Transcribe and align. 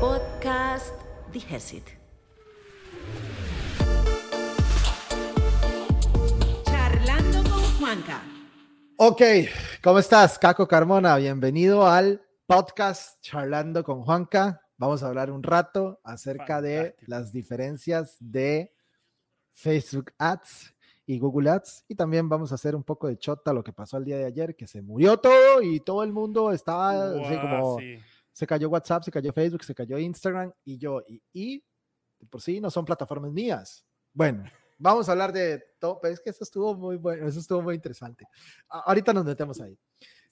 Podcast 0.00 0.94
Digesit. 1.30 1.84
Charlando 6.64 7.42
con 7.50 7.62
Juanca. 7.78 8.22
Ok, 8.96 9.20
¿cómo 9.82 9.98
estás, 9.98 10.38
Caco 10.38 10.66
Carmona? 10.66 11.16
Bienvenido 11.16 11.86
al 11.86 12.22
podcast 12.46 13.20
Charlando 13.20 13.84
con 13.84 14.00
Juanca. 14.00 14.62
Vamos 14.78 15.02
a 15.02 15.08
hablar 15.08 15.30
un 15.30 15.42
rato 15.42 16.00
acerca 16.02 16.62
de 16.62 16.96
las 17.06 17.30
diferencias 17.30 18.16
de 18.20 18.72
Facebook 19.52 20.14
Ads 20.16 20.74
y 21.04 21.18
Google 21.18 21.50
Ads. 21.50 21.84
Y 21.88 21.94
también 21.94 22.26
vamos 22.26 22.52
a 22.52 22.54
hacer 22.54 22.74
un 22.74 22.84
poco 22.84 23.06
de 23.06 23.18
chota 23.18 23.52
lo 23.52 23.62
que 23.62 23.74
pasó 23.74 23.98
el 23.98 24.06
día 24.06 24.16
de 24.16 24.24
ayer, 24.24 24.56
que 24.56 24.66
se 24.66 24.80
murió 24.80 25.18
todo 25.18 25.60
y 25.60 25.78
todo 25.80 26.02
el 26.04 26.12
mundo 26.14 26.52
estaba 26.52 27.10
así 27.10 27.36
como 27.38 27.78
sí. 27.78 27.98
Se 28.40 28.46
cayó 28.46 28.70
WhatsApp, 28.70 29.02
se 29.02 29.10
cayó 29.10 29.32
Facebook, 29.34 29.62
se 29.64 29.74
cayó 29.74 29.98
Instagram 29.98 30.50
y 30.64 30.78
yo, 30.78 31.02
y, 31.06 31.22
y 31.34 31.62
por 32.30 32.40
sí 32.40 32.58
no 32.58 32.70
son 32.70 32.86
plataformas 32.86 33.30
mías. 33.32 33.84
Bueno, 34.14 34.44
vamos 34.78 35.08
a 35.08 35.12
hablar 35.12 35.30
de 35.30 35.62
todo, 35.78 36.00
pero 36.00 36.14
es 36.14 36.20
que 36.20 36.30
eso 36.30 36.42
estuvo 36.42 36.74
muy 36.74 36.96
bueno, 36.96 37.28
eso 37.28 37.38
estuvo 37.38 37.60
muy 37.60 37.74
interesante. 37.74 38.24
A- 38.70 38.80
ahorita 38.86 39.12
nos 39.12 39.26
metemos 39.26 39.60
ahí. 39.60 39.78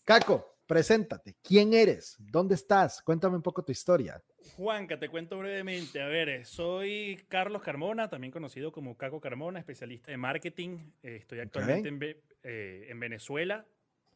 Caco, 0.04 0.56
preséntate, 0.66 1.36
¿quién 1.42 1.74
eres? 1.74 2.16
¿Dónde 2.18 2.54
estás? 2.54 3.02
Cuéntame 3.02 3.36
un 3.36 3.42
poco 3.42 3.62
tu 3.62 3.72
historia. 3.72 4.22
Juanca, 4.56 4.98
te 4.98 5.10
cuento 5.10 5.38
brevemente. 5.38 6.00
A 6.00 6.06
ver, 6.06 6.46
soy 6.46 7.22
Carlos 7.28 7.60
Carmona, 7.60 8.08
también 8.08 8.30
conocido 8.30 8.72
como 8.72 8.96
Caco 8.96 9.20
Carmona, 9.20 9.58
especialista 9.58 10.10
de 10.10 10.16
marketing. 10.16 10.78
Eh, 11.02 11.16
estoy 11.16 11.40
actualmente 11.40 11.88
en, 11.88 11.98
Ve- 11.98 12.22
eh, 12.42 12.86
en 12.88 12.98
Venezuela. 13.00 13.66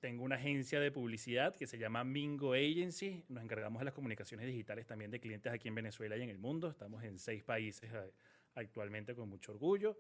Tengo 0.02 0.24
una 0.24 0.34
agencia 0.34 0.80
de 0.80 0.90
publicidad 0.90 1.54
que 1.54 1.68
se 1.68 1.78
llama 1.78 2.02
Mingo 2.02 2.54
Agency. 2.54 3.22
Nos 3.28 3.44
encargamos 3.44 3.78
de 3.78 3.84
las 3.84 3.94
comunicaciones 3.94 4.46
digitales 4.46 4.84
también 4.84 5.12
de 5.12 5.20
clientes 5.20 5.52
aquí 5.52 5.68
en 5.68 5.76
Venezuela 5.76 6.16
y 6.16 6.22
en 6.22 6.28
el 6.28 6.38
mundo. 6.38 6.68
Estamos 6.68 7.04
en 7.04 7.20
seis 7.20 7.44
países 7.44 7.88
eh, 7.94 8.12
actualmente 8.56 9.14
con 9.14 9.28
mucho 9.28 9.52
orgullo. 9.52 9.96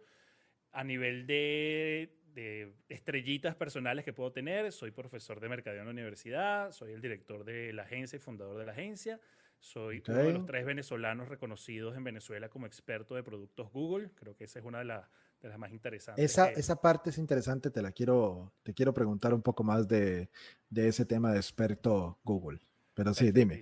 A 0.72 0.82
nivel 0.82 1.24
de, 1.28 2.18
de 2.34 2.74
estrellitas 2.88 3.54
personales 3.54 4.04
que 4.04 4.12
puedo 4.12 4.32
tener, 4.32 4.72
soy 4.72 4.90
profesor 4.90 5.38
de 5.38 5.48
mercadeo 5.48 5.82
en 5.82 5.86
la 5.86 5.92
universidad, 5.92 6.72
soy 6.72 6.94
el 6.94 7.00
director 7.00 7.44
de 7.44 7.72
la 7.72 7.84
agencia 7.84 8.16
y 8.16 8.18
fundador 8.18 8.58
de 8.58 8.66
la 8.66 8.72
agencia. 8.72 9.20
Soy 9.60 10.02
uno 10.08 10.18
de 10.18 10.32
los 10.32 10.46
tres 10.46 10.64
venezolanos 10.64 11.28
reconocidos 11.28 11.96
en 11.96 12.02
Venezuela 12.02 12.48
como 12.48 12.66
experto 12.66 13.14
de 13.14 13.22
productos 13.22 13.70
Google. 13.70 14.10
Creo 14.16 14.34
que 14.34 14.42
esa 14.44 14.58
es 14.58 14.64
una 14.64 14.80
de, 14.80 14.86
las- 14.86 15.08
de 15.42 15.48
las 15.48 15.58
más 15.58 15.72
interesantes. 15.72 16.24
Esa, 16.24 16.52
que- 16.52 16.60
esa 16.60 16.80
parte 16.80 17.10
es 17.10 17.18
interesante, 17.18 17.70
te 17.70 17.82
la 17.82 17.90
quiero, 17.92 18.52
te 18.62 18.72
quiero 18.72 18.94
preguntar 18.94 19.34
un 19.34 19.42
poco 19.42 19.64
más 19.64 19.88
de, 19.88 20.30
de 20.70 20.88
ese 20.88 21.04
tema 21.04 21.32
de 21.32 21.38
experto 21.38 22.18
Google. 22.24 22.60
Pero 22.94 23.12
sí, 23.12 23.32
dime. 23.32 23.60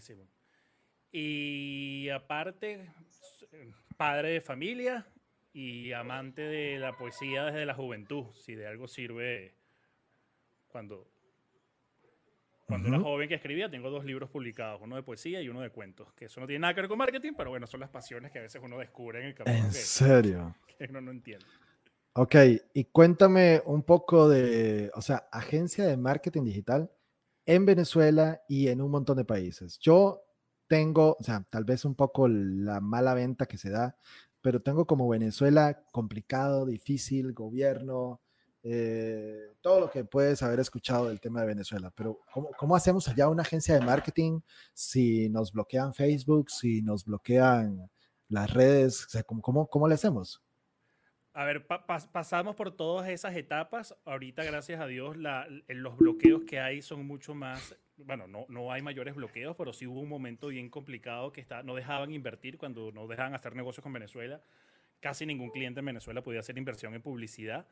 Y 1.13 2.09
aparte, 2.11 2.89
s- 3.09 3.47
padre 3.97 4.31
de 4.31 4.41
familia 4.41 5.07
y 5.53 5.93
amante 5.93 6.43
de 6.43 6.79
la 6.79 6.97
poesía 6.97 7.47
desde 7.47 7.67
la 7.67 7.75
juventud. 7.75 8.27
Si 8.35 8.55
de 8.55 8.67
algo 8.67 8.87
sirve 8.87 9.55
cuando, 10.69 11.09
cuando 12.67 12.89
era 12.89 12.99
Ujú. 12.99 13.07
joven 13.07 13.29
que 13.29 13.35
escribía, 13.37 13.69
tengo 13.71 13.91
dos 13.91 14.05
libros 14.05 14.31
publicados, 14.31 14.81
uno 14.83 14.95
de 14.97 15.03
poesía 15.03 15.41
y 15.43 15.49
uno 15.49 15.61
de 15.63 15.71
cuentos. 15.71 16.13
Que 16.13 16.27
eso 16.27 16.41
no 16.41 16.47
tiene 16.47 16.61
nada 16.61 16.75
que 16.75 16.83
ver 16.83 16.89
con 16.89 16.99
marketing, 16.99 17.33
pero 17.37 17.51
bueno, 17.51 17.67
son 17.67 17.81
las 17.81 17.91
pasiones 17.91 18.31
que 18.31 18.39
a 18.39 18.43
veces 18.43 18.61
uno 18.63 18.79
descubre 18.79 19.21
en 19.21 19.27
el 19.27 19.35
camino 19.35 19.57
En 19.57 19.65
que, 19.67 19.73
serio. 19.73 20.55
que 20.79 20.87
uno 20.91 21.01
no 21.01 21.11
entiende. 21.11 21.47
Ok, 22.15 22.35
y 22.75 22.85
cuéntame 22.87 23.63
un 23.67 23.85
poco 23.85 24.29
de, 24.29 24.91
o 24.97 25.01
sea, 25.01 25.29
agencia 25.31 25.87
de 25.87 25.97
marketing 25.97 26.43
digital 26.45 26.91
en 27.47 27.65
Venezuela 27.67 28.43
y 28.49 28.69
en 28.69 28.81
un 28.81 28.91
montón 28.91 29.17
de 29.17 29.25
países. 29.25 29.79
Yo 29.79 30.23
tengo, 30.67 31.17
o 31.21 31.23
sea, 31.23 31.47
tal 31.51 31.65
vez 31.65 31.85
un 31.85 31.95
poco 31.95 32.27
la 32.29 32.81
mala 32.81 33.15
venta 33.15 33.47
que 33.47 33.59
se 33.59 33.71
da, 33.71 33.97
pero 34.41 34.61
tengo 34.61 34.87
como 34.87 35.09
Venezuela 35.09 35.85
complicado, 35.93 36.67
difícil, 36.67 37.33
gobierno, 37.33 38.21
eh, 38.65 39.53
todo 39.61 39.81
lo 39.81 39.91
que 39.91 40.05
puedes 40.05 40.43
haber 40.43 40.61
escuchado 40.61 41.09
del 41.09 41.21
tema 41.21 41.43
de 41.43 41.47
Venezuela. 41.47 41.93
Pero 41.97 42.21
¿cómo, 42.35 42.51
cómo 42.59 42.75
hacemos 42.77 43.07
allá 43.09 43.29
una 43.29 43.43
agencia 43.43 43.75
de 43.75 43.87
marketing 43.87 44.41
si 44.75 45.29
nos 45.31 45.53
bloquean 45.53 45.95
Facebook, 45.95 46.51
si 46.51 46.83
nos 46.83 47.05
bloquean 47.05 47.89
las 48.29 48.53
redes? 48.53 49.07
O 49.07 49.09
sea, 49.11 49.23
¿cómo, 49.23 49.43
cómo, 49.43 49.69
cómo 49.69 49.87
le 49.89 49.95
hacemos? 49.95 50.43
A 51.41 51.45
ver, 51.47 51.67
pa- 51.67 51.87
pas- 51.87 52.07
pasamos 52.07 52.55
por 52.55 52.71
todas 52.77 53.09
esas 53.09 53.35
etapas. 53.35 53.97
Ahorita, 54.05 54.45
gracias 54.45 54.79
a 54.79 54.87
Dios, 54.87 55.17
la- 55.17 55.47
l- 55.47 55.65
los 55.69 55.97
bloqueos 55.97 56.43
que 56.45 56.61
hay 56.61 56.83
son 56.83 57.07
mucho 57.07 57.35
más. 57.35 57.75
Bueno, 57.97 58.27
no, 58.27 58.45
no 58.51 58.71
hay 58.71 58.83
mayores 58.83 59.15
bloqueos, 59.15 59.57
pero 59.57 59.73
sí 59.73 59.87
hubo 59.87 60.01
un 60.01 60.09
momento 60.11 60.49
bien 60.49 60.69
complicado 60.69 61.33
que 61.33 61.41
está, 61.41 61.63
no 61.63 61.75
dejaban 61.75 62.13
invertir 62.13 62.59
cuando 62.59 62.93
no 62.93 63.07
dejaban 63.07 63.35
hacer 63.35 63.57
negocios 63.57 63.83
con 63.83 63.91
Venezuela. 63.95 64.43
Casi 65.01 65.25
ningún 65.25 65.49
cliente 65.49 65.81
en 65.81 65.87
Venezuela 65.87 66.21
podía 66.23 66.41
hacer 66.41 66.59
inversión 66.59 66.93
en 66.93 67.01
publicidad. 67.01 67.67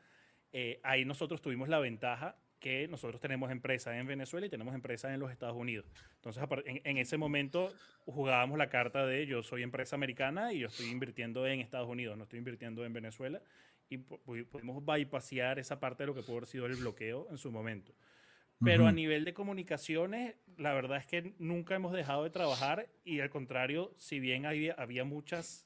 Eh, 0.51 0.79
ahí 0.81 1.05
nosotros 1.05 1.39
tuvimos 1.39 1.69
la 1.69 1.77
ventaja 1.77 2.37
que 2.59 2.87
nosotros 2.87 3.21
tenemos 3.21 3.51
empresas 3.51 3.95
en 3.95 4.05
Venezuela 4.07 4.47
y 4.47 4.49
tenemos 4.49 4.75
empresas 4.75 5.13
en 5.13 5.19
los 5.19 5.31
Estados 5.31 5.55
Unidos. 5.55 5.85
Entonces, 6.15 6.43
en, 6.65 6.81
en 6.83 6.97
ese 6.97 7.17
momento 7.17 7.73
jugábamos 8.05 8.57
la 8.57 8.69
carta 8.69 9.05
de 9.05 9.25
yo 9.25 9.43
soy 9.43 9.63
empresa 9.63 9.95
americana 9.95 10.53
y 10.53 10.59
yo 10.59 10.67
estoy 10.67 10.89
invirtiendo 10.89 11.47
en 11.47 11.59
Estados 11.59 11.87
Unidos, 11.87 12.17
no 12.17 12.23
estoy 12.23 12.39
invirtiendo 12.39 12.85
en 12.85 12.93
Venezuela 12.93 13.41
y 13.89 13.97
pudimos 13.97 14.85
bypassar 14.85 15.57
esa 15.57 15.79
parte 15.79 16.03
de 16.03 16.07
lo 16.07 16.15
que 16.15 16.21
pudo 16.21 16.37
haber 16.37 16.47
sido 16.47 16.65
el 16.67 16.75
bloqueo 16.75 17.27
en 17.31 17.37
su 17.37 17.51
momento. 17.51 17.93
Pero 18.61 18.85
a 18.85 18.89
Ujú. 18.89 18.95
nivel 18.95 19.25
de 19.25 19.33
comunicaciones, 19.33 20.35
la 20.57 20.73
verdad 20.73 20.97
es 20.97 21.07
que 21.07 21.33
nunca 21.39 21.75
hemos 21.75 21.93
dejado 21.93 22.23
de 22.23 22.29
trabajar 22.29 22.89
y 23.05 23.21
al 23.21 23.29
contrario, 23.29 23.93
si 23.95 24.19
bien 24.19 24.45
había, 24.45 24.73
había 24.73 25.05
muchas 25.05 25.65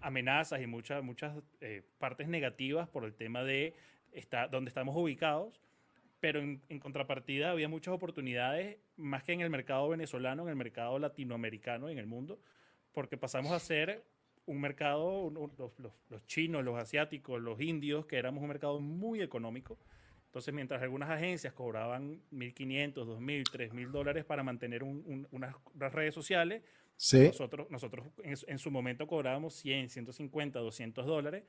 amenazas 0.00 0.62
y 0.62 0.66
muchas, 0.66 1.02
muchas 1.02 1.36
eh, 1.60 1.82
partes 1.98 2.28
negativas 2.28 2.88
por 2.88 3.04
el 3.04 3.14
tema 3.14 3.42
de 3.42 3.74
está, 4.12 4.48
donde 4.48 4.68
estamos 4.68 4.96
ubicados, 4.96 5.60
pero 6.20 6.40
en, 6.40 6.60
en 6.68 6.78
contrapartida 6.78 7.50
había 7.50 7.68
muchas 7.68 7.94
oportunidades, 7.94 8.76
más 8.96 9.22
que 9.24 9.32
en 9.32 9.40
el 9.40 9.50
mercado 9.50 9.88
venezolano, 9.88 10.42
en 10.44 10.50
el 10.50 10.56
mercado 10.56 10.98
latinoamericano 10.98 11.88
y 11.88 11.92
en 11.92 11.98
el 11.98 12.06
mundo, 12.06 12.38
porque 12.92 13.16
pasamos 13.16 13.52
a 13.52 13.58
ser 13.58 14.04
un 14.46 14.60
mercado, 14.60 15.30
los, 15.30 15.78
los- 15.78 15.92
los 16.08 16.26
chinos, 16.26 16.64
los 16.64 16.76
asiáticos, 16.78 17.40
los 17.40 17.60
indios, 17.60 18.06
que 18.06 18.16
éramos 18.16 18.42
un 18.42 18.48
mercado 18.48 18.80
muy 18.80 19.22
económico. 19.22 19.78
Entonces, 20.26 20.52
mientras 20.54 20.80
algunas 20.82 21.10
agencias 21.10 21.52
cobraban 21.54 22.20
1.500, 22.30 23.06
2.000, 23.06 23.44
3.000 23.50 23.90
dólares 23.90 24.24
para 24.24 24.42
mantener 24.42 24.82
un- 24.84 25.02
un- 25.06 25.28
unas, 25.32 25.54
redes 25.92 26.14
sociales, 26.14 26.62
Sí. 26.96 27.26
nosotros, 27.28 27.70
nosotros 27.70 28.06
en, 28.22 28.34
en 28.46 28.58
su 28.58 28.70
momento 28.70 29.06
cobrábamos 29.06 29.54
100, 29.54 29.88
150, 29.88 30.58
200 30.58 31.06
dólares, 31.06 31.44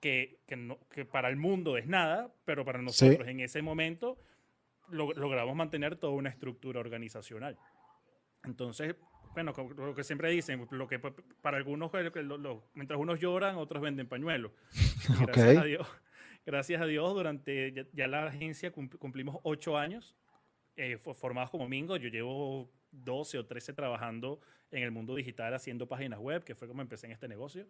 que, 0.00 0.40
que, 0.46 0.56
no- 0.56 0.78
que 0.90 1.04
para 1.04 1.28
el 1.28 1.36
mundo 1.36 1.76
es 1.76 1.86
nada, 1.86 2.32
pero 2.44 2.64
para 2.64 2.80
nosotros 2.82 3.26
en 3.28 3.40
ese 3.40 3.62
momento 3.62 4.18
lo- 4.88 5.12
logramos 5.14 5.56
mantener 5.56 5.96
toda 5.96 6.12
una 6.12 6.28
estructura 6.30 6.80
organizacional. 6.80 7.58
Entonces, 8.44 8.94
bueno, 9.34 9.52
lo 9.76 9.94
que 9.94 10.04
siempre 10.04 10.30
dicen, 10.30 10.66
lo 10.70 10.86
que 10.86 10.98
pa- 10.98 11.14
para 11.42 11.56
algunos, 11.56 11.90
lo 11.92 12.38
lo- 12.38 12.68
mientras 12.74 12.98
unos 13.00 13.18
lloran, 13.20 13.56
otros 13.56 13.82
venden 13.82 14.08
pañuelos. 14.08 14.52
Gracias 15.26 15.56
a 15.58 15.64
Dios, 15.64 15.88
gracias 16.46 16.80
a 16.80 16.86
Dios, 16.86 17.14
durante 17.14 17.72
ya, 17.72 17.84
ya 17.92 18.06
la 18.06 18.26
agencia 18.26 18.70
cum- 18.70 18.88
cumplimos 18.88 19.38
ocho 19.42 19.76
años 19.76 20.16
eh, 20.76 20.98
fo- 21.02 21.14
formados 21.14 21.50
como 21.50 21.68
Mingo. 21.68 21.96
Yo 21.96 22.08
llevo 22.08 22.70
12 22.92 23.38
o 23.38 23.46
13 23.46 23.72
trabajando 23.72 24.40
en 24.70 24.82
el 24.82 24.90
mundo 24.90 25.14
digital 25.14 25.54
haciendo 25.54 25.86
páginas 25.88 26.18
web, 26.20 26.44
que 26.44 26.54
fue 26.54 26.68
como 26.68 26.82
empecé 26.82 27.06
en 27.06 27.12
este 27.12 27.28
negocio. 27.28 27.66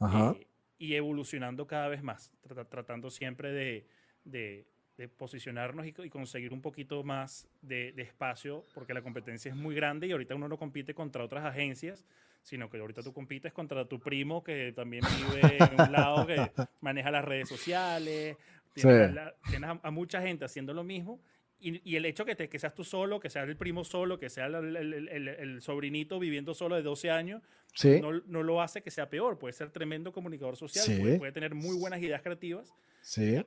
Ajá. 0.00 0.34
eh, 0.38 0.46
y 0.84 0.94
evolucionando 0.96 1.66
cada 1.66 1.88
vez 1.88 2.02
más, 2.02 2.32
tra- 2.46 2.68
tratando 2.68 3.10
siempre 3.10 3.52
de, 3.52 3.86
de- 4.24 4.66
de 4.96 5.08
posicionarnos 5.08 5.86
y, 5.86 5.92
co- 5.92 6.04
y 6.04 6.10
conseguir 6.10 6.52
un 6.52 6.60
poquito 6.60 7.02
más 7.04 7.48
de, 7.62 7.92
de 7.92 8.02
espacio, 8.02 8.64
porque 8.74 8.92
la 8.92 9.00
competencia 9.02 9.48
es 9.50 9.56
muy 9.56 9.74
grande 9.74 10.06
y 10.06 10.12
ahorita 10.12 10.34
uno 10.34 10.48
no 10.48 10.58
compite 10.58 10.92
contra 10.92 11.24
otras 11.24 11.44
agencias, 11.44 12.04
sino 12.42 12.68
que 12.68 12.78
ahorita 12.78 13.02
tú 13.02 13.12
compites 13.12 13.52
contra 13.52 13.84
tu 13.86 14.00
primo 14.00 14.42
que 14.42 14.72
también 14.74 15.02
vive 15.16 15.56
en 15.58 15.80
un 15.80 15.92
lado 15.92 16.26
que 16.26 16.36
maneja 16.80 17.10
las 17.10 17.24
redes 17.24 17.48
sociales, 17.48 18.36
tienes, 18.74 19.08
Sí. 19.08 19.14
la- 19.14 19.34
tienes 19.48 19.70
a- 19.70 19.80
a 19.82 19.90
mucha 19.90 20.20
gente 20.20 20.44
haciendo 20.44 20.74
lo 20.74 20.82
mismo. 20.84 21.20
Y, 21.64 21.80
y 21.88 21.94
el 21.94 22.04
hecho 22.06 22.24
que, 22.24 22.34
te, 22.34 22.48
que 22.48 22.58
seas 22.58 22.74
tú 22.74 22.82
solo, 22.82 23.20
que 23.20 23.30
sea 23.30 23.44
el 23.44 23.56
primo 23.56 23.84
solo, 23.84 24.18
que 24.18 24.28
sea 24.28 24.46
el, 24.46 24.76
el- 24.76 24.92
el- 24.94 25.08
el- 25.08 25.28
el 25.28 25.62
sobrinito 25.62 26.18
viviendo 26.18 26.54
solo 26.54 26.74
de 26.74 26.82
12 26.82 27.08
años, 27.12 27.40
Sí. 27.74 28.00
no, 28.00 28.12
no 28.26 28.42
lo 28.42 28.60
hace 28.60 28.82
que 28.82 28.90
sea 28.90 29.08
peor. 29.08 29.38
Puede 29.38 29.52
ser 29.54 29.70
tremendo 29.70 30.12
comunicador 30.12 30.56
social, 30.56 30.84
Sí. 30.84 30.98
puede, 31.00 31.18
puede 31.18 31.32
tener 31.32 31.54
muy 31.54 31.76
buenas 31.76 32.00
ideas 32.00 32.20
creativas. 32.22 32.72
Sí. 33.00 33.44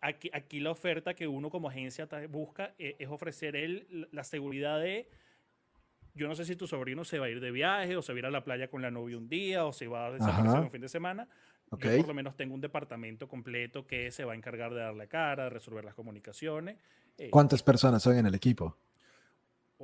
Aquí, 0.00 0.28
aquí 0.34 0.60
la 0.60 0.70
oferta 0.70 1.14
que 1.14 1.26
uno 1.26 1.48
como 1.50 1.68
agencia 1.68 2.06
busca 2.28 2.74
eh, 2.78 2.96
es 2.98 3.08
ofrecer 3.08 3.56
él 3.56 4.08
la- 4.12 4.22
seguridad 4.24 4.78
de, 4.80 5.08
yo 6.14 6.28
no 6.28 6.34
sé 6.34 6.44
si 6.44 6.56
tu 6.56 6.66
sobrino 6.66 7.04
se 7.04 7.18
va 7.18 7.26
a 7.26 7.30
ir 7.30 7.40
de 7.40 7.50
viaje 7.50 7.96
o 7.96 8.02
se 8.02 8.12
va 8.12 8.16
a 8.16 8.20
ir 8.20 8.26
a 8.26 8.30
la 8.30 8.44
playa 8.44 8.68
con 8.68 8.82
la 8.82 8.90
novia 8.90 9.16
un 9.16 9.28
día 9.28 9.64
o 9.64 9.72
se 9.72 9.86
va 9.88 10.06
a 10.08 10.12
desaparecer 10.12 10.46
Ajá. 10.50 10.60
un 10.60 10.70
fin 10.70 10.80
de 10.82 10.88
semana. 10.88 11.26
Yo 11.80 11.96
por 11.96 12.08
lo 12.08 12.14
menos 12.14 12.36
tengo 12.36 12.54
un 12.54 12.60
departamento 12.60 13.26
completo 13.26 13.86
que 13.86 14.10
se 14.12 14.24
va 14.24 14.34
a 14.34 14.36
encargar 14.36 14.72
de 14.74 14.80
darle 14.80 15.08
cara, 15.08 15.44
de 15.44 15.50
resolver 15.50 15.84
las 15.84 15.94
comunicaciones. 15.94 16.76
Eh, 17.18 17.30
¿Cuántas 17.30 17.62
personas 17.62 18.02
son 18.02 18.16
en 18.18 18.26
el 18.26 18.34
equipo? 18.34 18.76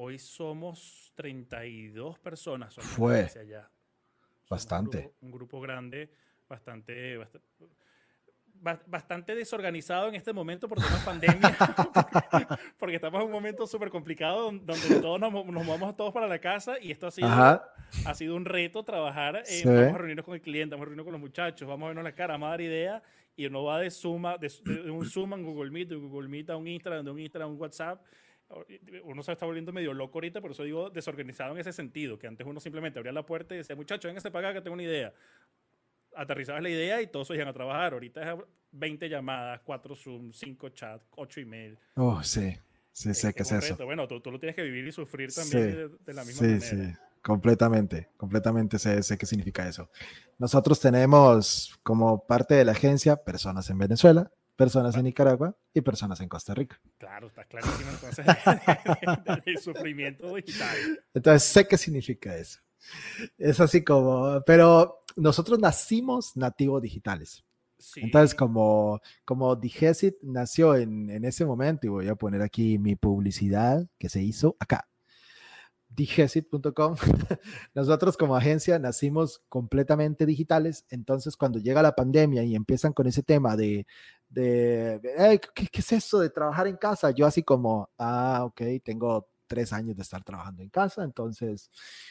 Hoy 0.02 0.19
somos 0.19 1.12
32 1.14 2.19
personas. 2.19 2.73
somos 2.75 2.91
Fue. 2.91 3.20
hacia 3.20 3.43
allá. 3.43 3.62
Somos 3.62 4.43
un 4.43 4.49
Bastante. 4.49 4.99
grupo- 4.99 5.17
Un 5.20 5.31
grupo, 5.31 5.61
grande, 5.61 6.11
bastante, 6.49 7.19
bast- 7.19 7.41
ba- 8.55 8.82
bastante 8.87 9.35
desorganizado 9.35 10.08
en 10.08 10.14
este 10.14 10.32
momento 10.32 10.69
por 10.69 10.79
temas 10.79 11.05
pandemia, 11.05 11.56
porque 12.79 12.97
estamos 12.97 13.20
en 13.20 13.26
un 13.26 13.32
momento 13.32 13.67
súper 13.67 13.91
complicado 13.91 14.44
don- 14.44 14.64
donde 14.67 15.00
todos 15.00 15.20
nos, 15.20 15.32
nos 15.32 15.64
movemos 15.64 15.97
todos 15.97 16.12
para 16.12 16.26
la 16.26 16.38
casa 16.38 16.79
y 16.81 16.91
esto 16.91 17.06
ha 17.06 17.11
sido, 17.11 17.29
Ajá. 17.29 17.73
ha 18.06 18.14
sido 18.14 18.37
un 18.37 18.44
reto 18.44 18.82
trabajar. 18.85 19.37
eh, 19.37 19.44
Sí. 19.44 19.69
Vamos 19.69 19.94
a 19.94 19.99
reunirnos 19.99 20.25
con 20.25 20.35
el 20.35 20.41
cliente, 20.43 20.75
vamos 20.75 20.85
a 20.85 20.87
reunirnos 20.87 21.05
con 21.05 21.12
los 21.12 21.20
muchachos, 21.20 21.69
vamos 21.69 21.85
a 21.85 21.88
vernos 21.88 22.05
la 22.05 22.14
cara, 22.14 22.35
vamos 22.35 22.47
a 22.49 22.50
dar 22.50 22.61
ideas 22.62 23.02
y 23.37 23.47
uno 23.47 23.64
va 23.64 23.79
de, 23.81 23.91
suma, 23.91 24.37
de, 24.38 24.50
de 24.64 24.91
un 24.91 25.05
Zoom 25.06 25.32
a 25.32 25.37
un 25.37 25.44
Google 25.44 25.70
Meet, 25.70 25.88
de 25.91 25.97
un 25.97 26.08
Google 26.08 26.29
Meet 26.29 26.50
a 26.50 26.56
un 26.56 26.67
Instagram, 26.67 27.05
de 27.05 27.11
un 27.11 27.20
Instagram 27.20 27.49
a 27.50 27.52
un 27.52 27.61
WhatsApp. 27.61 28.02
Uno 29.05 29.23
se 29.23 29.32
está 29.32 29.47
volviendo 29.47 29.73
medio 29.73 29.94
loco 29.94 30.19
ahorita, 30.19 30.41
por 30.41 30.50
eso 30.50 30.64
digo 30.64 30.91
desorganizado 30.91 31.52
en 31.52 31.58
ese 31.58 31.73
sentido, 31.73 32.19
que 32.19 32.26
antes 32.26 32.47
uno 32.47 32.58
simplemente 32.61 32.99
abría 32.99 33.12
la 33.12 33.25
puerta 33.25 33.55
y 33.55 33.58
decía, 33.58 33.76
muchachos, 33.76 34.08
vénganse 34.08 34.31
para 34.31 34.49
acá 34.49 34.58
que 34.58 34.62
tengo 34.64 34.75
una 34.75 34.82
idea. 34.82 35.12
Aterrizabas 36.17 36.62
la 36.62 36.69
idea 36.70 37.00
y 37.00 37.06
todos 37.06 37.29
se 37.29 37.35
iban 37.35 37.47
a 37.49 37.52
trabajar. 37.52 37.93
Ahorita 37.93 38.20
es 38.32 38.38
20 38.73 39.08
llamadas, 39.08 39.61
4 39.64 39.94
Zoom, 39.94 40.32
5 40.32 40.69
chats, 40.70 41.06
8 41.12 41.41
emails. 41.41 41.79
Oh, 41.94 42.23
sí. 42.23 42.56
Sí, 42.93 43.14
sé 43.14 43.32
qué 43.32 43.43
es 43.44 43.52
un 43.52 43.58
eso. 43.58 43.85
Bueno, 43.85 44.08
tú, 44.08 44.20
tú 44.20 44.32
lo 44.32 44.38
tienes 44.41 44.56
que 44.56 44.62
vivir 44.62 44.87
y 44.88 44.93
sufrir 44.93 45.31
Sí, 45.31 45.41
también 45.52 45.76
de, 45.76 45.88
de 46.05 46.12
la 46.14 46.25
misma 46.25 46.44
sí, 46.44 46.47
manera. 46.49 46.61
sí, 46.61 46.99
completamente, 47.23 48.08
completamente 48.17 48.79
sé, 48.81 49.02
sé 49.05 49.17
qué 49.17 49.26
significa 49.26 49.69
eso. 49.69 49.88
Nosotros 50.38 50.81
tenemos 50.81 51.79
como 51.85 52.26
parte 52.26 52.55
de 52.55 52.64
la 52.64 52.73
agencia 52.73 53.17
personas 53.23 53.70
en 53.70 53.79
Venezuela, 53.79 54.32
personas 54.60 54.94
en 54.94 55.04
Nicaragua 55.04 55.56
y 55.72 55.80
personas 55.80 56.20
en 56.20 56.28
Costa 56.28 56.52
Rica. 56.52 56.78
Claro, 56.98 57.28
está 57.28 57.44
clarísimo 57.44 57.92
entonces 57.92 58.26
el 59.46 59.56
sufrimiento 59.56 60.34
digital. 60.34 60.76
Entonces 61.14 61.44
sé 61.44 61.66
qué 61.66 61.78
significa 61.78 62.36
eso. 62.36 62.60
Es 63.38 63.58
así 63.58 63.82
como, 63.82 64.42
pero 64.44 65.02
nosotros 65.16 65.58
nacimos 65.58 66.36
nativos 66.36 66.82
digitales. 66.82 67.42
Sí, 67.78 68.02
Entonces, 68.02 68.34
como, 68.34 69.00
como 69.24 69.56
Digesit 69.56 70.16
nació 70.20 70.76
en, 70.76 71.08
en 71.08 71.24
ese 71.24 71.46
momento, 71.46 71.86
y 71.86 71.88
voy 71.88 72.08
a 72.08 72.14
poner 72.14 72.42
aquí 72.42 72.78
mi 72.78 72.96
publicidad 72.96 73.88
que 73.98 74.10
se 74.10 74.22
hizo 74.22 74.56
acá, 74.60 74.90
digesit.com, 75.88 76.96
nosotros 77.74 78.16
como 78.16 78.36
agencia 78.36 78.78
nacimos 78.78 79.42
completamente 79.48 80.26
digitales, 80.26 80.84
entonces 80.90 81.36
cuando 81.36 81.58
llega 81.58 81.82
la 81.82 81.96
pandemia 81.96 82.44
y 82.44 82.54
empiezan 82.54 82.92
con 82.92 83.06
ese 83.06 83.22
tema 83.22 83.56
de, 83.56 83.86
de 84.30 85.00
"Ey, 85.18 85.38
¿qué, 85.54 85.66
¿qué 85.66 85.80
es 85.80 85.92
eso 85.92 86.20
de 86.20 86.30
trabajar 86.30 86.66
en 86.66 86.76
casa? 86.76 87.10
Yo 87.10 87.26
así 87.26 87.42
como, 87.42 87.90
ah, 87.98 88.42
ok, 88.44 88.62
tengo 88.82 89.28
tres 89.46 89.72
años 89.72 89.96
de 89.96 90.02
estar 90.02 90.22
trabajando 90.22 90.62
en 90.62 90.70
casa, 90.70 91.02
entonces 91.02 91.70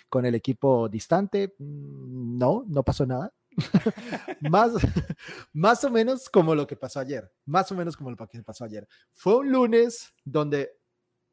con 0.10 0.26
el 0.26 0.36
equipo 0.36 0.90
distante, 0.90 1.56
mm, 1.58 2.38
no, 2.38 2.66
no 2.68 2.84
pasó 2.84 3.06
nada. 3.06 3.34
más, 4.42 4.74
más 5.54 5.84
o 5.86 5.90
menos 5.90 6.30
como 6.30 6.54
lo 6.54 6.68
que 6.68 6.76
pasó 6.76 7.00
ayer, 7.00 7.32
más 7.46 7.72
o 7.72 7.76
menos 7.76 7.96
como 7.96 8.12
lo 8.12 8.18
que 8.18 8.44
pasó 8.44 8.66
ayer. 8.66 8.88
Fue 9.14 9.38
un 9.38 9.52
lunes 9.52 10.14
donde 10.26 10.78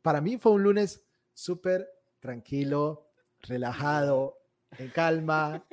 para 0.00 0.20
mí 0.20 0.38
fue 0.38 0.52
un 0.52 0.62
lunes 0.62 1.04
súper 1.34 1.88
tranquilo, 2.20 3.10
relajado, 3.40 4.38
en 4.78 4.90
calma, 4.90 5.66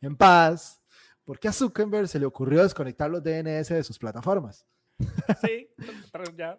en 0.00 0.16
paz, 0.16 0.80
porque 1.24 1.48
a 1.48 1.52
Zuckerberg 1.52 2.08
se 2.08 2.18
le 2.18 2.26
ocurrió 2.26 2.62
desconectar 2.62 3.10
los 3.10 3.22
DNS 3.22 3.68
de 3.68 3.82
sus 3.84 3.98
plataformas. 3.98 4.66
Sí, 5.40 5.68
pero 6.12 6.24
ya. 6.36 6.58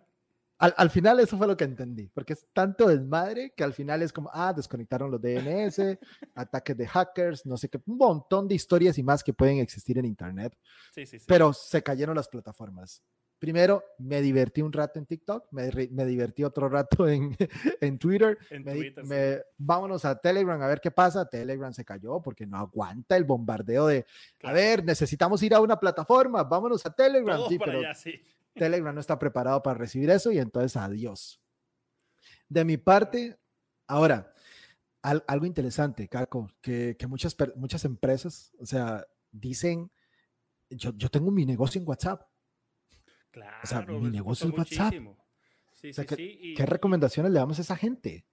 Al, 0.58 0.74
al 0.78 0.90
final 0.90 1.20
eso 1.20 1.38
fue 1.38 1.48
lo 1.48 1.58
que 1.58 1.66
entendí, 1.66 2.08
porque 2.08 2.32
es 2.34 2.46
tanto 2.54 2.88
desmadre 2.88 3.54
que 3.58 3.64
al 3.66 3.74
final 3.74 4.02
es 4.02 4.14
como, 4.14 4.30
ah, 4.34 4.54
desconectaron 4.54 5.12
los 5.12 5.22
DNS, 5.22 5.80
ataques 6.36 6.78
de 6.78 6.88
hackers, 6.88 7.46
no 7.46 7.58
sé 7.58 7.68
qué, 7.68 7.80
un 7.86 7.98
montón 7.98 8.48
de 8.48 8.56
historias 8.56 8.98
y 8.98 9.04
más 9.04 9.22
que 9.22 9.34
pueden 9.34 9.58
existir 9.60 9.98
en 9.98 10.06
Internet, 10.06 10.58
Sí, 10.94 11.06
sí, 11.06 11.20
sí. 11.20 11.26
pero 11.28 11.52
se 11.52 11.84
cayeron 11.84 12.16
las 12.16 12.30
plataformas. 12.30 13.04
Primero, 13.38 13.84
me 14.00 14.22
divertí 14.22 14.62
un 14.62 14.72
rato 14.72 14.98
en 14.98 15.06
TikTok, 15.06 15.48
me, 15.52 15.70
divertí 16.06 16.44
otro 16.44 16.70
rato 16.70 17.08
en, 17.08 17.36
en 17.82 18.00
Twitter. 18.00 18.38
En 18.50 18.64
me 18.64 18.74
Twitter, 18.74 19.04
sí. 19.04 19.10
me- 19.10 19.42
vámonos 19.58 20.06
a 20.06 20.16
Telegram 20.20 20.60
a 20.62 20.68
ver 20.68 20.80
qué 20.82 20.90
pasa. 20.90 21.28
Telegram 21.28 21.74
se 21.74 21.84
cayó 21.86 22.22
porque 22.22 22.48
no 22.48 22.58
aguanta 22.58 23.18
el 23.18 23.26
bombardeo 23.26 23.88
de, 23.88 24.06
a 24.44 24.54
ver, 24.54 24.84
necesitamos 24.86 25.44
ir 25.44 25.54
a 25.54 25.60
una 25.60 25.80
plataforma, 25.80 26.44
vámonos 26.44 26.86
a 26.86 26.94
Telegram. 26.96 27.36
Todos 27.38 27.50
Sí, 27.50 27.60
para 27.60 27.72
pero 27.74 27.80
allá, 27.84 27.94
sí. 27.94 28.14
Telegram 28.56 28.96
no 28.96 29.02
está 29.02 29.20
preparado 29.20 29.62
para 29.62 29.78
recibir 29.78 30.10
eso 30.10 30.32
y 30.32 30.40
entonces 30.40 30.78
adiós. 30.78 31.42
De 32.48 32.64
mi 32.64 32.78
parte, 32.78 33.38
ahora, 33.86 34.34
al- 35.02 35.24
algo 35.28 35.46
interesante, 35.46 36.08
Caco, 36.08 36.50
que, 36.62 36.96
que 36.98 37.06
muchas, 37.06 37.36
muchas 37.58 37.84
empresas, 37.86 38.54
o 38.60 38.66
sea, 38.66 39.06
dicen, 39.32 39.92
yo, 40.70 40.94
yo 40.96 41.10
tengo 41.10 41.32
mi 41.32 41.46
negocio 41.46 41.82
en 41.82 41.88
WhatsApp. 41.88 42.22
Claro, 43.36 43.68
sea, 43.68 43.82
mi 43.82 44.10
negocio 44.10 44.48
es 44.48 44.58
WhatsApp. 44.58 44.94
Sí, 45.74 45.90
O 45.90 45.94
sea, 45.94 46.04
sí, 46.06 46.08
¿qué- 46.08 46.16
sí. 46.16 46.40
y- 46.42 46.54
¿Qué 46.56 46.66
recomendaciones 46.66 47.34
le 47.34 47.40
damos 47.40 47.60
a 47.60 47.64
esa 47.64 47.76
gente? 47.76 48.24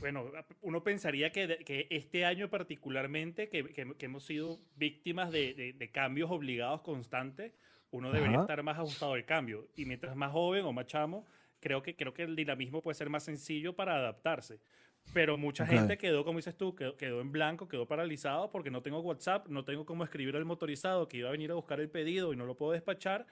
Bueno, 0.00 0.30
uno 0.60 0.82
pensaría 0.82 1.32
que, 1.32 1.64
que 1.64 1.86
este 1.90 2.26
año 2.26 2.50
particularmente, 2.50 3.48
que, 3.48 3.64
que- 3.72 3.94
que 3.96 4.04
hemos 4.06 4.24
sido 4.26 4.60
víctimas 4.74 5.30
de, 5.32 5.54
de- 5.54 5.72
de 5.72 5.90
cambios 5.90 6.30
obligados 6.30 6.82
constantes, 6.82 7.54
uno 7.92 8.12
debería 8.12 8.36
Ajá. 8.36 8.42
estar 8.42 8.62
más 8.62 8.76
ajustado 8.78 9.14
al 9.14 9.24
cambio. 9.24 9.68
Y 9.74 9.86
mientras 9.86 10.14
más 10.16 10.32
joven 10.32 10.66
o 10.66 10.72
más 10.74 10.86
chamo, 10.86 11.24
creo 11.60 11.82
que, 11.82 11.96
creo 11.96 12.12
que 12.12 12.24
el 12.24 12.36
dinamismo 12.36 12.82
puede 12.82 12.94
ser 12.96 13.08
más 13.08 13.22
sencillo 13.24 13.74
para 13.74 13.96
adaptarse. 13.96 14.60
Pero 15.12 15.36
mucha 15.38 15.64
Ok. 15.64 15.70
gente 15.70 15.96
quedó, 15.98 16.24
como 16.24 16.38
dices 16.38 16.56
tú, 16.56 16.74
quedó, 16.74 16.96
quedó 16.96 17.20
en 17.20 17.32
blanco, 17.32 17.68
quedó 17.68 17.86
paralizado 17.86 18.50
porque 18.50 18.70
no 18.70 18.82
tengo 18.82 19.00
WhatsApp, 19.00 19.48
no 19.48 19.64
tengo 19.64 19.86
cómo 19.86 20.04
escribir 20.04 20.36
al 20.36 20.44
motorizado 20.44 21.08
que 21.08 21.18
iba 21.18 21.28
a 21.28 21.32
venir 21.32 21.50
a 21.50 21.54
buscar 21.54 21.80
el 21.80 21.88
pedido 21.88 22.32
y 22.32 22.36
no 22.36 22.44
lo 22.44 22.56
puedo 22.56 22.72
despachar, 22.72 23.26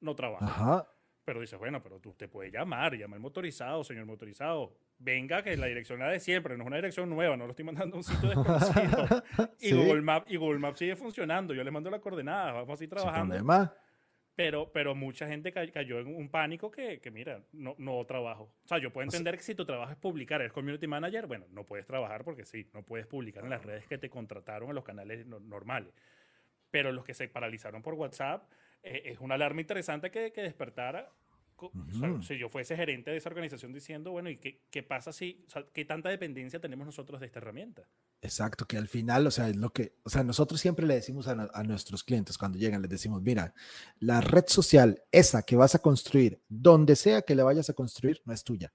no 0.00 0.14
trabajo. 0.14 0.44
Ajá. 0.44 0.86
Pero 1.24 1.40
dices, 1.40 1.58
bueno, 1.58 1.82
pero 1.82 2.00
tú 2.00 2.12
te 2.14 2.28
puedes 2.28 2.52
llamar, 2.52 2.94
llama 2.96 3.14
al 3.16 3.20
motorizado, 3.22 3.84
señor 3.84 4.06
motorizado. 4.06 4.74
Venga, 4.98 5.42
que 5.42 5.56
la 5.56 5.66
dirección 5.66 5.98
la 6.00 6.08
de 6.08 6.20
siempre, 6.20 6.56
no 6.56 6.64
es 6.64 6.66
una 6.66 6.76
dirección 6.76 7.08
nueva, 7.08 7.36
no 7.36 7.44
lo 7.44 7.50
estoy 7.50 7.64
mandando 7.64 7.94
a 7.96 7.98
un 7.98 8.04
sitio 8.04 8.28
desconocido. 8.28 9.06
y, 9.60 9.68
Sí, 9.68 9.72
Google 9.74 10.02
Map, 10.02 10.24
y 10.30 10.36
Google 10.36 10.58
Maps 10.58 10.78
sigue 10.78 10.96
funcionando, 10.96 11.54
yo 11.54 11.62
le 11.64 11.70
mando 11.70 11.88
las 11.90 12.00
coordenadas, 12.00 12.52
vamos 12.54 12.70
así 12.74 12.84
sin 12.84 12.90
trabajando. 12.90 13.34
problema. 13.36 13.72
Pero, 14.36 14.72
pero 14.72 14.94
mucha 14.94 15.26
gente 15.26 15.52
ca- 15.52 15.70
cayó 15.70 15.98
en 16.00 16.06
un 16.06 16.30
pánico 16.30 16.70
que, 16.70 17.00
que, 17.00 17.10
mira, 17.10 17.42
no, 17.52 17.74
no 17.78 18.04
trabajo. 18.06 18.44
O 18.64 18.68
sea, 18.68 18.78
yo 18.78 18.90
puedo 18.92 19.10
sea- 19.10 19.18
entender 19.18 19.36
que 19.36 19.42
si 19.42 19.54
tu 19.54 19.66
trabajo 19.66 19.92
es 19.92 19.98
publicar, 19.98 20.40
eres 20.40 20.52
community 20.52 20.86
manager, 20.86 21.26
bueno, 21.26 21.46
no 21.50 21.64
puedes 21.66 21.84
trabajar 21.86 22.24
porque 22.24 22.44
sí, 22.46 22.66
no 22.72 22.82
puedes 22.82 23.06
publicar 23.06 23.44
en 23.44 23.50
las 23.50 23.62
redes 23.64 23.86
que 23.86 23.98
te 23.98 24.08
contrataron 24.08 24.70
en 24.70 24.74
los 24.76 24.84
canales 24.84 25.26
no- 25.26 25.40
normales. 25.40 25.92
Pero 26.70 26.92
los 26.92 27.04
que 27.04 27.12
se 27.14 27.28
paralizaron 27.28 27.82
por 27.82 27.94
WhatsApp, 27.94 28.50
eh, 28.82 29.02
es 29.06 29.18
una 29.20 29.34
alarma 29.34 29.60
interesante 29.60 30.10
que, 30.10 30.32
que 30.32 30.42
despertara. 30.42 31.10
O 31.66 31.94
sea, 31.94 32.22
si 32.22 32.38
yo 32.38 32.48
fuese 32.48 32.76
gerente 32.76 33.10
de 33.10 33.16
esa 33.16 33.28
organización 33.28 33.72
diciendo, 33.72 34.10
bueno, 34.10 34.30
¿y 34.30 34.38
qué, 34.38 34.62
qué 34.70 34.82
pasa 34.82 35.12
si, 35.12 35.44
o 35.46 35.50
sea, 35.50 35.66
qué 35.72 35.84
tanta 35.84 36.08
dependencia 36.08 36.60
tenemos 36.60 36.86
nosotros 36.86 37.20
de 37.20 37.26
esta 37.26 37.38
herramienta? 37.38 37.88
Exacto, 38.22 38.66
que 38.66 38.76
al 38.76 38.88
final, 38.88 39.26
o 39.26 39.30
sea, 39.30 39.48
es 39.48 39.56
lo 39.56 39.72
que, 39.72 39.96
o 40.02 40.10
sea, 40.10 40.22
nosotros 40.24 40.60
siempre 40.60 40.86
le 40.86 40.94
decimos 40.94 41.26
a, 41.28 41.50
a 41.52 41.62
nuestros 41.62 42.04
clientes 42.04 42.36
cuando 42.36 42.58
llegan, 42.58 42.82
les 42.82 42.90
decimos, 42.90 43.22
mira, 43.22 43.54
la 43.98 44.20
red 44.20 44.44
social, 44.46 45.02
esa 45.12 45.42
que 45.42 45.56
vas 45.56 45.74
a 45.74 45.78
construir, 45.80 46.42
donde 46.48 46.96
sea 46.96 47.22
que 47.22 47.34
la 47.34 47.44
vayas 47.44 47.70
a 47.70 47.74
construir, 47.74 48.20
no 48.24 48.32
es 48.32 48.44
tuya. 48.44 48.72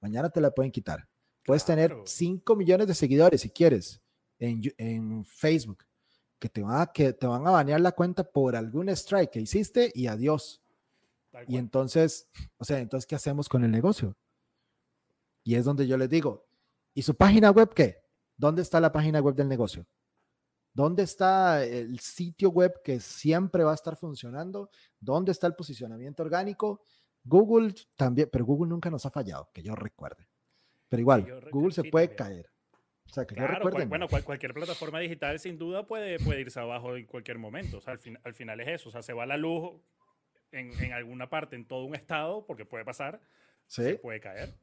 Mañana 0.00 0.30
te 0.30 0.40
la 0.40 0.52
pueden 0.52 0.72
quitar. 0.72 1.08
Puedes 1.44 1.64
tener 1.64 1.90
Claro. 1.90 2.04
5 2.06 2.56
millones 2.56 2.86
de 2.86 2.94
seguidores 2.94 3.40
si 3.40 3.50
quieres 3.50 4.00
en, 4.38 4.62
en 4.78 5.24
Facebook, 5.24 5.84
que 6.38 6.48
te, 6.48 6.62
van 6.62 6.80
a, 6.80 6.86
que 6.92 7.12
te 7.12 7.26
van 7.26 7.46
a 7.46 7.50
banear 7.50 7.80
la 7.80 7.92
cuenta 7.92 8.22
por 8.22 8.54
algún 8.54 8.88
strike 8.90 9.30
que 9.30 9.40
hiciste 9.40 9.90
y 9.94 10.06
adiós. 10.06 10.62
Y 11.46 11.56
entonces, 11.56 12.28
o 12.56 12.64
sea, 12.64 12.78
entonces, 12.78 13.06
¿qué 13.06 13.14
hacemos 13.14 13.48
con 13.48 13.64
el 13.64 13.70
negocio? 13.70 14.16
Y 15.44 15.54
es 15.54 15.64
donde 15.64 15.86
yo 15.86 15.96
les 15.96 16.08
digo, 16.08 16.46
¿y 16.94 17.02
su 17.02 17.14
página 17.14 17.50
web 17.50 17.72
qué? 17.74 17.98
¿Dónde 18.36 18.62
está 18.62 18.80
la 18.80 18.92
página 18.92 19.20
web 19.20 19.34
del 19.34 19.48
negocio? 19.48 19.86
¿Dónde 20.72 21.02
está 21.02 21.64
el 21.64 21.98
sitio 22.00 22.50
web 22.50 22.80
que 22.84 23.00
siempre 23.00 23.64
va 23.64 23.72
a 23.72 23.74
estar 23.74 23.96
funcionando? 23.96 24.70
¿Dónde 25.00 25.32
está 25.32 25.46
el 25.46 25.54
posicionamiento 25.54 26.22
orgánico? 26.22 26.82
Google 27.24 27.74
también, 27.96 28.28
pero 28.30 28.44
Google 28.44 28.68
nunca 28.70 28.90
nos 28.90 29.04
ha 29.04 29.10
fallado, 29.10 29.50
que 29.52 29.62
yo 29.62 29.74
recuerde. 29.74 30.28
Pero 30.88 31.00
igual, 31.00 31.22
recuerdo, 31.24 31.50
Google 31.50 31.72
se 31.72 31.82
sí, 31.82 31.90
puede 31.90 32.08
también. 32.08 32.42
caer. 32.42 32.52
O 33.06 33.12
sea, 33.12 33.26
que 33.26 33.34
yo 33.34 33.46
Claro, 33.46 33.62
cual- 33.70 33.82
no. 33.84 33.88
bueno, 33.88 34.08
cual- 34.08 34.24
cualquier 34.24 34.54
plataforma 34.54 35.00
digital 35.00 35.38
sin 35.40 35.58
duda 35.58 35.86
puede, 35.86 36.18
puede 36.18 36.42
irse 36.42 36.60
abajo 36.60 36.96
en 36.96 37.06
cualquier 37.06 37.38
momento. 37.38 37.78
O 37.78 37.80
sea, 37.80 37.94
al, 37.94 37.98
fin- 37.98 38.18
al 38.22 38.34
final 38.34 38.60
es 38.60 38.68
eso. 38.68 38.88
O 38.90 38.92
sea, 38.92 39.02
se 39.02 39.12
va 39.14 39.26
la 39.26 39.36
luz 39.36 39.80
en, 40.52 40.72
en 40.82 40.92
alguna 40.92 41.28
parte, 41.28 41.56
en 41.56 41.64
todo 41.66 41.84
un 41.84 41.94
estado, 41.94 42.44
porque 42.46 42.64
puede 42.64 42.84
pasar, 42.84 43.20
sí, 43.66 43.82
se 43.82 43.94
puede 43.96 44.20
caer. 44.20 44.54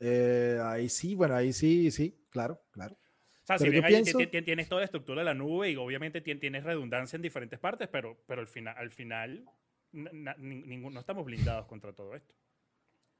eh, 0.00 0.58
ahí 0.62 0.88
sí, 0.88 1.14
bueno, 1.14 1.34
ahí 1.34 1.52
sí, 1.52 1.90
sí, 1.90 2.18
claro, 2.30 2.60
claro. 2.70 2.94
O 2.94 3.46
sea, 3.46 3.58
si 3.58 3.64
Pero 3.64 3.76
yo 3.80 3.86
bien 3.86 4.02
pienso- 4.02 4.18
ti- 4.18 4.42
tienes 4.42 4.68
toda 4.68 4.80
la 4.80 4.86
estructura 4.86 5.20
de 5.20 5.24
la 5.26 5.34
nube 5.34 5.70
y 5.70 5.76
obviamente 5.76 6.20
ti- 6.20 6.34
tienes 6.34 6.64
redundancia 6.64 7.16
en 7.16 7.22
diferentes 7.22 7.58
partes, 7.58 7.88
pero, 7.88 8.18
pero 8.26 8.40
al, 8.40 8.48
final, 8.48 8.74
al 8.76 8.90
final 8.90 9.44
na- 9.92 10.34
no 10.38 10.98
estamos 11.00 11.24
blindados 11.24 11.66
contra 11.66 11.92
todo 11.92 12.14
esto. 12.16 12.34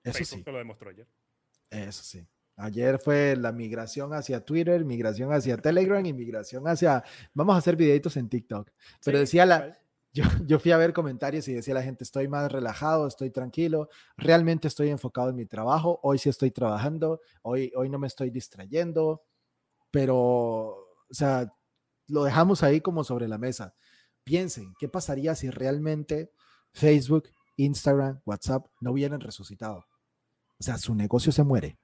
Eso 0.02 0.18
Facebook 0.18 0.38
sí. 0.40 0.44
te 0.44 0.52
lo 0.52 0.58
demostró 0.58 0.90
ayer. 0.90 1.06
Eso 1.70 2.02
sí. 2.02 2.26
Ayer 2.56 2.98
fue 2.98 3.36
la 3.36 3.52
migración 3.52 4.14
hacia 4.14 4.40
Twitter, 4.44 4.84
migración 4.84 5.32
hacia 5.32 5.56
Telegram 5.58 6.04
y 6.04 6.12
migración 6.12 6.66
hacia... 6.66 7.04
Vamos 7.34 7.54
a 7.54 7.58
hacer 7.58 7.76
videitos 7.76 8.16
en 8.16 8.28
TikTok. 8.28 8.70
Pero 9.04 9.18
Sí, 9.18 9.20
decía 9.20 9.46
la... 9.46 9.78
Yo, 10.16 10.24
yo 10.46 10.58
fui 10.58 10.72
a 10.72 10.78
ver 10.78 10.94
comentarios 10.94 11.46
y 11.48 11.52
decía 11.52 11.74
la 11.74 11.82
gente, 11.82 12.02
estoy 12.02 12.26
más 12.26 12.50
relajado, 12.50 13.06
estoy 13.06 13.30
tranquilo, 13.30 13.90
realmente 14.16 14.66
estoy 14.66 14.88
enfocado 14.88 15.28
en 15.28 15.36
mi 15.36 15.44
trabajo, 15.44 16.00
hoy 16.02 16.18
sí 16.18 16.30
estoy 16.30 16.50
trabajando, 16.50 17.20
hoy, 17.42 17.70
hoy 17.76 17.90
no 17.90 17.98
me 17.98 18.06
estoy 18.06 18.30
distrayendo, 18.30 19.26
pero, 19.90 20.16
o 20.16 21.06
sea, 21.10 21.52
lo 22.08 22.24
dejamos 22.24 22.62
ahí 22.62 22.80
como 22.80 23.04
sobre 23.04 23.28
la 23.28 23.36
mesa. 23.36 23.74
Piensen, 24.24 24.74
¿qué 24.78 24.88
pasaría 24.88 25.34
si 25.34 25.50
realmente 25.50 26.32
Facebook, 26.72 27.28
Instagram, 27.56 28.22
WhatsApp 28.24 28.66
no 28.80 28.92
hubieran 28.92 29.20
resucitado? 29.20 29.86
O 30.58 30.62
sea, 30.62 30.78
su 30.78 30.94
negocio 30.94 31.30
se 31.30 31.42
muere. 31.42 31.78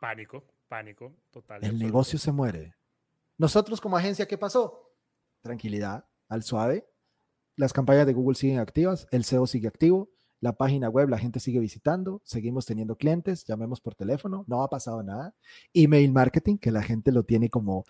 Pánico, 0.00 0.44
pánico, 0.66 1.14
total. 1.30 1.64
El 1.64 1.78
negocio 1.78 2.18
se 2.18 2.32
muere. 2.32 2.74
Nosotros 3.36 3.80
como 3.80 3.96
agencia, 3.96 4.26
¿qué 4.26 4.36
pasó? 4.36 4.96
Tranquilidad, 5.42 6.08
al 6.28 6.42
suave. 6.42 6.88
Las 7.58 7.72
campañas 7.72 8.06
de 8.06 8.12
Google 8.12 8.36
siguen 8.36 8.60
activas, 8.60 9.08
el 9.10 9.24
SEO 9.24 9.44
sigue 9.48 9.66
activo, 9.66 10.08
la 10.38 10.52
página 10.52 10.88
web 10.88 11.08
la 11.08 11.18
gente 11.18 11.40
sigue 11.40 11.58
visitando, 11.58 12.22
seguimos 12.22 12.66
teniendo 12.66 12.94
clientes, 12.94 13.44
llamemos 13.44 13.80
por 13.80 13.96
teléfono, 13.96 14.44
no 14.46 14.62
ha 14.62 14.70
pasado 14.70 15.02
nada. 15.02 15.34
Email 15.74 16.12
marketing, 16.12 16.58
que 16.58 16.70
la 16.70 16.84
gente 16.84 17.10
lo 17.10 17.24
tiene 17.24 17.50
como 17.50 17.84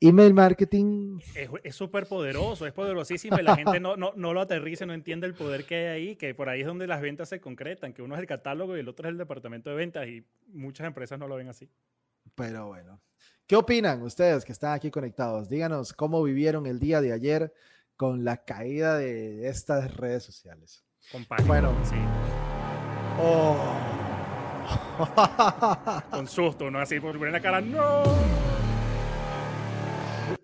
email 0.00 0.34
marketing. 0.34 1.20
Es 1.62 1.76
súper 1.76 2.08
poderoso, 2.08 2.66
es 2.66 2.72
poderosísimo 2.72 3.38
y 3.38 3.44
la 3.44 3.54
gente 3.54 3.78
no, 3.78 3.96
no, 3.96 4.12
no 4.16 4.34
lo 4.34 4.40
aterriza, 4.40 4.86
no 4.86 4.92
entiende 4.92 5.28
el 5.28 5.34
poder 5.34 5.66
que 5.66 5.76
hay 5.76 5.86
ahí, 5.86 6.16
que 6.16 6.34
por 6.34 6.48
ahí 6.48 6.62
es 6.62 6.66
donde 6.66 6.88
las 6.88 7.00
ventas 7.00 7.28
se 7.28 7.40
concretan, 7.40 7.92
que 7.92 8.02
uno 8.02 8.16
es 8.16 8.20
el 8.20 8.26
catálogo 8.26 8.76
y 8.76 8.80
el 8.80 8.88
otro 8.88 9.06
es 9.06 9.12
el 9.12 9.18
departamento 9.18 9.70
de 9.70 9.76
ventas 9.76 10.08
y 10.08 10.26
muchas 10.48 10.88
empresas 10.88 11.20
no 11.20 11.28
lo 11.28 11.36
ven 11.36 11.48
así. 11.48 11.70
Pero 12.34 12.66
bueno, 12.66 13.00
¿qué 13.46 13.54
opinan 13.54 14.02
ustedes 14.02 14.44
que 14.44 14.50
están 14.50 14.72
aquí 14.72 14.90
conectados? 14.90 15.48
Díganos 15.48 15.92
cómo 15.92 16.24
vivieron 16.24 16.66
el 16.66 16.80
día 16.80 17.00
de 17.00 17.12
ayer 17.12 17.52
con 18.02 18.24
la 18.24 18.38
caída 18.38 18.98
de 18.98 19.46
estas 19.46 19.96
redes 19.96 20.24
sociales. 20.24 20.84
Con 21.12 21.24
pánico, 21.24 21.46
Bueno. 21.46 21.72
sí, 21.84 21.94
Oh. 23.16 23.56
con 26.10 26.26
susto, 26.26 26.68
¿no? 26.68 26.80
Así 26.80 26.98
por 26.98 27.16
poner 27.16 27.30
la 27.32 27.40
cara, 27.40 27.60
¡no! 27.60 28.02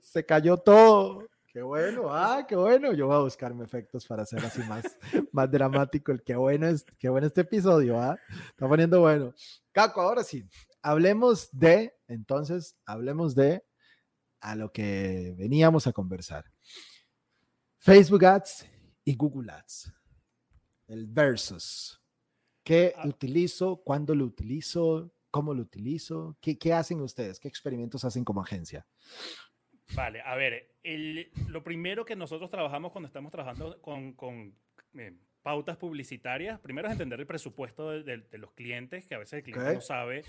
Se 0.00 0.24
cayó 0.24 0.56
todo. 0.56 1.26
Qué 1.52 1.60
bueno, 1.62 2.14
ah, 2.14 2.46
qué 2.48 2.54
bueno. 2.54 2.92
Yo 2.92 3.08
voy 3.08 3.16
a 3.16 3.20
buscarme 3.22 3.64
efectos 3.64 4.06
para 4.06 4.22
hacer 4.22 4.38
así 4.44 4.62
más, 4.62 4.84
más 5.32 5.50
dramático. 5.50 6.12
El 6.12 6.22
qué 6.22 6.36
bueno 6.36 6.68
es, 6.68 6.84
qué 6.96 7.08
bueno 7.08 7.26
este 7.26 7.40
episodio, 7.40 8.00
ah. 8.00 8.16
Está 8.50 8.68
poniendo 8.68 9.00
bueno. 9.00 9.34
Caco, 9.72 10.00
ahora 10.00 10.22
sí, 10.22 10.48
hablemos 10.80 11.48
de, 11.50 11.92
entonces, 12.06 12.76
hablemos 12.86 13.34
de 13.34 13.64
a 14.40 14.54
lo 14.54 14.70
que 14.70 15.34
veníamos 15.36 15.88
a 15.88 15.92
conversar. 15.92 16.44
Facebook 17.78 18.24
Ads 18.24 18.68
y 19.04 19.14
Google 19.16 19.52
Ads. 19.52 19.92
El 20.88 21.06
versus. 21.06 22.00
¿Qué 22.64 22.92
Ah. 22.96 23.06
utilizo? 23.06 23.76
¿Cuándo 23.82 24.14
lo 24.14 24.24
utilizo? 24.24 25.12
¿Cómo 25.30 25.54
lo 25.54 25.62
utilizo? 25.62 26.36
¿Qué, 26.40 26.58
¿Qué 26.58 26.72
hacen 26.72 27.00
ustedes? 27.00 27.38
¿Qué 27.38 27.48
experimentos 27.48 28.04
hacen 28.04 28.24
como 28.24 28.40
agencia? 28.42 28.86
Vale, 29.94 30.20
a 30.22 30.34
ver, 30.36 30.74
el- 30.82 31.30
lo 31.48 31.62
primero 31.62 32.04
que 32.04 32.16
nosotros 32.16 32.50
trabajamos 32.50 32.92
cuando 32.92 33.06
estamos 33.06 33.32
trabajando 33.32 33.80
con, 33.80 34.12
con, 34.14 34.54
eh, 34.94 35.16
pautas 35.42 35.76
publicitarias, 35.78 36.58
primero 36.60 36.88
es 36.88 36.92
entender 36.92 37.20
el 37.20 37.26
presupuesto 37.26 37.90
de, 37.90 38.02
de- 38.02 38.18
de 38.28 38.38
los 38.38 38.52
clientes, 38.52 39.06
que 39.06 39.14
a 39.14 39.18
veces 39.18 39.34
el 39.34 39.42
cliente 39.44 39.74
no 39.74 39.80
sabe 39.80 40.24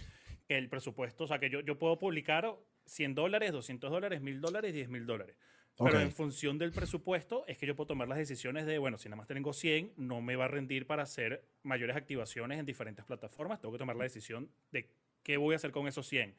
que 0.48 0.58
el 0.58 0.70
presupuesto, 0.70 1.26
o 1.26 1.28
sea, 1.28 1.40
que 1.40 1.50
yo, 1.50 1.60
yo 1.62 1.78
puedo 1.78 1.98
publicar 2.00 2.56
100 2.86 3.16
dólares, 3.16 3.52
200 3.52 3.92
dólares, 3.92 4.22
1000 4.22 4.40
dólares, 4.40 4.74
10 4.74 4.88
mil 4.88 5.06
dólares. 5.06 5.36
Pero 5.82 6.00
Ok. 6.00 6.02
en 6.02 6.12
función 6.12 6.58
del 6.58 6.74
presupuesto 6.74 7.46
es 7.48 7.58
que 7.58 7.66
yo 7.66 7.76
puedo 7.76 7.88
tomar 7.88 8.08
las 8.08 8.18
decisiones 8.18 8.66
de, 8.66 8.78
bueno, 8.80 8.98
si 8.98 9.08
nada 9.08 9.16
más 9.18 9.28
tengo 9.28 9.54
100, 9.54 9.94
no 9.96 10.22
me 10.22 10.36
va 10.36 10.46
a 10.46 10.48
rendir 10.50 10.86
para 10.88 11.04
hacer 11.04 11.46
mayores 11.64 11.96
activaciones 11.96 12.60
en 12.60 12.66
diferentes 12.66 13.06
plataformas. 13.06 13.60
Tengo 13.62 13.72
que 13.72 13.80
tomar 13.80 13.96
la 13.96 14.04
decisión 14.04 14.52
de 14.72 14.94
qué 15.24 15.38
voy 15.38 15.54
a 15.54 15.56
hacer 15.56 15.72
con 15.72 15.88
esos 15.88 16.08
100. 16.08 16.38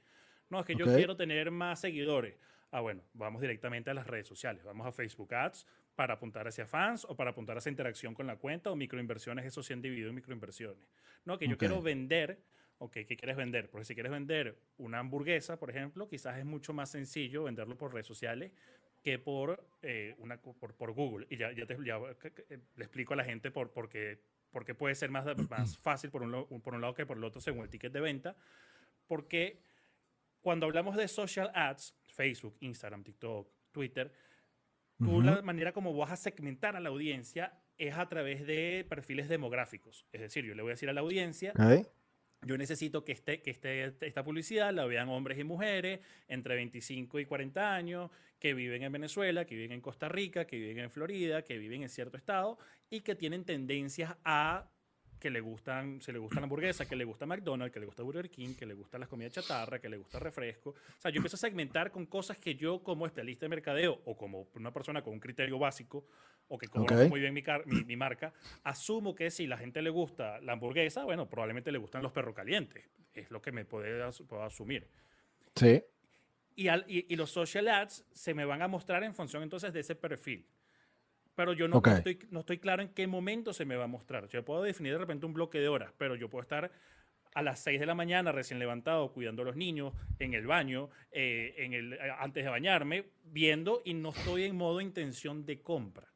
No, 0.51 0.61
es 0.61 0.67
que 0.67 0.77
yo 0.77 0.89
Ok. 0.89 0.89
quiero 0.91 1.17
tener 1.17 1.51
más 1.51 1.81
seguidores. 1.81 2.39
Ah, 2.71 2.81
bueno, 2.81 3.03
vamos 3.15 3.41
directamente 3.41 3.91
a 3.91 3.95
las 3.95 4.07
redes 4.07 4.27
sociales. 4.27 4.63
Vamos 4.65 4.87
a 4.87 4.93
Facebook 4.93 5.33
Ads 5.35 5.67
para 5.95 6.15
apuntar 6.15 6.47
hacia 6.47 6.67
fans 6.67 7.05
o 7.09 7.17
para 7.17 7.31
apuntar 7.31 7.57
a 7.57 7.59
esa 7.61 7.71
interacción 7.71 8.15
con 8.15 8.27
la 8.27 8.37
cuenta 8.37 8.71
o 8.71 8.77
microinversiones, 8.77 9.45
esos 9.47 9.67
100 9.67 9.81
dividido 9.83 10.09
en 10.11 10.15
microinversiones. 10.17 10.89
No, 11.25 11.39
que 11.39 11.49
yo 11.49 11.57
Ok. 11.57 11.59
quiero 11.59 11.83
vender. 11.83 12.43
Ok, 12.79 12.93
¿qué 13.07 13.17
quieres 13.17 13.37
vender? 13.37 13.69
Porque 13.71 13.85
si 13.85 13.95
quieres 13.95 14.11
vender 14.11 14.59
una 14.79 15.01
hamburguesa, 15.01 15.59
por 15.59 15.69
ejemplo, 15.69 16.09
quizás 16.09 16.39
es 16.39 16.47
mucho 16.47 16.73
más 16.73 16.91
sencillo 16.91 17.45
venderlo 17.45 17.77
por 17.77 17.93
redes 17.93 18.07
sociales 18.07 18.53
que 19.03 19.19
por, 19.19 19.67
eh, 19.83 20.15
una, 20.19 20.37
por, 20.41 20.75
por 20.75 20.93
Google. 20.93 21.27
Y 21.31 21.37
ya, 21.37 21.53
ya, 21.53 21.67
te, 21.67 21.77
ya, 21.85 21.99
eh, 21.99 22.59
le 22.77 22.85
explico 22.85 23.15
a 23.15 23.17
la 23.17 23.25
gente 23.25 23.51
por, 23.51 23.73
por 23.73 23.89
qué, 23.89 24.21
por 24.51 24.65
qué 24.65 24.75
puede 24.75 24.95
ser 24.95 25.11
más, 25.11 25.25
más 25.51 25.79
fácil 25.79 26.11
por 26.11 26.23
un, 26.23 26.61
por 26.61 26.75
un 26.75 26.81
lado 26.81 26.95
que 26.95 27.07
por 27.07 27.17
el 27.17 27.25
otro 27.25 27.41
según 27.41 27.63
el 27.63 27.71
ticket 27.71 27.93
de 27.93 28.01
venta. 28.01 28.37
Porque 29.07 29.63
cuando 30.41 30.67
hablamos 30.67 30.97
de 30.97 31.09
social 31.09 31.51
ads, 31.55 31.95
Facebook, 32.07 32.57
Instagram, 32.61 33.03
TikTok, 33.05 33.49
Twitter, 33.73 34.13
tú 34.99 35.13
Ujú. 35.13 35.23
la 35.23 35.43
manera 35.43 35.73
como 35.73 35.95
vas 35.97 36.13
a 36.13 36.17
segmentar 36.17 36.77
a 36.77 36.81
la 36.81 36.91
audiencia 36.91 37.59
es 37.79 37.97
a 37.97 38.07
través 38.09 38.47
de 38.47 38.85
perfiles 38.89 39.29
demográficos. 39.29 40.05
Es 40.13 40.21
decir, 40.21 40.45
yo 40.45 40.55
le 40.55 40.63
voy 40.63 40.71
a 40.71 40.75
decir 40.75 40.91
a 40.91 40.93
la 40.93 41.01
audiencia, 41.01 41.53
Ok. 41.53 41.87
yo 42.43 42.59
necesito 42.59 43.05
que, 43.05 43.13
este, 43.13 43.41
que 43.41 43.51
este, 43.51 44.07
esta 44.07 44.23
publicidad 44.23 44.75
la 44.75 44.85
vean 44.85 45.09
hombres 45.09 45.39
y 45.39 45.45
mujeres 45.45 46.01
entre 46.29 46.57
25 46.57 47.19
y 47.21 47.25
40 47.25 47.75
años 47.75 48.11
que 48.41 48.55
viven 48.55 48.83
en 48.83 48.91
Venezuela, 48.91 49.45
que 49.45 49.55
viven 49.55 49.73
en 49.73 49.81
Costa 49.81 50.09
Rica, 50.09 50.47
que 50.47 50.57
viven 50.59 50.79
en 50.79 50.91
Florida, 50.91 51.43
que 51.43 51.59
viven 51.59 51.83
en 51.83 51.89
cierto 51.89 52.17
estado 52.17 52.59
y 52.89 53.03
que 53.03 53.15
tienen 53.15 53.45
tendencias 53.45 54.17
a 54.25 54.69
que 55.21 55.29
le 55.29 55.41
gustan, 55.43 56.01
se 56.01 56.13
le 56.15 56.19
gusta 56.19 56.41
la 56.41 56.45
hamburguesa, 56.45 56.89
que 56.89 56.97
le 56.97 57.05
gusta 57.05 57.27
McDonald's, 57.27 57.75
que 57.75 57.79
le 57.81 57.85
gusta 57.85 58.03
Burger 58.03 58.31
King, 58.31 58.55
que 58.55 58.65
le 58.65 58.73
gusta 58.73 58.99
las 58.99 59.07
comidas 59.07 59.35
chatarra, 59.35 59.79
que 59.79 59.91
le 59.91 59.99
gusta 59.99 60.19
refresco. 60.19 60.71
O 60.71 61.01
sea, 61.01 61.11
yo 61.11 61.19
empiezo 61.19 61.37
a 61.37 61.39
segmentar 61.39 61.91
con 61.93 62.07
cosas 62.07 62.39
que 62.39 62.55
yo 62.55 62.83
como 62.83 63.05
especialista 63.05 63.45
de 63.45 63.51
mercadeo 63.51 64.01
o 64.07 64.17
como 64.17 64.49
una 64.55 64.73
persona 64.73 65.03
con 65.03 65.13
un 65.13 65.21
criterio 65.21 65.59
básico 65.59 66.07
o 66.49 66.57
que 66.57 66.69
conozco 66.69 66.95
Ok. 66.95 67.09
muy 67.11 67.21
bien 67.21 67.35
mi, 67.35 67.43
mi, 67.67 67.85
mi 67.85 67.97
marca, 67.97 68.33
asumo 68.65 69.15
que 69.15 69.31
si 69.31 69.47
la 69.47 69.59
gente 69.59 69.83
le 69.83 69.91
gusta 69.91 70.41
la 70.41 70.55
hamburguesa, 70.55 71.05
bueno, 71.05 71.29
probablemente 71.29 71.71
le 71.71 71.77
gustan 71.79 72.03
los 72.03 72.13
perros 72.13 72.35
calientes. 72.35 72.83
Es 73.13 73.31
lo 73.31 73.43
que 73.43 73.53
me 73.53 73.67
puedo, 73.67 74.07
as- 74.07 74.23
puedo 74.23 74.43
asumir. 74.43 74.89
Sí. 75.55 75.83
Y, 76.61 76.69
al- 76.69 76.85
y- 76.87 77.07
y 77.09 77.17
los 77.17 77.31
social 77.31 77.69
ads 77.69 78.05
se 78.13 78.35
me 78.35 78.45
van 78.45 78.61
a 78.61 78.69
mostrar 78.69 79.03
en 79.03 79.15
función 79.15 79.43
entonces 79.43 79.73
de 79.73 79.81
ese 79.81 79.95
perfil. 79.95 80.47
Pero 81.35 81.55
yo 81.55 81.69
no, 81.69 81.77
no 81.77 81.79
Ok. 81.79 81.89
estoy, 81.89 82.19
no 82.31 82.41
estoy 82.41 82.59
claro 82.59 82.83
en 82.83 82.91
qué 82.91 83.07
momento 83.07 83.55
se 83.55 83.65
me 83.65 83.77
va 83.77 83.85
a 83.85 83.87
mostrar. 83.87 84.29
Yo 84.29 84.45
puedo 84.45 84.63
definir 84.63 84.93
de 84.93 84.99
repente 84.99 85.25
un 85.25 85.33
bloque 85.33 85.59
de 85.59 85.69
horas, 85.69 85.91
pero 85.97 86.17
yo 86.17 86.29
puedo 86.29 86.43
estar 86.43 86.71
a 87.33 87.43
las 87.43 87.61
6 87.61 87.81
de 87.81 87.87
la 87.87 87.95
mañana 87.95 88.31
recién 88.31 88.59
levantado, 88.59 89.11
cuidando 89.13 89.41
a 89.41 89.47
los 89.47 89.57
niños, 89.57 89.95
en 90.19 90.35
el 90.35 90.47
baño, 90.47 90.91
eh, 91.13 91.55
en 91.57 91.73
el, 91.73 91.93
eh, 91.95 91.99
antes 92.19 92.45
de 92.45 92.51
bañarme, 92.51 93.07
viendo 93.25 93.81
y 93.87 93.95
no 93.95 94.11
estoy 94.11 94.45
en 94.45 94.55
modo 94.57 94.83
intención 94.83 95.47
de 95.47 95.63
compra. 95.63 96.13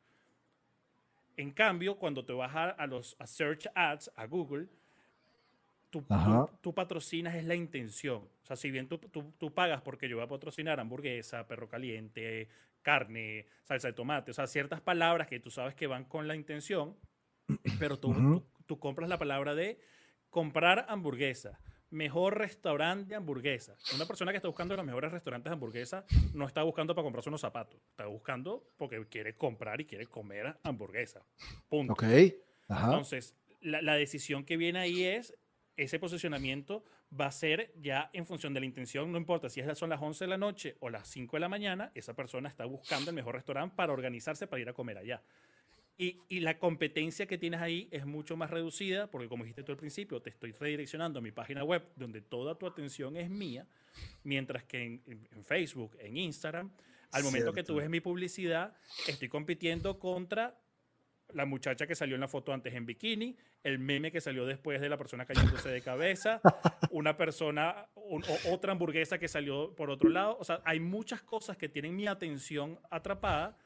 En 1.39 1.53
cambio, 1.53 1.97
cuando 1.97 2.27
te 2.27 2.35
vas 2.35 2.55
a, 2.55 2.69
a 2.71 2.87
los 2.87 3.17
a 3.19 3.27
search 3.27 3.67
ads, 3.75 4.11
a 4.15 4.27
Google, 4.27 4.69
tú, 6.03 6.15
Ajá. 6.15 6.47
tú- 6.47 6.57
tú 6.61 6.75
patrocinas 6.75 7.35
es 7.35 7.45
la 7.45 7.55
intención. 7.55 8.23
O 8.43 8.47
sea, 8.47 8.57
si 8.57 8.71
bien 8.71 8.89
tú, 8.89 8.99
tú- 8.99 9.53
pagas 9.55 9.83
porque 9.83 10.09
yo 10.09 10.17
voy 10.17 10.25
a 10.25 10.29
patrocinar 10.29 10.81
hamburguesa, 10.81 11.47
perro 11.47 11.69
caliente, 11.69 12.49
carne, 12.83 13.47
salsa 13.63 13.89
de 13.89 13.95
tomate, 13.95 14.31
o 14.31 14.35
sea, 14.35 14.47
ciertas 14.47 14.81
palabras 14.81 15.27
que 15.29 15.41
tú 15.41 15.51
sabes 15.51 15.75
que 15.75 15.87
van 15.87 16.05
con 16.05 16.29
la 16.29 16.35
intención, 16.37 16.97
pero 17.79 17.99
tú, 17.99 18.13
tú- 18.13 18.45
tú 18.67 18.79
compras 18.79 19.09
la 19.09 19.19
palabra 19.19 19.55
de 19.55 19.79
comprar 20.31 20.87
hamburguesa, 20.89 21.59
mejor 21.91 22.39
restaurante 22.39 23.11
de 23.11 23.15
hamburguesa. 23.17 23.77
Una 23.95 24.05
persona 24.07 24.33
que 24.33 24.37
está 24.39 24.49
buscando 24.49 24.75
los 24.77 24.85
mejores 24.85 25.13
restaurantes 25.13 25.51
de 25.51 25.55
hamburguesa 25.55 26.05
no 26.35 26.47
está 26.47 26.63
buscando 26.63 26.95
para 26.95 27.05
comprarse 27.05 27.29
unos 27.29 27.41
zapatos, 27.41 27.81
está 27.91 28.07
buscando 28.07 28.65
porque 28.77 29.07
quiere 29.09 29.37
comprar 29.37 29.81
y 29.81 29.85
quiere 29.87 30.07
comer 30.07 30.57
hamburguesa. 30.65 31.23
Punto. 31.69 31.93
Ok. 31.93 32.05
Ajá. 32.69 32.87
Entonces, 32.87 33.35
la, 33.61 33.81
la 33.83 33.95
decisión 33.95 34.45
que 34.45 34.57
viene 34.57 34.79
ahí 34.81 35.05
es, 35.05 35.35
ese 35.77 35.99
posicionamiento 35.99 36.85
va 37.19 37.27
a 37.27 37.33
ser 37.33 37.73
ya 37.81 38.11
en 38.13 38.27
función 38.27 38.55
de 38.55 38.61
la 38.61 38.67
intención, 38.67 39.11
no 39.11 39.19
importa 39.19 39.49
si 39.49 39.61
es- 39.61 39.79
son 39.79 39.91
las 39.91 40.01
11 40.01 40.25
de 40.25 40.29
la 40.29 40.39
noche 40.39 40.77
o 40.81 40.91
las 40.91 41.09
5 41.09 41.37
de 41.37 41.41
la 41.41 41.49
mañana, 41.49 41.91
esa 41.95 42.15
persona 42.15 42.49
está 42.49 42.65
buscando 42.65 43.11
el 43.11 43.17
mejor 43.17 43.35
restaurante 43.35 43.75
para 43.77 43.93
organizarse 43.93 44.47
para 44.47 44.61
ir 44.63 44.69
a 44.69 44.73
comer 44.73 44.99
allá. 44.99 45.23
Y, 45.97 46.19
y 46.29 46.41
la 46.41 46.59
competencia 46.59 47.27
que 47.27 47.39
tienes 47.39 47.61
ahí 47.61 47.89
es 47.93 48.05
mucho 48.05 48.37
más 48.37 48.51
reducida, 48.51 49.07
porque 49.09 49.29
como 49.29 49.45
dijiste 49.45 49.63
tú 49.63 49.71
al 49.73 49.79
principio, 49.79 50.21
te 50.21 50.31
estoy 50.31 50.51
redireccionando 50.51 51.21
a 51.21 51.23
mi 51.23 51.31
página 51.31 51.63
web, 51.63 51.85
donde 51.95 52.21
toda 52.21 52.57
tu 52.57 52.67
atención 52.67 53.17
es 53.17 53.31
mía, 53.31 53.65
mientras 54.25 54.65
que 54.65 54.83
en, 54.83 55.03
en- 55.07 55.45
Facebook, 55.45 55.97
en 56.01 56.17
Instagram, 56.17 56.73
al 57.13 57.23
momento 57.23 57.53
que 57.53 57.63
tú 57.63 57.75
ves 57.77 57.89
mi 57.91 58.01
publicidad, 58.01 58.77
estoy 59.07 59.29
compitiendo 59.29 60.01
contra 60.01 60.59
la 61.35 61.45
muchacha 61.45 61.87
que 61.87 61.95
salió 61.95 62.15
en 62.15 62.21
la 62.21 62.29
foto 62.29 62.53
antes 62.53 62.73
en 62.75 62.87
bikini, 62.87 63.37
el 63.63 63.79
meme 63.79 64.11
que 64.11 64.21
salió 64.21 64.47
después 64.47 64.81
de 64.81 64.89
la 64.89 64.97
persona 64.97 65.27
cayéndose 65.27 65.69
de 65.69 65.83
cabeza, 65.83 66.41
una 66.91 67.17
persona, 67.17 67.87
o, 67.95 68.21
otra 68.51 68.73
hamburguesa 68.73 69.19
que 69.19 69.29
salió 69.29 69.75
por 69.75 69.91
otro 69.91 70.09
lado. 70.09 70.37
O 70.39 70.45
sea, 70.45 70.61
hay 70.65 70.81
muchas 70.81 71.23
cosas 71.23 71.57
que 71.57 71.69
tienen 71.69 71.95
mi 71.95 72.07
atención 72.07 72.79
atrapada 72.91 73.59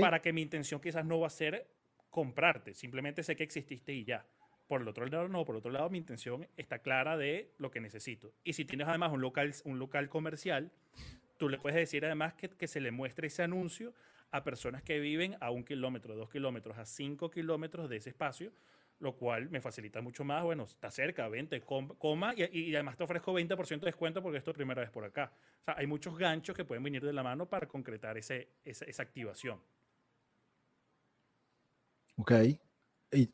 para 0.00 0.20
que 0.20 0.32
mi 0.32 0.42
intención 0.42 0.80
quizás 0.80 1.04
no 1.04 1.20
va 1.20 1.26
a 1.26 1.30
ser 1.30 1.68
comprarte, 2.10 2.72
simplemente 2.74 3.22
sé 3.22 3.36
que 3.36 3.44
exististe 3.44 3.92
y 3.92 4.04
ya. 4.04 4.26
Por 4.68 4.80
el 4.80 4.88
otro 4.88 5.06
lado, 5.06 5.28
no, 5.28 5.44
por 5.44 5.54
otro 5.54 5.70
lado, 5.70 5.88
mi 5.90 5.98
intención 5.98 6.48
está 6.56 6.80
clara 6.80 7.16
de 7.16 7.52
lo 7.58 7.70
que 7.70 7.80
necesito. 7.80 8.32
Y 8.42 8.54
si 8.54 8.64
tienes 8.64 8.88
además 8.88 9.12
un 9.12 9.20
local, 9.20 9.54
un 9.64 9.78
local 9.78 10.08
comercial, 10.08 10.72
tú 11.36 11.48
le 11.48 11.58
puedes 11.58 11.76
decir 11.76 12.04
además 12.04 12.34
que, 12.34 12.48
que 12.48 12.66
se 12.66 12.80
le 12.80 12.90
muestre 12.90 13.28
ese 13.28 13.44
anuncio 13.44 13.94
a 14.36 14.44
personas 14.44 14.82
que 14.82 14.98
viven 15.00 15.36
a 15.40 15.50
un 15.50 15.64
kilómetro, 15.64 16.14
dos 16.14 16.30
kilómetros, 16.30 16.78
a 16.78 16.84
cinco 16.84 17.30
kilómetros 17.30 17.88
de 17.88 17.96
ese 17.96 18.10
espacio, 18.10 18.52
lo 18.98 19.16
cual 19.16 19.50
me 19.50 19.60
facilita 19.60 20.00
mucho 20.00 20.24
más. 20.24 20.44
Bueno, 20.44 20.64
está 20.64 20.90
cerca, 20.90 21.28
vente, 21.28 21.60
coma 21.60 22.34
y, 22.36 22.74
además 22.74 22.96
te 22.96 23.04
ofrezco 23.04 23.32
20% 23.32 23.80
de 23.80 23.86
descuento 23.86 24.22
porque 24.22 24.38
esto 24.38 24.50
es 24.50 24.56
primera 24.56 24.80
vez 24.80 24.90
por 24.90 25.04
acá. 25.04 25.32
O 25.60 25.64
sea, 25.64 25.74
hay 25.76 25.86
muchos 25.86 26.16
ganchos 26.16 26.56
que 26.56 26.64
pueden 26.64 26.82
venir 26.82 27.04
de 27.04 27.12
la 27.12 27.22
mano 27.22 27.48
para 27.48 27.66
concretar 27.66 28.16
ese, 28.16 28.48
esa, 28.64 29.02
activación. 29.02 29.60
Ok. 32.16 32.32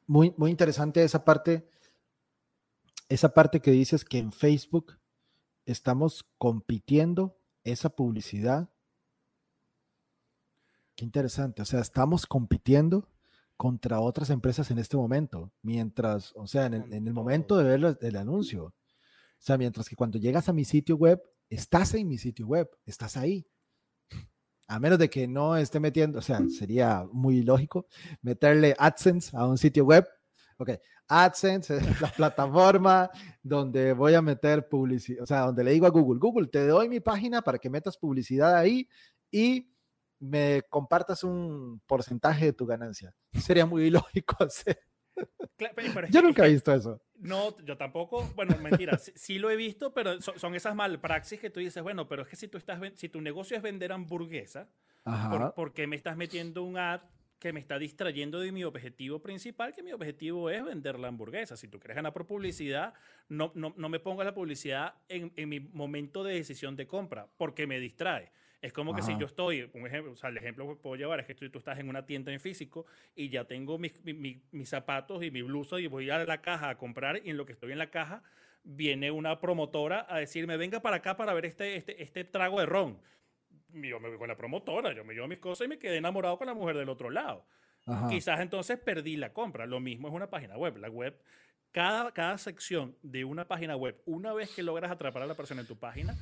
Muy, 0.06 0.34
muy 0.36 0.50
interesante 0.50 1.02
esa 1.02 1.24
parte, 1.24 1.68
esa 3.08 3.32
parte 3.32 3.60
que 3.60 3.70
dices 3.70 4.04
que 4.04 4.18
en 4.18 4.32
Facebook 4.32 4.98
estamos 5.64 6.24
compitiendo 6.38 7.38
esa 7.64 7.90
publicidad. 7.90 8.68
Qué 11.02 11.06
interesante. 11.06 11.62
O 11.62 11.64
sea, 11.64 11.80
estamos 11.80 12.26
compitiendo 12.26 13.08
contra 13.56 13.98
otras 13.98 14.30
empresas 14.30 14.70
en 14.70 14.78
este 14.78 14.96
momento, 14.96 15.50
mientras, 15.60 16.32
o 16.36 16.46
sea, 16.46 16.66
en 16.66 16.74
el, 16.92 17.12
momento 17.12 17.56
de 17.56 17.64
ver 17.64 17.98
el 18.00 18.16
anuncio. 18.16 18.66
O 18.66 18.74
sea, 19.36 19.58
mientras 19.58 19.88
que 19.88 19.96
cuando 19.96 20.20
llegas 20.20 20.48
a 20.48 20.52
mi 20.52 20.64
sitio 20.64 20.94
web, 20.94 21.20
estás 21.50 21.94
en 21.94 22.06
mi 22.06 22.18
sitio 22.18 22.46
web, 22.46 22.70
estás 22.86 23.16
ahí. 23.16 23.44
A 24.68 24.78
menos 24.78 24.96
de 24.96 25.10
que 25.10 25.26
no 25.26 25.56
esté 25.56 25.80
metiendo, 25.80 26.20
o 26.20 26.22
sea, 26.22 26.38
sería 26.48 27.04
muy 27.10 27.42
lógico 27.42 27.88
meterle 28.20 28.76
AdSense 28.78 29.36
a 29.36 29.44
un 29.44 29.58
sitio 29.58 29.84
web. 29.84 30.06
Ok, 30.56 30.70
AdSense 31.08 31.78
es 31.78 32.00
la 32.00 32.12
plataforma 32.16 33.10
donde 33.42 33.92
voy 33.92 34.14
a 34.14 34.22
meter 34.22 34.68
publicidad, 34.68 35.24
o 35.24 35.26
sea, 35.26 35.40
donde 35.40 35.64
le 35.64 35.72
digo 35.72 35.86
a 35.86 35.90
Google, 35.90 36.20
Google, 36.20 36.46
te 36.46 36.64
doy 36.64 36.88
mi 36.88 37.00
página 37.00 37.42
para 37.42 37.58
que 37.58 37.68
metas 37.68 37.98
publicidad 37.98 38.54
ahí 38.54 38.88
y 39.32 39.71
me 40.22 40.62
compartas 40.68 41.24
un 41.24 41.82
porcentaje 41.84 42.46
de 42.46 42.52
tu 42.52 42.64
ganancia. 42.64 43.12
Sería 43.32 43.66
muy 43.66 43.86
ilógico 43.86 44.36
hacer. 44.44 44.78
yo 46.10 46.22
nunca 46.22 46.46
he 46.46 46.52
visto 46.52 46.72
eso. 46.72 47.02
No, 47.16 47.58
yo 47.64 47.76
tampoco. 47.76 48.22
Bueno, 48.36 48.56
mentira, 48.58 48.98
sí, 48.98 49.40
lo 49.40 49.50
he 49.50 49.56
visto, 49.56 49.92
pero 49.92 50.20
son, 50.20 50.54
esas 50.54 50.76
malpraxis 50.76 51.40
que 51.40 51.50
tú 51.50 51.58
dices, 51.58 51.82
bueno, 51.82 52.06
pero 52.08 52.22
es 52.22 52.28
que 52.28 52.36
si 52.36 52.46
tú 52.46 52.56
estás, 52.56 52.80
si 52.94 53.08
tu 53.08 53.20
negocio 53.20 53.56
es 53.56 53.62
vender 53.64 53.90
hamburguesa, 53.90 54.68
¿por, 55.56 55.72
qué 55.72 55.88
me 55.88 55.96
estás 55.96 56.16
metiendo 56.16 56.62
un 56.62 56.78
ad 56.78 57.00
que 57.40 57.52
me 57.52 57.58
está 57.58 57.76
distrayendo 57.76 58.38
de 58.38 58.52
mi 58.52 58.62
objetivo 58.62 59.20
principal, 59.20 59.74
que 59.74 59.82
mi 59.82 59.92
objetivo 59.92 60.50
es 60.50 60.64
vender 60.64 61.00
la 61.00 61.08
hamburguesa. 61.08 61.56
Si 61.56 61.66
tú 61.66 61.80
quieres 61.80 61.96
ganar 61.96 62.12
por 62.12 62.28
publicidad, 62.28 62.94
no, 63.28 63.50
no, 63.56 63.74
no 63.76 63.88
me 63.88 63.98
pongas 63.98 64.24
la 64.24 64.34
publicidad 64.34 64.94
en, 65.08 65.32
en, 65.34 65.48
mi 65.48 65.58
momento 65.58 66.22
de 66.22 66.34
decisión 66.34 66.76
de 66.76 66.86
compra, 66.86 67.26
porque 67.36 67.66
me 67.66 67.80
distrae. 67.80 68.30
Es 68.62 68.72
como 68.72 68.94
que 68.94 69.02
si 69.02 69.18
yo 69.18 69.26
estoy, 69.26 69.68
un 69.74 69.86
ejemplo, 69.88 70.12
o 70.12 70.16
sea, 70.16 70.30
el 70.30 70.36
ejemplo 70.36 70.68
que 70.68 70.76
puedo 70.76 70.94
llevar 70.94 71.18
es 71.18 71.26
que 71.26 71.34
tú, 71.34 71.58
estás 71.58 71.80
en 71.80 71.88
una 71.88 72.06
tienda 72.06 72.32
en 72.32 72.38
físico 72.38 72.86
y 73.16 73.28
ya 73.28 73.44
tengo 73.44 73.76
mis, 73.76 73.92
mis, 74.04 74.68
zapatos 74.68 75.24
y 75.24 75.32
mi 75.32 75.42
blusa 75.42 75.80
y 75.80 75.88
voy 75.88 76.08
a 76.10 76.24
la 76.24 76.40
caja 76.40 76.68
a 76.68 76.78
comprar 76.78 77.20
y 77.24 77.30
en 77.30 77.36
lo 77.36 77.44
que 77.44 77.54
estoy 77.54 77.72
en 77.72 77.78
la 77.78 77.90
caja 77.90 78.22
viene 78.62 79.10
una 79.10 79.40
promotora 79.40 80.06
a 80.08 80.18
decirme, 80.18 80.56
venga 80.56 80.80
para 80.80 80.98
acá 80.98 81.16
para 81.16 81.34
ver 81.34 81.46
este, 81.46 81.74
este, 81.74 82.00
este 82.00 82.22
trago 82.22 82.60
de 82.60 82.66
ron. 82.66 83.00
Yo 83.72 83.98
me 83.98 84.08
voy 84.08 84.18
con 84.18 84.28
la 84.28 84.36
promotora, 84.36 84.92
yo 84.94 85.04
me 85.04 85.14
llevo 85.14 85.26
mis 85.26 85.40
cosas 85.40 85.64
y 85.64 85.68
me 85.68 85.80
quedé 85.80 85.96
enamorado 85.96 86.38
con 86.38 86.46
la 86.46 86.54
mujer 86.54 86.76
del 86.76 86.88
otro 86.88 87.10
lado. 87.10 87.44
Quizás 88.08 88.38
entonces 88.38 88.78
perdí 88.78 89.16
la 89.16 89.32
compra. 89.32 89.66
Lo 89.66 89.80
mismo 89.80 90.06
es 90.06 90.14
una 90.14 90.30
página 90.30 90.56
web. 90.56 90.76
La 90.76 90.88
web, 90.88 91.20
cada, 91.72 92.12
cada 92.12 92.38
sección 92.38 92.96
de 93.02 93.24
una 93.24 93.48
página 93.48 93.74
web, 93.74 94.00
una 94.06 94.32
vez 94.32 94.54
que 94.54 94.62
logras 94.62 94.92
atrapar 94.92 95.22
a 95.22 95.26
la 95.26 95.34
persona 95.34 95.62
en 95.62 95.66
tu 95.66 95.76
página, 95.76 96.14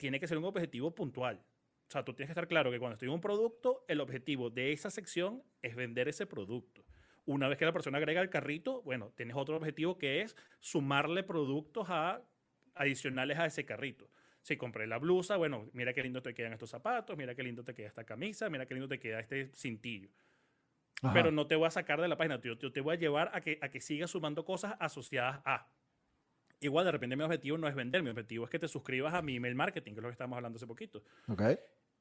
tiene 0.00 0.18
que 0.18 0.26
ser 0.26 0.38
un 0.38 0.44
objetivo 0.44 0.94
puntual. 0.94 1.36
O 1.36 1.92
sea, 1.92 2.04
tú 2.04 2.14
tienes 2.14 2.28
que 2.28 2.32
estar 2.32 2.48
claro 2.48 2.70
que 2.70 2.78
cuando 2.78 2.94
estoy 2.94 3.08
en 3.08 3.14
un 3.14 3.20
producto, 3.20 3.84
el 3.86 4.00
objetivo 4.00 4.48
de 4.48 4.72
esa 4.72 4.90
sección 4.90 5.42
es 5.60 5.76
vender 5.76 6.08
ese 6.08 6.26
producto. 6.26 6.84
Una 7.26 7.48
vez 7.48 7.58
que 7.58 7.66
la 7.66 7.72
persona 7.72 7.98
agrega 7.98 8.22
el 8.22 8.30
carrito, 8.30 8.80
bueno, 8.82 9.12
tienes 9.14 9.36
otro 9.36 9.56
objetivo 9.56 9.98
que 9.98 10.22
es 10.22 10.36
sumarle 10.58 11.22
productos 11.22 11.86
a, 11.90 12.22
adicionales 12.74 13.38
a 13.38 13.46
ese 13.46 13.66
carrito. 13.66 14.10
Si 14.40 14.56
compré 14.56 14.86
la 14.86 14.98
blusa, 14.98 15.36
bueno, 15.36 15.68
mira 15.74 15.92
qué 15.92 16.02
lindo 16.02 16.22
te 16.22 16.32
quedan 16.32 16.54
estos 16.54 16.70
zapatos, 16.70 17.16
mira 17.18 17.34
qué 17.34 17.42
lindo 17.42 17.62
te 17.62 17.74
queda 17.74 17.88
esta 17.88 18.04
camisa, 18.04 18.48
mira 18.48 18.64
qué 18.64 18.72
lindo 18.74 18.88
te 18.88 18.98
queda 18.98 19.20
este 19.20 19.50
cintillo. 19.54 20.08
Pero 21.12 21.30
no 21.30 21.46
te 21.46 21.56
voy 21.56 21.66
a 21.66 21.70
sacar 21.70 22.00
de 22.00 22.08
la 22.08 22.16
página, 22.16 22.40
yo, 22.40 22.58
yo 22.58 22.72
te 22.72 22.80
voy 22.80 22.94
a 22.94 22.98
llevar 22.98 23.30
a 23.34 23.40
que, 23.40 23.58
a 23.60 23.68
que 23.68 23.80
sigas 23.80 24.10
sumando 24.10 24.44
cosas 24.44 24.76
asociadas 24.80 25.40
a. 25.44 25.70
Igual, 26.60 26.84
de 26.84 26.92
repente 26.92 27.16
mi 27.16 27.22
objetivo 27.22 27.56
no 27.56 27.68
es 27.68 27.74
vender, 27.74 28.02
mi 28.02 28.10
objetivo 28.10 28.44
es 28.44 28.50
que 28.50 28.58
te 28.58 28.68
suscribas 28.68 29.14
a 29.14 29.22
mi 29.22 29.36
email 29.36 29.54
marketing, 29.54 29.92
que 29.92 29.98
es 29.98 30.02
lo 30.02 30.08
que 30.08 30.12
estábamos 30.12 30.36
hablando 30.36 30.56
hace 30.56 30.66
poquito. 30.66 31.02
Ok. 31.28 31.42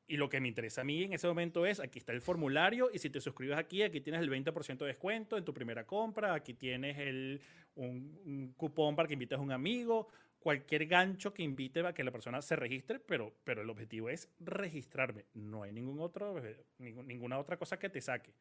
Y 0.07 0.17
lo 0.17 0.27
que 0.27 0.41
me 0.41 0.47
interesa 0.47 0.81
a 0.81 0.83
mí 0.83 1.03
en 1.03 1.13
ese 1.13 1.27
momento 1.27 1.65
es, 1.65 1.79
aquí 1.79 1.99
está 1.99 2.11
el 2.11 2.21
formulario 2.21 2.89
y 2.91 2.97
si 2.97 3.09
te 3.09 3.21
suscribes 3.21 3.57
aquí, 3.57 3.83
aquí 3.83 4.01
tienes 4.01 4.21
el 4.21 4.29
20% 4.29 4.77
de 4.79 4.87
descuento 4.87 5.37
en 5.37 5.45
tu 5.45 5.53
primera 5.53 5.85
compra, 5.85 6.33
aquí 6.33 6.55
tienes 6.55 6.97
el, 6.97 7.39
un, 7.75 8.53
cupón 8.57 8.95
para 8.95 9.07
que 9.07 9.13
invites 9.13 9.37
a 9.37 9.41
un 9.41 9.51
amigo, 9.51 10.07
cualquier 10.39 10.87
gancho 10.87 11.33
que 11.33 11.43
invite 11.43 11.85
a 11.85 11.93
que 11.93 12.03
la 12.03 12.11
persona 12.11 12.41
se 12.41 12.55
registre, 12.55 12.99
pero, 12.99 13.33
pero 13.43 13.61
el 13.61 13.69
objetivo 13.69 14.09
es 14.09 14.27
registrarme. 14.39 15.25
No 15.35 15.63
hay 15.63 15.71
ningún 15.71 15.99
otro, 15.99 16.41
ninguna 16.79 17.37
otra 17.37 17.57
cosa 17.57 17.77
que 17.77 17.89
te 17.89 18.01
saque. 18.01 18.33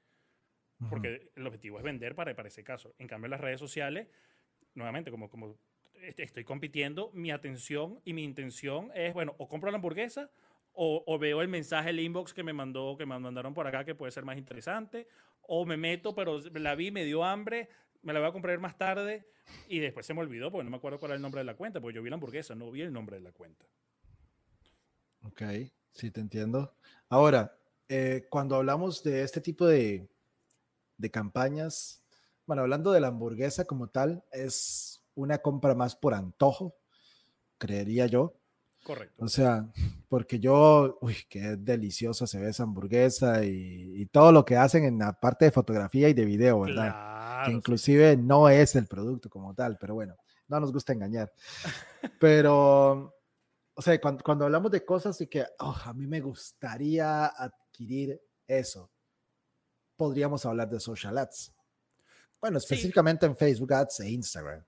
Porque 0.88 1.32
el 1.34 1.46
objetivo 1.46 1.78
es 1.78 1.84
vender 1.84 2.14
para, 2.14 2.34
para 2.36 2.48
ese 2.48 2.62
caso. 2.62 2.94
En 2.98 3.08
cambio, 3.08 3.26
en 3.26 3.32
las 3.32 3.40
redes 3.40 3.58
sociales, 3.58 4.06
nuevamente, 4.74 5.10
como, 5.10 5.28
como 5.28 5.58
estoy 6.16 6.44
compitiendo, 6.44 7.10
mi 7.12 7.30
atención 7.30 8.00
y 8.04 8.12
mi 8.12 8.24
intención 8.24 8.90
es, 8.94 9.14
bueno, 9.14 9.34
o 9.38 9.48
compro 9.48 9.70
la 9.70 9.76
hamburguesa 9.76 10.30
o, 10.80 11.18
veo 11.18 11.42
el 11.42 11.48
mensaje, 11.48 11.90
el 11.90 11.98
inbox 11.98 12.32
que 12.32 12.44
me 12.44 12.52
mandó, 12.52 12.96
que 12.96 13.04
me 13.04 13.18
mandaron 13.18 13.52
por 13.52 13.66
acá, 13.66 13.84
que 13.84 13.96
puede 13.96 14.12
ser 14.12 14.24
más 14.24 14.38
interesante, 14.38 15.08
o 15.42 15.66
me 15.66 15.76
meto, 15.76 16.14
pero 16.14 16.38
la 16.38 16.76
vi, 16.76 16.92
me 16.92 17.04
dio 17.04 17.24
hambre, 17.24 17.68
me 18.02 18.12
la 18.12 18.20
voy 18.20 18.28
a 18.28 18.32
comprar 18.32 18.56
más 18.60 18.78
tarde 18.78 19.26
y 19.68 19.80
después 19.80 20.06
se 20.06 20.14
me 20.14 20.20
olvidó 20.20 20.52
porque 20.52 20.62
no 20.62 20.70
me 20.70 20.76
acuerdo 20.76 21.00
cuál 21.00 21.10
era 21.10 21.16
el 21.16 21.22
nombre 21.22 21.40
de 21.40 21.46
la 21.46 21.56
cuenta, 21.56 21.80
porque 21.80 21.96
yo 21.96 22.02
vi 22.02 22.10
la 22.10 22.14
hamburguesa, 22.14 22.54
no 22.54 22.70
vi 22.70 22.82
el 22.82 22.92
nombre 22.92 23.16
de 23.16 23.22
la 23.22 23.32
cuenta. 23.32 23.66
Ok, 25.24 25.42
sí, 25.90 26.12
te 26.12 26.20
entiendo. 26.20 26.72
Ahora, 27.08 27.58
eh, 27.88 28.28
cuando 28.30 28.54
hablamos 28.54 29.02
de 29.02 29.24
este 29.24 29.40
tipo 29.40 29.66
de, 29.66 30.08
de 30.96 31.10
campañas, 31.10 32.04
bueno, 32.46 32.62
hablando 32.62 32.92
de 32.92 33.00
la 33.00 33.08
hamburguesa 33.08 33.64
como 33.64 33.88
tal, 33.88 34.22
es 34.30 34.97
una 35.18 35.38
compra 35.38 35.74
más 35.74 35.96
por 35.96 36.14
antojo, 36.14 36.76
creería 37.58 38.06
yo. 38.06 38.34
Correcto. 38.84 39.24
O 39.24 39.28
sea, 39.28 39.68
porque 40.08 40.38
yo, 40.38 40.98
uy, 41.00 41.16
qué 41.28 41.56
deliciosa 41.56 42.26
se 42.26 42.38
ve 42.38 42.50
esa 42.50 42.62
hamburguesa 42.62 43.44
y, 43.44 44.06
todo 44.06 44.32
lo 44.32 44.44
que 44.44 44.56
hacen 44.56 44.84
en 44.84 44.98
la 44.98 45.12
parte 45.12 45.46
de 45.46 45.50
fotografía 45.50 46.08
y 46.08 46.14
de 46.14 46.24
video, 46.24 46.60
¿verdad? 46.60 47.44
que 47.44 47.52
inclusive 47.52 48.16
no 48.16 48.48
es 48.48 48.74
el 48.74 48.86
producto 48.86 49.28
como 49.28 49.54
tal, 49.54 49.76
pero 49.78 49.94
bueno, 49.94 50.16
no 50.48 50.60
nos 50.60 50.72
gusta 50.72 50.92
engañar. 50.92 51.32
pero, 52.18 53.14
o 53.74 53.82
sea, 53.82 54.00
cuando, 54.00 54.44
hablamos 54.44 54.70
de 54.70 54.84
cosas 54.84 55.20
y 55.20 55.26
que 55.26 55.44
oh, 55.58 55.76
a 55.84 55.92
mí 55.92 56.06
me 56.06 56.20
gustaría 56.20 57.26
adquirir 57.26 58.20
eso, 58.46 58.90
podríamos 59.96 60.46
hablar 60.46 60.70
de 60.70 60.80
social 60.80 61.18
ads. 61.18 61.52
Bueno, 62.40 62.58
específicamente 62.58 63.26
en 63.26 63.36
Facebook 63.36 63.72
Ads 63.72 64.00
e 64.00 64.10
Instagram. 64.10 64.64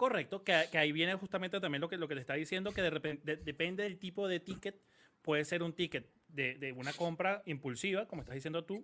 Correcto, 0.00 0.42
que, 0.42 0.54
ahí 0.54 0.92
viene 0.92 1.14
justamente 1.16 1.60
también 1.60 1.82
lo 1.82 1.90
que, 1.90 1.98
lo 1.98 2.08
que 2.08 2.14
te 2.14 2.22
está 2.22 2.32
diciendo, 2.32 2.72
que 2.72 2.80
de 2.80 2.88
repente, 2.88 3.36
depende 3.36 3.82
del 3.82 3.98
tipo 3.98 4.26
de 4.28 4.40
ticket, 4.40 4.80
puede 5.20 5.44
ser 5.44 5.62
un 5.62 5.74
ticket 5.74 6.08
de, 6.26 6.72
una 6.74 6.94
compra 6.94 7.42
impulsiva, 7.44 8.08
como 8.08 8.22
estás 8.22 8.34
diciendo 8.34 8.64
tú, 8.64 8.82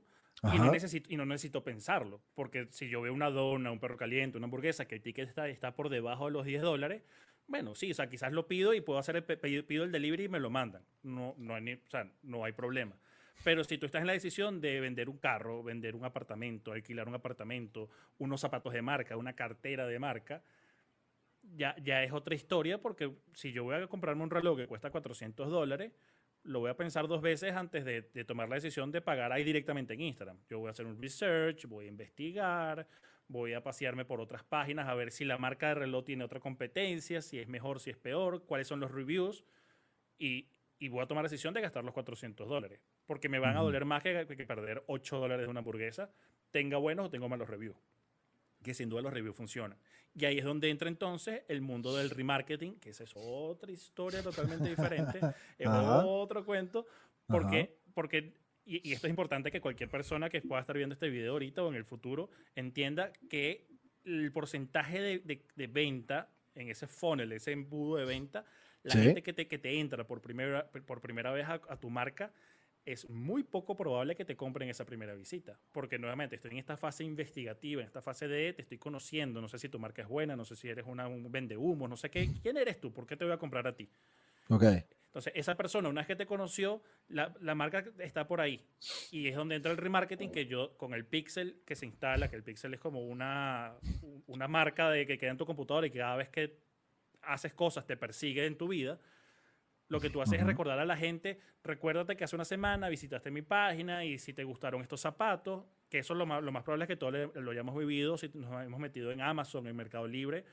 y 0.52 0.58
no, 0.58 0.70
necesito, 0.70 1.10
y 1.10 1.16
no 1.16 1.24
necesito 1.24 1.64
pensarlo, 1.64 2.20
porque 2.34 2.68
si 2.70 2.90
yo 2.90 3.00
veo 3.00 3.14
una 3.14 3.30
dona, 3.30 3.72
un 3.72 3.80
perro 3.80 3.96
caliente, 3.96 4.36
una 4.36 4.44
hamburguesa, 4.44 4.86
que 4.86 4.96
el 4.96 5.00
ticket 5.00 5.26
está, 5.26 5.48
está 5.48 5.74
por 5.74 5.88
debajo 5.88 6.26
de 6.26 6.32
los 6.32 6.44
10 6.44 6.60
dólares, 6.60 7.02
bueno, 7.46 7.74
sí, 7.74 7.92
o 7.92 7.94
sea, 7.94 8.10
quizás 8.10 8.34
lo 8.34 8.46
pido 8.46 8.74
y 8.74 8.82
puedo 8.82 8.98
hacer 8.98 9.16
el 9.16 9.64
pido 9.64 9.84
el 9.84 9.92
delivery 9.92 10.24
y 10.24 10.28
me 10.28 10.38
lo 10.38 10.50
mandan. 10.50 10.84
No, 11.02 11.34
no, 11.38 11.54
hay, 11.54 11.72
o 11.72 11.90
sea, 11.90 12.12
no 12.24 12.44
hay 12.44 12.52
problema. 12.52 12.94
Pero 13.42 13.64
si 13.64 13.78
tú 13.78 13.86
estás 13.86 14.02
en 14.02 14.06
la 14.06 14.12
decisión 14.12 14.60
de 14.60 14.80
vender 14.80 15.08
un 15.08 15.16
carro, 15.16 15.62
vender 15.62 15.94
un 15.94 16.04
apartamento, 16.04 16.72
alquilar 16.72 17.08
un 17.08 17.14
apartamento, 17.14 17.88
unos 18.18 18.38
zapatos 18.38 18.74
de 18.74 18.82
marca, 18.82 19.16
una 19.16 19.34
cartera 19.34 19.86
de 19.86 19.98
marca, 19.98 20.42
ya, 21.54 21.76
ya 21.82 22.02
es 22.02 22.12
otra 22.12 22.34
historia 22.34 22.78
porque 22.78 23.12
si 23.34 23.52
yo 23.52 23.64
voy 23.64 23.76
a 23.76 23.86
comprarme 23.86 24.22
un 24.22 24.30
reloj 24.30 24.56
que 24.56 24.66
cuesta 24.66 24.90
400 24.90 25.50
dólares, 25.50 25.92
lo 26.42 26.60
voy 26.60 26.70
a 26.70 26.76
pensar 26.76 27.08
dos 27.08 27.20
veces 27.20 27.54
antes 27.54 27.84
de, 27.84 28.02
de, 28.02 28.24
tomar 28.24 28.48
la 28.48 28.54
decisión 28.54 28.92
de 28.92 29.00
pagar 29.00 29.32
ahí 29.32 29.44
directamente 29.44 29.94
en 29.94 30.00
Instagram. 30.00 30.38
Yo 30.48 30.58
voy 30.58 30.68
a 30.68 30.70
hacer 30.70 30.86
un 30.86 31.00
research, 31.00 31.66
voy 31.66 31.86
a 31.86 31.88
investigar, 31.88 32.86
voy 33.28 33.54
a 33.54 33.62
pasearme 33.62 34.04
por 34.04 34.20
otras 34.20 34.44
páginas 34.44 34.88
a 34.88 34.94
ver 34.94 35.10
si 35.10 35.24
la 35.24 35.38
marca 35.38 35.68
de 35.68 35.74
reloj 35.74 36.04
tiene 36.04 36.24
otra 36.24 36.40
competencia, 36.40 37.20
si 37.20 37.38
es 37.38 37.48
mejor, 37.48 37.80
si 37.80 37.90
es 37.90 37.96
peor, 37.96 38.44
cuáles 38.44 38.68
son 38.68 38.80
los 38.80 38.90
reviews 38.90 39.44
y, 40.18 40.48
y 40.78 40.88
voy 40.88 41.02
a 41.02 41.06
tomar 41.06 41.24
la 41.24 41.28
decisión 41.28 41.54
de 41.54 41.60
gastar 41.60 41.84
los 41.84 41.94
400 41.94 42.48
dólares, 42.48 42.80
porque 43.06 43.28
me 43.28 43.38
van 43.38 43.56
a 43.56 43.60
doler 43.60 43.84
más 43.84 44.02
que, 44.02 44.26
que 44.26 44.46
perder 44.46 44.84
8 44.86 45.18
dólares 45.18 45.46
de 45.46 45.50
una 45.50 45.60
hamburguesa, 45.60 46.10
tenga 46.50 46.76
buenos 46.76 47.06
o 47.06 47.10
tenga 47.10 47.28
malos 47.28 47.48
reviews 47.48 47.76
que 48.66 48.74
sin 48.74 48.88
duda 48.88 49.00
los 49.00 49.12
reviews 49.12 49.36
funcionan. 49.36 49.78
Y 50.12 50.24
ahí 50.24 50.38
es 50.38 50.44
donde 50.44 50.68
entra 50.70 50.88
entonces 50.88 51.42
el 51.46 51.60
mundo 51.60 51.94
del 51.94 52.10
remarketing, 52.10 52.80
que 52.80 52.90
esa 52.90 53.04
es 53.04 53.12
otra 53.14 53.70
historia 53.70 54.22
totalmente 54.22 54.68
diferente, 54.68 55.20
es 55.58 55.68
otro 55.68 56.44
cuento, 56.44 56.86
porque, 57.28 57.78
porque 57.94 58.34
y, 58.64 58.92
esto 58.92 59.06
es 59.06 59.10
importante 59.10 59.52
que 59.52 59.60
cualquier 59.60 59.88
persona 59.88 60.28
que 60.28 60.42
pueda 60.42 60.60
estar 60.60 60.76
viendo 60.76 60.94
este 60.94 61.08
video 61.08 61.34
ahorita 61.34 61.62
o 61.62 61.68
en 61.68 61.76
el 61.76 61.84
futuro 61.84 62.28
entienda 62.56 63.12
que 63.30 63.68
el 64.04 64.32
porcentaje 64.32 65.00
de, 65.00 65.44
de, 65.54 65.66
venta 65.68 66.28
en 66.54 66.70
ese 66.70 66.88
funnel, 66.88 67.30
ese 67.32 67.52
embudo 67.52 67.96
de 67.96 68.04
venta, 68.04 68.44
la 68.82 68.94
gente 68.94 69.22
que 69.22 69.32
te, 69.32 69.46
que 69.46 69.58
te 69.58 69.78
entra 69.78 70.06
por 70.06 70.20
primera, 70.20 70.68
por 70.70 71.00
primera 71.00 71.30
vez 71.30 71.46
a, 71.46 71.60
a 71.68 71.76
tu 71.78 71.90
marca, 71.90 72.32
es 72.86 73.10
muy 73.10 73.42
poco 73.42 73.76
probable 73.76 74.14
que 74.14 74.24
te 74.24 74.36
compren 74.36 74.68
esa 74.68 74.86
primera 74.86 75.12
visita, 75.14 75.58
porque 75.72 75.98
nuevamente 75.98 76.36
estoy 76.36 76.52
en 76.52 76.58
esta 76.58 76.76
fase 76.76 77.02
investigativa, 77.02 77.82
en 77.82 77.88
esta 77.88 78.00
fase 78.00 78.28
de 78.28 78.52
te 78.52 78.62
estoy 78.62 78.78
conociendo, 78.78 79.40
no 79.40 79.48
sé 79.48 79.58
si 79.58 79.68
tu 79.68 79.80
marca 79.80 80.02
es 80.02 80.08
buena, 80.08 80.36
no 80.36 80.44
sé 80.44 80.54
si 80.54 80.68
eres 80.68 80.86
una, 80.86 81.08
un 81.08 81.30
vende 81.30 81.56
humo, 81.56 81.88
no 81.88 81.96
sé 81.96 82.10
qué, 82.10 82.30
quién 82.40 82.56
eres 82.56 82.80
tú, 82.80 82.92
por 82.92 83.04
qué 83.04 83.16
te 83.16 83.24
voy 83.24 83.34
a 83.34 83.38
comprar 83.38 83.66
a 83.66 83.74
ti. 83.74 83.88
Ok. 84.48 84.62
Entonces, 85.16 85.32
esa 85.34 85.56
persona, 85.56 85.88
una 85.88 86.02
vez 86.02 86.06
que 86.06 86.16
te 86.16 86.26
conoció, 86.26 86.82
la, 87.08 87.34
la, 87.40 87.54
marca 87.54 87.84
está 87.98 88.28
por 88.28 88.40
ahí. 88.40 88.62
Y 89.10 89.28
es 89.28 89.34
donde 89.34 89.56
entra 89.56 89.72
el 89.72 89.78
remarketing, 89.78 90.30
que 90.30 90.46
yo, 90.46 90.76
con 90.76 90.92
el 90.92 91.06
pixel 91.06 91.62
que 91.64 91.74
se 91.74 91.86
instala, 91.86 92.28
que 92.28 92.36
el 92.36 92.42
pixel 92.42 92.74
es 92.74 92.80
como 92.80 93.00
una, 93.00 93.72
una 94.26 94.46
marca 94.46 94.90
de 94.90 95.06
que 95.06 95.16
queda 95.16 95.30
en 95.30 95.38
tu 95.38 95.46
computadora 95.46 95.86
y 95.86 95.90
que 95.90 95.98
cada 95.98 96.16
vez 96.16 96.28
que 96.28 96.58
haces 97.22 97.54
cosas 97.54 97.86
te 97.86 97.96
persigue 97.96 98.44
en 98.44 98.58
tu 98.58 98.68
vida, 98.68 99.00
lo 99.88 100.00
que 100.00 100.10
tú 100.10 100.20
haces 100.20 100.40
es 100.40 100.46
recordar 100.46 100.78
a 100.78 100.84
la 100.84 100.96
gente, 100.96 101.38
recuérdate 101.62 102.16
que 102.16 102.24
hace 102.24 102.34
una 102.34 102.44
semana 102.44 102.88
visitaste 102.88 103.30
mi 103.30 103.42
página 103.42 104.04
y 104.04 104.18
si 104.18 104.32
te 104.32 104.44
gustaron 104.44 104.82
estos 104.82 105.00
zapatos, 105.00 105.64
que 105.88 105.98
eso 106.00 106.14
es 106.14 106.18
lo 106.18 106.26
más, 106.26 106.42
lo 106.42 106.50
más 106.50 106.64
probable 106.64 106.84
es 106.84 106.88
que 106.88 106.96
todos 106.96 107.30
lo 107.34 107.50
hayamos 107.50 107.76
vivido, 107.76 108.18
si 108.18 108.30
nos 108.34 108.64
hemos 108.64 108.80
metido 108.80 109.12
en 109.12 109.20
Amazon, 109.20 109.66
en 109.68 109.76
Mercado 109.76 110.08
Libre, 110.08 110.44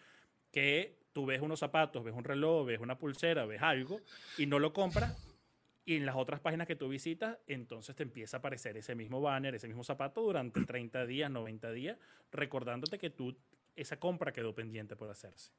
que 0.52 1.00
tú 1.12 1.26
ves 1.26 1.42
unos 1.42 1.60
zapatos, 1.60 2.04
ves 2.04 2.14
un 2.14 2.24
reloj, 2.24 2.68
ves 2.68 2.80
una 2.80 2.98
pulsera, 2.98 3.46
ves 3.46 3.62
algo 3.62 4.00
y 4.38 4.46
no 4.46 4.60
lo 4.60 4.72
compras 4.72 5.34
y 5.86 5.98
en 5.98 6.06
las 6.06 6.16
otras 6.16 6.40
páginas 6.40 6.68
que 6.68 6.76
tú 6.76 6.88
visitas, 6.88 7.38
entonces 7.48 7.96
te 7.96 8.04
empieza 8.04 8.38
a 8.38 8.40
aparecer 8.40 8.78
ese 8.78 8.96
mismo 8.96 9.22
banner, 9.22 9.56
ese 9.56 9.68
mismo 9.68 9.84
zapato 9.84 10.22
durante 10.22 10.64
30 10.66 11.06
días, 11.06 11.30
90 11.30 11.72
días, 11.72 11.98
recordándote 12.32 12.98
que 12.98 13.10
tú, 13.10 13.36
esa 13.76 14.00
compra 14.00 14.32
quedó 14.32 14.54
pendiente 14.54 14.96
por 14.96 15.10
hacerse. 15.10 15.52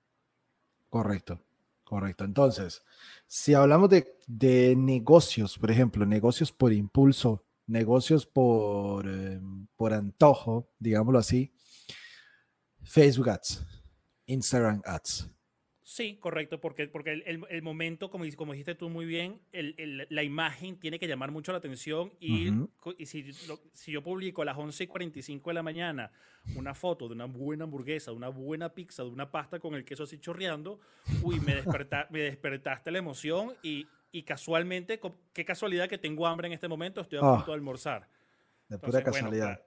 Correcto. 0.89 1.41
Correcto. 1.85 2.25
Entonces, 2.25 2.83
si 3.27 3.55
hablamos 3.55 3.91
de, 3.91 4.75
negocios, 4.77 5.59
por 5.59 5.71
ejemplo, 5.71 6.07
negocios 6.07 6.51
por 6.51 6.73
impulso, 6.73 7.45
negocios 7.67 8.27
por, 8.27 9.07
em, 9.07 9.67
por 9.77 9.93
antojo, 9.93 10.71
digámoslo 10.79 11.19
así, 11.19 11.55
Facebook 12.83 13.29
Ads, 13.29 13.65
Instagram 14.27 14.83
Ads. 14.85 15.29
Sí, 15.95 16.17
correcto, 16.17 16.61
porque, 16.61 16.89
porque 16.89 17.13
el, 17.13 17.47
el, 17.49 17.63
momento, 17.63 18.11
como, 18.11 18.25
como 18.35 18.53
dijiste 18.53 18.75
tú 18.75 18.89
muy 18.91 19.07
bien, 19.07 19.41
el, 19.53 20.05
la 20.11 20.25
imagen 20.25 20.77
tiene 20.81 20.99
que 20.99 21.07
llamar 21.07 21.31
mucho 21.31 21.53
la 21.53 21.59
atención 21.59 22.13
y, 22.19 22.51
y 22.99 23.07
si, 23.07 23.33
si, 23.33 23.93
yo 23.93 24.03
publico 24.03 24.43
a 24.43 24.45
las 24.45 24.57
11.45 24.57 25.45
de 25.45 25.55
la 25.55 25.63
mañana 25.63 26.11
una 26.57 26.75
foto 26.75 27.07
de 27.07 27.15
una 27.15 27.27
buena 27.27 27.63
hamburguesa, 27.63 28.11
de 28.11 28.17
una 28.17 28.29
buena 28.29 28.75
pizza, 28.75 29.05
de 29.05 29.11
una 29.11 29.31
pasta 29.31 29.61
con 29.61 29.77
el 29.77 29.85
queso 29.85 30.03
así 30.03 30.19
chorreando, 30.19 30.81
uy, 31.23 31.39
me, 31.39 31.55
desperta, 31.55 32.09
me 32.11 32.19
despertaste 32.19 32.91
la 32.91 32.99
emoción 32.99 33.55
y, 33.63 33.87
y, 34.11 34.25
casualmente, 34.25 35.01
qué 35.33 35.45
casualidad 35.45 35.89
que 35.89 35.99
tengo 35.99 36.27
hambre 36.27 36.49
en 36.49 36.55
este 36.55 36.67
momento, 36.67 37.03
estoy 37.03 37.21
a 37.21 37.23
ah. 37.23 37.37
punto 37.37 37.53
de 37.53 37.55
almorzar. 37.55 38.09
De 38.69 38.81
pura 38.81 39.01
casualidad. 39.01 39.63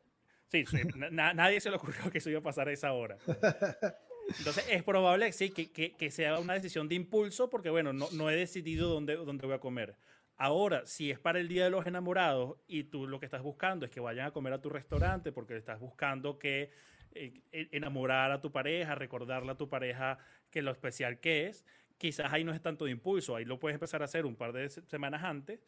sí, 0.49 0.65
nadie 1.09 1.61
se 1.61 1.69
le 1.69 1.77
ocurrió 1.77 2.11
que 2.11 2.17
eso 2.17 2.29
iba 2.29 2.39
a 2.39 2.43
pasar 2.43 2.67
a 2.67 2.73
esa 2.73 2.91
hora. 2.91 3.17
Entonces 4.37 4.65
es 4.69 4.83
probable, 4.83 5.31
sí, 5.31 5.51
que, 5.51 5.71
que, 5.71 5.93
que, 5.93 6.11
sea 6.11 6.39
una 6.39 6.53
decisión 6.53 6.87
de 6.87 6.95
impulso 6.95 7.49
porque, 7.49 7.69
bueno, 7.69 7.93
no, 7.93 8.07
no 8.11 8.29
he 8.29 8.35
decidido 8.35 8.89
dónde, 8.89 9.15
dónde 9.15 9.45
voy 9.45 9.55
a 9.55 9.59
comer. 9.59 9.95
Ahora, 10.35 10.85
si 10.85 11.09
es 11.09 11.19
para 11.19 11.39
el 11.39 11.47
Día 11.47 11.63
de 11.63 11.69
los 11.71 11.85
Enamorados 11.87 12.57
y 12.67 12.83
tú 12.83 13.07
lo 13.07 13.19
que 13.19 13.25
estás 13.25 13.41
buscando 13.41 13.85
es 13.85 13.91
que 13.91 13.99
vayan 13.99 14.27
a 14.27 14.31
comer 14.31 14.53
a 14.53 14.61
tu 14.61 14.69
restaurante 14.69 15.31
porque 15.31 15.57
estás 15.57 15.79
buscando 15.79 16.37
que 16.37 16.69
eh, 17.15 17.41
e, 17.51 17.69
enamorar 17.71 18.31
a 18.31 18.41
tu 18.41 18.51
pareja, 18.51 18.93
recordarle 18.93 19.51
a 19.51 19.57
tu 19.57 19.67
pareja 19.67 20.19
que 20.51 20.61
lo 20.61 20.71
especial 20.71 21.19
que 21.19 21.47
es, 21.47 21.65
quizás 21.97 22.31
ahí 22.31 22.43
no 22.43 22.53
es 22.53 22.61
tanto 22.61 22.85
de 22.85 22.91
impulso, 22.91 23.35
ahí 23.35 23.45
lo 23.45 23.59
puedes 23.59 23.75
empezar 23.75 24.03
a 24.03 24.05
hacer 24.05 24.25
un 24.25 24.35
par 24.35 24.53
de 24.53 24.69
semanas 24.69 25.23
antes 25.23 25.59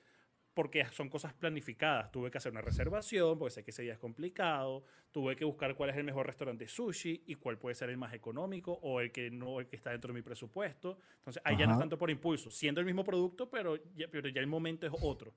porque 0.60 0.84
son 0.92 1.08
cosas 1.08 1.32
planificadas. 1.32 2.12
Tuve 2.12 2.30
que 2.30 2.38
hacer 2.38 2.52
una 2.52 2.60
reservación, 2.60 3.40
porque 3.40 3.52
sé 3.54 3.64
que 3.64 3.72
ese 3.72 3.82
día 3.84 3.94
es 3.94 3.98
complicado. 3.98 4.84
Tuve 5.10 5.38
que 5.38 5.46
buscar 5.46 5.74
cuál 5.74 5.90
es 5.90 5.96
el 5.96 6.04
mejor 6.04 6.28
restaurante 6.28 6.68
sushi 6.68 7.24
y 7.28 7.36
cuál 7.36 7.58
puede 7.58 7.76
ser 7.76 7.90
el 7.90 7.96
más 7.96 8.14
económico 8.14 8.74
o 8.82 9.00
el 9.00 9.10
que 9.10 9.32
no 9.32 9.62
el 9.62 9.68
que 9.68 9.78
está 9.78 9.92
dentro 9.92 10.10
de 10.10 10.20
mi 10.20 10.22
presupuesto. 10.22 11.00
Entonces, 11.20 11.42
ahí 11.46 11.56
ya 11.56 11.66
no 11.66 11.76
es 11.76 11.80
tanto 11.80 11.98
por 11.98 12.12
impulso, 12.12 12.52
siendo 12.52 12.82
el 12.82 12.86
mismo 12.86 13.06
producto, 13.06 13.50
pero 13.50 13.78
ya, 13.96 14.10
pero 14.12 14.28
ya 14.28 14.42
el 14.42 14.48
momento 14.48 14.86
es 14.86 14.92
otro. 15.02 15.34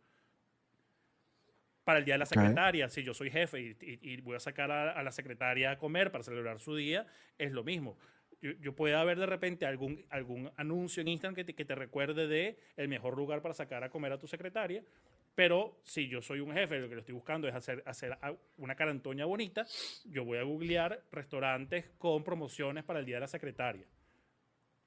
Para 1.84 2.00
el 2.00 2.04
día 2.04 2.14
de 2.14 2.18
la 2.18 2.26
secretaria, 2.26 2.88
si 2.88 3.04
yo 3.04 3.14
soy 3.14 3.30
jefe 3.30 3.76
y, 3.80 4.20
voy 4.22 4.34
a 4.34 4.40
sacar 4.40 4.72
a, 4.72 5.00
la 5.04 5.12
secretaria 5.12 5.70
a 5.70 5.78
comer 5.78 6.10
para 6.10 6.24
celebrar 6.24 6.58
su 6.58 6.74
día, 6.74 7.06
es 7.38 7.52
lo 7.52 7.62
mismo 7.62 7.96
yo, 8.42 8.50
yo 8.60 8.74
pueda 8.74 9.02
ver 9.04 9.18
de 9.18 9.26
repente 9.26 9.66
algún, 9.66 10.04
algún 10.10 10.50
anuncio 10.56 11.00
en 11.00 11.08
Instagram 11.08 11.36
que 11.36 11.44
te, 11.44 11.54
que 11.54 11.64
te, 11.64 11.76
recuerde 11.76 12.26
de 12.26 12.58
el 12.76 12.88
mejor 12.88 13.16
lugar 13.16 13.40
para 13.40 13.54
sacar 13.54 13.84
a 13.84 13.88
comer 13.88 14.12
a 14.12 14.18
tu 14.18 14.26
secretaria. 14.26 14.84
Pero 15.34 15.80
si 15.84 16.08
yo 16.08 16.20
soy 16.20 16.40
un 16.40 16.52
jefe, 16.52 16.78
lo 16.78 16.88
que 16.88 16.94
lo 16.94 17.00
estoy 17.00 17.14
buscando 17.14 17.48
es 17.48 17.54
hacer, 17.54 17.82
hacer 17.86 18.18
una 18.58 18.74
carantoña 18.74 19.24
bonita, 19.24 19.66
yo 20.04 20.24
voy 20.24 20.38
a 20.38 20.42
googlear 20.42 21.04
restaurantes 21.10 21.86
con 21.98 22.22
promociones 22.22 22.84
para 22.84 22.98
el 22.98 23.06
Día 23.06 23.16
de 23.16 23.20
la 23.20 23.28
Secretaria. 23.28 23.86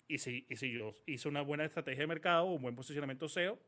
Y 0.08 0.20
si, 0.20 0.46
y 0.48 0.56
si 0.56 0.72
yo 0.72 0.92
hice 1.08 1.28
una 1.28 1.42
buena 1.42 1.66
estrategia 1.66 2.02
de 2.02 2.08
mercado, 2.08 2.46
un 2.46 2.62
buen 2.62 2.76
posicionamiento 2.76 3.28
SEO, 3.28 3.60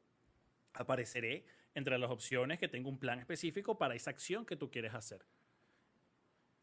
apareceré 0.74 1.46
entre 1.74 1.98
las 1.98 2.12
opciones 2.12 2.60
que 2.60 2.68
tengo 2.68 2.90
un 2.90 3.00
plan 3.00 3.18
específico 3.20 3.78
para 3.78 3.96
esa 3.96 4.12
acción 4.12 4.46
que 4.46 4.56
tú 4.56 4.70
quieres 4.70 4.94
hacer 4.94 5.26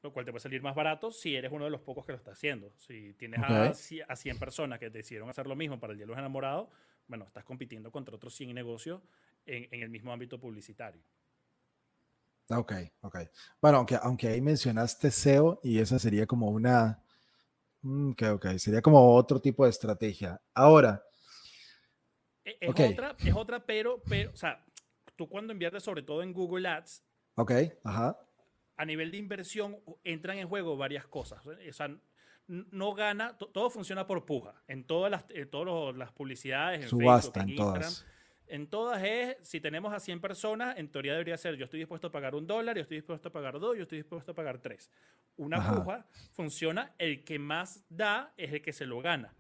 lo 0.05 0.13
cual 0.13 0.27
te 0.27 0.33
puede 0.33 0.43
salir 0.43 0.61
más 0.61 0.75
barato 0.75 1.11
si 1.11 1.35
eres 1.35 1.51
uno 1.51 1.65
de 1.65 1.71
los 1.71 1.81
pocos 1.81 2.05
que 2.05 2.13
lo 2.13 2.19
está 2.19 2.33
haciendo. 2.33 2.71
Si 2.77 3.15
tienes 3.15 3.41
a, 3.41 3.73
a 4.09 4.17
100 4.17 4.39
personas 4.39 4.79
que 4.79 4.91
decidieron 4.91 5.31
hacer 5.31 5.47
lo 5.47 5.57
mismo 5.57 5.81
para 5.81 5.93
el 5.93 5.97
Día 5.97 6.05
de 6.05 6.11
los 6.11 6.19
Enamorados, 6.19 6.69
bueno, 7.09 7.25
estás 7.25 7.43
compitiendo 7.43 7.91
contra 7.91 8.15
otros 8.15 8.35
100 8.35 8.55
negocios 8.55 9.01
en, 9.47 9.69
en 9.71 9.83
el 9.83 9.91
mismo 9.91 10.13
ámbito 10.13 10.39
publicitario. 10.39 11.03
Ok, 12.51 12.73
ok. 13.01 13.19
Bueno, 13.61 13.79
aunque, 13.79 13.97
aunque 14.01 14.29
ahí 14.29 14.41
mencionaste 14.41 15.11
SEO 15.11 15.61
y 15.63 15.79
esa 15.79 15.99
sería 15.99 16.27
como 16.27 16.51
una... 16.51 17.03
Mm, 17.83 18.11
ok, 18.13 18.23
ok, 18.35 18.47
sería 18.59 18.83
como 18.83 19.15
otro 19.15 19.41
tipo 19.41 19.65
de 19.65 19.71
estrategia. 19.71 20.41
Ahora... 20.53 21.03
E, 22.45 22.59
es, 22.61 22.69
otra, 22.69 23.17
es 23.19 23.35
otra, 23.35 23.65
pero, 23.65 24.03
pero, 24.07 24.31
o 24.31 24.37
sea, 24.37 24.63
tú 25.17 25.29
cuando 25.29 25.53
inviertes 25.55 25.83
sobre 25.83 26.03
todo 26.03 26.23
en 26.23 26.33
Google 26.33 26.69
Ads... 26.69 27.03
Ok, 27.37 27.53
ajá 27.83 28.19
a 28.77 28.85
nivel 28.85 29.11
de 29.11 29.19
inversión 29.19 29.79
entran 30.03 30.39
en 30.39 30.49
juego 30.49 30.77
varias 30.77 31.07
cosas. 31.07 31.45
O 31.47 31.73
sea, 31.73 31.97
no 32.47 32.95
gana, 32.95 33.37
todo 33.37 33.71
funciona 33.71 34.07
por 34.07 34.25
puja. 34.25 34.63
En 34.67 34.85
todas 34.85 35.11
las, 35.11 35.25
todas 35.51 35.97
las 35.97 36.13
publicidades, 36.13 36.83
en 36.83 36.89
Subasta, 36.89 37.41
Facebook, 37.41 37.43
en, 37.43 37.49
Instagram. 37.51 37.83
Todas. 37.83 38.07
En 38.47 38.67
todas 38.67 39.03
es, 39.03 39.37
si 39.43 39.61
tenemos 39.61 39.93
a 39.93 40.01
100 40.01 40.21
personas, 40.21 40.77
en 40.79 40.89
teoría 40.89 41.13
debería 41.13 41.37
ser, 41.37 41.57
yo 41.57 41.65
estoy 41.65 41.81
dispuesto 41.81 42.09
a 42.09 42.11
pagar 42.13 42.35
un 42.35 42.47
dólar, 42.47 42.77
yo 42.77 42.83
estoy 42.83 42.99
dispuesto 42.99 43.29
a 43.29 43.33
pagar 43.33 43.59
dos, 43.59 43.77
yo 43.77 43.83
estoy 43.85 43.99
dispuesto 43.99 44.33
a 44.33 44.35
pagar 44.35 44.59
tres. 44.59 44.91
Una 45.37 45.75
puja 45.75 46.07
funciona, 46.33 46.95
el 46.99 47.25
que 47.25 47.39
más 47.39 47.85
da 47.89 48.33
es 48.37 48.53
el 48.53 48.63
que 48.63 48.73
se 48.73 48.87
lo 48.87 49.01
gana. 49.01 49.35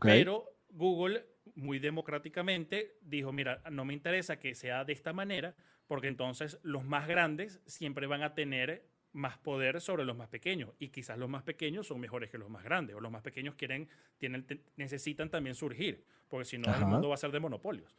Pero 0.00 0.58
Google, 0.70 1.26
muy 1.54 1.78
democráticamente, 1.78 2.98
dijo, 3.02 3.32
mira, 3.32 3.62
no 3.70 3.84
me 3.84 3.94
interesa 3.94 4.38
que 4.38 4.54
sea 4.54 4.84
de 4.84 4.92
esta 4.92 5.12
manera, 5.12 5.54
porque 5.86 6.08
entonces 6.08 6.58
los 6.62 6.84
más 6.84 7.06
grandes 7.06 7.60
siempre 7.66 8.06
van 8.06 8.22
a 8.22 8.34
tener 8.34 8.86
más 9.12 9.38
poder 9.38 9.80
sobre 9.80 10.04
los 10.04 10.16
más 10.16 10.28
pequeños 10.28 10.70
y 10.78 10.88
quizás 10.88 11.18
los 11.18 11.28
más 11.28 11.42
pequeños 11.42 11.86
son 11.86 11.98
mejores 11.98 12.30
que 12.30 12.38
los 12.38 12.50
más 12.50 12.62
grandes 12.62 12.94
o 12.94 13.00
los 13.00 13.10
más 13.10 13.22
pequeños 13.22 13.54
quieren 13.54 13.88
tienen 14.18 14.46
necesitan 14.76 15.30
también 15.30 15.54
surgir 15.54 16.04
porque 16.28 16.44
si 16.44 16.58
no 16.58 16.72
el 16.74 16.84
mundo 16.84 17.08
va 17.08 17.14
a 17.14 17.18
ser 17.18 17.32
de 17.32 17.40
monopolios 17.40 17.96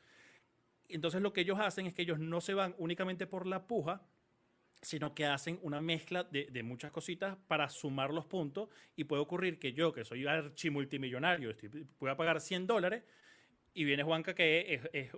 entonces 0.96 1.22
lo 1.22 1.34
que 1.34 1.42
ellos 1.42 1.60
hacen 1.60 1.88
es 1.88 1.94
que 1.94 2.02
ellos 2.02 2.20
no 2.20 2.42
se 2.42 2.54
van 2.54 2.76
únicamente 2.78 3.28
por 3.28 3.46
la 3.46 3.68
puja 3.68 4.02
sino 4.82 5.14
que 5.14 5.26
hacen 5.26 5.60
una 5.62 5.82
mezcla 5.82 6.24
de, 6.24 6.64
muchas 6.64 6.92
cositas 6.92 7.38
para 7.48 7.70
sumar 7.70 8.12
los 8.12 8.26
puntos 8.26 8.70
y 8.96 9.04
puede 9.04 9.22
ocurrir 9.22 9.60
que 9.60 9.74
yo 9.74 9.92
que 9.92 10.06
soy 10.06 10.26
archimultimillonario 10.26 11.50
estoy, 11.50 11.88
voy 12.00 12.10
a 12.10 12.16
pagar 12.16 12.40
100 12.40 12.68
dólares 12.68 13.04
Y 13.74 13.84
viene 13.84 14.04
Juanca, 14.04 14.34
que 14.34 14.82
es, 14.94 15.12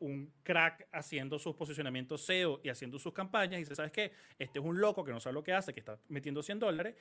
un 0.00 0.32
crack 0.42 0.86
haciendo 0.92 1.38
sus 1.38 1.56
posicionamientos 1.56 2.24
SEO 2.24 2.60
y 2.62 2.68
haciendo 2.68 2.98
sus 2.98 3.12
campañas. 3.12 3.58
Y 3.58 3.64
dice, 3.64 3.74
¿sabes 3.74 3.90
qué? 3.90 4.12
Este 4.38 4.60
es 4.60 4.64
un 4.64 4.80
loco 4.80 5.04
que 5.04 5.12
no 5.12 5.18
sabe 5.18 5.34
lo 5.34 5.42
que 5.42 5.52
hace, 5.52 5.72
que 5.72 5.80
está 5.80 5.98
metiendo 6.08 6.40
100 6.42 6.60
dólares. 6.60 6.94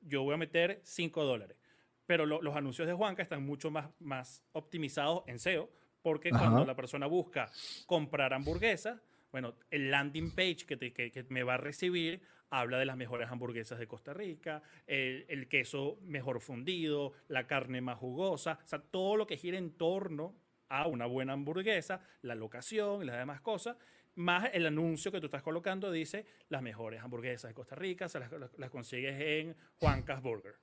Yo 0.00 0.22
voy 0.24 0.34
a 0.34 0.36
meter 0.36 0.80
5 0.82 1.24
dólares. 1.24 1.56
Pero 2.04 2.26
lo, 2.26 2.42
los 2.42 2.56
anuncios 2.56 2.88
de 2.88 2.94
Juanca 2.94 3.22
están 3.22 3.46
mucho 3.46 3.70
más 3.70 4.42
optimizados 4.52 5.22
en 5.28 5.38
SEO, 5.38 5.70
porque 6.02 6.30
Ajá. 6.30 6.38
cuando 6.38 6.64
la 6.64 6.74
persona 6.74 7.06
busca 7.06 7.50
comprar 7.86 8.32
hamburguesas, 8.32 9.00
bueno, 9.32 9.54
el 9.70 9.90
landing 9.90 10.34
page 10.34 10.66
que, 10.66 10.76
te, 10.76 10.92
que, 10.92 11.10
que, 11.10 11.24
me 11.28 11.42
va 11.42 11.54
a 11.54 11.58
recibir 11.58 12.22
habla 12.50 12.78
de 12.78 12.84
las 12.84 12.96
mejores 12.96 13.30
hamburguesas 13.30 13.78
de 13.78 13.86
Costa 13.86 14.12
Rica, 14.12 14.62
el, 14.86 15.24
el, 15.28 15.48
queso 15.48 15.98
mejor 16.02 16.40
fundido, 16.40 17.12
la 17.28 17.46
carne 17.46 17.80
más 17.80 17.98
jugosa, 17.98 18.58
o 18.64 18.68
sea, 18.68 18.80
todo 18.80 19.16
lo 19.16 19.26
que 19.26 19.36
gira 19.36 19.56
en 19.56 19.70
torno 19.76 20.34
a 20.68 20.86
una 20.86 21.06
buena 21.06 21.34
hamburguesa, 21.34 22.00
la 22.22 22.34
locación 22.34 23.02
y 23.02 23.06
las 23.06 23.18
demás 23.18 23.40
cosas, 23.40 23.76
más 24.16 24.50
el 24.52 24.66
anuncio 24.66 25.12
que 25.12 25.20
tú 25.20 25.26
estás 25.26 25.42
colocando 25.42 25.90
dice 25.90 26.26
las 26.48 26.62
mejores 26.62 27.00
hamburguesas 27.00 27.50
de 27.50 27.54
Costa 27.54 27.76
Rica, 27.76 28.06
las, 28.12 28.32
las, 28.32 28.58
las 28.58 28.70
consigues 28.70 29.20
en 29.20 29.56
Juancas 29.78 30.20
Burger. 30.20 30.56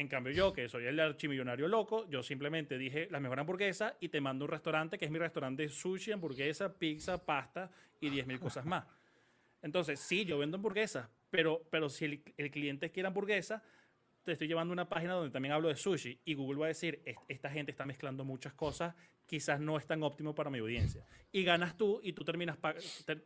En 0.00 0.08
cambio, 0.08 0.32
yo, 0.32 0.50
que 0.50 0.66
soy 0.66 0.86
el 0.86 0.98
archimillonario 0.98 1.68
loco, 1.68 2.08
yo 2.08 2.22
simplemente 2.22 2.78
dije 2.78 3.06
la 3.10 3.20
mejor 3.20 3.38
hamburguesa 3.38 3.98
y 4.00 4.08
te 4.08 4.18
mando 4.18 4.46
un 4.46 4.50
restaurante 4.50 4.96
que 4.96 5.04
es 5.04 5.10
mi 5.10 5.18
restaurante 5.18 5.64
de 5.64 5.68
sushi, 5.68 6.10
hamburguesa, 6.10 6.72
pizza, 6.72 7.22
pasta 7.22 7.70
y 8.00 8.08
10.000 8.08 8.38
cosas 8.38 8.64
más. 8.64 8.86
Entonces, 9.60 10.00
sí, 10.00 10.24
yo 10.24 10.38
vendo 10.38 10.56
hamburguesas, 10.56 11.06
pero, 11.28 11.66
pero 11.68 11.90
si 11.90 12.06
el, 12.06 12.22
el, 12.38 12.50
cliente 12.50 12.90
quiere 12.90 13.08
hamburguesa, 13.08 13.62
te 14.22 14.32
estoy 14.32 14.48
llevando 14.48 14.72
una 14.72 14.88
página 14.88 15.12
donde 15.12 15.30
también 15.30 15.52
hablo 15.52 15.68
de 15.68 15.76
sushi 15.76 16.18
y 16.24 16.32
Google 16.32 16.60
va 16.60 16.64
a 16.64 16.68
decir, 16.68 17.02
esta 17.28 17.50
gente 17.50 17.70
está 17.70 17.84
mezclando 17.84 18.24
muchas 18.24 18.54
cosas, 18.54 18.94
quizás 19.26 19.60
no 19.60 19.76
es 19.76 19.86
tan 19.86 20.02
óptimo 20.02 20.34
para 20.34 20.48
mi 20.48 20.60
audiencia. 20.60 21.04
Y 21.30 21.44
ganas 21.44 21.76
tú 21.76 22.00
y 22.02 22.14
tú 22.14 22.24
terminas 22.24 22.56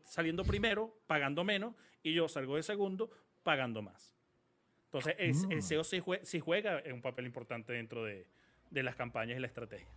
saliendo 0.02 0.42
primero, 0.42 0.98
pagando 1.06 1.44
menos, 1.44 1.76
y 2.02 2.14
yo 2.14 2.26
salgo 2.26 2.56
de 2.56 2.64
segundo, 2.64 3.12
pagando 3.44 3.80
más. 3.80 4.13
Entonces, 4.94 5.16
el, 5.18 5.35
mm. 5.35 5.52
el 5.52 5.62
SEO 5.62 5.83
sí 5.83 5.98
juega, 5.98 6.24
sí 6.24 6.38
juega, 6.38 6.80
un 6.92 7.02
papel 7.02 7.26
importante 7.26 7.72
dentro 7.72 8.04
de, 8.04 8.28
de, 8.70 8.83
las 8.85 8.94
campañas 8.94 9.37
y 9.37 9.40
la 9.40 9.48
estrategia. 9.48 9.88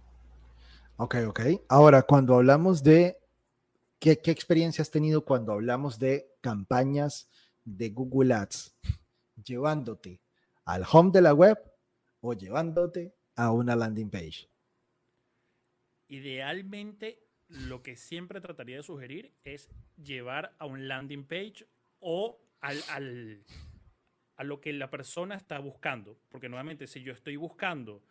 Ok, 0.96 1.18
ok. 1.28 1.42
Ahora, 1.70 2.02
cuando 2.02 2.34
hablamos 2.34 2.82
de 2.82 3.16
qué, 4.00 4.18
qué 4.18 4.32
experiencia 4.32 4.82
has 4.82 4.90
tenido 4.90 5.24
cuando 5.24 5.54
hablamos 5.54 6.00
de 6.00 6.32
campañas 6.42 7.30
de 7.64 7.90
Google 7.90 8.34
Ads, 8.34 8.76
llevándote 9.44 10.20
al 10.66 10.84
home 10.92 11.12
de 11.12 11.22
la 11.22 11.36
web 11.36 11.60
o 12.22 12.34
llevándote 12.34 13.14
a 13.36 13.52
una 13.52 13.76
landing 13.76 14.10
page. 14.10 14.50
Idealmente, 16.08 17.20
lo 17.50 17.84
que 17.84 17.96
siempre 17.96 18.42
trataría 18.42 18.78
de 18.78 18.84
sugerir 18.84 19.32
es 19.44 19.70
llevar 19.96 20.56
a 20.58 20.66
un 20.66 20.88
landing 20.88 21.24
page 21.24 21.68
o 22.00 22.42
al, 22.62 22.82
al 22.90 23.44
a 24.38 24.44
lo 24.44 24.62
que 24.62 24.72
la 24.72 24.90
persona 24.90 25.36
está 25.36 25.60
buscando. 25.60 26.18
Porque 26.30 26.48
nuevamente, 26.48 26.88
si 26.88 27.02
yo 27.02 27.12
estoy 27.12 27.36
buscando 27.36 28.04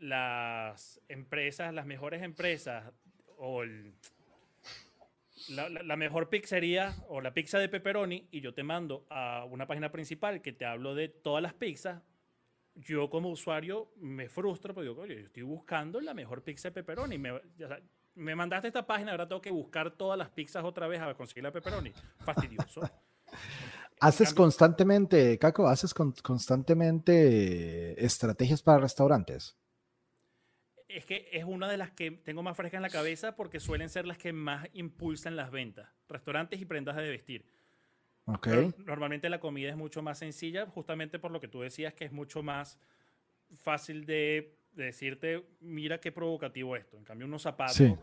las 0.00 1.00
empresas, 1.08 1.74
las 1.74 1.86
mejores 1.86 2.22
empresas 2.22 2.92
o 3.36 3.64
la, 5.48 5.96
mejor 5.96 6.28
pizzería 6.28 6.94
o 7.08 7.20
la 7.20 7.34
pizza 7.34 7.58
de 7.58 7.68
pepperoni 7.68 8.28
y 8.30 8.40
yo 8.40 8.54
te 8.54 8.62
mando 8.62 9.06
a 9.10 9.44
una 9.44 9.66
página 9.66 9.90
principal 9.90 10.40
que 10.40 10.52
te 10.52 10.64
hablo 10.64 10.94
de 10.94 11.08
todas 11.08 11.42
las 11.42 11.54
pizzas, 11.54 12.02
yo 12.74 13.10
como 13.10 13.30
usuario 13.30 13.90
me 13.96 14.28
frustro 14.28 14.74
porque 14.74 14.88
digo, 14.88 15.02
oye, 15.02 15.16
yo 15.16 15.26
estoy 15.26 15.42
buscando 15.42 16.00
la 16.00 16.14
mejor 16.14 16.44
pizza 16.44 16.68
de 16.68 16.74
pepperoni. 16.74 17.18
Me, 17.18 17.32
me 18.14 18.34
mandaste 18.36 18.68
esta 18.68 18.86
página, 18.86 19.12
ahora 19.12 19.26
tengo 19.26 19.40
que 19.40 19.50
buscar 19.50 19.90
todas 19.92 20.16
las 20.16 20.28
pizzas 20.30 20.64
otra 20.64 20.86
vez 20.86 21.00
a 21.00 21.14
conseguir 21.14 21.42
la 21.42 21.52
pepperoni. 21.52 21.92
Fastidioso. 22.24 22.82
¿Haces 24.00 24.34
constantemente, 24.34 25.38
Caco, 25.38 25.68
haces 25.68 25.94
con, 25.94 26.12
constantemente 26.12 28.04
estrategias 28.04 28.62
para 28.62 28.78
restaurantes? 28.78 29.56
Es 30.88 31.04
que 31.04 31.28
es 31.32 31.44
una 31.44 31.68
de 31.68 31.76
las 31.76 31.90
que 31.90 32.10
tengo 32.10 32.42
más 32.42 32.56
fresca 32.56 32.78
en 32.78 32.82
la 32.82 32.90
cabeza 32.90 33.36
porque 33.36 33.60
suelen 33.60 33.88
ser 33.88 34.06
las 34.06 34.18
que 34.18 34.32
más 34.32 34.68
impulsan 34.72 35.36
las 35.36 35.50
ventas. 35.50 35.88
Restaurantes 36.08 36.60
y 36.60 36.64
prendas 36.64 36.96
de 36.96 37.10
vestir. 37.10 37.46
Okay. 38.24 38.74
normalmente 38.84 39.30
la 39.30 39.40
comida 39.40 39.70
es 39.70 39.76
mucho 39.76 40.02
más 40.02 40.18
sencilla, 40.18 40.66
justamente 40.66 41.18
por 41.18 41.30
lo 41.30 41.40
que 41.40 41.48
tú 41.48 41.62
decías, 41.62 41.94
que 41.94 42.04
es 42.04 42.12
mucho 42.12 42.42
más 42.42 42.78
fácil 43.56 44.04
de, 44.04 44.58
de 44.72 44.84
decirte, 44.84 45.46
mira 45.60 45.98
qué 45.98 46.12
provocativo 46.12 46.76
esto. 46.76 46.98
En 46.98 47.04
cambio, 47.04 47.26
unos 47.26 47.40
zapatos, 47.40 47.76
sí. 47.76 47.94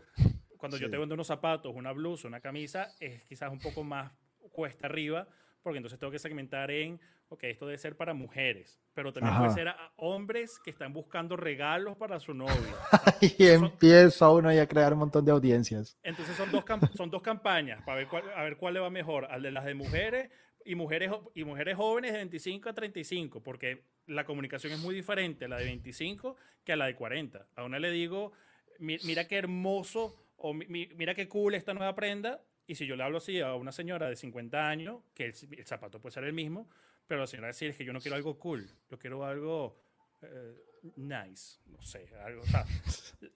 cuando 0.56 0.78
sí. 0.78 0.82
yo 0.82 0.90
te 0.90 0.96
vendo 0.96 1.14
unos 1.14 1.28
zapatos, 1.28 1.72
una 1.72 1.92
blusa, 1.92 2.26
una 2.26 2.40
camisa, 2.40 2.92
es 2.98 3.22
quizás 3.22 3.52
un 3.52 3.60
poco 3.60 3.84
más 3.84 4.10
cuesta 4.50 4.86
arriba 4.88 5.28
porque 5.66 5.78
entonces 5.78 5.98
tengo 5.98 6.12
que 6.12 6.20
segmentar 6.20 6.70
en, 6.70 7.00
ok, 7.28 7.42
esto 7.42 7.66
debe 7.66 7.76
ser 7.76 7.96
para 7.96 8.14
mujeres, 8.14 8.78
pero 8.94 9.12
también 9.12 9.34
Ajá. 9.34 9.42
puede 9.42 9.54
ser 9.54 9.66
a 9.66 9.92
hombres 9.96 10.60
que 10.60 10.70
están 10.70 10.92
buscando 10.92 11.36
regalos 11.36 11.96
para 11.96 12.20
su 12.20 12.34
novia. 12.34 12.54
y 13.20 13.48
empieza 13.48 14.30
uno 14.30 14.48
a 14.48 14.66
crear 14.66 14.92
un 14.92 15.00
montón 15.00 15.24
de 15.24 15.32
audiencias. 15.32 15.98
Entonces 16.04 16.36
son 16.36 16.52
dos, 16.52 16.62
son 16.94 17.10
dos 17.10 17.20
campañas 17.20 17.82
para 17.82 17.96
ver 17.96 18.06
cuál, 18.06 18.30
a 18.36 18.44
ver 18.44 18.56
cuál 18.58 18.74
le 18.74 18.80
va 18.80 18.90
mejor, 18.90 19.24
al 19.24 19.42
de 19.42 19.50
las 19.50 19.64
de 19.64 19.74
mujeres 19.74 20.30
y 20.64 20.76
mujeres, 20.76 21.10
y 21.34 21.42
mujeres 21.42 21.76
jóvenes 21.76 22.12
de 22.12 22.18
25 22.18 22.68
a 22.68 22.72
35, 22.72 23.42
porque 23.42 23.86
la 24.06 24.24
comunicación 24.24 24.72
es 24.72 24.78
muy 24.78 24.94
diferente 24.94 25.46
a 25.46 25.48
la 25.48 25.56
de 25.56 25.64
25 25.64 26.36
que 26.62 26.74
a 26.74 26.76
la 26.76 26.86
de 26.86 26.94
40. 26.94 27.44
A 27.56 27.64
una 27.64 27.80
le 27.80 27.90
digo, 27.90 28.30
mira 28.78 29.26
qué 29.26 29.36
hermoso 29.36 30.14
o 30.36 30.54
mira 30.54 31.16
qué 31.16 31.26
cool 31.26 31.56
esta 31.56 31.74
nueva 31.74 31.96
prenda 31.96 32.40
y 32.66 32.74
si 32.74 32.86
yo 32.86 32.96
le 32.96 33.04
hablo 33.04 33.18
así 33.18 33.40
a 33.40 33.54
una 33.54 33.72
señora 33.72 34.08
de 34.08 34.16
50 34.16 34.68
años, 34.68 35.02
que 35.14 35.26
el, 35.26 35.34
el 35.56 35.66
zapato 35.66 36.00
puede 36.00 36.12
ser 36.12 36.24
el 36.24 36.32
mismo, 36.32 36.68
pero 37.06 37.20
la 37.20 37.26
señora 37.26 37.48
decir 37.48 37.70
es 37.70 37.76
que 37.76 37.84
yo 37.84 37.92
no 37.92 38.00
quiero 38.00 38.16
algo 38.16 38.38
cool, 38.38 38.68
yo 38.90 38.98
quiero 38.98 39.24
algo 39.24 39.78
eh, 40.22 40.54
nice, 40.96 41.58
no 41.66 41.80
sé, 41.82 42.06
algo, 42.24 42.42
o 42.42 42.46
sea, 42.46 42.64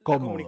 cómodo. 0.03 0.39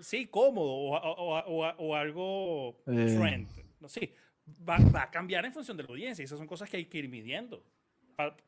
Sí, 0.00 0.26
cómodo 0.26 0.70
o, 0.70 0.96
o, 0.96 1.38
o, 1.38 1.74
o 1.76 1.94
algo 1.94 2.82
eh. 2.86 3.16
trend, 3.18 3.48
no 3.80 3.88
sé, 3.88 4.14
va, 4.68 4.78
va, 4.94 5.04
a 5.04 5.10
cambiar 5.10 5.44
en 5.44 5.52
función 5.52 5.76
de 5.76 5.82
la 5.82 5.88
audiencia, 5.88 6.22
y 6.22 6.24
esas 6.24 6.38
son 6.38 6.46
cosas 6.46 6.68
que 6.70 6.76
hay 6.76 6.86
que 6.86 6.98
ir 6.98 7.08
midiendo, 7.08 7.64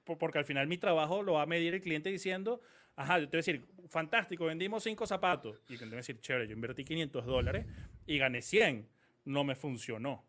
porque 0.05 0.39
al 0.39 0.45
final 0.45 0.67
mi 0.67 0.79
trabajo 0.79 1.23
lo 1.23 1.35
va 1.35 1.43
a 1.43 1.47
medir 1.47 1.75
el 1.75 1.81
cliente 1.81 2.11
diciendo, 2.11 2.61
ajá, 2.97 3.19
yo 3.19 3.29
te 3.29 3.37
voy 3.37 3.39
a 3.39 3.45
decir, 3.45 3.67
fantástico, 3.89 4.47
vendimos 4.47 4.83
cinco 4.83 5.07
zapatos, 5.07 5.61
y 5.69 5.77
te 5.77 5.85
voy 5.85 5.95
a 5.95 5.97
decir, 5.97 6.21
chévere, 6.21 6.47
yo 6.47 6.55
invertí 6.55 6.85
500 6.85 7.27
dólares 7.27 7.67
y 8.07 8.19
gané 8.19 8.43
100 8.43 8.89
no 9.25 9.45
me 9.45 9.55
funcionó. 9.55 10.25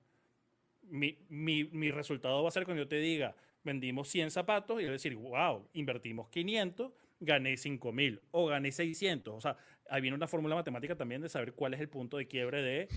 Mi, 0.83 1.17
mi, 1.29 1.63
mi, 1.65 1.91
resultado 1.91 2.43
va 2.43 2.49
a 2.49 2.51
ser 2.51 2.65
cuando 2.65 2.83
yo 2.83 2.87
te 2.87 2.97
diga, 2.97 3.35
vendimos 3.63 4.09
100 4.09 4.31
zapatos 4.31 4.81
y 4.81 4.85
yo 4.85 4.91
decir, 4.91 5.15
wow, 5.15 5.67
invertimos 5.73 6.29
500, 6.29 6.91
gané 7.19 7.57
5000 7.57 8.21
o 8.31 8.47
gané 8.47 8.71
600. 8.71 9.33
O 9.33 9.41
sea, 9.41 9.57
ahí 9.89 10.01
viene 10.01 10.15
una 10.15 10.27
fórmula 10.27 10.55
matemática 10.55 10.95
también 10.95 11.21
de 11.21 11.29
saber 11.29 11.53
cuál 11.53 11.73
es 11.73 11.79
el 11.79 11.89
punto 11.89 12.17
de 12.17 12.27
quiebre 12.27 12.61
de 12.61 12.87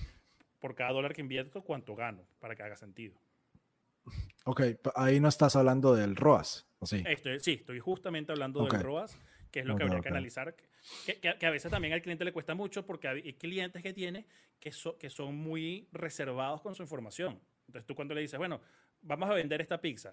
por 0.59 0.75
cada 0.75 0.93
dólar 0.93 1.15
que 1.15 1.21
invierto, 1.21 1.63
cuánto 1.63 1.95
gano, 1.95 2.27
para 2.41 2.57
que 2.57 2.63
haga 2.63 2.77
sentido. 2.77 3.21
Ok, 4.45 4.63
ahí 4.95 5.21
no 5.21 5.29
estás 5.29 5.57
hablando 5.57 5.95
del 5.95 6.17
ROAS, 6.17 6.67
¿o 6.79 6.87
sí? 6.87 7.03
Estoy, 7.07 7.41
sí, 7.41 7.53
estoy 7.55 7.81
justamente 7.81 8.33
hablando 8.33 8.63
okay. 8.63 8.79
del 8.79 8.87
ROAS, 8.87 9.19
que 9.57 9.61
es 9.61 9.67
lo 9.67 9.73
okay, 9.73 9.79
que 9.79 9.85
habría 9.85 10.01
okay. 10.01 10.11
que 10.11 10.15
analizar. 10.15 10.55
Que, 11.07 11.19
que, 11.19 11.39
que, 11.39 11.47
a 11.47 11.51
veces 11.51 11.71
también 11.71 11.95
al 11.95 12.03
cliente 12.03 12.27
le 12.27 12.33
cuesta 12.33 12.55
mucho 12.55 12.85
porque 12.85 13.09
hay 13.09 13.33
clientes 13.33 13.83
que 13.83 13.95
tiene 13.95 14.27
que, 14.61 14.71
so, 14.71 14.99
que 14.99 15.09
son 15.09 15.35
muy 15.35 15.89
reservados 15.93 16.61
con 16.61 16.75
su 16.75 16.83
información. 16.83 17.41
Entonces 17.67 17.87
tú 17.87 17.95
cuando 17.95 18.15
le 18.15 18.21
dices, 18.21 18.37
bueno, 18.37 18.61
vamos 19.01 19.31
a 19.31 19.33
vender 19.33 19.63
esta 19.63 19.81
pizza, 19.81 20.13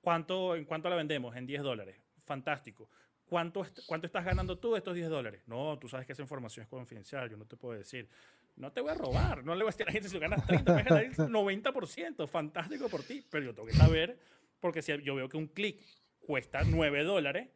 ¿cuánto, 0.00 0.54
¿en 0.54 0.64
cuánto 0.64 0.88
la 0.88 0.94
vendemos? 0.94 1.34
En 1.34 1.44
10 1.44 1.62
dólares. 1.64 1.96
Fantástico. 2.24 2.88
¿Cuánto, 3.24 3.66
¿Cuánto 3.88 4.06
estás 4.06 4.24
ganando 4.24 4.60
tú 4.60 4.74
de 4.74 4.78
estos 4.78 4.94
10 4.94 5.08
dólares? 5.08 5.42
No, 5.48 5.76
tú 5.80 5.88
sabes 5.88 6.06
que 6.06 6.12
esa 6.12 6.22
información 6.22 6.62
es 6.62 6.68
confidencial, 6.68 7.28
yo 7.28 7.36
no 7.36 7.46
te 7.46 7.56
puedo 7.56 7.76
decir. 7.76 8.08
No 8.54 8.70
te 8.70 8.80
voy 8.80 8.92
a 8.92 8.94
robar, 8.94 9.42
no 9.44 9.56
le 9.56 9.64
voy 9.64 9.70
a 9.70 9.72
decir 9.72 9.82
a 9.82 9.86
la 9.86 9.92
gente 9.92 10.08
si 10.08 10.20
ganas 10.20 10.46
30, 10.46 10.72
voy 10.72 10.82
a 10.82 10.84
ganar 10.84 11.02
el 11.02 11.16
90%, 11.16 12.28
fantástico 12.28 12.88
por 12.88 13.02
ti, 13.02 13.26
pero 13.28 13.46
yo 13.46 13.54
tengo 13.54 13.66
que 13.66 13.74
saber, 13.74 14.16
porque 14.60 14.82
si 14.82 14.96
yo 15.02 15.16
veo 15.16 15.28
que 15.28 15.36
un 15.36 15.48
clic 15.48 15.84
cuesta 16.20 16.62
9 16.64 17.02
dólares, 17.02 17.48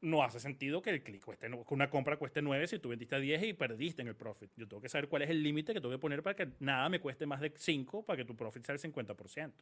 no 0.00 0.22
hace 0.22 0.40
sentido 0.40 0.82
que 0.82 0.90
el 0.90 1.02
clic 1.02 1.24
cueste, 1.24 1.48
que 1.48 1.74
una 1.74 1.90
compra 1.90 2.16
cueste 2.16 2.42
9 2.42 2.66
si 2.66 2.78
tú 2.78 2.90
vendiste 2.90 3.16
a 3.16 3.18
10 3.18 3.42
y 3.44 3.52
perdiste 3.54 4.02
en 4.02 4.08
el 4.08 4.16
profit. 4.16 4.50
Yo 4.56 4.68
tengo 4.68 4.82
que 4.82 4.88
saber 4.88 5.08
cuál 5.08 5.22
es 5.22 5.30
el 5.30 5.42
límite 5.42 5.72
que 5.72 5.80
tengo 5.80 5.92
que 5.92 5.98
poner 5.98 6.22
para 6.22 6.36
que 6.36 6.52
nada 6.60 6.88
me 6.88 7.00
cueste 7.00 7.26
más 7.26 7.40
de 7.40 7.52
5 7.56 8.04
para 8.04 8.16
que 8.16 8.24
tu 8.24 8.36
profit 8.36 8.64
sea 8.64 8.74
el 8.74 8.80
50%. 8.80 9.52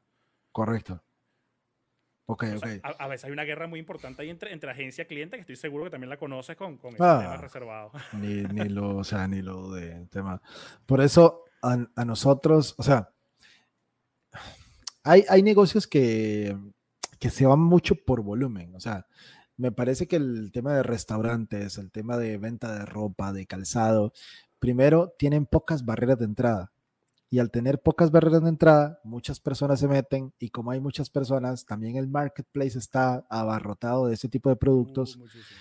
Correcto. 0.53 1.03
Ok, 2.27 2.44
ok. 2.57 2.66
A, 2.83 2.88
a, 3.05 3.09
veces 3.09 3.27
hay 3.27 3.33
una 3.33 3.44
guerra 3.44 3.66
muy 3.66 3.79
importante 3.79 4.23
ahí 4.23 4.31
entre, 4.31 4.53
entre 4.53 4.70
agencia 4.70 5.05
y 5.05 5.07
cliente 5.07 5.37
que 5.37 5.42
estoy 5.42 5.57
seguro 5.57 5.85
que 5.85 5.90
también 5.90 6.09
la 6.09 6.16
conoces 6.16 6.57
con, 6.57 6.79
con 6.79 6.94
ah, 6.99 7.18
tema 7.20 7.37
reservado. 7.37 7.92
Ni, 8.14 8.42
ni 8.44 8.68
lo, 8.70 8.97
o 8.97 9.05
sea, 9.05 9.29
ni 9.29 9.42
lo 9.42 9.73
de 9.73 10.07
tema. 10.07 10.40
Por 10.87 11.03
eso 11.03 11.44
a, 11.62 11.77
a 11.94 12.05
nosotros, 12.05 12.75
o 12.79 12.83
sea, 12.83 13.11
hay, 15.03 15.25
hay 15.29 15.42
negocios 15.42 15.87
que, 15.87 16.57
que 17.18 17.31
se 17.31 17.47
van 17.47 17.61
mucho 17.61 17.94
por 17.94 18.23
volumen. 18.23 18.75
O 18.75 18.81
sea, 18.81 19.07
me 19.57 19.73
parece 19.73 20.07
que 20.07 20.17
el 20.17 20.51
tema 20.53 20.75
de 20.75 20.83
restaurantes, 20.83 21.79
el 21.79 21.90
tema 21.90 22.17
de 22.17 22.38
venta 22.38 22.77
de 22.79 22.85
ropa, 22.85 23.33
de 23.33 23.47
calzado, 23.47 24.12
primero, 24.59 25.14
tienen 25.19 25.47
pocas 25.47 25.85
barreras 25.85 26.19
de 26.19 26.25
entrada. 26.25 26.73
Y 27.31 27.38
al 27.40 27.51
tener 27.51 27.83
pocas 27.83 28.11
barreras 28.11 28.43
de 28.43 28.49
entrada, 28.49 29.01
muchas 29.03 29.40
personas 29.40 29.81
se 29.81 29.88
meten 29.88 30.33
y 30.38 30.51
como 30.51 30.71
hay 30.71 30.81
muchas 30.81 31.11
personas, 31.11 31.67
también 31.67 31.97
el 31.97 32.09
marketplace 32.09 32.79
está 32.79 33.27
abarrotado 33.29 34.07
de 34.07 34.14
ese 34.14 34.29
tipo 34.29 34.51
de 34.51 34.57
productos. 34.57 35.17
Uh, 35.17 35.21
muchísimo. 35.21 35.61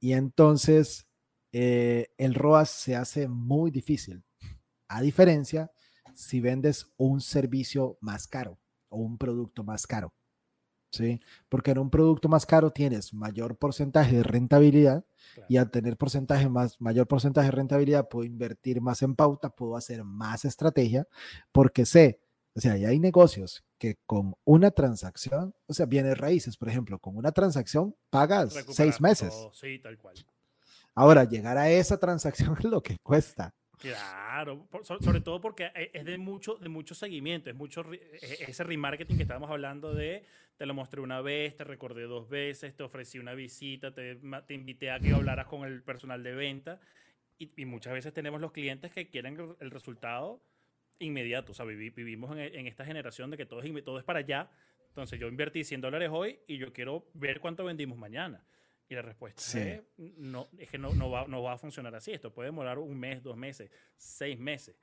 Y 0.00 0.12
entonces 0.12 1.08
eh, 1.52 2.12
el 2.18 2.34
ROAS 2.34 2.70
se 2.70 2.94
hace 2.94 3.28
muy 3.28 3.70
difícil. 3.70 4.22
A 4.88 5.00
diferencia 5.00 5.70
si 6.14 6.40
vendes 6.40 6.92
un 6.96 7.20
servicio 7.20 7.98
más 8.00 8.26
caro 8.26 8.58
o 8.88 8.98
un 8.98 9.18
producto 9.18 9.64
más 9.64 9.86
caro. 9.86 10.12
¿Sí? 10.90 11.20
Porque 11.48 11.72
en 11.72 11.78
un 11.78 11.90
producto 11.90 12.28
más 12.28 12.46
caro 12.46 12.70
tienes 12.70 13.12
mayor 13.12 13.56
porcentaje 13.56 14.16
de 14.16 14.22
rentabilidad 14.22 15.04
y 15.48 15.58
al 15.58 15.70
tener 15.70 15.96
porcentaje 15.96 16.48
más, 16.48 16.80
mayor 16.80 17.06
porcentaje 17.06 17.48
de 17.48 17.52
rentabilidad 17.52 18.08
puedo 18.08 18.24
invertir 18.24 18.80
más 18.80 19.02
en 19.02 19.14
pauta, 19.14 19.50
puedo 19.50 19.76
hacer 19.76 20.02
más 20.04 20.44
estrategia 20.46 21.06
porque 21.52 21.84
sé, 21.84 22.20
o 22.54 22.60
sea, 22.60 22.76
ya 22.76 22.88
hay 22.88 22.98
negocios 22.98 23.64
que 23.78 23.98
con 24.06 24.34
una 24.44 24.70
transacción, 24.70 25.54
o 25.66 25.74
sea, 25.74 25.86
bienes 25.86 26.18
raíces, 26.18 26.56
por 26.56 26.68
ejemplo, 26.68 26.98
con 26.98 27.16
una 27.16 27.32
transacción 27.32 27.94
pagas 28.10 28.54
seis 28.70 29.00
meses. 29.00 29.30
todo, 29.30 29.52
Sí, 29.52 29.78
tal 29.78 29.96
cual. 29.98 30.16
Ahora, 30.94 31.22
llegar 31.24 31.56
a 31.56 31.70
esa 31.70 31.98
transacción 31.98 32.56
es 32.58 32.64
lo 32.64 32.82
que 32.82 32.96
cuesta. 32.98 33.54
Claro, 33.80 34.66
por- 34.70 34.84
so- 34.84 35.00
sobre 35.00 35.20
todo 35.20 35.40
porque 35.40 35.70
e- 35.74 35.90
es 35.94 36.04
de 36.04 36.18
mucho, 36.18 36.56
de 36.56 36.68
mucho 36.68 36.94
seguimiento, 36.94 37.50
es 37.50 37.56
mucho 37.56 37.82
re- 37.82 38.00
e- 38.20 38.44
ese 38.48 38.64
remarketing 38.64 39.16
que 39.16 39.22
estábamos 39.22 39.50
hablando 39.50 39.94
de, 39.94 40.24
te 40.56 40.66
lo 40.66 40.74
mostré 40.74 41.00
una 41.00 41.20
vez, 41.20 41.56
te 41.56 41.64
recordé 41.64 42.02
dos 42.02 42.28
veces, 42.28 42.74
te 42.74 42.82
ofrecí 42.82 43.18
una 43.18 43.34
visita, 43.34 43.92
te, 43.94 44.16
te 44.46 44.54
invité 44.54 44.90
a 44.90 44.98
que 45.00 45.12
hablaras 45.12 45.46
con 45.46 45.64
el 45.64 45.82
personal 45.82 46.22
de 46.22 46.34
venta 46.34 46.80
y, 47.38 47.50
y 47.56 47.64
muchas 47.64 47.92
veces 47.92 48.12
tenemos 48.12 48.40
los 48.40 48.52
clientes 48.52 48.90
que 48.92 49.08
quieren 49.08 49.38
el- 49.60 49.70
resultado 49.70 50.40
inmediato, 50.98 51.52
o 51.52 51.54
sea, 51.54 51.64
vivi- 51.64 51.94
vivimos 51.94 52.32
en, 52.32 52.40
en 52.40 52.66
esta 52.66 52.84
generación 52.84 53.30
de 53.30 53.36
que 53.36 53.46
todo 53.46 53.62
es, 53.62 53.84
todo 53.84 53.98
es 53.98 54.04
para 54.04 54.18
allá, 54.18 54.50
entonces 54.88 55.20
yo 55.20 55.28
invertí 55.28 55.62
100 55.62 55.80
dólares 55.80 56.10
hoy 56.12 56.40
y 56.48 56.58
yo 56.58 56.72
quiero 56.72 57.06
ver 57.14 57.38
cuánto 57.40 57.64
vendimos 57.64 57.96
mañana. 57.96 58.42
Y 58.88 58.94
la 58.94 59.02
respuesta 59.02 59.40
Sí. 59.42 59.58
es, 59.58 59.82
no, 59.96 60.48
es 60.58 60.68
que 60.70 60.78
no, 60.78 60.94
no, 60.94 61.10
va, 61.10 61.26
no 61.26 61.42
va 61.42 61.52
a 61.52 61.58
funcionar 61.58 61.94
así. 61.94 62.12
Esto 62.12 62.32
puede 62.32 62.48
demorar 62.48 62.78
un 62.78 62.98
mes, 62.98 63.22
dos 63.22 63.36
meses, 63.36 63.70
seis 63.96 64.38
meses. 64.38 64.76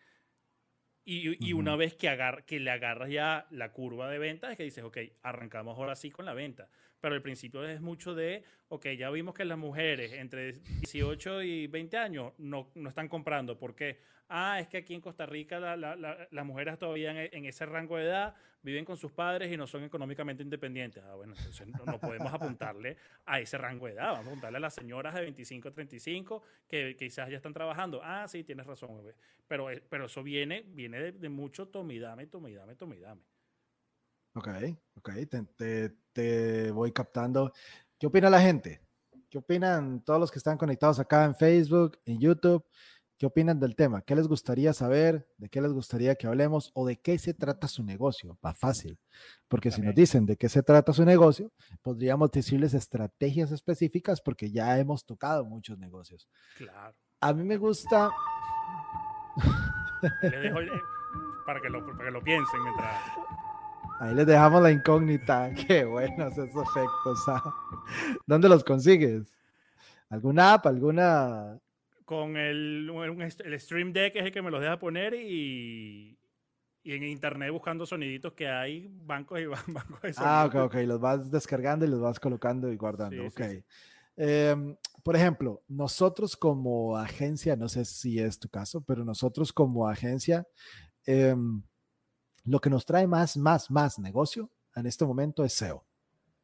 Y, 1.04 1.48
y 1.48 1.54
una 1.54 1.76
vez 1.76 1.96
que, 1.96 2.10
agar, 2.10 2.46
que 2.46 2.60
le 2.60 2.72
agarras 2.72 3.10
ya 3.10 3.48
la 3.52 3.72
curva 3.72 4.10
de 4.10 4.18
ventas, 4.18 4.52
es 4.52 4.58
que 4.58 4.64
dices, 4.64 4.84
ok, 4.84 4.98
arrancamos 5.22 5.78
ahora 5.78 5.96
sí 5.96 6.10
con 6.12 6.26
la 6.26 6.34
venta. 6.34 6.70
Pero 7.02 7.14
al 7.16 7.22
principio 7.22 7.64
es 7.68 7.82
mucho 7.82 8.16
de, 8.16 8.44
ok, 8.70 8.88
ya 8.98 9.10
vimos 9.12 9.34
que 9.36 9.46
las 9.46 9.58
mujeres 9.58 10.14
entre 10.14 10.54
18 10.54 11.44
y 11.44 11.68
20 11.68 11.98
años 11.98 12.34
no, 12.40 12.72
no 12.76 12.90
están 12.90 13.08
comprando. 13.08 13.58
¿Por 13.60 13.76
qué? 13.76 14.00
Ah, 14.28 14.60
es 14.60 14.68
que 14.68 14.78
aquí 14.78 14.96
en 14.96 15.02
Costa 15.02 15.28
Rica 15.28 15.60
la- 15.60 15.76
la- 15.78 15.96
la- 15.96 16.28
las 16.32 16.46
mujeres 16.46 16.80
todavía 16.80 17.12
en, 17.26 17.46
ese 17.46 17.66
rango 17.68 17.98
de 17.98 18.06
edad 18.06 18.34
viven 18.64 18.84
con 18.84 18.98
sus 18.98 19.12
padres 19.12 19.52
y 19.52 19.58
no 19.58 19.68
son 19.68 19.84
económicamente 19.84 20.42
independientes. 20.42 21.04
Ah, 21.04 21.14
bueno, 21.14 21.36
entonces 21.38 21.68
no, 21.68 22.00
podemos 22.00 22.34
apuntarle 22.34 22.98
a 23.26 23.40
ese 23.40 23.60
rango 23.60 23.86
de 23.86 23.94
edad. 23.94 24.14
Vamos 24.14 24.26
a 24.26 24.30
apuntarle 24.30 24.58
a 24.58 24.62
las 24.62 24.74
señoras 24.74 25.14
de 25.14 25.22
25 25.22 25.68
a 25.68 25.72
35 25.72 26.42
que 26.68 26.96
quizás 26.98 27.30
ya 27.30 27.38
están 27.38 27.54
trabajando. 27.54 28.02
Ah, 28.04 28.28
sí, 28.28 28.44
tienes 28.44 28.66
razón, 28.66 28.98
bebé. 28.98 29.14
Pero, 29.48 29.70
eh, 29.70 29.84
pero 29.88 30.06
eso 30.06 30.24
viene, 30.24 30.64
viene 30.70 31.00
de, 31.00 31.12
de 31.12 31.30
mucho 31.30 31.68
tome 31.68 31.94
y 31.94 32.00
dame, 32.00 32.26
tome 32.26 32.50
y 32.50 32.56
dame, 32.56 32.76
tome 32.76 32.96
y 32.96 33.00
dame. 33.02 33.22
Ok, 34.36 34.48
ok, 34.98 35.10
te, 35.30 35.44
te- 35.56 35.96
te 36.12 36.72
voy 36.72 36.92
captando. 36.92 37.52
¿Qué 37.98 38.08
opina 38.08 38.30
la 38.30 38.42
gente? 38.42 38.82
¿Qué 39.30 39.38
opinan 39.38 40.02
todos 40.04 40.20
los 40.20 40.32
que 40.32 40.38
están 40.40 40.58
conectados 40.58 41.00
acá 41.00 41.24
en 41.26 41.36
Facebook, 41.36 41.98
en 42.06 42.20
YouTube? 42.20 42.64
¿Qué 43.18 43.26
opinan 43.26 43.60
del 43.62 43.78
tema? 43.78 44.02
¿Qué 44.02 44.14
les 44.14 44.28
gustaría 44.28 44.74
saber? 44.74 45.26
¿De 45.38 45.48
qué 45.48 45.62
les 45.62 45.72
gustaría 45.72 46.16
que 46.16 46.28
hablemos? 46.28 46.72
¿O 46.74 46.86
de 46.86 46.98
qué 47.00 47.18
se 47.18 47.34
trata 47.34 47.70
su 47.70 47.82
negocio? 47.82 48.38
Va 48.46 48.54
fácil. 48.54 49.00
Porque 49.48 49.72
si 49.72 49.80
nos 49.80 49.88
También. 49.88 49.96
dicen 50.04 50.26
de 50.26 50.36
qué 50.36 50.50
se 50.50 50.64
trata 50.64 50.92
su 50.92 51.06
negocio, 51.06 51.54
podríamos 51.82 52.30
decirles 52.32 52.74
estrategias 52.74 53.52
específicas 53.52 54.20
porque 54.22 54.52
ya 54.52 54.78
hemos 54.80 55.06
tocado 55.06 55.46
muchos 55.46 55.78
negocios. 55.78 56.28
Claro. 56.58 56.94
A 57.22 57.34
mí 57.34 57.44
me 57.46 57.56
gusta... 57.56 58.10
Les 60.22 60.32
dejo 60.42 60.60
el- 60.60 60.68
eh, 60.70 60.82
para, 61.46 61.62
que 61.62 61.70
lo, 61.70 61.86
para 61.86 62.06
que 62.06 62.12
lo 62.12 62.22
piensen 62.22 62.62
mientras... 62.64 63.02
Ahí 64.00 64.14
les 64.14 64.28
dejamos 64.28 64.62
la 64.62 64.72
incógnita. 64.72 65.52
Qué 65.68 65.86
buenos 65.86 66.34
esos 66.38 66.68
efectos. 66.68 67.20
ah. 67.28 67.54
¿Dónde 68.26 68.50
los 68.50 68.64
consigues? 68.64 69.34
¿Alguna 70.10 70.54
app? 70.54 70.68
¿Alguna? 70.68 71.60
Con 72.04 72.38
el, 72.38 72.90
el 73.44 73.60
Stream 73.60 73.92
Deck 73.94 74.16
es 74.16 74.26
el 74.26 74.32
que 74.32 74.42
me 74.42 74.52
los 74.52 74.62
deja 74.62 74.78
poner 74.78 75.16
y, 75.16 76.20
y 76.84 76.94
en 76.94 77.04
internet 77.04 77.52
buscando 77.52 77.86
soniditos 77.86 78.34
que 78.34 78.48
hay, 78.48 78.88
bancos 79.06 79.40
y 79.40 79.46
ban- 79.48 79.74
bancos 79.74 80.02
de 80.02 80.14
Ah, 80.18 80.46
ok, 80.46 80.56
ok. 80.66 80.76
Los 80.86 81.00
vas 81.00 81.32
descargando 81.32 81.86
y 81.86 81.90
los 81.90 82.02
vas 82.02 82.20
colocando 82.20 82.72
y 82.72 82.78
guardando. 82.78 83.24
Sí, 83.24 83.28
ok. 83.28 83.42
sí, 83.50 83.56
sí. 83.58 83.64
Em, 84.18 84.76
por 85.04 85.16
ejemplo, 85.16 85.64
nosotros 85.68 86.38
como 86.38 86.98
agencia, 86.98 87.56
no 87.56 87.68
sé 87.70 87.86
si 87.86 88.20
es 88.20 88.40
tu 88.40 88.48
caso, 88.50 88.82
pero 88.82 89.04
nosotros 89.04 89.52
como 89.52 89.88
agencia, 89.88 90.48
em, 91.06 91.62
lo 92.46 92.62
que 92.62 92.70
nos 92.70 92.86
trae 92.86 93.08
más, 93.08 93.38
más, 93.38 93.70
más 93.70 94.00
negocio 94.00 94.50
en 94.76 94.86
este 94.86 95.06
momento 95.06 95.44
es 95.44 95.54
SEO. 95.54 95.84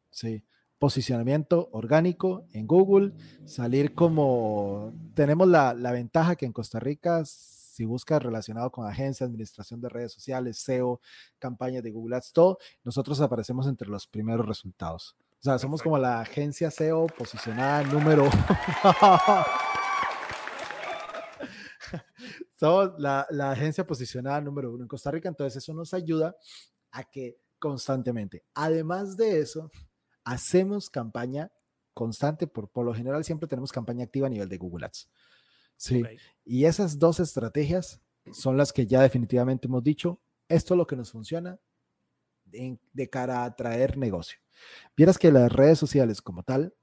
Sí. 0.10 0.44
Posicionamiento 0.80 1.70
orgánico 1.74 2.48
en 2.54 2.66
Google, 2.66 3.14
salir 3.46 3.94
como 3.94 4.92
tenemos 5.14 5.48
la, 5.48 5.76
la 5.76 5.92
ventaja 5.92 6.36
que 6.36 6.48
en 6.48 6.54
Costa 6.54 6.80
Rica, 6.80 7.24
si 7.24 7.86
buscas 7.86 8.24
relacionado 8.24 8.72
con 8.72 8.88
agencia, 8.88 9.28
administración 9.28 9.80
de 9.80 9.90
redes 9.90 10.12
sociales, 10.12 10.58
SEO, 10.58 11.00
campañas 11.38 11.84
de 11.84 11.92
Google 11.92 12.16
Ads, 12.16 12.34
todo, 12.34 12.58
nosotros 12.84 13.22
aparecemos 13.22 13.68
entre 13.68 13.90
los 13.90 14.08
primeros 14.08 14.48
resultados. 14.48 15.16
O 15.40 15.44
sea, 15.44 15.60
somos 15.60 15.84
como 15.84 16.00
la 16.00 16.20
agencia 16.20 16.72
SEO 16.72 17.06
posicionada 17.08 17.84
número 17.84 18.28
Somos 22.62 22.92
la, 23.00 23.26
la 23.32 23.50
agencia 23.52 23.88
posicionada 23.88 24.40
número 24.40 24.72
uno 24.72 24.84
en 24.84 24.88
Costa 24.88 25.10
Rica, 25.10 25.28
entonces 25.28 25.64
eso 25.64 25.74
nos 25.74 25.96
ayuda 25.96 26.36
a 26.92 27.04
que 27.04 27.40
constantemente, 27.58 28.44
además 28.54 29.18
de 29.18 29.40
eso, 29.40 29.72
hacemos 30.24 30.88
campaña 30.88 31.52
constante, 31.96 32.46
por, 32.46 32.70
por 32.70 32.86
lo 32.86 32.94
general 32.94 33.24
siempre 33.24 33.48
tenemos 33.48 33.72
campaña 33.72 34.04
activa 34.04 34.28
a 34.28 34.30
nivel 34.30 34.48
de 34.48 34.58
Google 34.58 34.86
Ads. 34.86 35.10
Sí, 35.76 36.04
Ok. 36.04 36.10
y 36.46 36.66
esas 36.66 37.00
dos 37.00 37.20
estrategias 37.20 38.00
son 38.32 38.58
las 38.58 38.72
que 38.72 38.86
ya 38.86 39.02
definitivamente 39.02 39.66
hemos 39.68 39.84
dicho, 39.84 40.22
esto 40.48 40.76
es 40.76 40.78
lo 40.78 40.86
que 40.86 40.96
nos 40.96 41.12
funciona 41.12 41.60
en- 42.52 42.80
de 42.94 43.10
cara 43.10 43.40
a 43.42 43.46
atraer 43.46 43.98
negocio. 43.98 44.38
Vieras 44.96 45.18
que 45.18 45.32
las 45.32 45.52
redes 45.52 45.80
sociales 45.80 46.22
como 46.22 46.44
tal, 46.44 46.76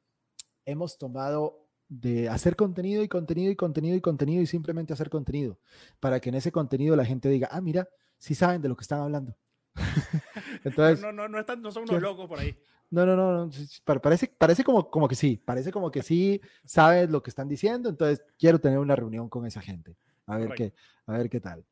hemos 0.64 0.98
tomado 0.98 1.67
de 1.88 2.28
hacer 2.28 2.54
contenido 2.56 3.02
y 3.02 3.08
contenido 3.08 3.50
y 3.50 3.56
contenido 3.56 3.96
y 3.96 4.00
contenido 4.00 4.42
y 4.42 4.46
simplemente 4.46 4.92
hacer 4.92 5.08
contenido 5.08 5.58
para 6.00 6.20
que 6.20 6.28
en 6.28 6.34
ese 6.34 6.52
contenido 6.52 6.96
la 6.96 7.04
gente 7.04 7.28
diga, 7.28 7.48
ah, 7.50 7.60
mira, 7.60 7.88
sí 8.18 8.34
saben 8.34 8.60
de 8.60 8.68
lo 8.68 8.76
que 8.76 8.82
están 8.82 9.00
hablando. 9.00 9.36
Entonces, 10.64 11.00
no, 11.00 11.12
no, 11.12 11.28
no, 11.28 11.38
están, 11.38 11.62
no 11.62 11.70
son 11.70 11.84
¿qué? 11.84 11.92
unos 11.92 12.02
locos 12.02 12.28
por 12.28 12.38
ahí. 12.38 12.56
no, 12.90 13.06
no, 13.06 13.16
no, 13.16 13.46
no, 13.46 14.00
parece, 14.00 14.26
parece 14.26 14.64
como, 14.64 14.90
como 14.90 15.08
que 15.08 15.14
sí, 15.14 15.36
parece 15.36 15.72
como 15.72 15.90
que 15.90 16.02
sí 16.02 16.40
sabes 16.64 17.08
lo 17.10 17.22
que 17.22 17.30
están 17.30 17.48
diciendo, 17.48 17.88
entonces 17.88 18.22
quiero 18.38 18.58
tener 18.58 18.78
una 18.78 18.96
reunión 18.96 19.28
con 19.28 19.46
esa 19.46 19.60
gente, 19.60 19.96
a 20.26 20.36
ver 20.36 20.50
qué, 20.54 20.74
a 21.06 21.12
ver 21.12 21.30
qué 21.30 21.40
tal. 21.40 21.64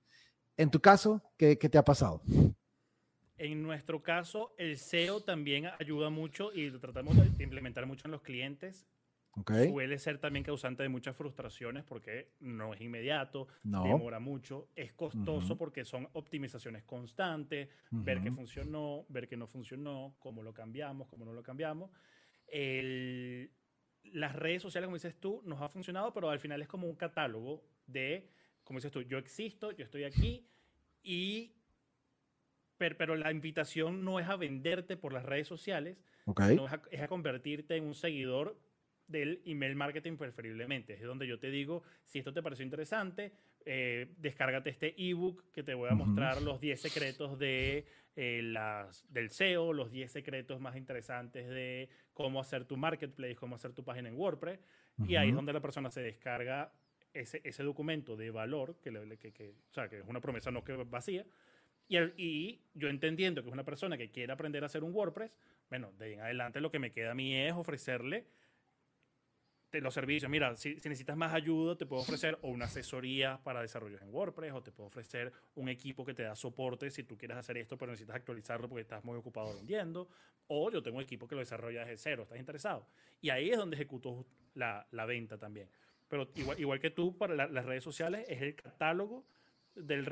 En 0.56 0.70
tu 0.70 0.80
caso, 0.80 1.22
¿qué, 1.36 1.58
qué 1.58 1.68
te 1.68 1.76
ha 1.76 1.84
pasado? 1.84 2.22
En 3.38 3.62
nuestro 3.62 4.02
caso, 4.02 4.54
el 4.56 4.78
SEO 4.78 5.20
también 5.20 5.66
ayuda 5.78 6.08
mucho 6.08 6.52
y 6.54 6.70
lo 6.70 6.80
tratamos 6.80 7.16
de 7.16 7.44
implementar 7.44 7.84
mucho 7.84 8.06
en 8.06 8.12
los 8.12 8.22
clientes. 8.22 8.86
¿Ok? 9.38 9.52
Suele 9.68 9.98
ser 9.98 10.18
también 10.18 10.44
causante 10.44 10.82
de 10.82 10.88
muchas 10.88 11.14
frustraciones 11.14 11.84
porque 11.84 12.32
no 12.40 12.72
es 12.74 12.80
inmediato, 12.80 13.48
No. 13.64 13.82
demora 13.84 14.18
mucho, 14.18 14.70
es 14.74 14.92
costoso 14.94 15.52
Ujú. 15.52 15.58
porque 15.58 15.84
son 15.84 16.08
optimizaciones 16.14 16.84
constantes, 16.84 17.68
ver 17.90 18.20
qué 18.22 18.28
Ujú. 18.30 18.36
funcionó, 18.38 19.04
ver 19.08 19.28
qué 19.28 19.36
no 19.36 19.46
funcionó, 19.46 20.16
cómo 20.18 20.42
lo 20.42 20.54
cambiamos, 20.54 21.06
cómo 21.08 21.24
no 21.24 21.32
lo 21.34 21.42
cambiamos. 21.42 21.90
El- 22.46 23.50
las 24.04 24.34
redes 24.36 24.62
sociales, 24.62 24.86
como 24.86 24.96
dices 24.96 25.18
tú, 25.20 25.42
nos 25.44 25.60
ha 25.60 25.68
funcionado, 25.68 26.12
pero 26.14 26.30
al 26.30 26.38
final 26.40 26.62
es 26.62 26.68
como 26.68 26.88
un 26.88 26.94
catálogo 26.96 27.62
de, 27.86 28.30
como 28.64 28.78
dices 28.78 28.92
tú, 28.92 29.02
yo 29.02 29.18
existo, 29.18 29.72
yo 29.72 29.84
estoy 29.84 30.04
aquí 30.04 30.48
y... 31.02 31.52
per- 32.78 32.96
Pero 32.96 33.16
la 33.16 33.30
invitación 33.32 34.04
no 34.04 34.18
es 34.20 34.28
a 34.28 34.36
venderte 34.36 34.96
por 34.96 35.12
las 35.12 35.24
redes 35.24 35.48
sociales, 35.48 35.98
Ok. 36.24 36.42
sino 36.48 36.66
es 36.66 36.72
a, 36.72 36.82
es 36.90 37.00
a 37.02 37.08
convertirte 37.08 37.76
en 37.76 37.84
un 37.84 37.94
seguidor 37.94 38.58
del 39.08 39.40
email 39.44 39.76
marketing 39.76 40.16
preferiblemente. 40.16 40.94
Es 40.94 41.02
donde 41.02 41.26
yo 41.26 41.38
te 41.38 41.50
digo, 41.50 41.82
si 42.04 42.18
esto 42.18 42.32
te 42.32 42.42
pareció 42.42 42.64
interesante, 42.64 43.32
eh, 43.64 44.08
descárgate 44.18 44.70
este 44.70 44.94
ebook 44.96 45.50
que 45.52 45.62
te 45.62 45.74
voy 45.74 45.88
a 45.90 45.94
mostrar 45.94 46.42
los 46.42 46.60
10 46.60 46.80
secretos 46.80 47.38
de, 47.38 47.84
eh, 48.16 48.40
las, 48.42 49.04
del 49.12 49.30
SEO, 49.30 49.72
los 49.72 49.90
10 49.90 50.10
secretos 50.10 50.60
más 50.60 50.76
interesantes 50.76 51.48
de 51.48 51.88
cómo 52.12 52.40
hacer 52.40 52.64
tu 52.64 52.76
marketplace, 52.76 53.36
cómo 53.36 53.56
hacer 53.56 53.72
tu 53.72 53.84
página 53.84 54.08
en 54.08 54.16
WordPress. 54.16 54.60
Y 55.06 55.16
ahí 55.16 55.28
es 55.28 55.34
donde 55.36 55.52
la 55.52 55.60
persona 55.60 55.90
se 55.90 56.00
descarga 56.02 56.72
ese, 57.12 57.40
ese 57.44 57.62
documento 57.62 58.16
de 58.16 58.30
valor, 58.30 58.76
que, 58.82 58.90
le- 58.90 59.16
que, 59.18 59.32
que- 59.32 59.50
o 59.70 59.72
sea, 59.74 59.88
que 59.88 59.98
es 60.00 60.04
una 60.06 60.20
promesa 60.20 60.50
no 60.50 60.64
que 60.64 60.72
vacía, 60.74 61.24
y, 61.88 61.96
el- 61.96 62.14
y 62.16 62.60
yo 62.74 62.88
entendiendo 62.88 63.42
que 63.42 63.48
es 63.48 63.52
una 63.52 63.64
persona 63.64 63.96
que 63.96 64.10
quiere 64.10 64.32
aprender 64.32 64.62
a 64.62 64.66
hacer 64.66 64.82
un 64.84 64.92
WordPress, 64.94 65.30
bueno, 65.70 65.92
de 65.98 66.04
ahí 66.06 66.12
en 66.14 66.20
adelante 66.20 66.60
lo 66.60 66.70
que 66.70 66.78
me 66.78 66.92
queda 66.92 67.12
a 67.12 67.14
mí 67.14 67.34
es 67.34 67.52
ofrecerle 67.52 68.24
de 69.76 69.82
los 69.82 69.94
servicios. 69.94 70.30
Mira, 70.30 70.56
si, 70.56 70.80
si 70.80 70.88
necesitas 70.88 71.16
más 71.16 71.32
ayuda, 71.32 71.76
te 71.76 71.86
puedo 71.86 72.02
ofrecer 72.02 72.38
o 72.42 72.48
una 72.48 72.64
asesoría 72.66 73.40
para 73.42 73.62
desarrollos 73.62 74.00
en 74.02 74.12
WordPress, 74.12 74.52
o 74.52 74.62
te 74.62 74.72
puedo 74.72 74.88
ofrecer 74.88 75.32
un 75.54 75.68
equipo 75.68 76.04
que 76.04 76.14
te 76.14 76.22
da 76.22 76.34
soporte 76.34 76.90
si 76.90 77.04
tú 77.04 77.16
quieres 77.16 77.36
hacer 77.36 77.56
esto, 77.58 77.76
pero 77.78 77.92
necesitas 77.92 78.16
actualizarlo 78.16 78.68
porque 78.68 78.82
estás 78.82 79.04
muy 79.04 79.16
ocupado 79.16 79.54
vendiendo, 79.56 80.08
o 80.48 80.70
yo 80.70 80.82
tengo 80.82 80.96
un 80.98 81.02
equipo 81.04 81.26
que 81.28 81.34
lo 81.34 81.40
desarrolla 81.40 81.80
desde 81.80 81.96
cero, 81.98 82.22
¿estás 82.24 82.38
interesado? 82.38 82.86
Y 83.20 83.30
ahí 83.30 83.50
es 83.50 83.56
donde 83.58 83.76
ejecuto 83.76 84.26
la, 84.54 84.86
la 84.90 85.06
venta 85.06 85.38
también. 85.38 85.68
Pero 86.08 86.30
igual, 86.36 86.60
igual 86.60 86.80
que 86.80 86.90
tú, 86.90 87.16
para 87.16 87.34
la- 87.34 87.46
las 87.48 87.64
redes 87.64 87.82
sociales, 87.84 88.24
es 88.28 88.40
el 88.42 88.54
catálogo 88.54 89.26
del 89.74 90.06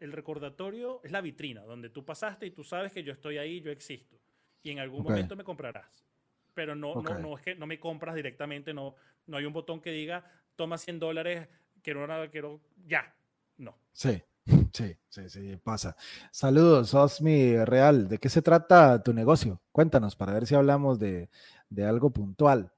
el 0.00 0.12
recordatorio, 0.12 1.00
es 1.04 1.12
la 1.12 1.20
vitrina, 1.20 1.62
donde 1.62 1.90
tú 1.90 2.04
pasaste 2.04 2.46
y 2.46 2.50
tú 2.52 2.64
sabes 2.64 2.92
que 2.92 3.02
yo 3.02 3.12
estoy 3.12 3.36
ahí, 3.38 3.60
yo 3.60 3.70
existo. 3.70 4.18
Y 4.62 4.70
en 4.70 4.78
algún 4.78 5.02
momento 5.02 5.36
me 5.36 5.44
comprarás. 5.44 6.06
Pero 6.54 6.74
no, 6.74 7.02
no, 7.02 7.18
no 7.18 7.36
es 7.36 7.42
que 7.42 7.54
no 7.54 7.66
me 7.66 7.80
compras 7.80 8.14
directamente, 8.14 8.72
no, 8.72 8.94
no 9.26 9.36
hay 9.36 9.44
un 9.44 9.52
botón 9.52 9.80
que 9.80 9.90
diga, 9.90 10.24
toma 10.56 10.78
100 10.78 10.98
dólares, 10.98 11.48
quiero 11.82 12.06
nada, 12.06 12.28
quiero 12.30 12.60
ya. 12.86 13.14
No. 13.58 13.76
Sí, 13.92 14.22
sí, 14.72 14.96
sí, 15.08 15.28
sí, 15.28 15.56
pasa. 15.56 15.96
Saludos, 16.30 16.94
Osmi 16.94 17.56
Real. 17.64 18.08
¿De 18.08 18.18
qué 18.18 18.28
se 18.28 18.42
trata 18.42 19.02
tu 19.02 19.12
negocio? 19.12 19.60
Cuéntanos 19.72 20.16
para 20.16 20.32
ver 20.32 20.46
si 20.46 20.54
hablamos 20.54 20.98
de, 20.98 21.28
de 21.68 21.84
algo 21.84 22.10
puntual. 22.10 22.72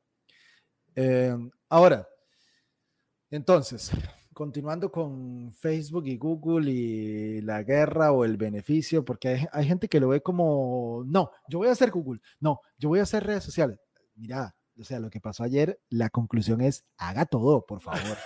Eh, 0.94 1.36
ahora, 1.68 2.08
entonces, 3.30 3.90
continuando 4.36 4.92
con 4.92 5.50
Facebook 5.50 6.06
y 6.06 6.18
Google 6.18 6.70
y 6.70 7.40
la 7.40 7.62
guerra 7.62 8.12
o 8.12 8.22
el 8.22 8.36
beneficio, 8.36 9.02
porque 9.02 9.28
hay, 9.28 9.46
hay 9.50 9.66
gente 9.66 9.88
que 9.88 9.98
lo 9.98 10.08
ve 10.08 10.20
como, 10.20 11.02
no, 11.06 11.30
yo 11.48 11.56
voy 11.56 11.68
a 11.68 11.72
hacer 11.72 11.90
Google, 11.90 12.20
no, 12.38 12.60
yo 12.76 12.90
voy 12.90 12.98
a 12.98 13.04
hacer 13.04 13.24
redes 13.24 13.44
sociales. 13.44 13.80
Mira, 14.14 14.54
o 14.78 14.84
sea, 14.84 15.00
lo 15.00 15.08
que 15.08 15.22
pasó 15.22 15.42
ayer, 15.42 15.80
la 15.88 16.10
conclusión 16.10 16.60
es, 16.60 16.84
haga 16.98 17.24
todo, 17.24 17.64
por 17.64 17.80
favor. 17.80 18.18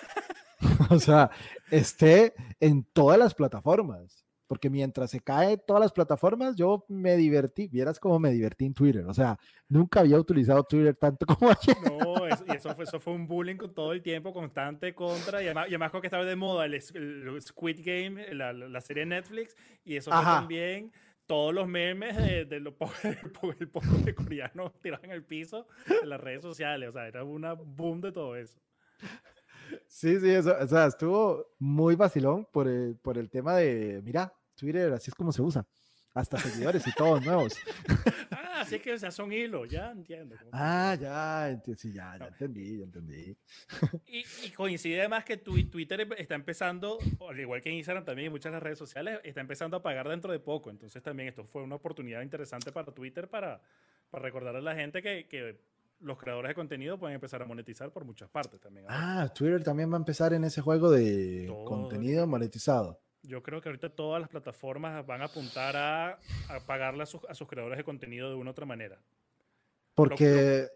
o 0.91 0.99
sea, 0.99 1.31
esté 1.71 2.35
en 2.59 2.83
todas 2.93 3.17
las 3.17 3.33
plataformas. 3.33 4.27
Porque 4.51 4.69
mientras 4.69 5.13
se 5.13 5.21
cae 5.21 5.59
todas 5.59 5.81
las 5.81 5.93
plataformas, 5.93 6.57
yo 6.57 6.85
me 6.89 7.17
divertí. 7.17 7.69
Vieras 7.69 8.01
cómo 8.01 8.19
me 8.19 8.33
divertí 8.33 8.65
en 8.65 8.75
Twitter. 8.75 9.05
O 9.07 9.15
sea, 9.15 9.39
nunca 9.69 10.01
había 10.01 10.19
utilizado 10.19 10.65
Twitter 10.65 10.97
tanto 10.97 11.25
como 11.39 11.51
ayer. 11.53 11.77
No, 11.85 12.27
es- 12.27 12.43
y 12.49 12.57
eso 12.57 12.75
fue, 12.75 12.83
eso 12.83 12.99
fue 12.99 13.13
un 13.13 13.29
bullying 13.29 13.55
con 13.55 13.73
todo 13.73 13.93
el 13.93 14.03
tiempo, 14.03 14.33
constante 14.33 14.93
contra, 14.93 15.41
y 15.41 15.47
además, 15.47 15.67
y 15.67 15.71
además 15.71 15.93
con 15.93 16.01
que 16.01 16.09
estaba 16.09 16.25
de 16.25 16.35
moda 16.35 16.65
el, 16.67 16.75
el 16.75 17.41
Squid 17.43 17.79
Game, 17.85 18.35
la, 18.35 18.53
la- 18.53 18.81
serie 18.81 19.07
Netflix, 19.07 19.55
y 19.85 19.95
eso 19.95 20.11
fue 20.11 20.19
Ajá. 20.19 20.41
también 20.41 20.91
todos 21.27 21.55
los 21.55 21.69
memes 21.69 22.17
de, 22.17 22.45
de 22.45 22.59
los 22.59 22.75
po- 22.75 22.91
el 23.61 23.69
poco 23.69 23.87
de 24.05 24.17
coreanos 24.17 24.73
tirados 24.83 25.05
en 25.05 25.13
el 25.13 25.23
piso 25.23 25.69
en 26.03 26.09
las 26.09 26.21
redes 26.21 26.43
sociales, 26.43 26.89
o 26.89 26.93
sea, 26.93 27.07
era 27.07 27.23
una 27.23 27.53
boom 27.53 28.01
de 28.01 28.11
todo 28.11 28.35
eso. 28.35 28.59
Sí, 29.87 30.19
sí, 30.19 30.29
eso, 30.31 30.57
o 30.61 30.67
sea, 30.67 30.87
estuvo 30.87 31.47
muy 31.61 31.95
vacilón 31.95 32.47
por 32.53 32.67
el, 32.67 32.97
por 32.97 33.17
el 33.19 33.31
tema 33.31 33.55
de, 33.55 34.01
mira, 34.03 34.33
Twitter 34.61 34.93
así 34.93 35.11
es 35.11 35.15
como 35.15 35.33
se 35.33 35.43
usa. 35.43 35.67
Hasta 36.13 36.39
seguidores 36.39 36.85
y 36.87 36.93
todos 36.93 37.25
nuevos. 37.25 37.57
Ah, 38.33 38.63
así 38.63 38.79
que 38.79 38.93
o 38.93 38.99
sea, 38.99 39.11
son 39.11 39.33
hilos, 39.33 39.69
ya 39.71 39.91
entiendo. 39.91 40.37
Ah, 40.53 40.97
ya, 41.01 41.51
enti- 41.51 41.75
sí, 41.77 41.93
ya, 41.93 42.13
ya 42.13 42.19
No. 42.19 42.27
entendí, 42.29 42.79
ya 42.79 42.85
entendí. 42.85 43.37
Y, 44.07 44.25
y 44.45 44.51
coincide 44.51 45.01
además 45.01 45.25
que 45.25 45.43
twi- 45.43 45.71
Twitter 45.71 46.07
está 46.19 46.35
empezando, 46.35 46.99
al 47.29 47.41
igual 47.41 47.61
que 47.63 47.71
Instagram 47.71 48.05
también 48.05 48.27
y 48.27 48.31
muchas 48.31 48.51
de 48.51 48.57
las 48.57 48.63
redes 48.63 48.79
sociales, 48.79 49.21
está 49.25 49.41
empezando 49.41 49.77
a 49.79 49.83
pagar 49.83 50.09
dentro 50.09 50.31
de 50.33 50.41
poco. 50.41 50.69
Entonces 50.71 51.03
también 51.03 51.29
esto 51.31 51.45
fue 51.45 51.63
una 51.63 51.77
oportunidad 51.77 52.21
interesante 52.23 52.71
para 52.71 52.93
Twitter 52.93 53.29
para, 53.29 53.63
para 54.11 54.23
recordar 54.23 54.55
a 54.57 54.61
la 54.61 54.75
gente 54.75 55.01
que, 55.03 55.27
que 55.27 55.59
los 56.01 56.19
creadores 56.19 56.51
de 56.51 56.55
contenido 56.55 56.99
pueden 56.99 57.15
empezar 57.15 57.41
a 57.43 57.47
monetizar 57.47 57.91
por 57.93 58.05
muchas 58.05 58.29
partes 58.29 58.61
también. 58.61 58.85
Ah, 58.89 59.31
Twitter 59.35 59.63
también 59.65 59.91
va 59.91 59.97
a 59.97 59.99
empezar 60.01 60.35
en 60.35 60.45
ese 60.45 60.61
juego 60.61 60.91
de 60.91 61.45
Todo. 61.47 61.65
contenido 61.65 62.27
monetizado. 62.27 63.01
Yo 63.23 63.43
creo 63.43 63.61
que 63.61 63.69
ahorita 63.69 63.91
todas 63.91 64.21
las 64.21 64.31
plataformas 64.31 65.05
van 65.07 65.21
a 65.23 65.27
apuntar 65.27 65.77
a, 65.77 66.19
a 66.49 66.61
pagarle 66.67 67.03
a 67.03 67.07
sus, 67.07 67.21
a 67.29 67.35
sus 67.35 67.47
creadores 67.49 67.77
de 67.79 67.85
contenido 67.85 68.29
de 68.31 68.35
una 68.37 68.51
u 68.51 68.53
otra 68.53 68.65
manera. 68.67 68.99
Porque, 69.95 70.69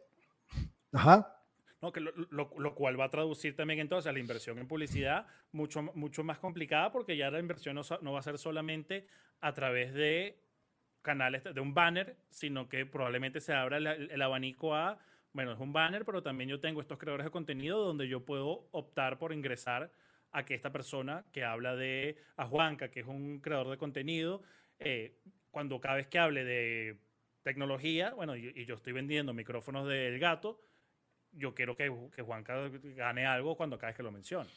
ajá, 0.92 1.40
¿no? 1.80 1.92
Que 1.92 2.00
lo, 2.00 2.12
lo- 2.30 2.50
lo 2.58 2.74
cual 2.74 2.98
va 3.00 3.06
a 3.06 3.10
traducir 3.10 3.56
también 3.56 3.80
entonces 3.80 4.08
a 4.08 4.12
la 4.12 4.18
inversión 4.18 4.58
en 4.58 4.68
publicidad 4.68 5.26
mucho, 5.52 5.82
mucho 5.94 6.22
más 6.24 6.38
complicada 6.38 6.92
porque 6.92 7.16
ya 7.16 7.30
la 7.30 7.38
inversión 7.40 7.76
no, 7.76 7.82
no 8.02 8.12
va 8.12 8.18
a 8.18 8.22
ser 8.22 8.38
solamente 8.38 9.06
a 9.40 9.52
través 9.54 9.94
de 9.94 10.38
canales, 11.02 11.44
de 11.44 11.60
un 11.60 11.74
banner, 11.74 12.16
sino 12.30 12.68
que 12.68 12.86
probablemente 12.86 13.40
se 13.40 13.52
abra 13.54 13.76
el, 13.78 13.86
el 13.86 14.22
abanico 14.22 14.74
a, 14.74 14.98
bueno, 15.32 15.52
es 15.52 15.58
un 15.60 15.72
banner, 15.72 16.04
pero 16.04 16.22
también 16.22 16.48
yo 16.48 16.60
tengo 16.60 16.80
estos 16.80 16.98
creadores 16.98 17.24
de 17.24 17.30
contenido 17.30 17.78
donde 17.84 18.08
yo 18.08 18.24
puedo 18.24 18.66
optar 18.72 19.18
por 19.18 19.32
ingresar 19.32 19.90
a 20.34 20.44
que 20.44 20.54
esta 20.54 20.72
persona 20.72 21.24
que 21.32 21.44
habla 21.44 21.76
de, 21.76 22.16
Juanca, 22.50 22.90
que 22.90 23.00
es 23.00 23.06
un 23.06 23.38
creador 23.38 23.70
de 23.70 23.78
contenido, 23.78 24.42
eh, 24.80 25.20
cuando 25.52 25.80
cada 25.80 25.94
vez 25.94 26.08
que 26.08 26.18
hable 26.18 26.44
de 26.44 26.98
tecnología, 27.42 28.12
bueno, 28.14 28.36
y, 28.36 28.66
yo 28.66 28.74
estoy 28.74 28.92
vendiendo 28.92 29.32
micrófonos 29.32 29.88
del 29.88 30.18
gato, 30.18 30.60
yo 31.30 31.54
quiero 31.54 31.76
que, 31.76 31.92
que 32.14 32.22
Juanca 32.22 32.68
gane 32.96 33.26
algo 33.26 33.56
cuando 33.56 33.78
cada 33.78 33.90
vez 33.90 33.96
que 33.96 34.02
lo 34.02 34.10
mencione. 34.10 34.50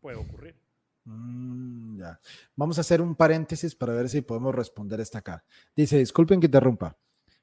Puede 0.00 0.16
ocurrir. 0.16 0.56
Mm, 1.04 1.98
ya. 1.98 2.20
Vamos 2.56 2.78
a 2.78 2.80
hacer 2.80 3.00
un 3.00 3.14
paréntesis 3.14 3.76
para 3.76 3.94
ver 3.94 4.08
si 4.08 4.22
podemos 4.22 4.52
responder 4.52 4.98
esta 5.00 5.18
acá. 5.18 5.44
Dice, 5.76 5.96
disculpen 5.98 6.40
que 6.40 6.46
interrumpa, 6.46 6.98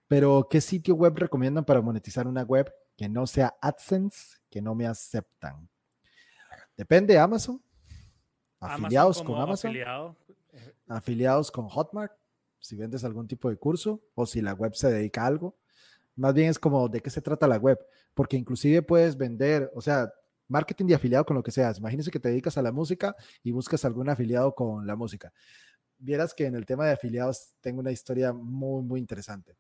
pero 0.10 0.48
¿qué 0.50 0.60
sitio 0.60 0.96
web 0.96 1.16
recomiendan 1.16 1.64
para 1.64 1.82
monetizar 1.82 2.28
una 2.28 2.44
web 2.44 2.70
que 2.98 3.08
no 3.08 3.28
sea 3.28 3.56
AdSense, 3.62 4.40
que 4.50 4.62
no 4.62 4.76
me 4.76 4.88
aceptan? 4.88 5.70
Depende, 6.76 7.18
Amazon. 7.18 7.62
Afiliados 8.60 9.22
con 9.22 9.40
Amazon, 9.40 9.70
afiliado, 9.70 10.16
afiliados 10.88 11.52
con 11.52 11.68
Hotmart, 11.70 12.14
si 12.60 12.76
vendes 12.76 13.04
algún 13.04 13.28
tipo 13.28 13.50
de 13.50 13.58
curso 13.58 14.02
o 14.16 14.26
si 14.26 14.42
la 14.42 14.54
web 14.54 14.74
se 14.74 14.92
dedica 14.92 15.24
a 15.24 15.28
algo. 15.28 15.56
Más 16.16 16.34
bien 16.34 16.50
es 16.50 16.58
como 16.58 16.90
de 16.90 17.02
qué 17.02 17.10
se 17.10 17.22
trata 17.22 17.48
la 17.48 17.58
web, 17.58 17.78
porque 18.16 18.38
inclusive 18.38 18.82
puedes 18.82 19.16
vender, 19.16 19.72
o 19.76 19.82
sea, 19.82 20.12
marketing 20.48 20.86
de 20.86 20.96
afiliado 20.96 21.26
con 21.26 21.36
lo 21.36 21.44
que 21.44 21.52
seas. 21.52 21.78
Imagínense 21.78 22.10
que 22.10 22.20
te 22.20 22.30
dedicas 22.30 22.58
a 22.58 22.64
la 22.64 22.72
música 22.72 23.16
y 23.44 23.52
buscas 23.52 23.86
algún 23.86 24.10
afiliado 24.10 24.56
con 24.56 24.88
la 24.88 24.96
música. 24.96 25.32
Vieras 26.00 26.34
que 26.34 26.46
en 26.46 26.56
el 26.56 26.66
tema 26.66 26.86
de 26.86 26.94
afiliados 26.94 27.54
tengo 27.62 27.80
una 27.82 27.92
historia 27.92 28.34
muy, 28.34 28.84
muy 28.84 29.00
interesante. 29.00 29.56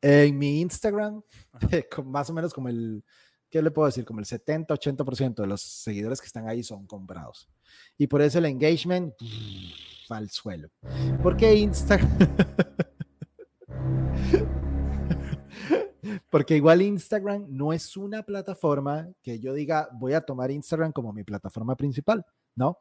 En 0.00 0.38
mi 0.38 0.60
Instagram, 0.60 1.22
más 2.04 2.30
o 2.30 2.32
menos 2.32 2.54
como 2.54 2.68
el, 2.68 3.04
¿qué 3.52 3.62
le 3.62 3.70
puedo 3.70 3.86
decir? 3.86 4.06
Como 4.06 4.18
el 4.18 4.26
70-80% 4.26 5.34
de 5.34 5.46
los 5.46 5.60
seguidores 5.60 6.20
que 6.20 6.26
están 6.26 6.48
ahí 6.48 6.64
son 6.64 6.86
comprados. 6.86 7.48
Y 7.98 8.06
por 8.06 8.22
eso 8.22 8.38
el 8.38 8.46
engagement 8.46 9.12
va 10.10 10.16
al 10.16 10.30
suelo. 10.30 10.70
Porque 11.22 11.54
Instagram... 11.54 12.18
Porque 16.30 16.56
igual 16.56 16.82
Instagram 16.82 17.46
no 17.48 17.72
es 17.72 17.96
una 17.96 18.22
plataforma 18.22 19.08
que 19.22 19.38
yo 19.38 19.52
diga 19.52 19.88
voy 19.92 20.14
a 20.14 20.22
tomar 20.22 20.50
Instagram 20.50 20.92
como 20.92 21.12
mi 21.12 21.22
plataforma 21.22 21.76
principal, 21.76 22.24
¿no? 22.56 22.78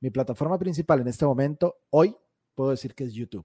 Mi 0.00 0.10
plataforma 0.10 0.58
principal 0.58 1.00
en 1.00 1.08
este 1.08 1.26
momento, 1.26 1.76
hoy, 1.90 2.16
puedo 2.54 2.70
decir 2.70 2.94
que 2.94 3.04
es 3.04 3.12
YouTube. 3.12 3.44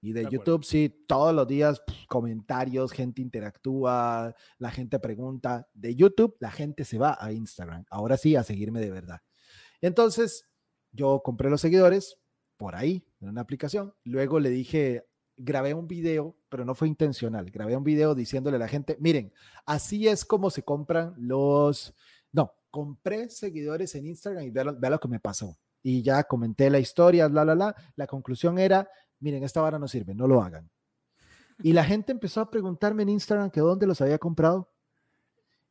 Y 0.00 0.12
de. 0.12 0.28
YouTube, 0.30 0.64
sí, 0.64 1.04
todos 1.06 1.34
los 1.34 1.46
días 1.46 1.82
comentarios, 2.08 2.92
gente 2.92 3.22
interactúa, 3.22 4.34
la 4.58 4.70
gente 4.70 4.98
pregunta. 4.98 5.68
De 5.74 5.94
YouTube, 5.94 6.36
la 6.40 6.50
gente 6.50 6.84
se 6.84 6.98
va 6.98 7.16
a 7.20 7.32
Instagram. 7.32 7.84
Ahora 7.90 8.16
sí, 8.16 8.36
a 8.36 8.42
seguirme 8.42 8.80
de 8.80 8.90
verdad. 8.90 9.20
Entonces, 9.80 10.48
yo 10.92 11.22
compré 11.24 11.50
los 11.50 11.60
seguidores 11.60 12.18
por 12.56 12.74
ahí, 12.74 13.06
en 13.20 13.28
una 13.28 13.40
aplicación. 13.40 13.94
Luego 14.04 14.40
le 14.40 14.50
dije, 14.50 15.06
grabé 15.36 15.72
un 15.72 15.88
video, 15.88 16.36
pero 16.48 16.64
no 16.64 16.74
fue 16.74 16.88
intencional. 16.88 17.50
Grabé 17.50 17.76
un 17.76 17.84
video 17.84 18.14
diciéndole 18.14 18.56
a 18.56 18.60
la 18.60 18.68
gente, 18.68 18.96
miren, 19.00 19.32
así 19.64 20.08
es 20.08 20.24
como 20.24 20.50
se 20.50 20.62
compran 20.62 21.14
los... 21.16 21.94
No, 22.32 22.52
compré 22.70 23.30
seguidores 23.30 23.94
en 23.94 24.06
Instagram 24.06 24.44
y 24.44 24.50
vea 24.50 24.64
lo, 24.64 24.78
vea 24.78 24.90
lo 24.90 25.00
que 25.00 25.08
me 25.08 25.20
pasó. 25.20 25.56
Y 25.82 26.02
ya 26.02 26.24
comenté 26.24 26.68
la 26.68 26.80
historia, 26.80 27.28
bla, 27.28 27.44
bla, 27.44 27.54
bla. 27.54 27.76
La 27.94 28.06
conclusión 28.06 28.58
era, 28.58 28.90
miren, 29.20 29.42
esta 29.44 29.60
vara 29.60 29.78
no 29.78 29.88
sirve, 29.88 30.14
no 30.14 30.26
lo 30.26 30.42
hagan. 30.42 30.70
Y 31.62 31.72
la 31.72 31.84
gente 31.84 32.12
empezó 32.12 32.40
a 32.40 32.50
preguntarme 32.50 33.02
en 33.02 33.08
Instagram 33.10 33.50
que 33.50 33.60
dónde 33.60 33.86
los 33.86 34.00
había 34.00 34.18
comprado. 34.18 34.72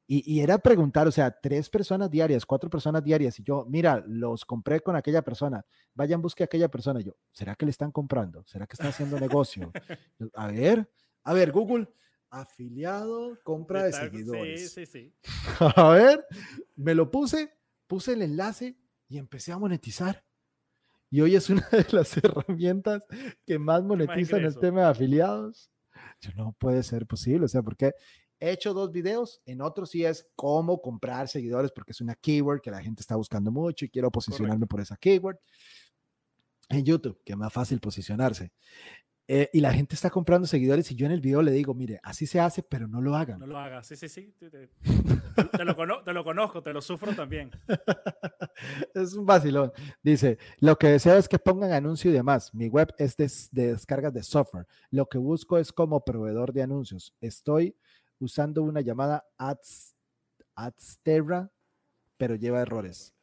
Y, 0.10 0.24
y 0.34 0.40
era 0.42 0.58
preguntar, 0.58 1.08
o 1.08 1.12
sea, 1.12 1.32
tres 1.32 1.70
personas 1.70 2.10
diarias, 2.10 2.46
cuatro 2.46 2.70
personas 2.70 3.04
diarias. 3.04 3.40
Y 3.40 3.44
yo, 3.44 3.66
mira, 3.68 4.04
los 4.08 4.46
compré 4.46 4.80
con 4.82 4.96
aquella 4.96 5.22
persona. 5.22 5.66
Vayan, 5.94 6.22
busque 6.22 6.44
a 6.44 6.46
aquella 6.46 6.70
persona. 6.70 7.02
Y 7.02 7.06
yo, 7.06 7.14
¿será 7.32 7.56
que 7.56 7.66
le 7.66 7.72
están 7.72 7.92
comprando? 7.92 8.44
¿Será 8.46 8.68
que 8.68 8.74
están 8.74 8.88
haciendo 8.88 9.20
negocio? 9.20 9.72
A 10.34 10.48
ver, 10.48 10.90
a 11.24 11.34
ver, 11.34 11.52
Google, 11.52 11.90
afiliado, 12.30 13.40
compra 13.44 13.84
de 13.84 13.94
seguidores. 13.94 14.74
Sí, 14.74 14.86
sí, 14.86 15.14
sí. 15.14 15.14
A 15.76 15.90
ver, 15.90 16.26
me 16.76 16.94
lo 16.94 17.12
puse, 17.12 17.54
puse 17.88 18.14
el 18.14 18.22
enlace 18.22 18.78
y 19.08 19.18
empecé 19.18 19.52
a 19.52 19.58
monetizar. 19.58 20.24
Y 21.10 21.22
hoy 21.22 21.36
es 21.36 21.50
una 21.50 21.68
de 21.72 21.86
las 21.92 22.18
herramientas 22.18 23.04
que 23.46 23.60
más 23.60 23.84
monetizan 23.84 24.44
el 24.44 24.58
tema 24.58 24.82
de 24.82 24.88
afiliados. 24.88 25.72
Yo, 26.22 26.32
no 26.36 26.56
puede 26.58 26.84
ser 26.84 27.06
posible, 27.06 27.46
o 27.46 27.48
sea, 27.48 27.62
porque 27.62 27.94
he 28.40 28.52
hecho 28.52 28.74
dos 28.74 28.92
videos, 28.92 29.42
en 29.46 29.62
otro 29.62 29.86
sí 29.86 30.06
es 30.06 30.28
cómo 30.36 30.82
comprar 30.82 31.28
seguidores, 31.28 31.72
porque 31.72 31.92
es 31.92 32.02
una 32.02 32.16
keyword 32.16 32.62
que 32.62 32.72
la 32.72 32.82
gente 32.82 33.02
está 33.02 33.16
buscando 33.16 33.52
mucho 33.52 33.86
y 33.86 33.90
quiero 33.90 34.12
posicionarme 34.12 34.68
por 34.68 34.82
esa 34.82 34.98
keyword. 34.98 35.38
En 36.70 36.84
YouTube, 36.84 37.22
que 37.24 37.32
es 37.32 37.38
más 37.38 37.54
fácil 37.54 37.80
posicionarse. 37.80 38.52
Eh, 39.30 39.50
y 39.52 39.60
la 39.60 39.74
gente 39.74 39.94
está 39.94 40.10
comprando 40.10 40.48
seguidores 40.48 40.90
y 40.90 40.96
yo 40.96 41.06
en 41.06 41.12
el 41.12 41.20
video 41.20 41.42
le 41.42 41.52
digo, 41.52 41.74
mire, 41.74 42.00
así 42.02 42.26
se 42.26 42.40
hace, 42.40 42.64
pero 42.64 42.88
no 42.88 43.02
lo 43.02 43.14
hagan. 43.14 43.40
No 43.40 43.46
lo 43.46 43.58
hagas, 43.58 43.86
sí, 43.86 43.98
sí, 43.98 44.08
sí. 44.08 44.34
Te, 44.40 45.66
lo, 45.66 45.76
conozco, 46.24 46.64
te 46.64 46.72
lo 46.72 46.82
sufro 46.82 47.14
también. 47.14 47.52
es 48.96 49.14
un 49.16 49.26
vacilón. 49.26 49.74
Dice, 50.02 50.38
lo 50.60 50.78
que 50.78 50.88
deseo 50.88 51.18
es 51.18 51.28
que 51.28 51.40
pongan 51.40 51.74
anuncio 51.74 52.10
y 52.10 52.14
demás. 52.14 52.54
Mi 52.54 52.70
web 52.70 52.94
es 52.98 53.18
de, 53.18 53.30
de 53.52 53.74
descargas 53.74 54.14
de 54.14 54.24
software. 54.24 54.66
Lo 54.92 55.08
que 55.08 55.18
busco 55.18 55.58
es 55.58 55.74
como 55.74 56.06
proveedor 56.06 56.54
de 56.54 56.64
anuncios. 56.64 57.14
Estoy 57.20 57.76
usando 58.20 58.64
una 58.64 58.80
llamada 58.80 59.26
Ads, 59.38 59.94
Adsterra, 60.56 61.52
pero 62.16 62.36
lleva 62.36 62.62
errores. 62.62 63.14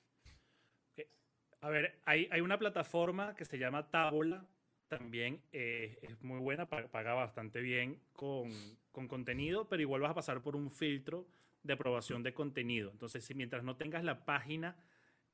A 1.63 1.71
ver, 1.71 1.99
hay, 2.05 2.29
hay 2.31 2.43
una 2.43 2.59
plataforma 2.59 3.35
que 3.35 3.47
se 3.47 3.59
llama 3.59 3.91
Tabula 3.91 4.47
también 4.89 5.41
eh, 5.53 5.99
es 6.03 6.23
muy 6.23 6.39
buena, 6.39 6.69
paga 6.69 7.15
bastante 7.15 7.61
bien 7.61 8.01
con, 8.13 8.51
con, 8.93 9.09
contenido, 9.09 9.69
pero 9.69 9.83
igual 9.83 10.03
vas 10.03 10.13
a 10.13 10.15
pasar 10.15 10.43
por 10.43 10.57
un 10.57 10.71
filtro 10.71 11.27
de 11.63 11.73
aprobación 11.73 12.23
de 12.23 12.35
contenido. 12.35 12.91
Entonces, 12.91 13.25
si 13.25 13.35
mientras 13.35 13.65
no 13.65 13.77
tengas 13.77 14.05
la 14.05 14.25
página, 14.25 14.77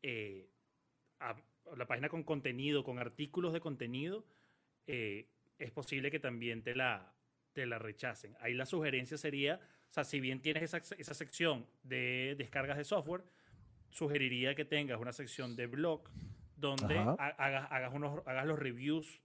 eh, 0.03 0.49
la 1.77 1.87
página 1.87 2.09
con 2.09 2.23
contenido, 2.23 2.85
con 2.85 2.99
artículos 2.99 3.53
de 3.53 3.61
contenido, 3.61 4.25
eh, 4.87 5.29
es 5.59 5.71
posible 5.73 6.11
que 6.11 6.21
también 6.21 6.63
te 6.63 6.75
la, 6.75 7.13
te 7.53 7.67
la 7.67 7.79
rechacen. 7.79 8.37
Ahí 8.41 8.55
la 8.55 8.67
sugerencia 8.67 9.19
sería, 9.19 9.61
o 9.91 9.93
sea, 9.93 10.05
si 10.05 10.21
bien 10.21 10.41
tienes 10.41 10.63
esa, 10.63 10.79
esa 10.97 11.15
sección 11.15 11.67
de 11.83 12.35
descargas 12.39 12.79
de 12.79 12.85
software, 12.85 13.25
sugeriría 13.91 14.55
que 14.55 14.65
tengas 14.65 15.01
una 15.01 15.13
sección 15.13 15.57
de 15.57 15.67
blog 15.67 16.09
donde 16.57 16.99
hagas, 16.99 17.71
hagas, 17.71 17.93
unos, 17.93 18.27
hagas 18.27 18.47
los 18.47 18.59
reviews 18.59 19.21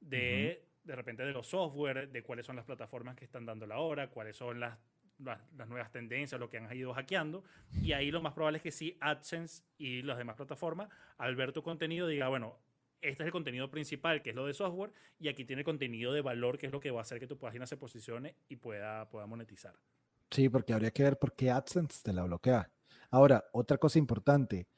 de, 0.00 0.66
de 0.84 0.96
repente, 0.96 1.24
de 1.24 1.32
los 1.32 1.46
software, 1.46 2.10
de 2.10 2.22
cuáles 2.22 2.46
son 2.46 2.56
las 2.56 2.64
plataformas 2.64 3.16
que 3.16 3.24
están 3.24 3.46
dando 3.46 3.66
la 3.66 3.78
hora, 3.78 4.10
cuáles 4.10 4.36
son 4.36 4.60
las, 4.60 4.78
las, 5.18 5.68
nuevas 5.68 5.90
tendencias, 5.92 6.40
lo 6.40 6.48
que 6.48 6.58
han 6.58 6.74
ido 6.74 6.92
hackeando. 6.94 7.44
Y 7.82 7.92
ahí 7.92 8.10
lo 8.10 8.22
más 8.22 8.32
probable 8.32 8.58
es 8.58 8.62
que 8.62 8.70
sí, 8.70 8.96
AdSense 9.00 9.62
y 9.78 10.02
las 10.02 10.18
demás 10.18 10.36
plataformas, 10.36 10.88
al 11.18 11.36
ver 11.36 11.52
tu 11.52 11.62
contenido, 11.62 12.06
diga, 12.06 12.28
bueno, 12.28 12.56
este 13.00 13.22
es 13.22 13.26
el 13.26 13.32
contenido 13.32 13.70
principal, 13.70 14.22
que 14.22 14.30
es 14.30 14.36
lo 14.36 14.46
de 14.46 14.54
software, 14.54 14.92
y 15.18 15.28
aquí 15.28 15.44
tiene 15.44 15.64
contenido 15.64 16.12
de 16.12 16.20
valor, 16.20 16.58
que 16.58 16.66
es 16.66 16.72
lo 16.72 16.80
que 16.80 16.90
va 16.90 17.00
a 17.00 17.02
hacer 17.02 17.18
que 17.18 17.26
tu 17.26 17.38
página 17.38 17.66
se 17.66 17.76
posicione 17.76 18.36
y 18.48 18.56
pueda, 18.56 19.08
pueda 19.08 19.26
monetizar. 19.26 19.74
Sí, 20.30 20.48
porque 20.48 20.72
habría 20.72 20.90
que 20.90 21.02
ver 21.02 21.18
por 21.18 21.34
qué 21.34 21.50
AdSense 21.50 22.02
te 22.02 22.12
la 22.12 22.24
bloquea. 22.24 22.70
Ahora, 23.10 23.44
otra 23.52 23.78
cosa 23.78 23.98
importante, 23.98 24.68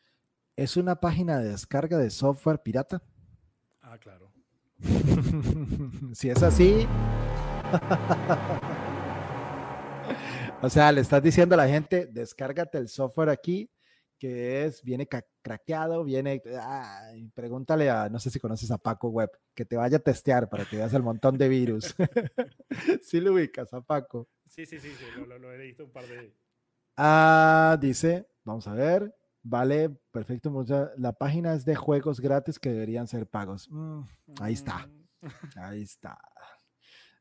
¿es 0.56 0.76
una 0.76 0.96
página 0.96 1.38
de 1.38 1.50
descarga 1.50 1.98
de 1.98 2.10
software 2.10 2.62
pirata? 2.62 3.02
Ah, 3.82 3.98
claro. 3.98 4.32
si 6.12 6.30
es 6.30 6.42
así. 6.42 6.86
o 10.62 10.68
sea, 10.68 10.92
le 10.92 11.00
estás 11.00 11.22
diciendo 11.22 11.54
a 11.54 11.58
la 11.58 11.68
gente, 11.68 12.06
descárgate 12.06 12.78
el 12.78 12.88
software 12.88 13.30
aquí, 13.30 13.70
que 14.18 14.64
es, 14.64 14.82
viene 14.82 15.08
craqueado, 15.42 16.04
viene, 16.04 16.42
pregúntale 17.34 17.90
a, 17.90 18.08
no 18.08 18.20
sé 18.20 18.30
si 18.30 18.38
conoces 18.38 18.70
a 18.70 18.78
Paco 18.78 19.08
Web, 19.08 19.30
que 19.54 19.64
te 19.64 19.76
vaya 19.76 19.96
a 19.96 20.00
testear 20.00 20.48
para 20.48 20.64
que 20.64 20.76
veas 20.76 20.94
el 20.94 21.02
montón 21.02 21.36
de 21.36 21.48
virus. 21.48 21.96
sí 23.02 23.20
lo 23.20 23.32
ubicas 23.32 23.74
a 23.74 23.80
Paco. 23.80 24.28
Sí, 24.46 24.64
sí, 24.66 24.78
sí, 24.78 24.90
sí 24.90 25.04
lo, 25.26 25.52
he 25.52 25.58
visto 25.58 25.84
un 25.84 25.90
par 25.90 26.06
de... 26.06 26.32
Ah, 26.96 27.76
dice, 27.80 28.28
vamos 28.44 28.68
a 28.68 28.74
ver, 28.74 29.12
Vale, 29.42 29.90
perfecto. 30.10 30.64
La 30.96 31.12
página 31.12 31.54
es 31.54 31.64
de 31.64 31.74
juegos 31.74 32.20
gratis 32.20 32.58
que 32.58 32.70
deberían 32.70 33.08
ser 33.08 33.26
pagos. 33.26 33.68
Mm, 33.70 34.02
ahí 34.40 34.52
está. 34.54 34.86
Mm. 34.86 35.02
Ahí 35.56 35.82
está. 35.82 36.18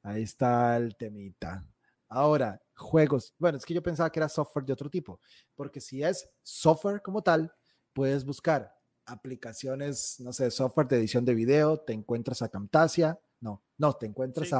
Ahí 0.01 0.23
está 0.23 0.75
el 0.77 0.95
temita. 0.95 1.63
Ahora, 2.09 2.59
juegos. 2.75 3.35
Bueno, 3.37 3.59
es 3.59 3.65
que 3.65 3.75
yo 3.75 3.83
pensaba 3.83 4.11
que 4.11 4.19
era 4.19 4.27
software 4.27 4.65
de 4.65 4.73
otro 4.73 4.89
tipo, 4.89 5.19
porque 5.55 5.79
si 5.79 6.01
es 6.01 6.27
software 6.41 7.03
como 7.03 7.21
tal, 7.21 7.53
puedes 7.93 8.25
buscar 8.25 8.73
aplicaciones, 9.05 10.19
no 10.19 10.33
sé, 10.33 10.49
software 10.49 10.87
de 10.87 10.97
edición 10.97 11.25
de 11.25 11.35
video, 11.35 11.79
te 11.79 11.93
encuentras 11.93 12.41
a 12.41 12.49
Camtasia, 12.49 13.19
no, 13.41 13.63
no, 13.77 13.93
te 13.93 14.05
encuentras 14.05 14.53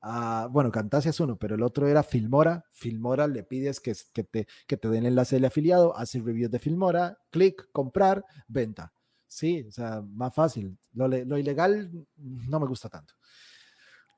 a, 0.00 0.48
bueno, 0.50 0.72
Camtasia 0.72 1.10
es 1.10 1.20
uno, 1.20 1.36
pero 1.36 1.54
el 1.54 1.62
otro 1.62 1.86
era 1.86 2.02
Filmora. 2.02 2.64
Filmora 2.70 3.26
le 3.26 3.42
pides 3.44 3.80
que, 3.80 3.94
que, 4.12 4.24
te, 4.24 4.48
que 4.66 4.76
te 4.78 4.88
den 4.88 5.00
el 5.00 5.08
enlace 5.08 5.36
del 5.36 5.44
afiliado, 5.44 5.96
haces 5.96 6.24
reviews 6.24 6.50
de 6.50 6.58
Filmora, 6.58 7.18
clic, 7.30 7.68
comprar, 7.70 8.24
venta. 8.48 8.92
Sí, 9.26 9.66
o 9.68 9.70
sea, 9.72 10.00
más 10.00 10.34
fácil. 10.34 10.78
Lo, 10.94 11.36
ilegal 11.36 11.90
no 12.16 12.60
me 12.60 12.66
gusta 12.66 12.88
tanto. 12.88 13.14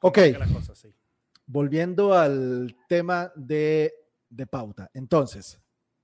Ok. 0.03 0.19
Volviendo 1.47 2.15
al 2.15 2.77
tema 2.89 3.33
de, 3.35 3.93
de 4.29 4.47
pauta. 4.47 4.91
Entonces, 4.95 5.59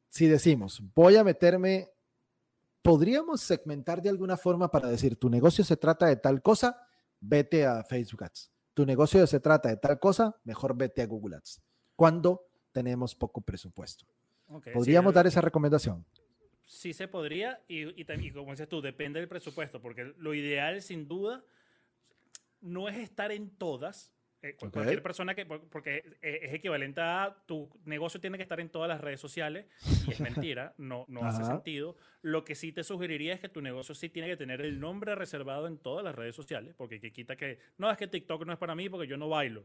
si 0.08 0.26
decimos, 0.26 0.82
voy 0.94 1.16
a 1.16 1.24
meterme, 1.24 1.90
podríamos 2.80 3.42
segmentar 3.42 4.02
de 4.02 4.08
alguna 4.08 4.36
forma 4.36 4.70
para 4.70 4.88
decir, 4.88 5.16
tu 5.16 5.30
negocio 5.30 5.62
se 5.62 5.76
trata 5.76 6.06
de 6.06 6.16
tal 6.16 6.42
cosa, 6.42 6.88
vete 7.22 7.64
a 7.64 7.82
Facebook 7.84 8.24
Ads. 8.24 8.50
Tu 8.74 8.84
negocio 8.84 9.26
se 9.26 9.40
trata 9.40 9.68
de 9.68 9.76
tal 9.76 9.98
cosa, 9.98 10.36
mejor 10.44 10.76
vete 10.76 11.02
a 11.02 11.06
Google 11.06 11.36
Ads. 11.36 11.62
Cuando 11.96 12.48
tenemos 12.72 13.14
poco 13.14 13.40
presupuesto. 13.40 14.06
¿Podríamos 14.74 15.14
dar 15.14 15.26
esa 15.26 15.40
recomendación? 15.40 16.04
Sí 16.64 16.92
se 16.92 17.08
podría 17.08 17.62
y, 17.68 18.00
y, 18.00 18.30
como 18.32 18.50
dices 18.50 18.68
tú, 18.68 18.80
depende 18.80 19.20
del 19.20 19.28
presupuesto, 19.28 19.80
porque 19.80 20.14
lo 20.16 20.34
ideal 20.34 20.82
sin 20.82 21.06
duda 21.06 21.44
no 22.60 22.88
es 22.88 22.96
estar 22.96 23.32
en 23.32 23.50
todas, 23.50 24.12
eh, 24.42 24.56
cualquier 24.56 25.02
persona 25.02 25.36
que, 25.36 25.46
porque 25.46 26.02
eh, 26.20 26.40
es 26.42 26.52
equivalente 26.52 27.00
a 27.00 27.36
tu 27.46 27.70
negocio 27.84 28.20
tiene 28.20 28.36
que 28.36 28.42
estar 28.42 28.58
en 28.58 28.70
todas 28.70 28.88
las 28.88 29.00
redes 29.00 29.20
sociales 29.20 29.66
y 30.06 30.10
es 30.10 30.20
mentira, 30.20 30.74
no, 30.78 31.04
no 31.08 31.24
hace 31.24 31.44
sentido. 31.44 31.96
Lo 32.22 32.44
que 32.44 32.56
sí 32.56 32.72
te 32.72 32.82
sugeriría 32.82 33.34
es 33.34 33.40
que 33.40 33.48
tu 33.48 33.62
negocio 33.62 33.94
sí 33.94 34.08
tiene 34.08 34.28
que 34.28 34.36
tener 34.36 34.60
el 34.60 34.80
nombre 34.80 35.14
reservado 35.14 35.68
en 35.68 35.78
todas 35.78 36.04
las 36.04 36.14
redes 36.14 36.34
sociales, 36.34 36.74
porque 36.76 37.00
que 37.00 37.12
quita 37.12 37.36
que, 37.36 37.60
no, 37.78 37.88
es 37.88 37.96
que 37.96 38.08
TikTok 38.08 38.44
no 38.44 38.52
es 38.52 38.58
para 38.58 38.74
mí 38.74 38.88
porque 38.88 39.06
yo 39.06 39.16
no 39.16 39.28
bailo. 39.28 39.64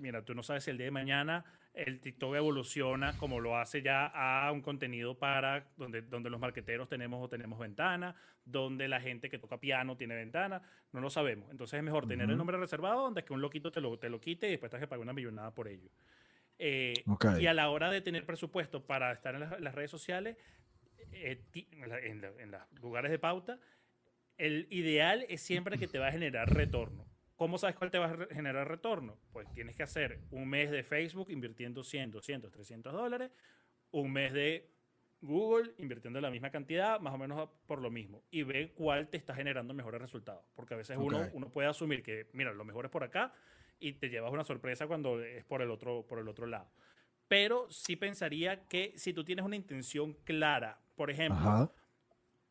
Mira, 0.00 0.22
tú 0.24 0.34
no 0.34 0.42
sabes 0.42 0.64
si 0.64 0.70
el 0.70 0.76
día 0.76 0.86
de 0.86 0.90
mañana 0.90 1.44
el 1.74 2.00
TikTok 2.00 2.34
evoluciona 2.34 3.16
como 3.16 3.40
lo 3.40 3.56
hace 3.56 3.82
ya 3.82 4.06
a 4.06 4.50
un 4.52 4.60
contenido 4.60 5.18
para 5.18 5.66
donde, 5.76 6.02
donde 6.02 6.28
los 6.28 6.38
marqueteros 6.38 6.88
tenemos 6.88 7.24
o 7.24 7.28
tenemos 7.28 7.58
ventana, 7.58 8.14
donde 8.44 8.88
la 8.88 9.00
gente 9.00 9.30
que 9.30 9.38
toca 9.38 9.58
piano 9.58 9.96
tiene 9.96 10.14
ventana, 10.14 10.62
no 10.92 11.00
lo 11.00 11.08
sabemos. 11.08 11.50
Entonces 11.50 11.78
es 11.78 11.84
mejor 11.84 12.06
tener 12.06 12.28
el 12.28 12.36
nombre 12.36 12.58
reservado 12.58 13.02
donde 13.02 13.24
que 13.24 13.32
un 13.32 13.40
loquito 13.40 13.72
te 13.72 13.80
lo, 13.80 13.98
te 13.98 14.10
lo 14.10 14.20
quite 14.20 14.48
y 14.48 14.50
después 14.52 14.70
te 14.70 14.78
que 14.78 14.86
pagar 14.86 15.02
una 15.02 15.12
millonada 15.12 15.54
por 15.54 15.68
ello. 15.68 15.88
Eh, 16.58 17.04
y 17.40 17.46
a 17.46 17.54
la 17.54 17.70
hora 17.70 17.90
de 17.90 18.02
tener 18.02 18.26
presupuesto 18.26 18.84
para 18.84 19.10
estar 19.10 19.34
en 19.34 19.40
las, 19.40 19.74
redes 19.74 19.90
sociales, 19.90 20.36
eh, 21.12 21.40
en, 21.52 22.22
en 22.24 22.50
los 22.50 22.60
lugares 22.82 23.10
de 23.10 23.18
pauta, 23.18 23.58
el 24.36 24.66
ideal 24.70 25.24
es 25.28 25.40
siempre 25.40 25.78
que 25.78 25.88
te 25.88 25.98
va 25.98 26.08
a 26.08 26.12
generar 26.12 26.52
retorno. 26.52 27.06
¿Cómo 27.42 27.58
sabes 27.58 27.74
cuál 27.74 27.90
te 27.90 27.98
va 27.98 28.06
a 28.06 28.26
generar 28.32 28.68
retorno? 28.68 29.18
Pues 29.32 29.52
tienes 29.52 29.74
que 29.74 29.82
hacer 29.82 30.20
un 30.30 30.48
mes 30.48 30.70
de 30.70 30.84
Facebook 30.84 31.28
invirtiendo 31.28 31.82
100, 31.82 32.12
200, 32.12 32.52
300 32.52 32.92
dólares, 32.92 33.32
un 33.90 34.12
mes 34.12 34.32
de 34.32 34.70
Google 35.20 35.74
invirtiendo 35.78 36.20
la 36.20 36.30
misma 36.30 36.50
cantidad, 36.50 37.00
más 37.00 37.12
o 37.12 37.18
menos 37.18 37.50
por 37.66 37.80
lo 37.80 37.90
mismo, 37.90 38.22
y 38.30 38.44
ve 38.44 38.70
cuál 38.76 39.08
te 39.08 39.16
está 39.16 39.34
generando 39.34 39.74
mejores 39.74 40.00
resultados. 40.00 40.44
Porque 40.54 40.74
a 40.74 40.76
veces 40.76 40.96
uno, 41.00 41.18
uno 41.32 41.50
puede 41.50 41.66
asumir 41.66 42.04
que, 42.04 42.30
mira, 42.32 42.52
lo 42.52 42.64
mejor 42.64 42.84
es 42.84 42.92
por 42.92 43.02
acá 43.02 43.34
y 43.80 43.94
te 43.94 44.08
llevas 44.08 44.32
una 44.32 44.44
sorpresa 44.44 44.86
cuando 44.86 45.20
es 45.20 45.44
por 45.44 45.62
el 45.62 45.72
otro, 45.72 46.06
por 46.06 46.20
el 46.20 46.28
otro 46.28 46.46
lado. 46.46 46.70
Pero 47.26 47.68
sí 47.72 47.96
pensaría 47.96 48.68
que 48.68 48.92
si 48.96 49.12
tú 49.12 49.24
tienes 49.24 49.44
una 49.44 49.56
intención 49.56 50.14
clara, 50.22 50.80
por 50.94 51.10
ejemplo, 51.10 51.74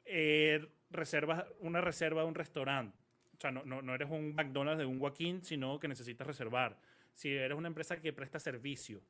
eh, 0.03 0.67
reservas 0.89 1.45
una 1.61 1.79
reserva 1.79 2.23
de 2.23 2.27
un 2.27 2.35
restaurante, 2.35 3.00
sea, 3.41 3.51
no, 3.51 3.63
no, 3.65 3.81
no, 3.81 3.95
eres 3.95 4.09
un 4.09 4.35
McDonald's 4.35 4.79
de 4.79 4.85
un 4.85 4.99
Joaquín, 4.99 5.43
sino 5.43 5.79
que 5.79 5.87
necesitas 5.87 6.27
reservar. 6.27 6.77
Si 7.13 7.29
eres 7.29 7.57
una 7.57 7.67
empresa 7.67 7.99
que 7.99 8.13
presta 8.13 8.39
servicio, 8.39 9.01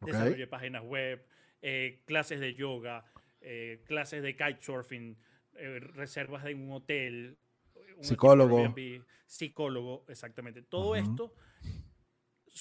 desarrollo 0.00 0.36
de 0.36 0.46
páginas 0.46 0.84
web, 0.84 1.26
eh, 1.60 2.02
clases 2.06 2.40
de 2.40 2.54
yoga, 2.54 3.04
eh, 3.40 3.82
clases 3.86 4.22
de 4.22 4.36
kitesurfing, 4.36 5.16
eh, 5.54 5.80
reservas 5.80 6.44
de 6.44 6.54
un 6.54 6.70
hotel, 6.72 7.36
psicólogo. 8.00 8.74
psicólogo, 9.26 10.04
exactamente. 10.08 10.62
Todo 10.62 10.94
esto 10.94 11.34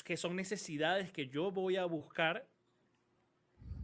que 0.03 0.17
son 0.17 0.35
necesidades 0.35 1.11
que 1.11 1.27
yo 1.27 1.51
voy 1.51 1.77
a 1.77 1.85
buscar 1.85 2.47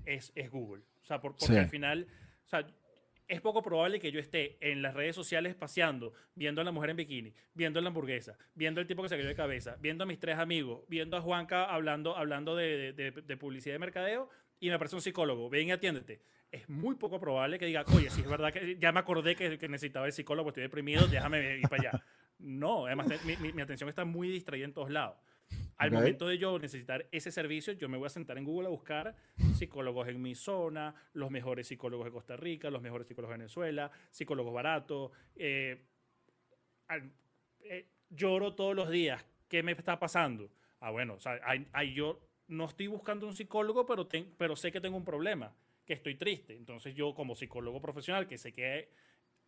es, 0.06 0.32
es 0.36 0.50
Google. 0.50 0.84
O 1.02 1.06
sea, 1.06 1.20
porque 1.20 1.46
al 1.58 1.70
final 1.70 2.08
O 2.46 2.50
sea, 2.50 2.68
es 3.28 3.42
poco 3.42 3.62
probable 3.62 4.00
que 4.00 4.12
yo 4.12 4.20
esté 4.20 4.58
en 4.60 4.82
las 4.82 4.94
redes 4.94 5.16
sociales 5.16 5.56
paseando, 5.56 6.14
viendo 6.36 6.62
a 6.62 6.64
la 6.64 6.72
mujer 6.72 6.90
en 6.92 6.98
bikini, 6.98 7.34
viendo 7.54 7.80
la 7.82 7.88
hamburguesa, 7.88 8.38
viendo 8.54 8.82
el 8.82 8.88
tipo 8.88 9.02
que 9.04 9.10
se 9.10 9.16
cayó 9.16 9.28
de 9.28 9.36
cabeza, 9.36 9.78
viendo 9.80 10.04
a 10.04 10.08
mis 10.08 10.20
tres 10.20 10.38
amigos, 10.38 10.84
viendo 10.88 11.18
a 11.18 11.22
Juanca 11.22 11.66
hablando, 11.66 12.16
hablando 12.16 12.56
de, 12.56 13.38
publicidad 13.40 13.76
de 13.76 13.80
mercadeo 13.80 14.30
y 14.60 14.70
me 14.70 14.76
aparece 14.76 14.96
un 14.96 15.02
psicólogo, 15.02 15.50
ven 15.50 15.68
y 15.68 15.72
atiéndete. 15.72 16.22
Es 16.52 16.70
muy 16.70 16.96
poco 16.96 17.20
probable 17.20 17.58
que 17.58 17.66
diga, 17.66 17.84
oye, 17.96 18.10
si 18.10 18.22
es 18.22 18.30
verdad 18.30 18.54
que 18.54 18.78
ya 18.78 18.92
me 18.92 19.00
acordé 19.00 19.36
que, 19.36 19.58
necesitaba 19.68 20.06
el 20.06 20.14
psicólogo, 20.14 20.50
estoy 20.50 20.64
deprimido, 20.64 21.08
déjame 21.08 21.58
ir 21.58 21.68
para 21.68 21.90
allá. 21.90 22.04
No, 22.38 22.86
además 22.86 23.08
mi, 23.26 23.54
mi 23.54 23.62
atención 23.62 23.90
está 23.90 24.06
muy 24.06 24.30
distraída 24.30 24.66
en 24.66 24.74
todos 24.74 24.92
lados. 24.92 25.18
Al 25.78 25.90
momento 26.02 26.28
de 26.28 26.38
yo 26.38 26.58
necesitar 26.60 27.08
ese 27.12 27.32
servicio, 27.32 27.74
yo 27.74 27.90
me 27.90 27.98
voy 27.98 28.06
a 28.08 28.10
sentar 28.10 28.38
en 28.38 28.46
Google 28.46 28.68
a 28.68 28.72
buscar 28.72 29.16
psicólogos 29.56 30.08
en 30.08 30.22
mi 30.22 30.36
zona, 30.36 30.94
los 31.14 31.32
mejores 31.32 31.68
psicólogos 31.68 32.06
de 32.06 32.12
Costa 32.12 32.38
Rica, 32.38 32.70
los 32.70 32.82
mejores 32.82 33.08
psicólogos 33.08 33.34
de 33.34 33.38
Venezuela, 33.40 33.92
psicólogos 34.12 34.54
baratos. 34.54 35.12
eh, 35.36 35.82
eh, 37.62 37.88
lloro 38.10 38.54
todos 38.54 38.76
los 38.76 38.90
días. 38.90 39.26
¿Qué 39.48 39.64
me 39.64 39.72
está 39.72 40.00
pasando? 40.00 40.50
Ah, 40.80 40.92
bueno, 40.92 41.16
o 41.16 41.20
sea, 41.20 41.40
ahí 41.72 41.94
yo 41.94 42.20
no 42.48 42.66
estoy 42.66 42.88
buscando 42.88 43.26
un 43.28 43.36
psicólogo, 43.36 43.86
pero, 43.86 44.08
ten- 44.08 44.34
pero 44.38 44.56
sé 44.56 44.72
que 44.72 44.82
tengo 44.82 44.98
un 44.98 45.06
problema, 45.06 45.56
que 45.86 45.94
estoy 45.94 46.16
triste. 46.16 46.56
Entonces 46.56 46.94
yo 46.96 47.14
como 47.16 47.36
psicólogo 47.36 47.82
profesional, 47.82 48.28
que 48.28 48.38
sé 48.38 48.52
que 48.52 48.90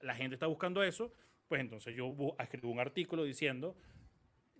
la 0.02 0.16
gente 0.16 0.36
está 0.36 0.48
buscando 0.48 0.82
eso, 0.84 1.12
pues 1.48 1.62
entonces 1.62 1.96
yo 1.96 2.16
escribo 2.40 2.70
un 2.72 2.80
artículo 2.80 3.24
diciendo 3.24 3.76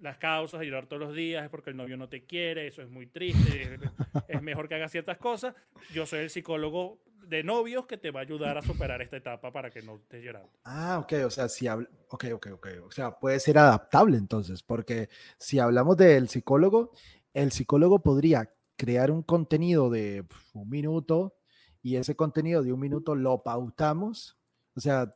las 0.02 0.18
causas 0.18 0.60
de 0.60 0.66
llorar 0.68 0.88
todos 0.88 1.02
los 1.02 1.16
días 1.16 1.44
es 1.44 1.50
porque 1.50 1.70
el 1.70 1.78
novio 1.78 1.98
no 1.98 2.10
te 2.10 2.26
quiere, 2.26 2.68
eso 2.68 2.82
es 2.82 2.90
muy 2.90 3.08
triste, 3.08 3.80
es, 4.28 4.42
mejor 4.42 4.68
que 4.68 4.76
hagas 4.76 4.92
ciertas 4.92 5.18
cosas. 5.18 5.56
Yo 5.94 6.06
soy 6.06 6.20
el 6.20 6.30
psicólogo 6.30 7.02
de 7.28 7.44
novios 7.44 7.88
que 7.88 7.98
te 7.98 8.12
va 8.12 8.20
a 8.20 8.24
ayudar 8.24 8.58
a 8.58 8.62
superar 8.62 9.02
esta 9.02 9.18
etapa 9.18 9.52
para 9.52 9.72
que 9.72 9.82
no 9.82 9.96
estés 9.96 10.24
llorando. 10.24 10.50
Ah, 10.64 11.00
ok, 11.00 11.14
o 11.26 11.30
sea, 11.30 11.50
si 11.50 11.68
habla, 11.68 11.90
ok, 12.10 12.26
ok, 12.34 12.48
ok, 12.54 12.68
o 12.86 12.92
sea, 12.92 13.18
puede 13.18 13.40
ser 13.40 13.58
adaptable 13.58 14.18
entonces, 14.18 14.62
porque 14.62 15.10
si 15.40 15.60
hablamos 15.60 15.98
del 15.98 16.30
psicólogo, 16.30 16.92
el 17.34 17.52
psicólogo 17.52 18.04
podría 18.04 18.52
crear 18.76 19.10
un 19.10 19.24
contenido 19.24 19.90
de 19.90 20.26
un 20.54 20.70
minuto 20.70 21.36
y 21.82 21.96
ese 21.96 22.16
contenido 22.16 22.64
de 22.64 22.74
un 22.74 22.80
minuto 22.80 23.16
lo 23.16 23.44
pautamos, 23.44 24.38
o 24.76 24.80
sea, 24.80 25.16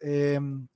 em, 0.00 0.66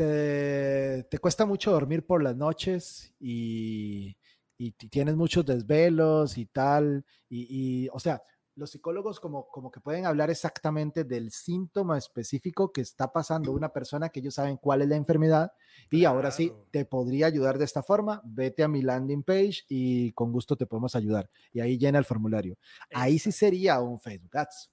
te, 0.00 1.04
te 1.10 1.18
cuesta 1.18 1.44
mucho 1.46 1.72
dormir 1.72 2.06
por 2.06 2.22
las 2.22 2.36
noches 2.36 3.12
y, 3.20 4.16
y 4.56 4.72
ti- 4.72 4.88
tienes 4.88 5.14
muchos 5.16 5.44
desvelos 5.44 6.38
y 6.38 6.46
tal, 6.46 7.04
y, 7.28 7.84
y, 7.84 7.88
o 7.92 7.98
sea, 8.00 8.22
los 8.54 8.70
psicólogos 8.70 9.20
como, 9.20 9.46
como 9.48 9.70
que 9.70 9.80
pueden 9.80 10.06
hablar 10.06 10.30
exactamente 10.30 11.04
del 11.04 11.30
síntoma 11.30 11.96
específico 11.98 12.72
que 12.72 12.80
está 12.80 13.12
pasando 13.12 13.52
una 13.52 13.72
persona 13.72 14.08
que 14.08 14.20
ellos 14.20 14.34
saben 14.34 14.56
cuál 14.56 14.82
es 14.82 14.88
la 14.88 14.96
enfermedad 14.96 15.52
y 15.90 16.04
ahora 16.04 16.30
sí 16.30 16.52
te 16.70 16.84
podría 16.84 17.26
ayudar 17.26 17.58
de 17.58 17.64
esta 17.64 17.82
forma, 17.82 18.20
vete 18.24 18.62
a 18.62 18.68
mi 18.68 18.82
landing 18.82 19.22
page 19.22 19.62
y 19.68 20.12
con 20.12 20.32
gusto 20.32 20.56
te 20.56 20.66
podemos 20.66 20.94
ayudar 20.96 21.30
y 21.52 21.60
ahí 21.60 21.78
llena 21.78 21.98
el 21.98 22.04
formulario. 22.04 22.56
Ahí 22.92 23.18
sí 23.18 23.32
sería 23.32 23.80
un 23.80 23.98
Facebook 24.00 24.36
Ads. 24.36 24.70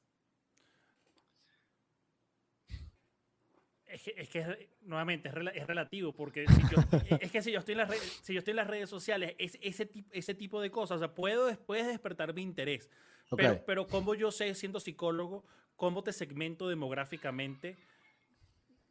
Es 3.88 4.04
que, 4.04 4.14
es 4.18 4.30
que 4.30 4.70
nuevamente 4.82 5.30
es, 5.30 5.36
es 5.56 5.66
relativo, 5.68 6.14
porque 6.14 6.46
si 6.48 6.62
yo, 6.70 6.78
es 7.22 7.32
que 7.32 7.42
si 7.42 7.52
yo 7.52 7.60
estoy 7.60 7.74
en 7.74 7.78
las 7.80 7.90
redes, 7.90 8.20
si 8.22 8.34
yo 8.34 8.40
estoy 8.40 8.52
en 8.52 8.58
las 8.58 8.68
redes 8.68 8.90
sociales, 8.90 9.36
es, 9.38 9.58
ese, 9.62 9.86
tipo, 9.86 10.10
ese 10.14 10.34
tipo 10.36 10.62
de 10.62 10.70
cosas, 10.72 10.98
o 10.98 11.00
sea, 11.00 11.16
puedo 11.16 11.46
después 11.46 11.88
despertar 11.88 12.34
mi 12.34 12.42
interés. 12.42 12.90
Ok. 13.30 13.38
Pero, 13.42 13.66
pero 13.66 13.88
como 13.88 14.14
yo 14.16 14.32
sé, 14.32 14.54
siendo 14.56 14.80
psicólogo, 14.80 15.46
cómo 15.76 16.04
te 16.04 16.12
segmento 16.12 16.68
demográficamente 16.68 17.78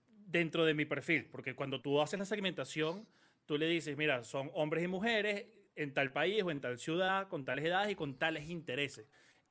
dentro 0.08 0.64
de 0.64 0.74
mi 0.74 0.84
perfil. 0.84 1.26
Porque 1.26 1.54
cuando 1.54 1.80
tú 1.80 2.00
haces 2.00 2.18
la 2.18 2.24
segmentación, 2.24 3.06
tú 3.46 3.58
le 3.58 3.66
dices, 3.66 3.96
mira, 3.96 4.24
son 4.24 4.50
hombres 4.54 4.84
y 4.84 4.88
mujeres 4.88 5.46
en 5.74 5.92
tal 5.92 6.12
país 6.12 6.42
o 6.42 6.50
en 6.50 6.60
tal 6.60 6.78
ciudad, 6.78 7.28
con 7.28 7.44
tales 7.44 7.64
edades 7.64 7.90
y 7.92 7.94
con 7.94 8.18
tales 8.18 8.48
intereses. 8.48 9.06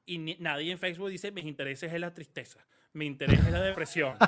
Y 0.05 0.17
ni- 0.17 0.37
nadie 0.39 0.71
en 0.71 0.79
Facebook 0.79 1.09
dice, 1.09 1.31
mis 1.31 1.45
intereses 1.45 1.91
es 1.93 1.99
la 1.99 2.13
tristeza, 2.13 2.65
mi 2.95 3.05
interés 3.05 3.39
es 3.39 3.51
la 3.51 3.61
depresión. 3.61 4.15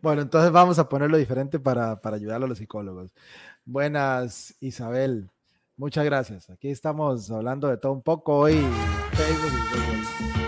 Bueno, 0.00 0.22
entonces 0.22 0.50
vamos 0.50 0.78
a 0.78 0.88
ponerlo 0.88 1.16
diferente 1.16 1.60
para, 1.60 2.00
para 2.00 2.16
ayudar 2.16 2.42
a 2.42 2.46
los 2.46 2.58
psicólogos. 2.58 3.10
Buenas, 3.64 4.56
Isabel. 4.60 5.30
Muchas 5.76 6.04
gracias. 6.04 6.50
Aquí 6.50 6.68
estamos 6.68 7.30
hablando 7.30 7.68
de 7.68 7.76
todo 7.76 7.92
un 7.92 8.02
poco 8.02 8.36
hoy. 8.36 8.60
Facebook 9.12 9.52
y 9.52 9.76
Google. 9.76 10.41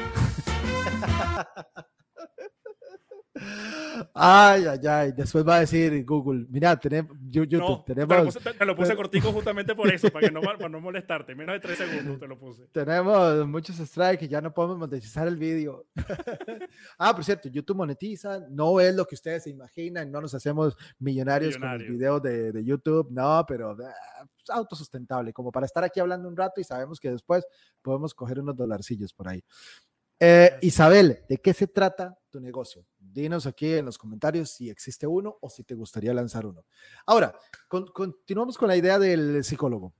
Ay, 4.16 4.64
ay, 4.66 4.78
ay. 4.86 5.12
Después 5.12 5.44
va 5.44 5.56
a 5.56 5.60
decir 5.60 6.04
Google, 6.04 6.46
mira, 6.48 6.76
tenemos 6.78 7.16
YouTube, 7.28 7.58
No, 7.58 7.82
te 7.82 7.94
lo 7.96 8.06
tenemos, 8.06 8.24
puse, 8.26 8.40
te- 8.40 8.54
te 8.56 8.64
lo 8.64 8.76
puse 8.76 8.94
cortico 8.94 9.32
justamente 9.32 9.74
por 9.74 9.92
eso, 9.92 10.08
para, 10.10 10.28
que 10.28 10.32
no, 10.32 10.40
para 10.40 10.68
no 10.68 10.80
molestarte. 10.80 11.34
Menos 11.34 11.54
de 11.54 11.60
tres 11.60 11.78
segundos 11.78 12.20
te 12.20 12.28
lo 12.28 12.38
puse. 12.38 12.64
tenemos 12.68 13.44
muchos 13.48 13.76
strikes 13.76 14.28
ya 14.28 14.40
no 14.40 14.54
podemos 14.54 14.78
monetizar 14.78 15.26
el 15.26 15.36
vídeo. 15.36 15.86
ah, 16.98 17.12
por 17.12 17.24
cierto, 17.24 17.48
YouTube 17.48 17.76
monetiza, 17.76 18.38
no 18.50 18.78
es 18.78 18.94
lo 18.94 19.04
que 19.04 19.16
ustedes 19.16 19.42
se 19.42 19.50
imaginan, 19.50 20.12
no 20.12 20.20
nos 20.20 20.32
hacemos 20.32 20.76
millonarios 21.00 21.54
con 21.54 21.62
Millonarios. 21.62 21.88
los 21.90 21.98
videos 21.98 22.22
de, 22.22 22.52
de 22.52 22.64
YouTube, 22.64 23.08
no, 23.10 23.44
pero 23.48 23.70
ah, 23.84 24.24
es 24.38 24.50
autosustentable, 24.50 25.32
como 25.32 25.50
para 25.50 25.66
estar 25.66 25.82
aquí 25.82 25.98
hablando 25.98 26.28
un 26.28 26.36
rato 26.36 26.60
y 26.60 26.64
sabemos 26.64 27.00
que 27.00 27.10
después 27.10 27.44
podemos 27.82 28.14
coger 28.14 28.38
unos 28.38 28.54
dolarcillos 28.54 29.12
por 29.12 29.26
ahí. 29.26 29.42
Eh. 30.24 30.58
Isabel, 30.62 31.20
¿de 31.28 31.36
qué 31.38 31.52
se 31.52 31.66
trata 31.66 32.18
tu 32.30 32.40
negocio? 32.40 32.86
Dinos 32.98 33.46
aquí 33.46 33.72
en 33.74 33.84
los 33.84 33.98
comentarios 33.98 34.50
si 34.50 34.70
existe 34.70 35.06
uno 35.06 35.36
o 35.40 35.48
si 35.50 35.62
te 35.64 35.74
gustaría 35.74 36.12
lanzar 36.14 36.46
uno. 36.46 36.64
Ahora, 37.06 37.36
con- 37.68 37.86
continuamos 37.88 38.56
con 38.58 38.68
la 38.68 38.76
idea 38.76 38.98
del 38.98 39.44
psicólogo. 39.44 39.92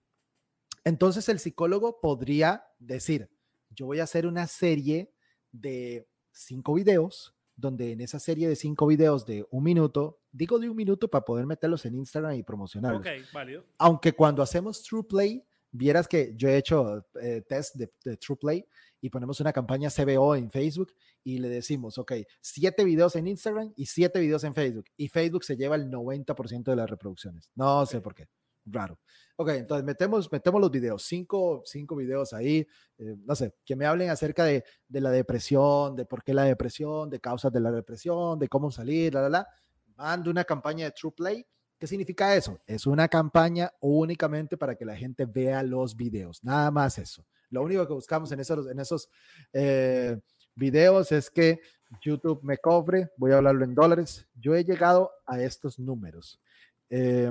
Entonces 0.85 1.29
el 1.29 1.39
psicólogo 1.39 2.01
podría 2.01 2.65
decir, 2.79 3.31
yo 3.71 3.87
voy 3.87 4.01
a 4.01 4.05
hacer 4.05 4.27
una 4.27 4.47
serie 4.47 5.13
de 5.53 6.07
cinco 6.33 6.75
videos, 6.75 7.35
donde 7.57 7.93
en 7.93 8.01
esa 8.01 8.19
serie 8.19 8.49
de 8.49 8.57
cinco 8.57 8.87
videos 8.87 9.25
de 9.25 9.47
un 9.51 9.63
minuto, 9.63 10.21
digo 10.33 10.59
de 10.59 10.69
un 10.69 10.77
minuto 10.77 11.09
para 11.09 11.25
poder 11.25 11.47
meterlos 11.47 11.85
en 11.87 11.95
Instagram 11.95 12.35
y 12.35 12.43
promocionarlos. 12.43 13.01
Ok, 13.01 13.33
válido. 13.33 13.65
Aunque 13.79 14.13
cuando 14.13 14.43
hacemos 14.43 14.83
True 14.83 15.05
Play, 15.05 15.45
vieras 15.75 16.07
que 16.07 16.33
yo 16.37 16.49
he 16.49 16.57
hecho 16.57 17.05
eh, 17.21 17.43
test 17.47 17.75
de, 17.75 17.93
de 18.05 18.17
True 18.17 18.37
Play 18.37 18.65
y 19.01 19.11
ponemos 19.11 19.41
una 19.41 19.53
campaña 19.53 19.91
CBO 19.91 20.37
en 20.37 20.51
Facebook 20.51 20.93
y 21.23 21.39
le 21.39 21.49
decimos, 21.49 21.99
ok, 21.99 22.13
siete 22.41 22.85
videos 22.85 23.17
en 23.17 23.27
Instagram 23.27 23.73
y 23.77 23.87
siete 23.87 24.21
videos 24.21 24.45
en 24.45 24.55
Facebook. 24.55 24.87
Y 24.97 25.09
Facebook 25.09 25.45
se 25.45 25.57
lleva 25.57 25.77
el 25.77 25.91
90% 25.91 26.65
de 26.65 26.77
las 26.77 26.89
reproducciones. 26.89 27.51
No 27.55 27.85
sé 27.87 28.01
por 28.01 28.15
qué. 28.15 28.29
Raro. 28.67 28.99
Ok, 29.37 29.51
entonces 29.51 29.85
metemos, 29.85 30.31
metemos 30.33 30.61
los 30.61 30.71
videos, 30.71 31.03
cinco, 31.03 31.63
cinco 31.67 31.97
videos 31.97 32.33
ahí, 32.33 32.67
eh, 32.97 33.17
no 33.25 33.35
sé, 33.35 33.55
que 33.65 33.77
me 33.77 33.85
hablen 33.85 34.09
acerca 34.09 34.45
de, 34.45 34.65
de 34.89 35.01
la 35.01 35.11
depresión, 35.11 35.97
de 35.97 36.07
por 36.07 36.23
qué 36.23 36.33
la 36.33 36.45
depresión, 36.45 37.11
de 37.11 37.21
causas 37.21 37.53
de 37.53 37.61
la 37.61 37.73
depresión, 37.73 38.39
de 38.39 38.49
cómo 38.49 38.71
salir, 38.71 39.13
la, 39.13 39.23
la, 39.23 39.29
la. 39.29 39.49
Mando 39.97 40.31
una 40.31 40.45
campaña 40.45 40.87
de 40.87 40.93
True 40.93 41.13
Play 41.13 41.47
¿Qué 41.85 41.89
significa 41.89 42.35
eso? 42.35 42.59
Es 42.67 42.87
una 42.87 43.09
campaña 43.09 43.71
únicamente 43.79 44.57
para 44.57 44.75
que 44.75 44.87
la 44.87 44.97
gente 44.97 45.27
vea 45.27 45.63
los 45.63 45.95
videos, 45.95 46.43
nada 46.43 46.71
más 46.71 46.97
eso. 46.97 47.27
Lo 47.51 47.63
único 47.63 47.87
que 47.87 47.93
buscamos 47.93 48.33
en 48.33 48.41
esos, 48.41 48.71
en 48.71 48.81
esos 48.81 49.11
eh, 49.53 50.19
videos 50.55 51.13
es 51.13 51.29
que 51.29 51.61
YouTube 52.01 52.43
me 52.43 52.57
cobre, 52.57 53.11
voy 53.19 53.33
a 53.33 53.37
hablarlo 53.37 53.67
en 53.67 53.75
dólares. 53.75 54.27
Yo 54.35 54.55
he 54.55 54.65
llegado 54.65 55.11
a 55.27 55.43
estos 55.43 55.79
números. 55.79 56.41
Eh, 56.89 57.31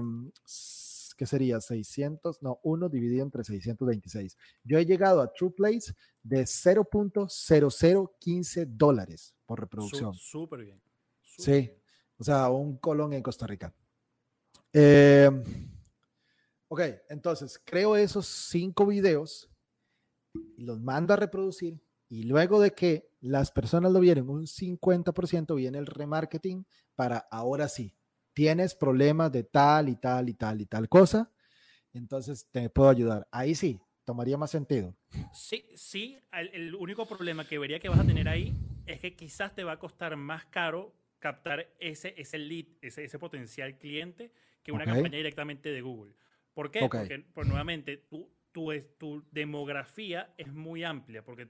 ¿Qué 1.18 1.26
sería? 1.26 1.60
600, 1.60 2.43
no, 2.43 2.60
1 2.62 2.89
dividido 2.89 3.24
entre 3.24 3.43
626. 3.43 4.38
Yo 4.64 4.78
he 4.78 4.86
llegado 4.86 5.20
a 5.24 5.34
True 5.34 5.49
Plays 5.49 5.95
de 6.22 6.43
0.0015 6.43 8.68
dólares 8.68 9.34
por 9.47 9.62
reproducción. 9.62 10.14
Súper 10.14 10.64
bien. 10.64 10.80
súper 11.24 11.43
Sí, 11.43 11.51
bien. 11.54 11.74
o 12.20 12.24
sea, 12.24 12.51
un 12.51 12.78
colón 12.78 13.14
en 13.14 13.24
Costa 13.24 13.47
Rica. 13.47 13.74
Eh, 14.74 15.30
ok, 16.67 16.82
entonces 17.09 17.61
creo 17.63 17.95
esos 17.95 18.26
cinco 18.26 18.88
videos 18.88 19.49
y 20.57 20.63
los 20.63 20.80
mando 20.80 21.13
a 21.13 21.17
reproducir 21.17 21.80
y 22.09 22.24
luego 22.24 22.59
de 22.59 22.71
que 22.71 23.09
las 23.21 23.51
personas 23.51 23.91
lo 23.91 23.99
vieron, 23.99 24.30
un 24.30 24.47
50% 24.47 25.55
viene 25.55 25.78
el 25.78 25.86
remarketing 25.86 26.65
para 26.95 27.19
ahora 27.32 27.67
sí, 27.67 27.95
tienes 28.34 28.76
problemas 28.76 29.32
de 29.32 29.43
tal 29.43 29.89
y 29.89 29.95
tal 29.95 30.30
y 30.30 30.34
tal 30.34 30.61
y 30.61 30.65
tal 30.65 30.89
cosa, 30.89 31.32
entonces 31.93 32.47
te 32.51 32.69
puedo 32.69 32.89
ayudar. 32.89 33.28
Ahí 33.32 33.55
sí, 33.55 33.80
tomaría 34.03 34.38
más 34.38 34.51
sentido. 34.51 34.95
Sí, 35.34 35.65
sí, 35.76 36.19
el, 36.32 36.49
el 36.53 36.76
único 36.76 37.07
problema 37.07 37.47
que 37.47 37.59
vería 37.59 37.80
que 37.80 37.89
vas 37.89 37.99
a 37.99 38.05
tener 38.05 38.28
ahí 38.28 38.53
es 38.86 38.99
que 38.99 39.15
quizás 39.15 39.55
te 39.55 39.63
va 39.63 39.74
a 39.74 39.80
costar 39.80 40.15
más 40.15 40.45
caro 40.45 40.93
captar 41.19 41.69
ese, 41.80 42.13
ese 42.17 42.38
lead, 42.38 42.65
ese, 42.82 43.05
ese 43.05 43.17
potencial 43.17 43.78
cliente 43.78 44.34
que 44.64 44.72
una 44.72 44.86
campaña 44.86 45.18
directamente 45.18 45.70
de 45.70 45.82
Google. 45.82 46.14
¿Por 46.53 46.72
qué? 46.72 46.80
Porque, 46.80 47.26
pues, 47.34 47.47
nuevamente, 47.47 47.97
tu, 47.97 48.30
tu, 48.51 48.72
tu 48.97 49.24
demografía 49.32 50.34
es 50.38 50.51
muy 50.51 50.84
amplia, 50.84 51.24
porque 51.24 51.47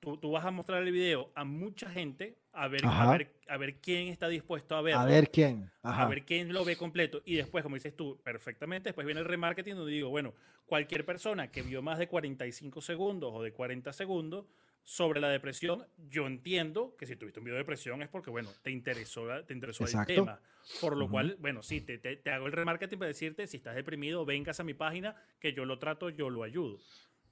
tú, 0.00 0.16
tú 0.18 0.32
vas 0.32 0.44
a 0.44 0.50
mostrar 0.50 0.82
el 0.82 0.92
video 0.92 1.32
a 1.34 1.44
mucha 1.44 1.90
gente 1.90 2.38
a 2.52 2.66
ver, 2.66 2.84
a 2.84 3.12
ver, 3.12 3.32
a 3.46 3.56
ver 3.56 3.76
quién 3.76 4.08
está 4.08 4.28
dispuesto 4.28 4.74
a 4.74 4.82
verlo. 4.82 5.00
A 5.00 5.04
ver 5.04 5.30
quién. 5.30 5.70
a 5.82 6.06
ver 6.06 6.24
quién 6.24 6.52
lo 6.52 6.64
ve 6.64 6.76
completo. 6.76 7.22
Y 7.24 7.36
después, 7.36 7.62
como 7.62 7.76
dices 7.76 7.94
tú, 7.94 8.20
perfectamente, 8.22 8.88
después 8.88 9.06
viene 9.06 9.20
el 9.20 9.26
remarketing 9.26 9.76
donde 9.76 9.92
digo, 9.92 10.08
bueno, 10.10 10.34
cualquier 10.66 11.04
persona 11.04 11.50
que 11.50 11.62
vio 11.62 11.82
más 11.82 11.98
de 11.98 12.08
45 12.08 12.80
segundos 12.80 13.30
o 13.32 13.42
de 13.42 13.52
40 13.52 13.92
segundos 13.92 14.46
sobre 14.88 15.20
la 15.20 15.28
depresión, 15.28 15.86
yo 15.98 16.26
entiendo 16.26 16.96
que 16.96 17.04
si 17.04 17.14
tuviste 17.14 17.40
un 17.40 17.44
video 17.44 17.56
de 17.56 17.60
depresión 17.60 18.00
es 18.00 18.08
porque, 18.08 18.30
bueno, 18.30 18.48
te 18.62 18.70
interesó, 18.70 19.26
te 19.44 19.52
interesó 19.52 19.84
Exacto. 19.84 20.10
el 20.10 20.18
tema. 20.20 20.40
Por 20.80 20.96
lo 20.96 21.04
Ujú. 21.04 21.12
cual, 21.12 21.36
bueno, 21.40 21.62
sí, 21.62 21.82
te, 21.82 21.98
te- 21.98 22.16
te 22.16 22.30
hago 22.30 22.46
el 22.46 22.52
remarketing 22.52 22.98
para 22.98 23.08
decirte, 23.08 23.46
si 23.46 23.58
estás 23.58 23.74
deprimido, 23.74 24.24
vengas 24.24 24.60
a 24.60 24.64
mi 24.64 24.72
página, 24.72 25.14
que 25.40 25.52
yo 25.52 25.66
lo 25.66 25.78
trato, 25.78 26.08
yo 26.08 26.30
lo 26.30 26.42
ayudo. 26.42 26.78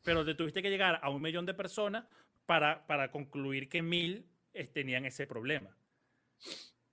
Pero 0.03 0.23
te 0.23 0.35
tuviste 0.35 0.61
que 0.61 0.69
llegar 0.69 1.01
a 1.03 1.09
un 1.09 1.23
millón 1.23 1.47
de 1.47 1.55
personas 1.55 2.05
para, 2.45 2.87
para 2.87 3.11
concluir 3.11 3.71
que 3.71 3.81
mil 3.81 4.27
eh, 4.53 4.67
tenían 4.67 5.07
ese 5.07 5.27
problema. 5.27 5.75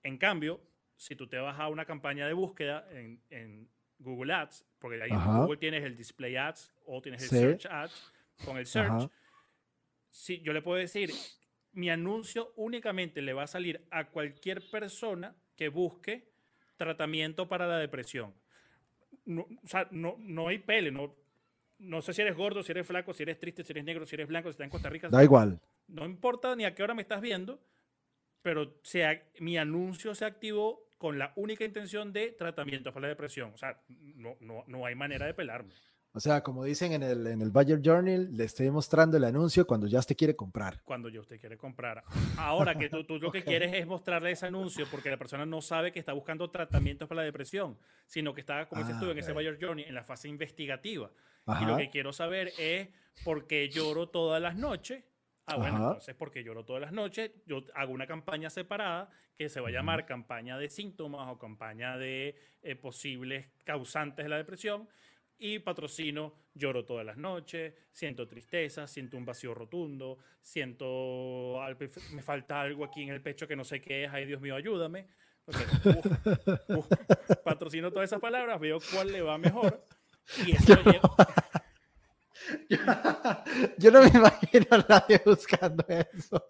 En 0.02 0.16
cambio, 0.16 0.62
si 0.96 1.14
tú 1.14 1.26
te 1.26 1.36
vas 1.36 1.60
a 1.60 1.68
una 1.68 1.84
campaña 1.84 2.26
de 2.26 2.32
búsqueda 2.32 2.88
en, 2.90 3.20
en 3.28 3.68
Google 3.98 4.32
Ads, 4.32 4.64
porque 4.78 5.02
ahí 5.02 5.10
en. 5.10 5.42
Google 5.42 5.58
tienes 5.58 5.84
el 5.84 5.94
Display 5.94 6.36
Ads 6.36 6.72
o 6.86 7.02
tienes 7.02 7.22
el 7.24 7.28
Sí. 7.28 7.36
Search 7.36 7.66
Ads, 7.66 8.12
con 8.46 8.56
el 8.56 8.64
Search, 8.64 8.90
Ajá. 8.90 9.10
Si 10.14 10.40
yo 10.42 10.52
le 10.52 10.62
puedo 10.62 10.78
decir, 10.78 11.10
mi 11.72 11.90
anuncio 11.90 12.52
únicamente 12.54 13.20
le 13.20 13.32
va 13.32 13.42
a 13.42 13.46
salir 13.48 13.84
a 13.90 14.10
cualquier 14.10 14.62
persona 14.70 15.34
que 15.56 15.68
busque 15.68 16.28
tratamiento 16.76 17.48
para 17.48 17.66
la 17.66 17.78
depresión. 17.78 18.32
No, 19.24 19.42
o 19.62 19.66
sea, 19.66 19.88
no, 19.90 20.14
no 20.20 20.46
hay 20.46 20.58
pele, 20.58 20.92
no, 20.92 21.16
no 21.78 22.00
sé 22.00 22.12
si 22.12 22.22
eres 22.22 22.36
gordo, 22.36 22.62
si 22.62 22.70
eres 22.70 22.86
flaco, 22.86 23.12
si 23.12 23.24
eres 23.24 23.40
triste, 23.40 23.64
si 23.64 23.72
eres 23.72 23.84
negro, 23.84 24.06
si 24.06 24.14
eres 24.14 24.28
blanco, 24.28 24.48
si 24.48 24.52
estás 24.52 24.66
en 24.66 24.70
Costa 24.70 24.88
Rica. 24.88 25.08
Da 25.08 25.24
igual. 25.24 25.60
No 25.88 26.04
importa 26.04 26.54
ni 26.54 26.64
a 26.64 26.76
qué 26.76 26.84
hora 26.84 26.94
me 26.94 27.02
estás 27.02 27.20
viendo, 27.20 27.60
pero 28.42 28.78
se 28.84 29.04
ac- 29.04 29.40
mi 29.40 29.58
anuncio 29.58 30.14
se 30.14 30.24
activó 30.26 30.88
con 30.96 31.18
la 31.18 31.32
única 31.34 31.64
intención 31.64 32.12
de 32.12 32.30
tratamiento 32.30 32.92
para 32.92 33.02
la 33.02 33.08
depresión. 33.08 33.52
O 33.52 33.58
sea, 33.58 33.82
no, 33.88 34.36
no, 34.38 34.62
no 34.68 34.86
hay 34.86 34.94
manera 34.94 35.26
de 35.26 35.34
pelarme. 35.34 35.74
O 36.16 36.20
sea, 36.20 36.42
como 36.44 36.62
dicen 36.62 36.92
en 36.92 37.02
el, 37.02 37.26
en 37.26 37.42
el 37.42 37.50
Buyer 37.50 37.80
Journal, 37.82 38.28
le 38.36 38.44
estoy 38.44 38.70
mostrando 38.70 39.16
el 39.16 39.24
anuncio 39.24 39.66
cuando 39.66 39.88
ya 39.88 40.00
te 40.02 40.14
quiere 40.14 40.36
comprar. 40.36 40.80
cuando 40.84 41.08
yo 41.08 41.20
usted 41.22 41.40
quiere 41.40 41.58
comprar. 41.58 42.04
Ahora 42.38 42.76
que 42.76 42.88
tú, 42.88 43.02
tú 43.02 43.18
lo 43.18 43.32
que 43.32 43.38
Ok. 43.40 43.44
quieres 43.44 43.74
es 43.74 43.84
mostrarle 43.84 44.30
ese 44.30 44.46
anuncio 44.46 44.86
porque 44.92 45.10
la 45.10 45.16
persona 45.16 45.44
no 45.44 45.60
sabe 45.60 45.90
que 45.90 45.98
está 45.98 46.12
buscando 46.12 46.48
tratamientos 46.50 47.08
para 47.08 47.22
la 47.22 47.24
depresión, 47.24 47.76
sino 48.06 48.32
que 48.32 48.42
está, 48.42 48.66
como 48.68 48.80
dices 48.82 48.96
Ah, 48.96 49.00
tú, 49.00 49.10
en 49.10 49.18
ese. 49.18 49.32
Buyer 49.32 49.58
Journey, 49.60 49.86
en 49.88 49.94
la 49.94 50.04
fase 50.04 50.28
investigativa. 50.28 51.10
Y 51.46 51.50
lo 51.50 51.52
Ajá. 51.74 51.76
que 51.78 51.90
quiero 51.90 52.12
saber 52.12 52.52
es 52.58 52.88
por 53.24 53.48
qué 53.48 53.68
lloro 53.68 54.08
todas 54.08 54.40
las 54.40 54.54
noches. 54.54 55.02
Ah, 55.46 55.56
bueno, 55.56 55.74
Ajá. 55.76 55.86
entonces 55.88 56.14
porque 56.14 56.44
lloro 56.44 56.64
todas 56.64 56.80
las 56.80 56.92
noches, 56.92 57.32
yo 57.44 57.64
hago 57.74 57.92
una 57.92 58.06
campaña 58.06 58.48
separada 58.50 59.10
que 59.36 59.48
se 59.48 59.60
va 59.60 59.68
a 59.68 59.72
llamar 59.72 60.06
campaña 60.06 60.56
de 60.58 60.70
síntomas 60.70 61.28
o 61.28 61.38
campaña 61.40 61.98
de 61.98 62.36
eh, 62.62 62.76
posibles 62.76 63.48
causantes 63.64 64.24
de 64.24 64.28
la 64.28 64.36
depresión 64.36 64.88
y 65.46 65.58
patrocino 65.58 66.32
lloro 66.54 66.86
todas 66.86 67.04
las 67.04 67.18
noches, 67.18 67.74
siento 67.92 68.26
tristeza, 68.26 68.86
siento 68.86 69.18
un 69.18 69.26
vacío 69.26 69.52
rotundo, 69.52 70.16
siento 70.40 71.58
me 72.12 72.22
falta 72.22 72.62
algo 72.62 72.82
aquí 72.82 73.02
en 73.02 73.10
el 73.10 73.20
pecho 73.20 73.46
que 73.46 73.54
no 73.54 73.62
sé 73.62 73.78
qué 73.82 74.04
es, 74.04 74.10
ay 74.10 74.24
Dios 74.24 74.40
mío, 74.40 74.54
ayúdame. 74.56 75.06
Entonces, 75.46 76.58
patrocino 77.44 77.90
todas 77.92 78.08
esas 78.08 78.20
palabras, 78.20 78.58
veo 78.58 78.78
cuál 78.94 79.12
le 79.12 79.20
va 79.20 79.36
mejor 79.36 79.84
y 80.46 80.52
eso 80.52 80.76
lo 80.76 80.82
llevo- 80.92 81.16
Yo 83.78 83.90
no 83.90 84.00
me 84.02 84.08
imagino 84.08 84.66
a 84.70 84.86
nadie 84.88 85.20
buscando 85.26 85.84
eso. 85.88 86.42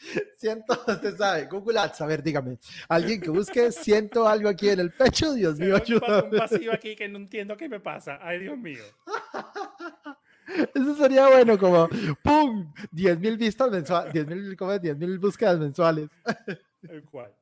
Siento, 0.36 0.72
usted 0.86 1.16
sabe, 1.16 1.46
Google 1.46 1.78
Ads, 1.78 2.00
a 2.00 2.06
ver, 2.06 2.22
dígame, 2.22 2.58
alguien 2.88 3.20
que 3.20 3.30
busque, 3.30 3.70
siento 3.70 4.26
algo 4.26 4.48
aquí 4.48 4.68
en 4.68 4.80
el 4.80 4.92
pecho, 4.92 5.34
Dios 5.34 5.58
mío, 5.58 5.76
Veo 5.86 6.24
un, 6.24 6.30
pasivo 6.30 6.72
aquí 6.72 6.96
que 6.96 7.08
no 7.08 7.18
entiendo 7.18 7.56
qué 7.56 7.68
me 7.68 7.80
pasa. 7.80 8.18
Ay, 8.22 8.40
Dios 8.40 8.56
mío. 8.56 8.82
Eso 10.74 10.96
sería 10.96 11.28
bueno, 11.28 11.58
como, 11.58 11.88
¡pum! 12.22 12.72
10 12.90 13.20
mil 13.20 13.36
vistas 13.36 13.70
mensuales, 13.70 14.12
10 14.12 14.26
mil, 14.26 14.56
¿cómo 14.56 14.72
es? 14.72 14.82
10 14.82 14.96
mil 14.96 15.18
búsquedas 15.18 15.58
mensuales. 15.58 16.08
El 16.82 17.04
cual. 17.04 17.32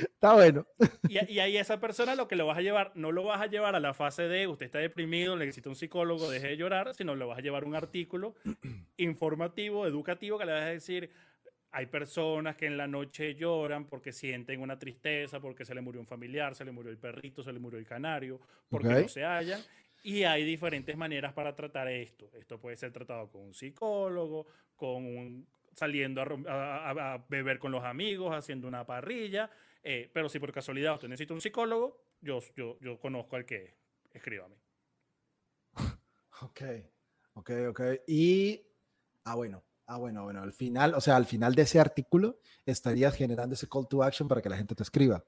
Está 0.00 0.34
bueno. 0.34 0.66
Y, 1.08 1.34
y 1.34 1.38
ahí 1.38 1.56
esa 1.56 1.78
persona 1.78 2.16
lo 2.16 2.26
que 2.26 2.34
lo 2.34 2.44
vas 2.44 2.58
a 2.58 2.62
llevar, 2.62 2.90
no 2.96 3.12
lo 3.12 3.22
vas 3.22 3.40
a 3.40 3.46
llevar 3.46 3.76
a 3.76 3.80
la 3.80 3.94
fase 3.94 4.22
de 4.22 4.48
usted 4.48 4.66
está 4.66 4.78
deprimido, 4.78 5.36
necesita 5.36 5.68
un 5.68 5.76
psicólogo, 5.76 6.28
deje 6.28 6.48
de 6.48 6.56
llorar, 6.56 6.92
sino 6.94 7.14
lo 7.14 7.28
vas 7.28 7.38
a 7.38 7.42
llevar 7.42 7.64
un 7.64 7.76
artículo 7.76 8.34
informativo, 8.96 9.86
educativo, 9.86 10.38
que 10.38 10.46
le 10.46 10.52
vas 10.52 10.62
a 10.62 10.66
decir, 10.66 11.10
hay 11.76 11.84
personas 11.84 12.56
que 12.56 12.64
en 12.64 12.78
la 12.78 12.86
noche 12.86 13.34
lloran 13.34 13.84
porque 13.84 14.10
sienten 14.10 14.62
una 14.62 14.78
tristeza, 14.78 15.40
porque 15.40 15.66
se 15.66 15.74
le 15.74 15.82
murió 15.82 16.00
un 16.00 16.06
familiar, 16.06 16.54
se 16.54 16.64
le 16.64 16.72
murió 16.72 16.90
el 16.90 16.96
perrito, 16.96 17.42
se 17.42 17.52
le 17.52 17.58
murió 17.58 17.78
el 17.78 17.84
canario, 17.84 18.40
porque 18.70 18.88
no 18.88 19.08
se 19.08 19.22
hallan. 19.22 19.60
Y 20.02 20.22
hay 20.22 20.42
diferentes 20.42 20.96
maneras 20.96 21.34
para 21.34 21.54
tratar 21.54 21.88
esto. 21.88 22.30
Esto 22.32 22.58
puede 22.58 22.78
ser 22.78 22.92
tratado 22.92 23.30
con 23.30 23.42
un 23.42 23.52
psicólogo, 23.52 24.46
con 24.74 25.04
un, 25.04 25.46
saliendo 25.74 26.22
a, 26.48 27.22
beber 27.28 27.58
con 27.58 27.72
los 27.72 27.84
amigos, 27.84 28.34
haciendo 28.34 28.66
una 28.66 28.86
parrilla. 28.86 29.50
eh, 29.82 30.08
pero 30.10 30.30
si 30.30 30.38
por 30.38 30.52
casualidad 30.52 30.94
usted 30.94 31.08
necesita 31.08 31.34
un 31.34 31.42
psicólogo, 31.42 32.00
yo, 32.22 32.40
yo, 32.56 32.78
yo 32.80 32.98
conozco 32.98 33.36
al 33.36 33.44
que 33.44 33.64
es. 33.64 33.74
Escríbame. 34.14 34.56
Ok, 36.40 36.62
ok, 37.34 37.50
ok. 37.68 37.80
Y, 38.06 38.62
ah, 39.24 39.34
bueno, 39.34 39.65
ah, 39.86 39.98
bueno, 39.98 40.24
bueno, 40.24 40.42
al 40.42 40.52
final, 40.52 40.94
o 40.94 41.00
sea, 41.00 41.16
al 41.16 41.26
final 41.26 41.54
de 41.54 41.62
ese 41.62 41.80
artículo 41.80 42.38
estarías 42.64 43.14
generando 43.14 43.54
ese 43.54 43.68
call 43.68 43.88
to 43.88 44.02
action 44.02 44.28
para 44.28 44.42
que 44.42 44.48
la 44.48 44.56
gente 44.56 44.74
te 44.74 44.82
escriba. 44.82 45.24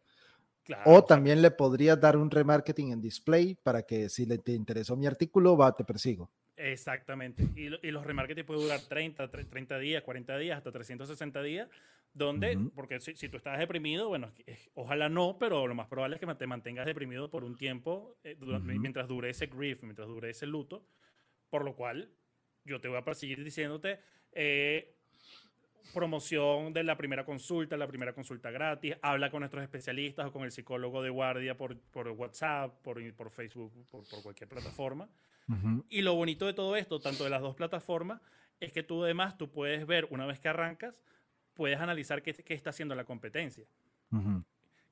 Claro, 0.63 0.91
O 0.95 1.05
también 1.05 1.43
le 1.43 1.51
podrías 1.53 2.01
dar 2.01 2.17
un 2.17 2.31
remarketing 2.31 2.93
en 2.93 3.01
display 3.01 3.57
para 3.63 3.83
que 3.85 4.09
si 4.09 4.27
le 4.27 4.39
te 4.39 4.53
interesó 4.53 4.97
mi 4.97 5.07
artículo, 5.07 5.57
va, 5.57 5.75
te 5.77 5.85
persigo. 5.85 6.31
Exactamente. 6.57 7.53
Y, 7.55 7.67
y 7.87 7.91
los 7.93 8.05
remarketing 8.05 8.45
pueden 8.45 8.63
durar 8.65 8.81
30, 8.89 9.31
tre- 9.31 9.49
30 9.49 9.79
días, 9.79 10.03
40 10.03 10.37
días, 10.39 10.57
hasta 10.59 10.73
360 10.73 11.41
días, 11.43 11.69
donde, 12.13 12.57
Ujú. 12.57 12.73
porque 12.75 12.99
si, 13.01 13.15
si 13.17 13.29
tú 13.29 13.37
estás 13.37 13.59
deprimido, 13.59 14.09
bueno, 14.09 14.33
ojalá 14.75 15.09
no, 15.09 15.37
pero 15.39 15.67
lo 15.69 15.75
más 15.77 15.87
probable 15.87 16.17
es 16.17 16.21
que 16.21 16.35
te 16.35 16.47
mantengas 16.49 16.85
deprimido 16.87 17.31
por 17.31 17.45
un 17.45 17.57
tiempo 17.57 18.17
eh, 18.25 18.35
dura- 18.39 18.59
Ujú. 18.59 18.67
mientras 18.81 19.07
dure 19.07 19.31
ese 19.31 19.47
grief, 19.47 19.83
mientras 19.85 20.09
dure 20.09 20.31
ese 20.31 20.47
luto, 20.47 20.85
por 21.51 21.65
lo 21.65 21.77
cual 21.77 22.11
yo 22.69 22.81
te 22.81 22.89
voy 22.89 22.99
a 22.99 23.05
perseguir 23.05 23.43
diciéndote 23.43 23.99
eh, 24.33 24.95
promoción 25.95 26.73
de 26.73 26.83
la 26.85 26.97
primera 26.97 27.25
consulta, 27.25 27.77
la 27.77 27.87
primera 27.87 28.13
consulta 28.13 28.51
gratis, 28.51 28.95
habla 29.03 29.31
con 29.31 29.41
nuestros 29.41 29.63
especialistas 29.63 30.27
o 30.27 30.33
con 30.33 30.45
el 30.45 30.53
psicólogo 30.53 31.03
de 31.03 31.11
guardia 31.11 31.57
por, 31.57 31.79
por 31.79 32.09
WhatsApp, 32.09 32.75
por, 32.83 33.01
por 33.15 33.31
Facebook, 33.31 33.73
por- 33.91 34.07
por 34.09 34.23
cualquier 34.23 34.49
plataforma. 34.49 35.09
Ujú. 35.49 35.85
Y 35.89 36.03
lo 36.03 36.15
bonito 36.15 36.47
de 36.47 36.53
todo 36.53 36.77
esto, 36.77 37.01
tanto 37.01 37.25
de 37.25 37.31
las 37.31 37.41
dos 37.41 37.55
plataformas, 37.57 38.21
es 38.61 38.73
que 38.73 38.83
tú 38.83 39.03
además 39.05 39.39
tú 39.39 39.51
puedes 39.51 39.87
ver, 39.87 40.07
una 40.11 40.27
vez 40.27 40.39
que 40.41 40.49
arrancas, 40.49 41.03
puedes 41.55 41.79
analizar 41.81 42.23
qué, 42.23 42.35
qué 42.35 42.55
está 42.55 42.71
haciendo 42.71 42.95
la 42.95 43.05
competencia. 43.05 43.65
Ujú. 44.13 44.45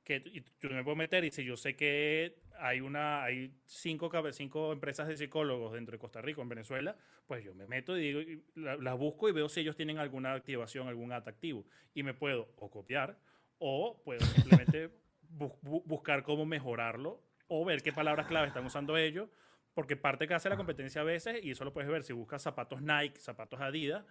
Que 0.07 0.23
yo 0.61 0.71
me 0.71 0.85
puedo 0.85 0.95
meter 0.95 1.25
y 1.25 1.33
si 1.33 1.45
yo 1.45 1.57
sé 1.57 1.75
que 1.75 2.37
hay 2.61 2.81
una 2.81 3.25
hay 3.25 3.53
cinco, 3.65 4.09
cinco 4.31 4.73
empresas 4.73 5.09
de 5.09 5.17
psicólogos 5.17 5.73
dentro 5.73 5.93
de 5.93 5.99
Costa 5.99 6.23
Rica 6.23 6.41
en 6.41 6.49
Venezuela, 6.49 6.97
pues 7.27 7.43
yo 7.45 7.53
me 7.55 7.67
meto 7.67 7.99
y 7.99 8.01
digo, 8.01 8.21
y 8.21 8.45
la- 8.55 8.77
las 8.77 8.97
busco 8.97 9.29
y 9.29 9.33
veo 9.33 9.49
si 9.49 9.61
ellos 9.61 9.75
tienen 9.77 9.99
alguna 9.99 10.33
activación, 10.35 10.87
algún 10.87 11.11
atractivo. 11.13 11.65
Y 11.93 12.05
me 12.05 12.15
puedo 12.15 12.53
o 12.57 12.71
copiar 12.71 13.19
o 13.59 14.01
puedo 14.05 14.21
simplemente 14.27 14.91
bu- 15.37 15.59
bu- 15.61 15.83
buscar 15.85 16.23
cómo 16.23 16.47
mejorarlo 16.47 17.21
o 17.49 17.65
ver 17.65 17.83
qué 17.83 17.93
palabras 17.93 18.29
clave 18.29 18.47
están 18.47 18.65
usando 18.65 18.97
ellos. 18.97 19.29
Porque 19.75 19.97
parte 19.97 20.27
que 20.29 20.35
hace 20.35 20.49
la 20.49 20.57
competencia 20.57 21.01
a 21.01 21.05
veces, 21.05 21.45
y 21.45 21.51
eso 21.51 21.65
lo 21.65 21.73
puedes 21.73 21.91
ver, 21.91 22.03
si 22.05 22.13
buscas 22.15 22.41
zapatos 22.43 22.81
Nike, 22.81 23.19
zapatos 23.21 23.61
Adidas, 23.61 24.05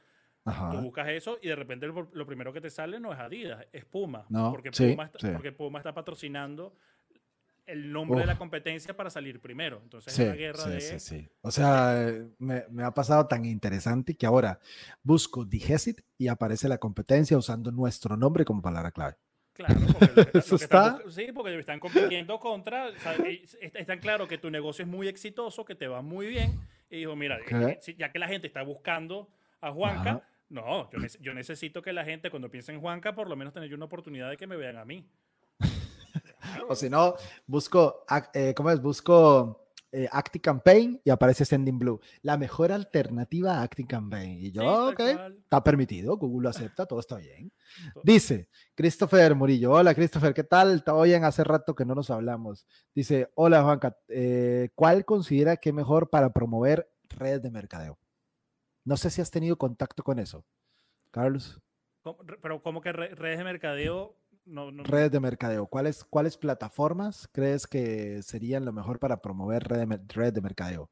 Tú 0.45 0.51
Ajá. 0.51 0.79
buscas 0.79 1.07
eso 1.09 1.39
y 1.41 1.47
de 1.47 1.55
repente 1.55 1.87
lo, 1.87 2.07
lo 2.13 2.25
primero 2.27 2.53
que 2.53 2.61
te 2.61 2.69
sale 2.69 2.99
no 2.99 3.11
es 3.11 3.19
Adidas, 3.19 3.65
es 3.73 3.83
Puma. 3.83 4.25
No, 4.29 4.51
porque, 4.51 4.69
sí, 4.71 4.91
Puma 4.91 5.05
está, 5.05 5.17
sí. 5.19 5.27
porque 5.33 5.51
Puma 5.51 5.79
está 5.79 5.91
patrocinando 5.93 6.75
el 7.65 7.91
nombre 7.91 8.19
de 8.19 8.27
la 8.27 8.33
Uf. 8.33 8.37
competencia 8.39 8.95
para 8.95 9.09
salir 9.09 9.41
primero. 9.41 9.79
Entonces 9.81 10.13
Sí, 10.13 10.21
es 10.21 10.27
una 10.27 10.37
guerra 10.37 10.65
de... 10.67 10.81
sí, 10.81 10.99
sí. 10.99 11.27
O 11.41 11.49
sea, 11.49 12.13
me, 12.37 12.63
me 12.69 12.83
ha 12.83 12.91
pasado 12.91 13.25
tan 13.27 13.43
interesante 13.43 14.13
que 14.15 14.27
ahora 14.27 14.59
busco 15.01 15.43
Digesit 15.45 16.01
y 16.19 16.27
aparece 16.27 16.69
la 16.69 16.77
competencia 16.77 17.35
usando 17.37 17.71
nuestro 17.71 18.15
nombre 18.15 18.45
como 18.45 18.61
palabra 18.61 18.91
clave. 18.91 19.15
Claro, 19.53 19.73
porque 19.99 20.13
lo 20.15 20.25
que- 20.25 20.31
lo 20.33 20.39
Eso 20.41 20.57
que 20.59 20.63
están 20.63 20.95
está- 20.97 21.09
sí, 21.09 21.31
porque 21.33 21.57
están 21.57 21.79
compitiendo 21.79 22.39
contra... 22.39 22.85
o 22.89 22.99
sea, 22.99 23.15
eh, 23.25 23.41
es- 23.43 23.57
es 23.59 23.87
tan 23.87 23.97
claro 23.97 24.27
que 24.27 24.37
tu 24.37 24.51
negocio 24.51 24.83
es 24.85 24.89
muy 24.91 25.07
exitoso, 25.07 25.65
que 25.65 25.73
te 25.73 25.87
va 25.87 26.03
muy 26.03 26.27
bien. 26.27 26.59
Y 26.91 26.97
dijo, 26.97 27.15
mira, 27.15 27.39
eh, 27.49 27.79
ya 27.97 28.11
que 28.11 28.19
la 28.19 28.27
gente 28.27 28.45
está 28.45 28.61
buscando 28.61 29.27
a 29.59 29.71
Juanca, 29.71 30.09
Ajá. 30.11 30.29
No, 30.49 30.89
yo, 30.91 30.99
nece- 30.99 31.19
yo 31.21 31.33
necesito 31.33 31.81
que 31.81 31.93
la 31.93 32.05
gente 32.05 32.29
cuando 32.29 32.49
piense 32.49 32.71
en 32.71 32.81
Juanca, 32.81 33.13
por 33.15 33.27
lo 33.29 33.35
menos 33.35 33.53
tener 33.53 33.73
una 33.73 33.85
oportunidad 33.85 34.29
de 34.29 34.37
que 34.37 34.47
me 34.47 34.55
vean 34.57 34.77
a 34.77 34.85
mí. 34.85 35.09
O 36.69 36.75
si 36.75 36.89
no, 36.89 37.15
busco, 37.47 38.05
eh, 38.33 38.53
¿cómo 38.55 38.69
es? 38.71 38.79
Busco 38.81 39.67
eh, 39.91 40.07
Active 40.11 40.41
Campaign 40.41 41.01
y 41.03 41.09
aparece 41.09 41.43
Sending 41.43 41.77
Blue. 41.79 41.99
La 42.21 42.37
mejor 42.37 42.71
alternativa 42.71 43.55
a 43.57 43.63
Active 43.63 43.87
Campaign. 43.87 44.39
Y 44.39 44.51
yo, 44.51 44.61
Sí, 44.61 44.93
ok, 44.93 44.95
cual. 45.15 45.37
está 45.43 45.63
permitido, 45.63 46.17
Google 46.17 46.43
lo 46.43 46.49
acepta, 46.49 46.85
todo 46.85 46.99
está 46.99 47.17
bien. 47.17 47.51
Dice 48.03 48.49
Christopher 48.75 49.35
Murillo, 49.35 49.71
hola 49.71 49.93
Christopher, 49.95 50.33
¿qué 50.33 50.43
tal? 50.43 50.75
Está 50.75 50.99
bien, 51.01 51.23
hace 51.23 51.43
rato 51.43 51.75
que 51.75 51.83
no 51.85 51.95
nos 51.95 52.09
hablamos. 52.11 52.67
Dice, 52.93 53.31
hola 53.35 53.63
Juanca, 53.63 53.97
eh, 54.07 54.69
¿cuál 54.75 55.03
considera 55.03 55.57
que 55.57 55.69
es 55.69 55.75
mejor 55.75 56.09
para 56.09 56.31
promover 56.31 56.89
redes 57.09 57.41
de 57.41 57.51
mercadeo? 57.51 57.97
No 58.85 58.97
sé 58.97 59.09
si 59.09 59.21
has 59.21 59.31
tenido 59.31 59.57
contacto 59.57 60.03
con 60.03 60.19
eso, 60.19 60.45
Carlos. 61.11 61.59
¿Cómo- 62.01 62.19
re- 62.23 62.37
Pero 62.41 62.61
como 62.61 62.81
que 62.81 62.93
re- 62.93 63.15
redes 63.15 63.39
de 63.39 63.43
mercadeo, 63.43 64.15
no, 64.45 64.71
no- 64.71 64.83
Redes 64.83 65.11
de 65.11 65.19
mercadeo, 65.19 65.65
¿cuáles, 65.65 66.03
¿cuáles 66.03 66.37
plataformas 66.37 67.27
crees 67.31 67.65
que 67.65 68.21
serían 68.21 68.63
lo 68.63 68.71
mejor 68.71 68.99
para 68.99 69.21
promover 69.21 69.63
red 69.63 69.87
de, 69.87 69.99
red 70.13 70.31
de 70.33 70.41
mercadeo? 70.41 70.89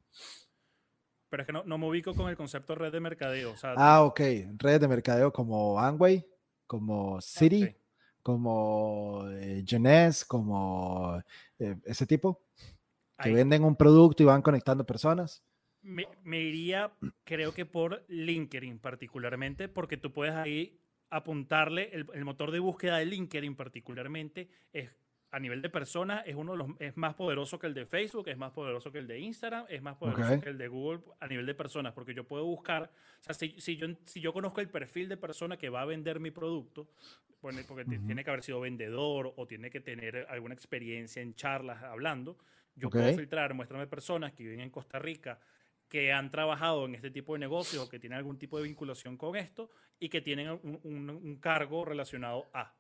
pero 1.30 1.42
es 1.42 1.48
que 1.48 1.54
no, 1.54 1.64
no 1.64 1.80
me 1.80 1.88
ubico 1.88 2.14
con 2.14 2.30
el 2.30 2.38
concepto 2.38 2.76
red 2.76 2.92
de 2.92 3.00
mercadeo. 3.00 3.54
O 3.54 3.58
sea, 3.58 3.74
Ah, 3.76 4.04
ok, 4.04 4.20
redes 4.58 4.82
de 4.82 4.88
mercadeo 4.88 5.34
como 5.34 5.80
Amway, 5.80 6.24
como 6.68 7.20
City, 7.22 7.76
como 8.22 9.24
eh, 9.32 9.64
Genes, 9.66 10.24
como 10.26 11.20
eh, 11.58 11.76
ese 11.86 12.06
tipo, 12.06 12.44
que 13.18 13.30
Ahí. 13.30 13.34
venden 13.34 13.64
un 13.64 13.76
producto 13.76 14.22
y 14.22 14.28
van 14.28 14.44
conectando 14.44 14.86
personas. 14.86 15.44
Me, 15.84 16.08
me 16.24 16.40
iría, 16.40 16.94
creo 17.24 17.54
que 17.54 17.66
por 17.66 18.04
LinkedIn 18.08 18.80
particularmente, 18.80 19.68
porque 19.68 19.98
tú 19.98 20.12
puedes 20.12 20.34
ahí 20.34 20.80
apuntarle, 21.10 21.90
el, 21.94 22.08
el 22.14 22.26
motor 22.26 22.52
de 22.52 22.60
búsqueda 22.60 22.98
de 22.98 23.06
LinkedIn 23.06 23.56
particularmente 23.56 24.50
es 24.72 24.90
a 25.34 25.40
nivel 25.40 25.64
de 25.64 25.70
personas, 25.70 26.22
es 26.28 26.36
uno 26.36 26.52
de 26.52 26.58
los, 26.60 26.68
es 26.80 26.96
más 26.96 27.16
poderoso 27.16 27.58
que 27.58 27.66
el 27.66 27.74
de 27.74 27.88
Facebook, 27.88 28.30
es 28.30 28.38
más 28.38 28.52
poderoso 28.52 28.92
que 28.92 29.00
el 29.00 29.08
de 29.08 29.18
Instagram, 29.18 29.66
es 29.68 29.82
más 29.82 29.96
poderoso 29.98 30.40
que 30.40 30.50
el 30.50 30.60
de 30.60 30.68
Google 30.68 31.02
a 31.20 31.28
nivel 31.28 31.48
de 31.48 31.56
personas, 31.56 31.92
porque 31.92 32.14
yo 32.14 32.24
puedo 32.24 32.46
buscar, 32.46 32.84
o 32.84 33.24
sea, 33.24 33.34
si, 33.34 33.56
si 33.60 33.76
yo, 33.76 33.88
si 34.06 34.22
yo 34.22 34.32
conozco 34.32 34.62
el 34.62 34.70
perfil 34.70 35.10
de 35.10 35.18
persona 35.18 35.58
que 35.58 35.70
va 35.70 35.82
a 35.82 35.86
vender 35.86 36.20
mi 36.20 36.30
producto, 36.30 36.88
bueno, 37.42 37.60
porque 37.68 37.84
tiene 37.84 38.24
que 38.24 38.30
haber 38.30 38.44
sido 38.44 38.60
vendedor 38.60 39.34
o 39.36 39.48
tiene 39.48 39.72
que 39.72 39.82
tener 39.82 40.28
alguna 40.30 40.54
experiencia 40.54 41.20
en 41.20 41.34
charlas 41.34 41.82
hablando, 41.82 42.38
yo 42.76 42.92
puedo 42.92 43.12
filtrar, 43.16 43.56
muéstrame 43.56 43.88
personas 43.88 44.34
que 44.34 44.44
viven 44.44 44.60
en 44.60 44.70
Costa 44.70 45.00
Rica, 45.00 45.40
que 45.94 46.12
han 46.12 46.32
trabajado 46.32 46.86
en 46.86 46.96
este 46.96 47.12
tipo 47.12 47.34
de 47.34 47.40
negocios 47.40 47.84
o 47.84 47.88
que 47.88 48.00
tienen 48.00 48.18
algún 48.18 48.40
tipo 48.40 48.58
de 48.58 48.64
vinculación 48.64 49.16
con 49.16 49.36
esto 49.36 49.70
y 50.00 50.10
que 50.10 50.22
tienen 50.22 50.50
un, 50.50 50.80
un- 50.82 51.10
un 51.12 51.36
cargo 51.40 51.86
relacionado 51.86 52.50
a. 52.52 52.74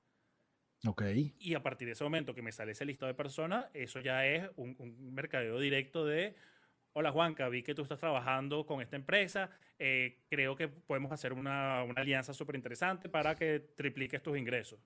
Ok, 0.87 1.03
Y 1.37 1.53
a 1.53 1.61
partir 1.61 1.85
de 1.87 1.91
ese 1.91 2.03
momento 2.03 2.33
que 2.33 2.41
me 2.41 2.51
sale 2.51 2.71
ese 2.71 2.85
listado 2.85 3.05
de 3.09 3.13
personas, 3.13 3.67
eso 3.75 3.99
ya 3.99 4.25
es 4.25 4.49
un, 4.55 4.75
un 4.79 5.13
mercadeo 5.13 5.59
directo 5.59 6.03
de, 6.07 6.35
hola 6.93 7.11
Juanca, 7.11 7.47
vi 7.49 7.61
que 7.61 7.75
tú 7.75 7.83
estás 7.83 7.99
trabajando 7.99 8.65
con 8.65 8.81
esta 8.81 8.95
empresa, 8.95 9.51
eh, 9.77 10.23
creo 10.27 10.55
que 10.55 10.67
podemos 10.67 11.11
hacer 11.11 11.33
una, 11.33 11.83
una 11.83 12.01
alianza 12.01 12.33
súper 12.33 12.55
interesante 12.55 13.09
para 13.09 13.35
que 13.35 13.59
tripliques 13.77 14.23
tus 14.23 14.35
ingresos. 14.39 14.79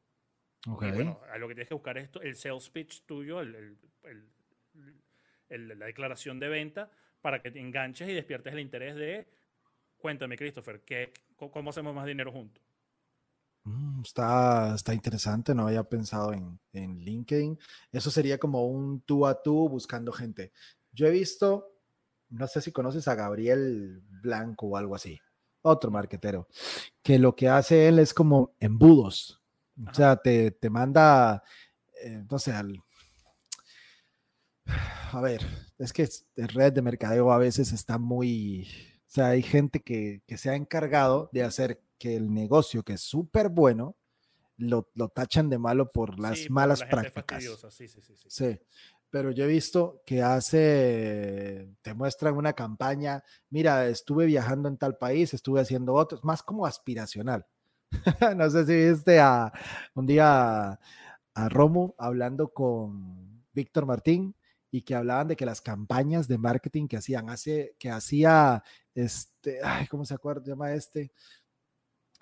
ok. 0.67 0.83
Y 0.83 0.91
bueno, 0.91 1.21
a 1.31 1.37
lo 1.37 1.47
que 1.47 1.55
tienes 1.55 1.69
que 1.69 1.75
buscar 1.75 1.97
es 1.97 2.09
el 2.21 2.35
sales 2.35 2.69
pitch 2.71 3.05
tuyo, 3.05 3.39
el- 3.39 3.55
el- 4.03 4.29
el- 5.47 5.79
la 5.79 5.85
declaración 5.85 6.39
de 6.41 6.49
venta, 6.49 6.91
para 7.21 7.41
que 7.41 7.51
te 7.51 7.59
enganches 7.59 8.07
y 8.09 8.13
despiertes 8.13 8.53
el 8.53 8.59
interés 8.59 8.95
de, 8.95 9.27
cuéntame, 9.97 10.37
Christopher, 10.37 10.81
¿qué, 10.83 11.13
¿cómo 11.35 11.69
hacemos 11.69 11.93
más 11.93 12.05
dinero 12.05 12.31
juntos? 12.31 12.63
Mm, 13.63 14.01
está, 14.01 14.75
está 14.75 14.93
interesante, 14.93 15.53
no 15.53 15.67
había 15.67 15.83
pensado 15.83 16.31
en, 16.33 16.59
en 16.71 16.99
LinkedIn. 16.99 17.59
Eso 17.91 18.09
sería 18.09 18.37
como 18.37 18.65
un 18.65 19.01
tú 19.01 19.27
a 19.27 19.41
tú 19.41 19.67
buscando 19.67 20.11
gente. 20.11 20.53
Yo 20.91 21.05
he 21.07 21.11
visto, 21.11 21.73
no 22.29 22.47
sé 22.47 22.61
si 22.61 22.71
conoces 22.71 23.07
a 23.07 23.15
Gabriel 23.15 24.01
Blanco 24.21 24.67
o 24.67 24.77
algo 24.77 24.95
así, 24.95 25.19
otro 25.61 25.91
marquetero, 25.91 26.47
que 27.03 27.19
lo 27.19 27.35
que 27.35 27.49
hace 27.49 27.87
él 27.89 27.99
es 27.99 28.13
como 28.13 28.55
embudos. 28.59 29.41
O 29.79 29.83
Ajá. 29.83 29.93
sea, 29.93 30.15
te, 30.15 30.51
te 30.51 30.69
manda, 30.69 31.43
eh, 32.01 32.23
no 32.29 32.39
sé, 32.39 32.53
al... 32.53 32.81
A 35.11 35.21
ver, 35.21 35.41
es 35.77 35.93
que 35.93 36.07
red 36.35 36.73
de 36.73 36.81
mercadeo 36.81 37.31
a 37.31 37.37
veces 37.37 37.71
está 37.71 37.97
muy... 37.97 38.67
O 39.07 39.09
sea, 39.09 39.27
hay 39.27 39.41
gente 39.41 39.81
que, 39.81 40.21
que 40.27 40.37
se 40.37 40.49
ha 40.49 40.55
encargado 40.55 41.29
de 41.31 41.43
hacer 41.43 41.81
que 41.97 42.15
el 42.15 42.33
negocio, 42.33 42.83
que 42.83 42.93
es 42.93 43.01
súper 43.01 43.49
bueno, 43.49 43.95
lo, 44.57 44.89
lo 44.95 45.09
tachan 45.09 45.49
de 45.49 45.57
malo 45.57 45.91
por 45.91 46.19
las 46.19 46.39
Sí, 46.39 46.47
por 46.47 46.55
malas 46.55 46.79
la 46.81 46.89
prácticas. 46.89 47.43
Sí, 47.69 47.87
sí, 47.87 48.01
sí. 48.01 48.15
sí. 48.15 48.27
Sí, 48.27 48.59
pero 49.09 49.31
yo 49.31 49.45
he 49.45 49.47
visto 49.47 50.01
que 50.05 50.21
hace, 50.21 51.69
te 51.81 51.93
muestran 51.93 52.35
una 52.35 52.53
campaña, 52.53 53.23
mira, 53.49 53.87
estuve 53.87 54.25
viajando 54.25 54.67
en 54.67 54.77
tal 54.77 54.97
país, 54.97 55.33
estuve 55.33 55.61
haciendo 55.61 55.93
otros, 55.93 56.23
más 56.23 56.43
como 56.43 56.65
aspiracional. 56.65 57.45
no 58.35 58.49
sé 58.49 58.65
si 58.65 58.91
viste 58.91 59.19
a 59.19 59.51
un 59.95 60.05
día 60.05 60.71
a, 60.71 60.79
a 61.33 61.49
Romo 61.49 61.95
hablando 61.97 62.49
con 62.49 63.45
Víctor 63.53 63.85
Martín 63.85 64.35
y 64.71 64.81
que 64.81 64.95
hablaban 64.95 65.29
de 65.29 65.35
que 65.35 65.45
las 65.45 65.61
campañas 65.61 66.27
de 66.27 66.37
marketing 66.37 66.87
que 66.87 66.97
hacían, 66.97 67.29
hace, 67.29 67.75
que 67.79 67.89
hacía, 67.89 68.63
este, 68.93 69.59
ay, 69.63 69.87
¿cómo 69.87 70.05
se 70.05 70.13
acuerda? 70.13 70.43
Se 70.43 70.51
llama 70.51 70.73
este. 70.73 71.11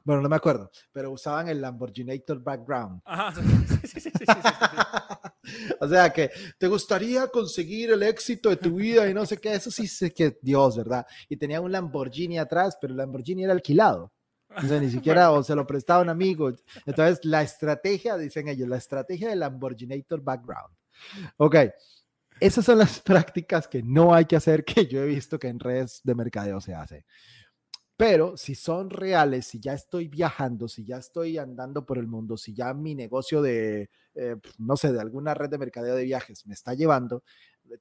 Bueno, 0.04 0.22
no 0.22 0.30
me 0.30 0.36
acuerdo, 0.36 0.70
pero 0.92 1.12
usaban 1.12 1.50
el 1.50 1.62
Lamborghinator 1.62 2.40
background. 2.40 3.02
Ajá, 3.06 3.34
sí, 3.34 3.42
sí, 3.42 3.88
sí, 3.88 4.00
sí, 4.02 4.10
sí, 4.10 4.26
sí, 4.26 4.26
sí. 4.26 5.26
o 5.80 5.88
sea, 5.88 6.12
que 6.12 6.32
te 6.58 6.68
gustaría 6.68 7.28
conseguir 7.28 7.92
el 7.92 8.04
éxito 8.04 8.50
de 8.50 8.58
tu 8.58 8.76
vida 8.76 9.10
y 9.10 9.14
no 9.14 9.26
sé 9.26 9.38
qué, 9.38 9.54
eso 9.54 9.72
sí 9.72 9.88
sé 9.88 10.14
que 10.14 10.38
Dios, 10.42 10.78
¿verdad? 10.78 11.06
Y 11.30 11.38
tenía 11.38 11.62
un 11.62 11.72
Lamborghini 11.72 12.38
atrás, 12.38 12.78
pero 12.80 12.94
el 12.94 12.98
Lamborghini 12.98 13.44
era 13.44 13.54
alquilado. 13.54 14.12
O 14.56 14.62
sea, 14.62 14.80
ni 14.80 14.90
siquiera 14.92 15.32
o 15.32 15.44
se 15.44 15.56
lo 15.56 15.66
prestaba 15.66 16.02
un 16.02 16.10
amigo. 16.10 16.52
Entonces, 16.86 17.24
la 17.26 17.42
estrategia, 17.42 18.18
dicen 18.18 18.48
ellos, 18.48 18.68
la 18.68 18.78
estrategia 18.78 19.30
del 19.30 19.40
Lamborghinator 19.40 20.22
background. 20.22 20.76
Ok, 21.38 21.56
esas 22.40 22.66
son 22.66 22.80
las 22.80 23.00
prácticas 23.02 23.68
que 23.68 23.84
no 23.84 24.14
hay 24.14 24.26
que 24.26 24.36
hacer, 24.36 24.64
que 24.66 24.88
yo 24.88 25.04
he 25.04 25.08
visto 25.08 25.40
que 25.40 25.48
en 25.48 25.60
redes 25.60 26.02
de 26.04 26.16
mercadeo 26.16 26.62
se 26.62 26.74
hace. 26.74 27.06
Pero 27.98 28.36
si 28.36 28.56
son 28.56 28.90
reales, 28.90 29.48
si 29.48 29.60
ya 29.62 29.74
estoy 29.74 30.10
viajando, 30.10 30.68
si 30.68 30.84
ya 30.84 30.98
estoy 30.98 31.38
andando 31.38 31.86
por 31.86 31.98
el 31.98 32.08
mundo, 32.08 32.36
si 32.36 32.54
ya 32.54 32.74
mi 32.74 32.94
negocio 32.94 33.42
de, 33.42 33.90
eh, 34.16 34.36
no 34.58 34.76
sé, 34.76 34.92
de 34.92 35.00
alguna 35.00 35.34
red 35.34 35.50
de 35.50 35.58
mercadeo 35.58 35.96
de 35.96 36.04
viajes 36.04 36.46
me 36.46 36.54
está 36.54 36.74
llevando, 36.74 37.24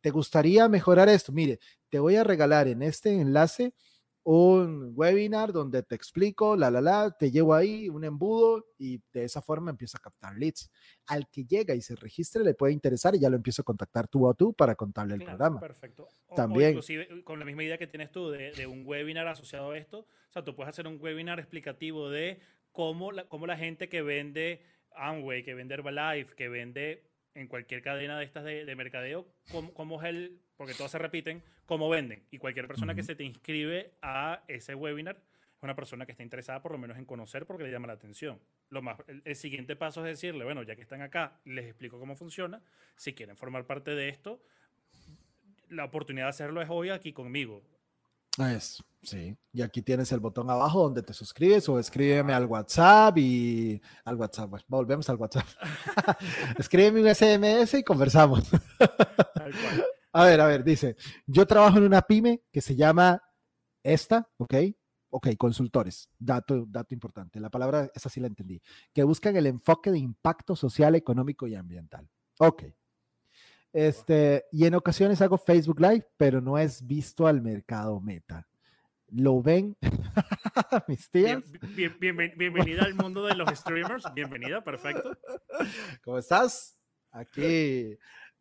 ¿te 0.01 0.11
gustaría 0.11 0.69
mejorar 0.69 1.09
esto? 1.09 1.33
Mire, 1.33 1.59
te 1.91 1.99
voy 1.99 2.15
a 2.15 2.23
regalar 2.23 2.69
en 2.69 2.83
este 2.83 3.13
enlace 3.13 3.75
un 4.25 4.93
webinar 4.97 5.53
donde 5.53 5.83
te 5.83 5.95
explico, 5.95 6.57
la, 6.57 6.71
la, 6.71 6.81
la, 6.81 7.11
te 7.11 7.31
llevo 7.31 7.55
ahí 7.55 7.89
un 7.91 8.05
embudo 8.05 8.65
y 8.79 9.01
de 9.13 9.25
esa 9.25 9.43
forma 9.43 9.71
empiezo 9.71 9.99
a 9.99 10.01
captar 10.01 10.35
leads. 10.37 10.71
Al 11.07 11.29
que 11.31 11.45
llega 11.45 11.75
y 11.75 11.83
se 11.83 11.95
registre 11.95 12.43
le 12.43 12.55
puede 12.55 12.73
interesar 12.73 13.15
y 13.15 13.21
ya 13.21 13.29
lo 13.29 13.37
empiezo 13.37 13.63
a 13.63 13.65
contactar 13.65 14.09
tú 14.09 14.29
a 14.29 14.35
tú 14.35 14.55
para 14.55 14.75
contarle 14.75 15.15
el 15.15 15.21
Claro, 15.21 15.37
programa. 15.37 15.61
Perfecto. 15.61 16.09
O- 16.29 16.33
o 16.33 16.35
También. 16.35 16.71
inclusive 16.71 17.23
con 17.23 17.39
la 17.39 17.45
misma 17.45 17.65
idea 17.65 17.77
que 17.79 17.87
tienes 17.87 18.11
tú 18.11 18.31
de, 18.31 18.53
de 18.53 18.67
un 18.67 18.83
webinar 18.87 19.27
asociado 19.29 19.71
a 19.73 19.79
esto, 19.79 20.01
o 20.01 20.33
sea, 20.33 20.43
tú 20.43 20.55
puedes 20.57 20.71
hacer 20.71 20.87
un 20.87 20.99
webinar 21.01 21.39
explicativo 21.39 22.09
de 22.11 22.41
cómo 22.73 23.13
la, 23.13 23.29
cómo 23.29 23.47
la 23.47 23.57
gente 23.59 23.89
que 23.89 24.03
vende 24.03 24.63
Amway, 24.97 25.45
que 25.45 25.55
vende 25.55 25.75
Herbalife, 25.75 26.35
que 26.35 26.49
vende 26.49 27.11
en 27.35 27.47
cualquier 27.49 27.83
cadena 27.83 28.19
de 28.19 28.25
estas 28.25 28.45
de, 28.45 28.65
de 28.65 28.77
mercadeo, 28.77 29.27
cómo, 29.51 29.75
cómo 29.75 30.01
es 30.03 30.09
el, 30.09 30.41
porque 30.57 30.75
todas 30.75 30.93
se 30.93 30.99
repiten, 30.99 31.43
cómo 31.67 31.89
venden. 31.89 32.25
Y 32.31 32.39
cualquier 32.39 32.67
persona 32.67 32.95
que 32.95 33.01
Ujú. 33.01 33.07
se 33.09 33.15
te 33.17 33.25
inscribe 33.25 33.93
a 34.03 34.43
ese 34.49 34.75
webinar 34.75 35.17
es 35.57 35.63
una 35.63 35.75
persona 35.75 36.05
que 36.07 36.13
está 36.13 36.23
interesada 36.23 36.61
por 36.63 36.73
lo 36.73 36.79
menos 36.79 36.99
en 36.99 37.05
conocer 37.05 37.47
porque 37.47 37.65
le 37.65 37.71
llama 37.71 37.87
la 37.87 37.95
atención. 37.95 38.41
Lo 38.71 38.83
más, 38.83 38.99
el, 39.07 39.23
el 39.25 39.37
siguiente 39.37 39.77
paso 39.77 40.01
es 40.01 40.07
decirle, 40.07 40.45
bueno, 40.45 40.63
ya 40.63 40.77
que 40.77 40.83
están 40.83 41.03
acá, 41.03 41.41
les 41.45 41.67
explico 41.67 41.99
cómo 41.99 42.17
funciona. 42.17 42.63
Si 42.97 43.15
quieren 43.15 43.37
formar 43.37 43.67
parte 43.67 43.95
de 43.95 44.09
esto, 44.09 44.43
la 45.69 45.85
oportunidad 45.85 46.27
de 46.27 46.31
hacerlo 46.31 46.63
es 46.63 46.69
hoy 46.71 46.91
aquí 46.91 47.13
conmigo. 47.13 47.63
Es, 48.39 48.83
sí. 49.03 49.37
Y 49.53 49.63
aquí 49.63 49.81
tienes 49.83 50.11
el 50.11 50.19
botón 50.21 50.51
abajo 50.51 50.83
donde 50.83 51.03
te 51.03 51.13
suscribes 51.15 51.69
o 51.69 51.79
escríbeme 51.79 52.33
al 52.33 52.47
WhatsApp 52.47 53.17
y 53.19 53.81
al 54.05 54.17
WhatsApp. 54.17 54.51
Bueno, 54.51 54.65
volvemos 54.69 55.09
al 55.09 55.17
WhatsApp. 55.17 55.47
escríbeme 56.59 57.01
un 57.03 57.15
SMS 57.15 57.75
y 57.75 57.85
conversamos. 57.85 58.51
Tal 58.79 59.53
cual. 59.53 59.85
A 60.17 60.25
ver, 60.27 60.41
a 60.41 60.47
ver, 60.47 60.63
dice, 60.63 60.97
yo 61.27 61.45
trabajo 61.45 61.79
en 61.79 61.85
una 61.85 62.01
pyme 62.03 62.41
que 62.53 62.61
se 62.61 62.77
llama 62.77 63.21
esta, 63.83 64.29
¿ok? 64.37 64.55
Ok, 65.11 65.29
consultores, 65.37 66.09
dato, 66.19 66.65
dato 66.69 66.95
importante, 66.95 67.41
la 67.41 67.51
palabra 67.51 67.91
esa 67.95 68.09
sí 68.09 68.21
la 68.21 68.29
entendí, 68.29 68.63
que 68.93 69.03
buscan 69.03 69.37
el 69.37 69.47
enfoque 69.47 69.91
de 69.91 69.99
impacto 69.99 70.55
social, 70.57 70.95
económico 70.95 71.47
y 71.49 71.55
ambiental. 71.57 72.09
Ok. 72.39 72.65
Este, 73.73 74.45
y 74.53 74.67
en 74.67 74.75
ocasiones 74.77 75.21
hago 75.21 75.37
Facebook 75.37 75.81
Live, 75.81 76.07
pero 76.17 76.41
no 76.41 76.59
es 76.59 76.87
visto 76.87 77.27
al 77.27 77.43
mercado 77.43 78.01
meta. 78.01 78.47
¿Lo 79.09 79.43
ven 79.43 79.77
mis 80.89 81.11
tías? 81.11 81.43
Bien- 81.75 81.97
bien- 82.01 82.17
bien- 82.17 82.35
bienvenida 82.37 82.83
al 82.85 82.95
mundo 82.95 83.25
de 83.27 83.35
los 83.35 83.49
streamers. 83.57 84.05
Bienvenida, 84.15 84.63
perfecto. 84.63 85.17
¿Cómo 86.05 86.19
estás? 86.19 86.79
Aquí 87.11 87.97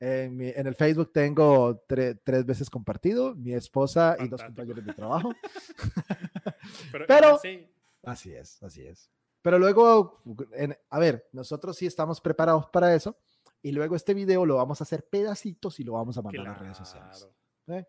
En, 0.06 0.36
mi- 0.36 0.50
en 0.54 0.68
el 0.68 0.76
Facebook 0.76 1.14
tengo 1.14 1.86
tre- 1.88 2.20
tres 2.26 2.46
veces 2.46 2.70
compartido, 2.70 3.36
mi 3.36 3.54
esposa 3.54 4.18
y 4.20 4.28
dos 4.28 4.42
Fantástico. 4.42 4.48
compañeros 4.48 4.86
de 4.86 4.94
trabajo. 4.94 5.32
Pero, 6.92 7.06
Pero- 7.08 7.40
sí, 7.40 7.70
Así 8.06 8.34
es, 8.34 8.62
así 8.62 8.86
es. 8.86 9.10
Pero 9.42 9.58
luego, 9.58 10.22
en- 10.52 10.78
a 10.90 11.00
ver, 11.00 11.30
nosotros 11.32 11.78
sí 11.78 11.86
estamos 11.86 12.20
preparados 12.20 12.66
para 12.68 12.94
eso. 12.94 13.18
Y 13.62 13.72
luego 13.72 13.96
este 13.96 14.14
video 14.14 14.46
lo 14.46 14.58
vamos 14.58 14.82
a 14.82 14.84
hacer 14.84 15.06
pedacitos 15.08 15.80
y 15.80 15.86
lo 15.86 15.94
vamos 15.94 16.18
a 16.18 16.22
mandar 16.22 16.46
a 16.48 16.50
las 16.52 16.60
redes 16.60 16.78
sociales. 16.78 17.30
claro. 17.66 17.88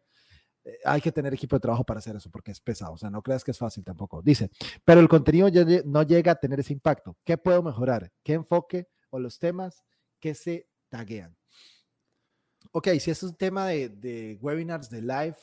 Eh, 0.66 0.78
hay 0.84 1.00
que 1.00 1.10
tener 1.12 1.34
equipo 1.34 1.56
de 1.56 1.60
trabajo 1.60 1.82
para 1.84 1.98
hacer 1.98 2.14
eso 2.16 2.30
porque 2.30 2.52
es 2.52 2.60
pesado. 2.60 2.92
O 2.92 2.96
sea, 2.96 3.10
no 3.10 3.22
creas 3.22 3.42
que 3.44 3.50
es 3.50 3.58
fácil 3.58 3.84
tampoco. 3.84 4.22
Dice, 4.22 4.50
pero 4.84 5.00
el 5.00 5.08
contenido 5.08 5.48
ya 5.48 5.64
no 5.84 6.02
llega 6.04 6.30
a 6.32 6.36
tener 6.36 6.60
ese 6.60 6.72
impacto. 6.72 7.16
¿Qué 7.24 7.36
puedo 7.36 7.60
mejorar? 7.62 8.10
¿Qué 8.22 8.34
enfoque 8.34 8.88
o 9.10 9.18
los 9.18 9.38
temas 9.40 9.84
que 10.20 10.34
se 10.34 10.68
taguean? 10.88 11.36
Ok, 12.76 12.88
si 12.98 13.12
es 13.12 13.22
un 13.22 13.36
tema 13.36 13.68
de, 13.68 13.88
de 13.88 14.36
webinars, 14.40 14.90
de 14.90 15.00
live, 15.00 15.36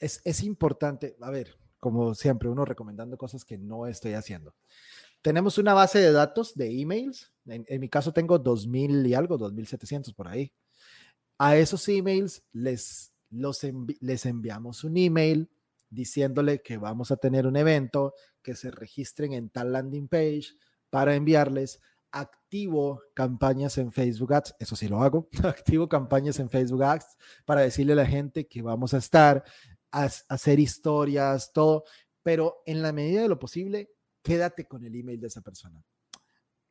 es, 0.00 0.20
es 0.24 0.42
importante. 0.42 1.16
A 1.20 1.30
ver, 1.30 1.56
como 1.78 2.12
siempre, 2.14 2.48
uno 2.48 2.64
recomendando 2.64 3.16
cosas 3.16 3.44
que 3.44 3.56
no 3.56 3.86
estoy 3.86 4.14
haciendo. 4.14 4.54
Tenemos 5.22 5.58
una 5.58 5.74
base 5.74 6.00
de 6.00 6.10
datos 6.10 6.54
de 6.56 6.80
emails. 6.80 7.32
En, 7.46 7.64
en 7.68 7.80
mi 7.80 7.88
caso 7.88 8.12
tengo 8.12 8.36
2000 8.38 9.06
y 9.06 9.14
algo, 9.14 9.38
2700 9.38 10.12
por 10.12 10.26
ahí. 10.26 10.52
A 11.38 11.56
esos 11.56 11.88
emails 11.88 12.42
les, 12.52 13.12
los 13.30 13.62
envi- 13.62 13.98
les 14.00 14.26
enviamos 14.26 14.82
un 14.82 14.96
email 14.96 15.50
diciéndole 15.88 16.62
que 16.62 16.78
vamos 16.78 17.12
a 17.12 17.16
tener 17.16 17.46
un 17.46 17.56
evento, 17.56 18.14
que 18.42 18.56
se 18.56 18.72
registren 18.72 19.34
en 19.34 19.50
tal 19.50 19.70
landing 19.72 20.08
page 20.08 20.46
para 20.90 21.14
enviarles. 21.14 21.80
Activo 22.12 23.00
campañas 23.14 23.78
en 23.78 23.90
Facebook 23.90 24.34
Ads, 24.34 24.54
eso 24.58 24.76
sí 24.76 24.86
lo 24.86 25.02
hago. 25.02 25.28
Activo 25.44 25.88
campañas 25.88 26.38
en 26.38 26.50
Facebook 26.50 26.82
Ads 26.82 27.16
para 27.44 27.62
decirle 27.62 27.94
a 27.94 27.96
la 27.96 28.06
gente 28.06 28.46
que 28.46 28.62
vamos 28.62 28.94
a 28.94 28.98
estar, 28.98 29.42
a, 29.90 30.08
hacer 30.28 30.60
historias, 30.60 31.52
todo, 31.52 31.84
pero 32.22 32.62
en 32.66 32.82
la 32.82 32.92
medida 32.92 33.22
de 33.22 33.28
lo 33.28 33.38
posible, 33.38 33.90
quédate 34.22 34.68
con 34.68 34.84
el 34.84 34.94
email 34.94 35.20
de 35.20 35.28
esa 35.28 35.40
persona. 35.40 35.82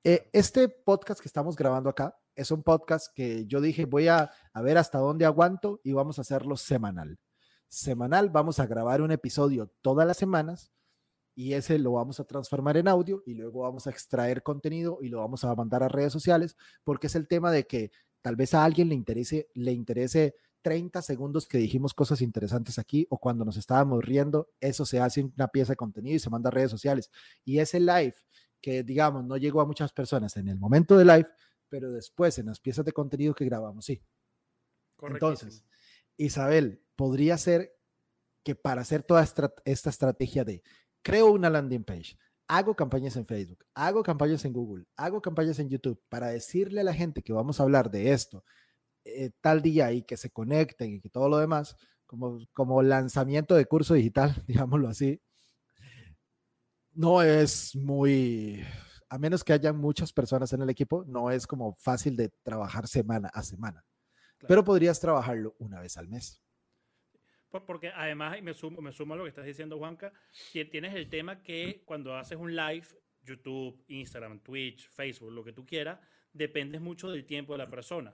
Eh, 0.03 0.29
este 0.31 0.69
podcast 0.69 1.19
que 1.19 1.27
estamos 1.27 1.55
grabando 1.55 1.89
acá 1.89 2.15
es 2.35 2.51
un 2.51 2.63
podcast 2.63 3.13
que 3.13 3.45
yo 3.45 3.61
dije 3.61 3.85
voy 3.85 4.07
a, 4.07 4.31
a 4.53 4.61
ver 4.61 4.77
hasta 4.77 4.97
dónde 4.97 5.25
aguanto 5.25 5.81
y 5.83 5.93
vamos 5.93 6.17
a 6.17 6.21
hacerlo 6.21 6.55
semanal. 6.55 7.19
Semanal, 7.67 8.29
vamos 8.29 8.59
a 8.59 8.67
grabar 8.67 9.01
un 9.01 9.11
episodio 9.11 9.73
todas 9.81 10.05
las 10.05 10.17
semanas 10.17 10.71
y 11.41 11.55
ese 11.55 11.79
lo 11.79 11.93
vamos 11.93 12.19
a 12.19 12.23
transformar 12.23 12.77
en 12.77 12.87
audio 12.87 13.23
y 13.25 13.33
luego 13.33 13.61
vamos 13.61 13.87
a 13.87 13.89
extraer 13.89 14.43
contenido 14.43 14.99
y 15.01 15.09
lo 15.09 15.21
vamos 15.21 15.43
a 15.43 15.55
mandar 15.55 15.81
a 15.81 15.87
redes 15.87 16.13
sociales 16.13 16.55
porque 16.83 17.07
es 17.07 17.15
el 17.15 17.27
tema 17.27 17.51
de 17.51 17.65
que 17.65 17.91
tal 18.21 18.35
vez 18.35 18.53
a 18.53 18.63
alguien 18.63 18.89
le 18.89 18.93
interese, 18.93 19.49
le 19.55 19.71
interese 19.71 20.35
30 20.61 21.01
segundos 21.01 21.47
que 21.47 21.57
dijimos 21.57 21.95
cosas 21.95 22.21
interesantes 22.21 22.77
aquí 22.77 23.07
o 23.09 23.17
cuando 23.17 23.43
nos 23.43 23.57
estábamos 23.57 24.05
riendo, 24.05 24.51
eso 24.59 24.85
se 24.85 24.99
hace 24.99 25.23
una 25.35 25.47
pieza 25.47 25.71
de 25.71 25.77
contenido 25.77 26.15
y 26.15 26.19
se 26.19 26.29
manda 26.29 26.49
a 26.49 26.51
redes 26.51 26.69
sociales. 26.69 27.09
Y 27.43 27.57
ese 27.57 27.79
live 27.79 28.13
que 28.61 28.83
digamos 28.83 29.25
no 29.25 29.35
llegó 29.35 29.61
a 29.61 29.65
muchas 29.65 29.91
personas 29.91 30.37
en 30.37 30.47
el 30.47 30.59
momento 30.59 30.95
de 30.95 31.05
live, 31.05 31.27
pero 31.69 31.91
después 31.91 32.37
en 32.37 32.45
las 32.45 32.59
piezas 32.59 32.85
de 32.85 32.93
contenido 32.93 33.33
que 33.33 33.45
grabamos, 33.45 33.85
sí. 33.85 33.99
Entonces. 35.01 35.65
Isabel, 36.17 36.83
podría 36.95 37.35
ser 37.39 37.73
que 38.43 38.53
para 38.53 38.81
hacer 38.81 39.01
toda 39.01 39.23
esta, 39.23 39.51
esta 39.65 39.89
estrategia 39.89 40.43
de 40.43 40.61
creo 41.01 41.31
una 41.31 41.49
landing 41.49 41.83
page, 41.83 42.17
hago 42.47 42.75
campañas 42.75 43.15
en 43.15 43.25
Facebook, 43.25 43.65
hago 43.73 44.03
campañas 44.03 44.43
en 44.45 44.53
Google, 44.53 44.85
hago 44.97 45.21
campañas 45.21 45.59
en 45.59 45.69
YouTube 45.69 46.01
para 46.09 46.27
decirle 46.27 46.81
a 46.81 46.83
la 46.83 46.93
gente 46.93 47.21
que 47.21 47.33
vamos 47.33 47.59
a 47.59 47.63
hablar 47.63 47.89
de 47.91 48.11
esto 48.11 48.43
eh, 49.05 49.31
tal 49.41 49.61
día 49.61 49.91
y 49.91 50.03
que 50.03 50.17
se 50.17 50.29
conecten 50.29 50.93
y 50.93 50.99
que 51.01 51.09
todo 51.09 51.27
lo 51.29 51.37
demás, 51.37 51.75
como, 52.05 52.39
como 52.53 52.81
lanzamiento 52.83 53.55
de 53.55 53.65
curso 53.65 53.93
digital, 53.93 54.35
digámoslo 54.47 54.87
así, 54.89 55.21
no 56.93 57.21
es 57.21 57.75
muy, 57.75 58.63
a 59.09 59.17
menos 59.17 59.43
que 59.43 59.53
hayan 59.53 59.77
muchas 59.77 60.11
personas 60.11 60.51
en 60.53 60.61
el 60.61 60.69
equipo, 60.69 61.03
no 61.07 61.31
es 61.31 61.47
como 61.47 61.73
fácil 61.75 62.15
de 62.15 62.29
trabajar 62.43 62.87
semana 62.87 63.29
a 63.33 63.43
semana, 63.43 63.83
Claro. 64.37 64.47
pero 64.47 64.63
podrías 64.63 64.99
trabajarlo 64.99 65.55
una 65.59 65.79
vez 65.79 65.97
al 65.97 66.07
mes. 66.09 66.41
Por- 67.51 67.65
Porque 67.65 67.89
además, 67.89 68.37
y 68.37 68.41
me 68.41 68.53
sumo, 68.53 68.81
me 68.81 68.91
sumo 68.91 69.13
a 69.13 69.17
lo 69.17 69.23
que 69.23 69.29
estás 69.29 69.45
diciendo, 69.45 69.77
Juanca, 69.77 70.11
ti- 70.53 70.65
tienes 70.65 70.95
el 70.95 71.09
tema 71.09 71.43
que 71.43 71.83
cuando 71.85 72.15
haces 72.15 72.37
un 72.37 72.55
live, 72.55 72.87
YouTube, 73.23 73.83
Instagram, 73.87 74.39
Twitch, 74.39 74.87
Facebook, 74.89 75.31
lo 75.31 75.43
que 75.43 75.53
tú 75.53 75.65
quieras, 75.65 75.99
dependes 76.33 76.81
mucho 76.81 77.11
del 77.11 77.25
tiempo 77.25 77.53
de 77.53 77.59
la 77.59 77.67
persona. 77.69 78.13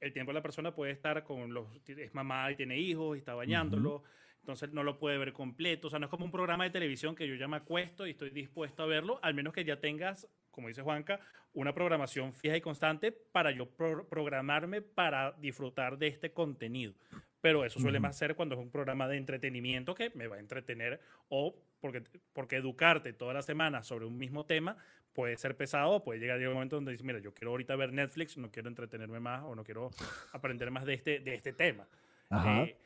El 0.00 0.12
tiempo 0.12 0.30
de 0.30 0.34
la 0.34 0.42
persona 0.42 0.74
puede 0.74 0.92
estar 0.92 1.24
con 1.24 1.52
los, 1.52 1.66
es 1.86 2.14
mamá 2.14 2.50
y 2.52 2.56
tiene 2.56 2.78
hijos 2.78 3.16
y 3.16 3.18
está 3.18 3.34
bañándolo, 3.34 4.04
entonces 4.40 4.72
no 4.72 4.84
lo 4.84 4.96
puede 4.98 5.18
ver 5.18 5.32
completo. 5.32 5.88
O 5.88 5.90
sea, 5.90 5.98
no 5.98 6.06
es 6.06 6.10
como 6.10 6.24
un 6.24 6.30
programa 6.30 6.62
de 6.64 6.70
televisión 6.70 7.16
que 7.16 7.26
yo 7.26 7.34
ya 7.34 7.48
me 7.48 7.56
acuesto 7.56 8.06
y 8.06 8.10
estoy 8.10 8.30
dispuesto 8.30 8.84
a 8.84 8.86
verlo, 8.86 9.18
al 9.22 9.34
menos 9.34 9.52
que 9.52 9.64
ya 9.64 9.80
tengas, 9.80 10.28
como 10.58 10.66
dice 10.66 10.82
Juanca, 10.82 11.20
una 11.54 11.72
programación 11.72 12.32
fija 12.32 12.56
y 12.56 12.60
constante 12.60 13.12
para 13.12 13.52
yo 13.52 13.66
pro- 13.70 14.08
programarme 14.08 14.82
para 14.82 15.30
disfrutar 15.38 15.98
de 15.98 16.08
este 16.08 16.32
contenido. 16.32 16.94
Pero 17.40 17.64
eso 17.64 17.78
suele 17.78 18.00
más 18.00 18.18
ser 18.18 18.34
cuando 18.34 18.56
es 18.56 18.60
un 18.60 18.68
programa 18.72 19.06
de 19.06 19.18
entretenimiento 19.18 19.94
que 19.94 20.10
me 20.16 20.26
va 20.26 20.34
a 20.34 20.40
entretener 20.40 21.00
o 21.28 21.54
porque, 21.80 22.02
porque 22.32 22.56
educarte 22.56 23.12
toda 23.12 23.32
la 23.34 23.42
semana 23.42 23.84
sobre 23.84 24.04
un 24.04 24.18
mismo 24.18 24.46
tema 24.46 24.76
puede 25.12 25.36
ser 25.36 25.56
pesado, 25.56 26.02
puede 26.02 26.18
llegar 26.18 26.42
a 26.42 26.48
un 26.48 26.54
momento 26.54 26.74
donde 26.74 26.90
dices, 26.90 27.06
mira, 27.06 27.20
yo 27.20 27.32
quiero 27.32 27.52
ahorita 27.52 27.76
ver 27.76 27.92
Netflix, 27.92 28.36
no 28.36 28.50
quiero 28.50 28.68
entretenerme 28.68 29.20
más 29.20 29.44
o 29.44 29.54
no 29.54 29.62
quiero 29.62 29.90
aprender 30.32 30.72
más 30.72 30.84
de 30.86 30.94
este, 30.94 31.20
de 31.20 31.36
este 31.36 31.52
tema. 31.52 31.86
Ajá. 32.30 32.64
Eh, 32.64 32.76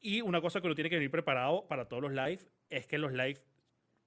y 0.00 0.20
una 0.20 0.40
cosa 0.40 0.60
que 0.60 0.68
uno 0.68 0.76
tiene 0.76 0.88
que 0.88 0.96
venir 0.96 1.10
preparado 1.10 1.66
para 1.66 1.86
todos 1.86 2.00
los 2.04 2.12
live 2.12 2.38
es 2.70 2.86
que 2.86 2.96
los 2.98 3.12
live, 3.12 3.40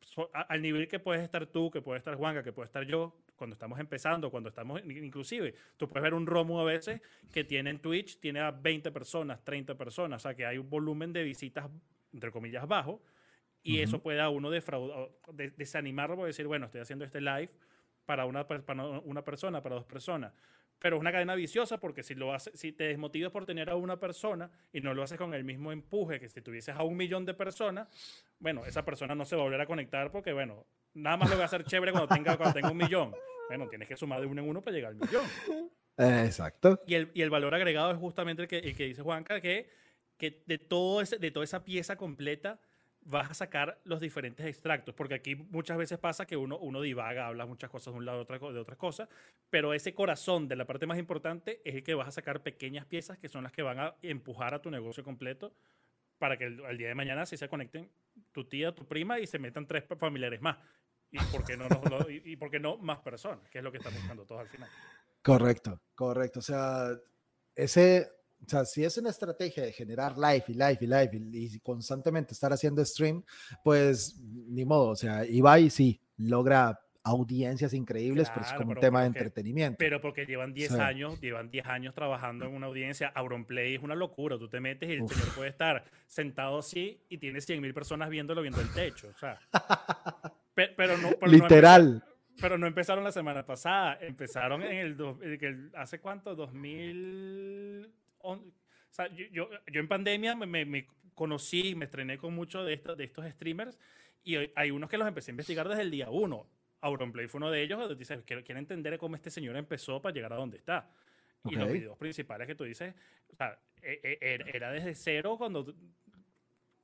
so- 0.05 0.29
a- 0.33 0.41
al 0.41 0.61
nivel 0.61 0.87
que 0.87 0.99
puedes 0.99 1.21
estar 1.23 1.45
tú, 1.47 1.71
que 1.71 1.81
puede 1.81 1.97
estar 1.97 2.15
Juanca, 2.15 2.43
que 2.43 2.51
puede 2.53 2.65
estar 2.67 2.83
yo, 2.85 3.15
cuando 3.35 3.53
estamos 3.55 3.79
empezando, 3.79 4.29
cuando 4.31 4.49
estamos, 4.49 4.81
in- 4.83 5.03
inclusive, 5.03 5.55
tú 5.77 5.87
puedes 5.89 6.03
ver 6.03 6.13
un 6.13 6.25
Romu 6.27 6.59
a 6.59 6.63
veces 6.65 7.01
que 7.31 7.43
tiene 7.43 7.69
en 7.71 7.79
Twitch, 7.79 8.19
tiene 8.19 8.39
a 8.39 8.51
20 8.51 8.91
personas, 8.91 9.43
30 9.43 9.75
personas, 9.75 10.21
o 10.21 10.23
sea 10.27 10.35
que 10.35 10.45
hay 10.45 10.57
un 10.57 10.69
volumen 10.69 11.11
de 11.13 11.23
visitas, 11.23 11.69
entre 12.13 12.31
comillas, 12.31 12.67
bajo, 12.67 13.01
y 13.63 13.79
eso 13.79 13.99
puede 13.99 14.19
a 14.21 14.29
uno 14.29 14.49
defraudar, 14.49 15.09
de- 15.33 15.51
desanimarlo 15.51 16.25
decir, 16.25 16.45
bueno, 16.47 16.65
estoy 16.65 16.81
haciendo 16.81 17.05
este 17.05 17.21
live 17.21 17.49
para 18.05 18.25
una, 18.25 18.45
para 18.45 18.83
una 18.83 19.23
persona, 19.23 19.61
para 19.61 19.75
dos 19.75 19.85
personas. 19.85 20.33
Pero 20.83 20.97
es 20.97 20.99
una 20.99 21.13
cadena 21.13 21.33
viciosa 21.33 21.79
porque 21.79 22.03
si, 22.03 22.13
lo 22.13 22.33
hace, 22.33 22.51
si 22.57 22.73
te 22.73 22.83
desmotivas 22.83 23.31
por 23.31 23.45
tener 23.45 23.69
a 23.69 23.77
una 23.77 24.01
persona 24.01 24.51
y 24.73 24.81
no 24.81 24.93
lo 24.93 25.01
haces 25.01 25.17
con 25.17 25.33
el 25.33 25.45
mismo 25.45 25.71
empuje 25.71 26.19
que 26.19 26.27
si 26.27 26.41
tuvieses 26.41 26.75
a 26.75 26.83
un 26.83 26.97
millón 26.97 27.25
de 27.25 27.33
personas, 27.33 27.87
bueno, 28.37 28.65
esa 28.65 28.83
persona 28.83 29.15
no 29.15 29.23
se 29.23 29.37
va 29.37 29.43
a 29.43 29.45
volver 29.45 29.61
a 29.61 29.65
conectar 29.65 30.11
porque, 30.11 30.33
bueno, 30.33 30.65
nada 30.93 31.15
más 31.15 31.29
lo 31.29 31.37
va 31.37 31.43
a 31.43 31.45
hacer 31.45 31.63
chévere 31.63 31.93
cuando 31.93 32.13
tenga, 32.13 32.35
cuando 32.35 32.55
tenga 32.55 32.69
un 32.69 32.75
millón. 32.75 33.15
Bueno, 33.47 33.69
tienes 33.69 33.87
que 33.87 33.95
sumar 33.95 34.19
de 34.19 34.25
uno 34.25 34.41
en 34.41 34.49
uno 34.49 34.61
para 34.61 34.75
llegar 34.75 34.91
al 34.91 34.97
millón. 34.97 35.23
Exacto. 35.97 36.81
Y 36.85 36.95
el, 36.95 37.11
y 37.13 37.21
el 37.21 37.29
valor 37.29 37.55
agregado 37.55 37.89
es 37.89 37.97
justamente 37.97 38.41
el 38.41 38.49
que, 38.49 38.57
el 38.57 38.75
que 38.75 38.83
dice 38.83 39.03
Juanca, 39.03 39.39
que, 39.39 39.69
que 40.17 40.43
de, 40.45 40.57
todo 40.57 40.99
ese, 40.99 41.17
de 41.17 41.31
toda 41.31 41.45
esa 41.45 41.63
pieza 41.63 41.95
completa 41.95 42.59
vas 43.05 43.31
a 43.31 43.33
sacar 43.33 43.79
los 43.83 43.99
diferentes 43.99 44.45
extractos, 44.45 44.95
porque 44.95 45.15
aquí 45.15 45.35
muchas 45.35 45.77
veces 45.77 45.97
pasa 45.99 46.25
que 46.25 46.37
uno, 46.37 46.57
uno 46.57 46.81
divaga, 46.81 47.27
habla 47.27 47.45
muchas 47.45 47.69
cosas 47.69 47.93
de 47.93 47.97
un 47.97 48.05
lado, 48.05 48.21
otra, 48.21 48.39
de 48.39 48.59
otras 48.59 48.77
cosas, 48.77 49.09
pero 49.49 49.73
ese 49.73 49.93
corazón 49.93 50.47
de 50.47 50.55
la 50.55 50.65
parte 50.65 50.85
más 50.85 50.97
importante 50.97 51.61
es 51.65 51.75
el 51.75 51.83
que 51.83 51.93
vas 51.93 52.07
a 52.07 52.11
sacar 52.11 52.41
pequeñas 52.41 52.85
piezas 52.85 53.17
que 53.17 53.29
son 53.29 53.43
las 53.43 53.51
que 53.51 53.61
van 53.61 53.79
a 53.79 53.95
empujar 54.01 54.53
a 54.53 54.61
tu 54.61 54.71
negocio 54.71 55.03
completo 55.03 55.53
para 56.17 56.37
que 56.37 56.45
el, 56.45 56.65
al 56.65 56.77
día 56.77 56.87
de 56.87 56.95
mañana 56.95 57.25
sí 57.25 57.37
se 57.37 57.49
conecten 57.49 57.89
tu 58.31 58.45
tía, 58.45 58.73
tu 58.73 58.85
prima 58.87 59.19
y 59.19 59.27
se 59.27 59.39
metan 59.39 59.67
tres 59.67 59.83
familiares 59.97 60.41
más. 60.41 60.57
Y 61.11 61.19
por 61.31 61.43
qué 61.43 61.55
no, 61.55 61.67
y, 62.09 62.33
y 62.33 62.59
no 62.59 62.77
más 62.77 62.99
personas, 62.99 63.47
que 63.49 63.59
es 63.59 63.63
lo 63.63 63.71
que 63.71 63.77
estamos 63.77 63.99
buscando 63.99 64.25
todos 64.25 64.41
al 64.41 64.47
final. 64.47 64.69
Correcto, 65.21 65.79
correcto. 65.95 66.39
O 66.39 66.41
sea, 66.41 66.89
ese, 67.55 68.09
o 68.45 68.49
sea, 68.49 68.65
si 68.65 68.83
es 68.83 68.97
una 68.97 69.09
estrategia 69.09 69.63
de 69.63 69.71
generar 69.71 70.17
live 70.17 70.43
y 70.47 70.53
live 70.53 70.77
y 70.81 70.85
live 70.87 71.09
y, 71.13 71.55
y 71.55 71.59
constantemente 71.59 72.33
estar 72.33 72.51
haciendo 72.53 72.83
stream, 72.85 73.23
pues 73.63 74.19
ni 74.21 74.65
modo. 74.65 74.89
O 74.89 74.95
sea, 74.95 75.25
Ibai 75.25 75.69
sí 75.69 75.99
logra 76.17 76.79
audiencias 77.05 77.73
increíbles, 77.73 78.29
pero 78.29 78.41
es 78.41 78.47
Claro, 78.47 78.61
como 78.61 78.71
un 78.71 78.79
tema 78.79 79.01
de 79.01 79.07
porque- 79.09 79.19
entretenimiento. 79.19 79.75
Pero 79.77 79.99
porque 79.99 80.25
llevan 80.25 80.53
10 80.53 80.71
Sí. 80.71 80.79
años, 80.79 81.19
llevan 81.19 81.49
10 81.51 81.65
años 81.65 81.93
trabajando 81.93 82.45
en 82.45 82.53
una 82.55 82.67
audiencia. 82.67 83.09
Auronplay 83.09 83.75
es 83.75 83.83
una 83.83 83.93
locura. 83.95 84.37
Tú 84.37 84.47
te 84.47 84.61
metes 84.61 84.87
y 84.89 84.93
el 84.93 85.01
Uf. 85.01 85.13
señor 85.13 85.35
puede 85.35 85.49
estar 85.49 85.83
sentado 86.07 86.59
así 86.59 87.01
y 87.09 87.17
tiene 87.17 87.41
100 87.41 87.59
mil 87.61 87.73
personas 87.73 88.09
viéndolo 88.09 88.41
viendo 88.41 88.61
el 88.61 88.71
techo. 88.73 89.09
O 89.13 89.17
sea, 89.17 89.37
pe- 90.55 90.69
pero, 90.77 90.97
no, 90.97 91.09
pero 91.19 91.19
no 91.27 91.27
Literal. 91.27 91.81
empezaron- 91.81 92.13
pero 92.41 92.57
no 92.57 92.67
empezaron 92.67 93.03
la 93.03 93.11
semana 93.11 93.45
pasada. 93.45 93.97
Empezaron 94.01 94.63
en 94.63 94.77
el, 94.77 94.95
do- 94.95 95.19
el- 95.21 95.71
¿hace 95.75 95.99
cuánto? 95.99 96.35
2000. 96.35 97.91
On- 98.23 98.39
O 98.49 98.93
sea, 98.95 99.07
yo, 99.07 99.25
yo, 99.31 99.49
yo 99.71 99.79
en 99.79 99.87
pandemia 99.87 100.35
me, 100.35 100.65
me- 100.65 100.87
conocí, 101.15 101.75
me 101.75 101.85
estrené 101.85 102.17
con 102.17 102.33
muchos 102.33 102.65
de 102.65 102.73
estos, 102.73 102.97
de 102.97 103.03
estos 103.03 103.25
streamers 103.31 103.77
y 104.23 104.35
hay- 104.55 104.71
unos 104.71 104.89
que 104.89 104.97
los 104.97 105.07
empecé 105.07 105.31
a 105.31 105.33
investigar 105.33 105.67
desde 105.69 105.83
el 105.83 105.91
día 105.91 106.09
uno. 106.09 106.47
Auronplay 106.81 107.27
fue 107.27 107.37
uno 107.37 107.49
de 107.51 107.61
ellos, 107.61 107.79
donde 107.79 107.95
dice, 107.95 108.21
quiero, 108.25 108.43
quiero 108.43 108.59
entender 108.59 108.97
cómo 108.97 109.15
este 109.15 109.29
señor 109.29 109.55
empezó 109.55 110.01
para 110.01 110.13
llegar 110.13 110.33
a 110.33 110.37
donde 110.37 110.57
está. 110.57 110.89
Y 111.45 111.55
los 111.55 111.67
videos 111.73 111.97
principales 111.97 112.47
que 112.47 112.55
tú 112.55 112.63
dices, 112.65 112.93
o 113.31 113.35
sea, 113.35 113.57
e, 113.81 113.99
e, 114.21 114.39
era 114.53 114.71
desde 114.71 114.95
cero 114.95 115.35
cuando 115.37 115.73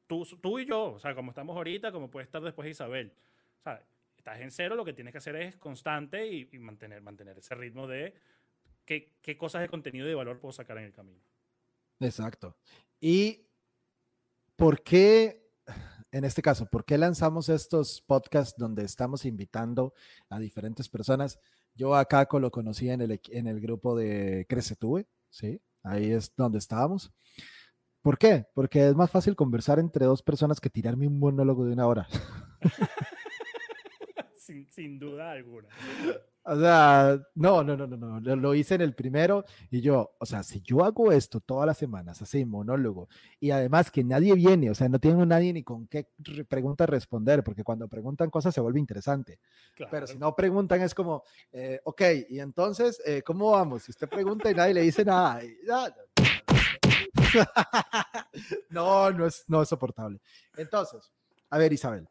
tú, 0.08 0.26
tú 0.42 0.60
y 0.60 0.66
yo, 0.66 0.94
o 0.94 1.00
sea, 1.00 1.14
como 1.16 1.32
estamos 1.32 1.56
ahorita, 1.56 1.92
como 1.92 2.10
puede 2.10 2.26
estar 2.26 2.42
después 2.42 2.70
Isabel. 2.70 3.14
O 3.60 3.62
sea, 3.64 3.84
estás 4.18 4.40
en 4.40 4.52
cero, 4.52 4.76
lo 4.76 4.84
que 4.86 4.94
tienes 4.94 5.12
que 5.12 5.18
hacer 5.20 5.36
es 5.38 5.56
constante 5.58 6.26
y, 6.28 6.46
mantener, 6.60 7.02
mantener 7.02 7.38
ese 7.38 7.56
ritmo 7.56 7.88
de 7.88 8.14
qué, 8.90 9.14
qué 9.22 9.38
cosas 9.38 9.62
de 9.62 9.70
contenido 9.70 10.08
y 10.08 10.10
de 10.10 10.16
valor 10.16 10.40
puedo 10.40 10.52
sacar 10.52 10.80
en 10.80 10.86
el 10.86 10.94
camino. 10.94 11.22
Exacto. 12.00 12.58
¿Y 13.00 13.48
por 14.56 14.82
qué, 14.82 15.48
en 16.12 16.26
este 16.26 16.42
caso, 16.42 16.66
por 16.66 16.84
qué 16.86 16.98
lanzamos 16.98 17.50
estos 17.50 18.02
podcasts 18.02 18.58
donde 18.58 18.84
estamos 18.84 19.26
invitando 19.26 19.94
a 20.28 20.40
diferentes 20.40 20.90
personas? 20.90 21.40
Yo 21.76 21.96
a 21.96 22.04
Caco 22.06 22.40
lo 22.40 22.50
conocí 22.50 22.90
en 22.90 23.02
el, 23.02 23.22
en 23.30 23.46
el 23.46 23.62
grupo 23.62 23.96
de 23.96 24.48
Crecetube, 24.50 25.08
¿sí? 25.30 25.62
Ahí 25.84 26.12
es 26.12 26.34
donde 26.36 26.58
estábamos. 26.58 27.14
¿Por 28.02 28.18
qué? 28.18 28.48
Porque 28.56 28.88
es 28.88 28.96
más 28.96 29.12
fácil 29.12 29.36
conversar 29.36 29.78
entre 29.78 30.06
dos 30.06 30.24
personas 30.24 30.60
que 30.60 30.72
tirarme 30.72 31.06
un 31.06 31.20
monólogo 31.20 31.64
de 31.64 31.74
una 31.74 31.86
hora. 31.86 32.08
sin, 34.72 34.98
duda 34.98 35.32
alguna. 35.32 35.68
O 36.52 36.60
sea, 36.60 37.22
no, 37.36 37.64
no, 37.64 37.78
no, 37.78 37.86
no, 37.86 38.20
no. 38.20 38.36
Lo, 38.36 38.56
hice 38.56 38.74
en 38.74 38.82
el 38.82 38.96
primero 38.96 39.46
y 39.70 39.82
yo, 39.82 40.16
o 40.18 40.26
sea, 40.26 40.42
si 40.42 40.62
yo 40.62 40.84
hago 40.84 41.12
esto 41.12 41.40
todas 41.40 41.68
las 41.68 41.78
semanas, 41.78 42.24
así, 42.24 42.44
monólogo, 42.44 43.08
y 43.40 43.52
además 43.52 43.92
que 43.92 44.04
nadie 44.04 44.34
viene, 44.34 44.72
o 44.72 44.76
sea, 44.76 44.90
no 44.90 44.98
tengo 44.98 45.24
nadie 45.28 45.54
ni 45.54 45.62
con 45.64 45.86
qué 45.86 46.08
pregunta 46.48 46.88
responder, 46.88 47.44
porque 47.44 47.64
cuando 47.64 47.88
preguntan 47.88 48.32
cosas 48.32 48.56
se 48.56 48.62
vuelve 48.62 48.80
interesante. 48.80 49.40
Pero 49.92 50.08
si 50.08 50.18
no 50.18 50.36
preguntan 50.36 50.82
es 50.82 50.96
como, 50.96 51.24
eh, 51.52 51.80
ok, 51.84 52.02
y 52.30 52.40
entonces, 52.40 53.00
eh, 53.06 53.22
¿cómo 53.22 53.52
vamos? 53.52 53.84
Si 53.84 53.92
usted 53.92 54.10
pregunta 54.10 54.50
y 54.50 54.56
nadie 54.56 54.74
le 54.74 54.82
dice 54.82 55.06
nada, 55.06 55.42
no, 58.72 59.12
no 59.12 59.28
es, 59.28 59.44
no 59.48 59.62
es 59.62 59.70
soportable. 59.70 60.20
Entonces, 60.58 61.12
a 61.52 61.60
ver, 61.60 61.72
Isabel. 61.74 62.08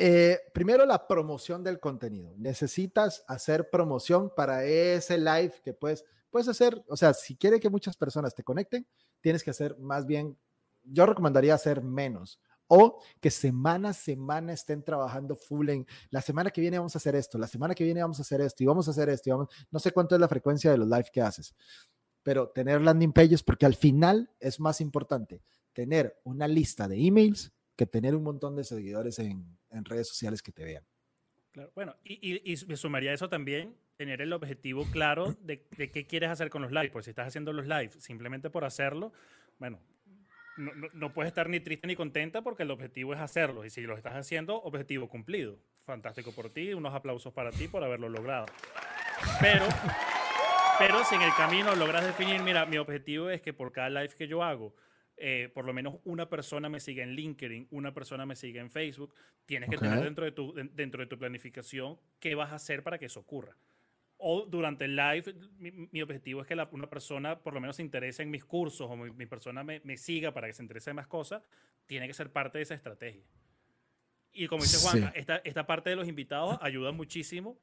Eh, 0.00 0.38
primero, 0.54 0.86
la 0.86 1.08
promoción 1.08 1.64
del 1.64 1.80
contenido. 1.80 2.32
Necesitas 2.38 3.24
hacer 3.26 3.68
promoción 3.68 4.32
para 4.32 4.64
ese 4.64 5.18
live 5.18 5.54
que 5.64 5.74
puedes, 5.74 6.04
puedes 6.30 6.46
hacer. 6.46 6.84
O 6.86 6.96
sea, 6.96 7.12
si 7.12 7.34
quiere 7.34 7.58
que 7.58 7.68
muchas 7.68 7.96
personas 7.96 8.32
te 8.32 8.44
conecten, 8.44 8.86
tienes 9.20 9.42
que 9.42 9.50
hacer 9.50 9.76
más 9.80 10.06
bien, 10.06 10.38
yo 10.84 11.04
recomendaría 11.04 11.52
hacer 11.52 11.82
menos. 11.82 12.40
O 12.68 13.00
que 13.20 13.28
semana 13.32 13.88
a 13.88 13.92
semana 13.92 14.52
estén 14.52 14.84
trabajando 14.84 15.34
full 15.34 15.68
en 15.70 15.84
la 16.10 16.22
semana 16.22 16.52
que 16.52 16.60
viene 16.60 16.78
vamos 16.78 16.94
a 16.94 16.98
hacer 16.98 17.16
esto, 17.16 17.36
la 17.36 17.48
semana 17.48 17.74
que 17.74 17.82
viene 17.82 18.00
vamos 18.00 18.20
a 18.20 18.22
hacer 18.22 18.40
esto 18.40 18.62
y 18.62 18.66
vamos 18.66 18.86
a 18.86 18.92
hacer 18.92 19.08
esto. 19.08 19.30
Y 19.30 19.32
vamos, 19.32 19.48
no 19.68 19.80
sé 19.80 19.90
cuánto 19.90 20.14
es 20.14 20.20
la 20.20 20.28
frecuencia 20.28 20.70
de 20.70 20.78
los 20.78 20.86
live 20.86 21.10
que 21.12 21.22
haces, 21.22 21.56
pero 22.22 22.50
tener 22.50 22.80
landing 22.82 23.12
pages 23.12 23.42
porque 23.42 23.66
al 23.66 23.74
final 23.74 24.30
es 24.38 24.60
más 24.60 24.80
importante 24.80 25.42
tener 25.72 26.20
una 26.22 26.46
lista 26.46 26.86
de 26.86 27.04
emails 27.04 27.52
que 27.74 27.86
tener 27.86 28.14
un 28.14 28.22
montón 28.22 28.54
de 28.54 28.62
seguidores 28.62 29.18
en, 29.18 29.57
en 29.70 29.84
redes 29.84 30.08
sociales 30.08 30.42
que 30.42 30.52
te 30.52 30.64
vean. 30.64 30.84
Claro. 31.52 31.72
Bueno, 31.74 31.96
y, 32.04 32.52
y, 32.52 32.66
me 32.66 32.76
sumaría 32.76 33.12
eso 33.12 33.28
también, 33.28 33.74
tener 33.96 34.20
el 34.20 34.32
objetivo 34.32 34.86
claro 34.90 35.34
de, 35.40 35.66
de, 35.76 35.90
qué 35.90 36.06
quieres 36.06 36.30
hacer 36.30 36.50
con 36.50 36.62
los 36.62 36.72
lives. 36.72 36.90
Pues 36.90 37.04
si 37.06 37.10
estás 37.10 37.28
haciendo 37.28 37.52
los 37.52 37.66
lives 37.66 37.94
simplemente 37.94 38.50
por 38.50 38.64
hacerlo, 38.64 39.12
bueno, 39.58 39.80
no, 40.58 40.72
no, 40.92 41.12
puedes 41.12 41.28
estar 41.28 41.48
ni 41.48 41.60
triste 41.60 41.86
ni 41.86 41.96
contenta 41.96 42.42
porque 42.42 42.64
el 42.64 42.70
objetivo 42.70 43.14
es 43.14 43.20
hacerlo. 43.20 43.64
Y 43.64 43.70
si 43.70 43.82
lo 43.82 43.96
estás 43.96 44.14
haciendo, 44.14 44.56
objetivo 44.62 45.08
cumplido. 45.08 45.58
Fantástico 45.84 46.32
por 46.32 46.50
ti, 46.50 46.74
unos 46.74 46.94
aplausos 46.94 47.32
para 47.32 47.50
ti 47.50 47.68
por 47.68 47.82
haberlo 47.82 48.08
logrado. 48.08 48.46
Pero, 49.40 49.64
pero 50.78 51.04
si 51.04 51.14
en 51.14 51.22
el 51.22 51.32
camino 51.34 51.74
logras 51.74 52.04
definir, 52.04 52.42
mira, 52.42 52.66
mi 52.66 52.76
objetivo 52.76 53.30
es 53.30 53.40
que 53.40 53.52
por 53.52 53.72
cada 53.72 53.88
live 53.88 54.14
que 54.16 54.28
yo 54.28 54.42
hago, 54.42 54.74
eh, 55.20 55.50
por 55.52 55.64
lo 55.64 55.72
menos 55.72 55.96
una 56.04 56.28
persona 56.28 56.68
me 56.68 56.80
sigue 56.80 57.02
en 57.02 57.10
LinkedIn, 57.10 57.68
una 57.70 57.92
persona 57.92 58.24
me 58.24 58.36
sigue 58.36 58.60
en 58.60 58.70
Facebook, 58.70 59.14
tienes 59.46 59.68
que 59.68 59.76
tener 59.76 60.00
dentro 60.00 60.24
de, 60.24 60.32
tu, 60.32 60.54
dentro 60.72 61.02
de 61.02 61.06
tu 61.06 61.18
planificación 61.18 61.98
qué 62.20 62.34
vas 62.34 62.52
a 62.52 62.56
hacer 62.56 62.82
para 62.82 62.98
que 62.98 63.06
eso 63.06 63.20
ocurra. 63.20 63.56
O 64.16 64.46
durante 64.46 64.84
el 64.84 64.96
live, 64.96 65.34
mi, 65.58 66.02
objetivo 66.02 66.42
es 66.42 66.46
que 66.46 66.54
una 66.72 66.88
persona 66.88 67.38
por 67.38 67.54
lo 67.54 67.60
menos 67.60 67.76
se 67.76 67.82
interese 67.82 68.22
en 68.22 68.30
mis 68.30 68.44
cursos 68.44 68.88
o 68.90 68.96
mi, 68.96 69.26
persona 69.26 69.62
me, 69.64 69.80
me, 69.84 69.96
siga 69.96 70.32
para 70.32 70.46
que 70.46 70.54
se 70.54 70.62
interese 70.62 70.90
en 70.90 70.96
más 70.96 71.06
cosas, 71.06 71.42
tiene 71.86 72.06
que 72.06 72.14
ser 72.14 72.30
parte 72.30 72.58
de 72.58 72.62
esa 72.62 72.74
estrategia. 72.74 73.24
Y 74.32 74.46
como 74.46 74.62
dice 74.62 74.78
Juan, 74.86 75.12
esta, 75.14 75.36
esta, 75.38 75.66
parte 75.66 75.90
de 75.90 75.96
los 75.96 76.06
invitados 76.06 76.58
ayuda 76.60 76.92
muchísimo 76.92 77.58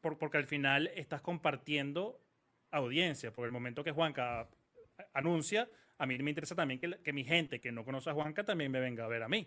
por, 0.00 0.18
porque 0.18 0.38
al 0.38 0.46
final 0.46 0.88
estás 0.94 1.22
compartiendo 1.22 2.20
audiencia. 2.70 3.32
Por 3.32 3.46
el 3.46 3.52
momento 3.52 3.84
que 3.84 3.92
Juanca 3.92 4.48
anuncia, 5.12 5.68
a 6.00 6.06
mí 6.06 6.16
me 6.18 6.30
interesa 6.30 6.54
también 6.54 6.80
que, 6.80 6.98
que, 7.02 7.12
mi 7.12 7.24
gente 7.24 7.60
que 7.60 7.70
no 7.70 7.84
conoce 7.84 8.08
a 8.08 8.14
Juanca 8.14 8.42
también 8.42 8.72
me 8.72 8.80
venga 8.80 9.04
a 9.04 9.08
ver 9.08 9.22
a 9.22 9.28
mí. 9.28 9.46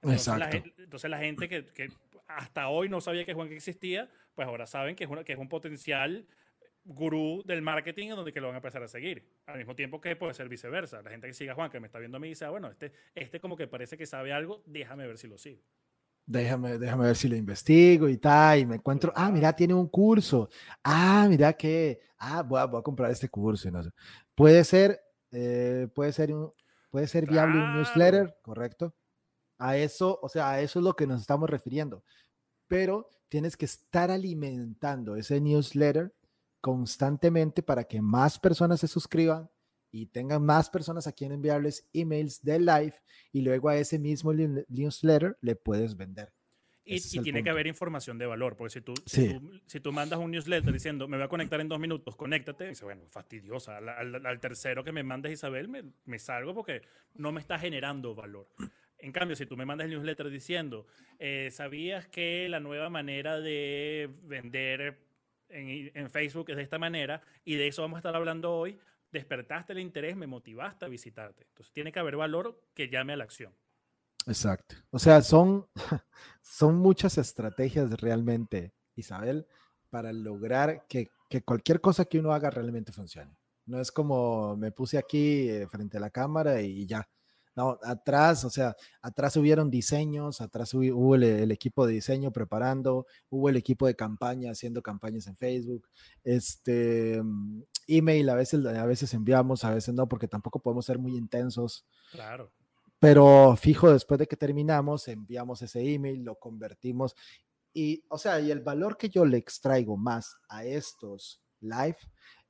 Entonces, 0.00 0.26
Exacto. 0.26 0.38
La, 0.38 0.82
entonces 0.84 1.10
la 1.10 1.18
gente 1.18 1.48
que, 1.50 1.66
que, 1.66 1.90
hasta 2.26 2.68
hoy 2.68 2.88
no 2.88 3.02
sabía 3.02 3.26
que 3.26 3.34
Juanca 3.34 3.54
existía, 3.54 4.08
pues 4.34 4.48
ahora 4.48 4.66
saben 4.66 4.96
que 4.96 5.04
es, 5.04 5.10
una, 5.10 5.22
que 5.22 5.34
es 5.34 5.38
un 5.38 5.50
potencial 5.50 6.26
gurú 6.82 7.42
del 7.44 7.60
marketing 7.60 8.08
en 8.08 8.16
donde 8.16 8.32
que 8.32 8.40
lo 8.40 8.46
van 8.46 8.54
a 8.54 8.58
empezar 8.58 8.82
a 8.82 8.88
seguir. 8.88 9.28
Al 9.44 9.58
mismo 9.58 9.76
tiempo 9.76 10.00
que 10.00 10.16
puede 10.16 10.32
ser 10.32 10.48
viceversa. 10.48 11.02
La 11.02 11.10
gente 11.10 11.26
que 11.26 11.34
siga 11.34 11.52
a 11.52 11.54
Juanca 11.56 11.78
me 11.78 11.88
está 11.88 11.98
viendo 11.98 12.16
a 12.16 12.20
mí 12.20 12.28
y 12.28 12.30
dice, 12.30 12.46
ah, 12.46 12.50
bueno, 12.50 12.70
este, 12.70 12.90
este 13.14 13.38
como 13.38 13.54
que 13.54 13.66
parece 13.66 13.98
que 13.98 14.06
sabe 14.06 14.32
algo, 14.32 14.62
déjame 14.64 15.06
ver 15.06 15.18
si 15.18 15.28
lo 15.28 15.36
sigo. 15.36 15.60
Déjame, 16.24 16.78
déjame 16.78 17.04
ver 17.04 17.16
si 17.16 17.28
lo 17.28 17.36
investigo 17.36 18.08
y 18.08 18.16
tal, 18.16 18.60
y 18.60 18.64
me 18.64 18.76
encuentro, 18.76 19.12
ah, 19.14 19.30
mira, 19.30 19.52
tiene 19.52 19.74
un 19.74 19.88
curso, 19.88 20.48
ah, 20.84 21.26
mira 21.28 21.52
que, 21.52 22.00
ah, 22.16 22.42
voy 22.42 22.60
a, 22.60 22.64
voy 22.64 22.80
a 22.80 22.82
comprar 22.82 23.10
este 23.10 23.28
curso. 23.28 23.70
No 23.70 23.82
sé. 23.82 23.90
Puede 24.34 24.64
ser 24.64 25.11
eh, 25.32 25.88
puede 25.94 26.12
ser, 26.12 26.32
un, 26.32 26.52
puede 26.90 27.06
ser 27.08 27.26
viable 27.26 27.58
un 27.58 27.76
newsletter, 27.76 28.36
correcto. 28.42 28.94
A 29.58 29.76
eso, 29.76 30.18
o 30.22 30.28
sea, 30.28 30.50
a 30.50 30.60
eso 30.60 30.78
es 30.78 30.84
lo 30.84 30.94
que 30.94 31.06
nos 31.06 31.20
estamos 31.20 31.48
refiriendo. 31.48 32.04
Pero 32.68 33.10
tienes 33.28 33.56
que 33.56 33.64
estar 33.64 34.10
alimentando 34.10 35.16
ese 35.16 35.40
newsletter 35.40 36.14
constantemente 36.60 37.62
para 37.62 37.84
que 37.84 38.00
más 38.00 38.38
personas 38.38 38.80
se 38.80 38.88
suscriban 38.88 39.50
y 39.90 40.06
tengan 40.06 40.44
más 40.44 40.70
personas 40.70 41.06
a 41.06 41.12
quien 41.12 41.32
enviarles 41.32 41.86
emails 41.92 42.42
de 42.42 42.58
live 42.58 42.94
y 43.32 43.42
luego 43.42 43.68
a 43.68 43.76
ese 43.76 43.98
mismo 43.98 44.32
newsletter 44.32 45.36
le 45.40 45.56
puedes 45.56 45.96
vender. 45.96 46.32
Y, 46.84 47.00
tiene 47.22 47.44
que 47.44 47.50
haber 47.50 47.68
información 47.68 48.18
de 48.18 48.26
valor, 48.26 48.56
porque 48.56 48.72
si 48.72 48.80
tú, 48.80 48.94
si 49.06 49.80
tú, 49.80 49.92
mandas 49.92 50.18
un 50.18 50.32
newsletter 50.32 50.72
diciendo, 50.72 51.06
me 51.06 51.16
voy 51.16 51.24
a 51.24 51.28
conectar 51.28 51.60
en 51.60 51.68
dos 51.68 51.78
minutos, 51.78 52.16
conéctate, 52.16 52.68
dice, 52.68 52.84
bueno, 52.84 53.02
fastidiosa, 53.08 53.76
al, 53.76 54.40
tercero 54.40 54.82
que 54.82 54.90
me 54.90 55.04
mandes 55.04 55.32
Isabel, 55.32 55.68
me, 55.68 55.84
me, 56.06 56.18
salgo 56.18 56.54
porque 56.54 56.82
no 57.14 57.30
me 57.30 57.40
está 57.40 57.56
generando 57.58 58.16
valor. 58.16 58.48
En 58.98 59.12
cambio, 59.12 59.36
si 59.36 59.46
tú 59.46 59.56
me 59.56 59.64
mandas 59.64 59.84
el 59.84 59.92
newsletter 59.92 60.28
diciendo, 60.28 60.86
eh, 61.20 61.50
¿sabías 61.52 62.08
que 62.08 62.48
la 62.48 62.58
nueva 62.58 62.90
manera 62.90 63.40
de 63.40 64.10
vender 64.24 64.98
en, 65.50 65.90
en 65.94 66.10
Facebook 66.10 66.50
es 66.50 66.56
de 66.56 66.62
esta 66.62 66.78
manera? 66.78 67.22
Y 67.44 67.54
de 67.54 67.68
eso 67.68 67.82
vamos 67.82 67.96
a 67.96 68.00
estar 68.00 68.16
hablando 68.16 68.52
hoy. 68.52 68.78
Despertaste 69.12 69.72
el 69.72 69.78
interés, 69.78 70.16
me 70.16 70.26
motivaste 70.26 70.84
a 70.84 70.88
visitarte. 70.88 71.44
Entonces, 71.44 71.72
tiene 71.72 71.92
que 71.92 72.00
haber 72.00 72.16
valor 72.16 72.60
que 72.74 72.88
llame 72.88 73.12
a 73.12 73.16
la 73.16 73.24
acción. 73.24 73.52
Exacto. 74.26 74.76
O 74.90 74.98
sea, 74.98 75.22
son, 75.22 75.66
son 76.42 76.76
muchas 76.76 77.18
estrategias 77.18 78.00
realmente, 78.00 78.72
Isabel, 78.94 79.46
para 79.90 80.12
lograr 80.12 80.86
que, 80.88 81.10
que, 81.28 81.42
cualquier 81.42 81.80
cosa 81.80 82.04
que 82.04 82.18
uno 82.18 82.32
haga 82.32 82.50
realmente 82.50 82.92
funcione. 82.92 83.36
No 83.66 83.80
es 83.80 83.92
como 83.92 84.56
me 84.56 84.72
puse 84.72 84.98
aquí 84.98 85.48
eh, 85.48 85.66
frente 85.68 85.98
a 85.98 86.00
la 86.00 86.10
cámara 86.10 86.60
y 86.60 86.86
ya. 86.86 87.08
No, 87.54 87.78
atrás, 87.82 88.44
o 88.44 88.50
sea, 88.50 88.74
atrás 89.02 89.36
hubieron 89.36 89.70
diseños, 89.70 90.40
atrás 90.40 90.72
hubo, 90.72 91.14
el, 91.16 91.50
equipo 91.50 91.86
de 91.86 91.92
diseño 91.92 92.32
preparando, 92.32 93.06
hubo 93.28 93.50
el 93.50 93.56
equipo 93.56 93.86
de 93.86 93.94
campaña 93.94 94.52
haciendo 94.52 94.82
campañas 94.82 95.26
en 95.26 95.36
Facebook, 95.36 95.86
este, 96.24 97.20
mm, 97.22 97.62
email 97.88 98.30
a 98.30 98.36
veces, 98.36 98.64
a 98.64 98.86
veces 98.86 99.12
enviamos, 99.12 99.64
a 99.64 99.74
veces 99.74 99.92
no, 99.92 100.08
porque 100.08 100.28
tampoco 100.28 100.60
podemos 100.60 100.86
ser 100.86 100.98
muy 100.98 101.14
intensos. 101.14 101.84
Claro. 102.10 102.50
Pero 103.02 103.56
fijo, 103.56 103.92
después 103.92 104.20
de 104.20 104.28
que 104.28 104.36
terminamos, 104.36 105.08
enviamos 105.08 105.60
ese 105.60 105.80
email, 105.92 106.22
lo 106.22 106.38
convertimos 106.38 107.16
y, 107.74 108.04
o 108.08 108.16
sea, 108.16 108.38
y 108.38 108.52
el 108.52 108.60
valor 108.60 108.96
que 108.96 109.08
yo 109.08 109.24
le 109.24 109.38
extraigo 109.38 109.96
más 109.96 110.36
a 110.48 110.64
estos 110.64 111.42
live 111.58 111.96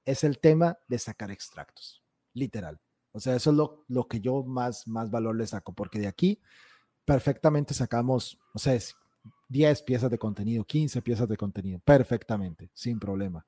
es 0.04 0.24
el 0.24 0.40
tema 0.40 0.78
de 0.88 0.98
sacar 0.98 1.30
extractos, 1.30 2.04
literal. 2.34 2.78
O 3.12 3.18
sea, 3.18 3.34
eso 3.34 3.48
es 3.48 3.56
lo, 3.56 3.86
lo 3.88 4.06
que 4.06 4.20
yo 4.20 4.44
más, 4.44 4.86
más 4.86 5.10
valor 5.10 5.36
le 5.36 5.46
saco, 5.46 5.72
porque 5.72 5.98
de 5.98 6.06
aquí 6.06 6.38
perfectamente 7.06 7.72
sacamos, 7.72 8.38
o 8.52 8.58
sea, 8.58 8.78
10 9.48 9.82
piezas 9.84 10.10
de 10.10 10.18
contenido, 10.18 10.64
15 10.66 11.00
piezas 11.00 11.30
de 11.30 11.38
contenido, 11.38 11.78
perfectamente, 11.78 12.70
sin 12.74 13.00
problema. 13.00 13.46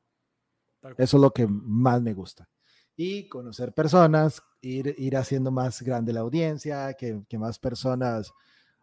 Eso 0.97 1.19
es 1.19 1.21
lo 1.21 1.35
que 1.35 1.47
más 1.47 2.01
me 2.01 2.15
gusta 2.15 2.49
y 2.97 3.29
conocer 3.29 3.73
personas, 3.73 4.43
ir, 4.61 4.95
ir 4.99 5.17
haciendo 5.17 5.51
más 5.51 5.83
grande 5.83 6.13
la 6.13 6.21
audiencia, 6.21 6.95
que, 6.95 7.23
que 7.29 7.39
más 7.39 7.59
personas, 7.59 8.33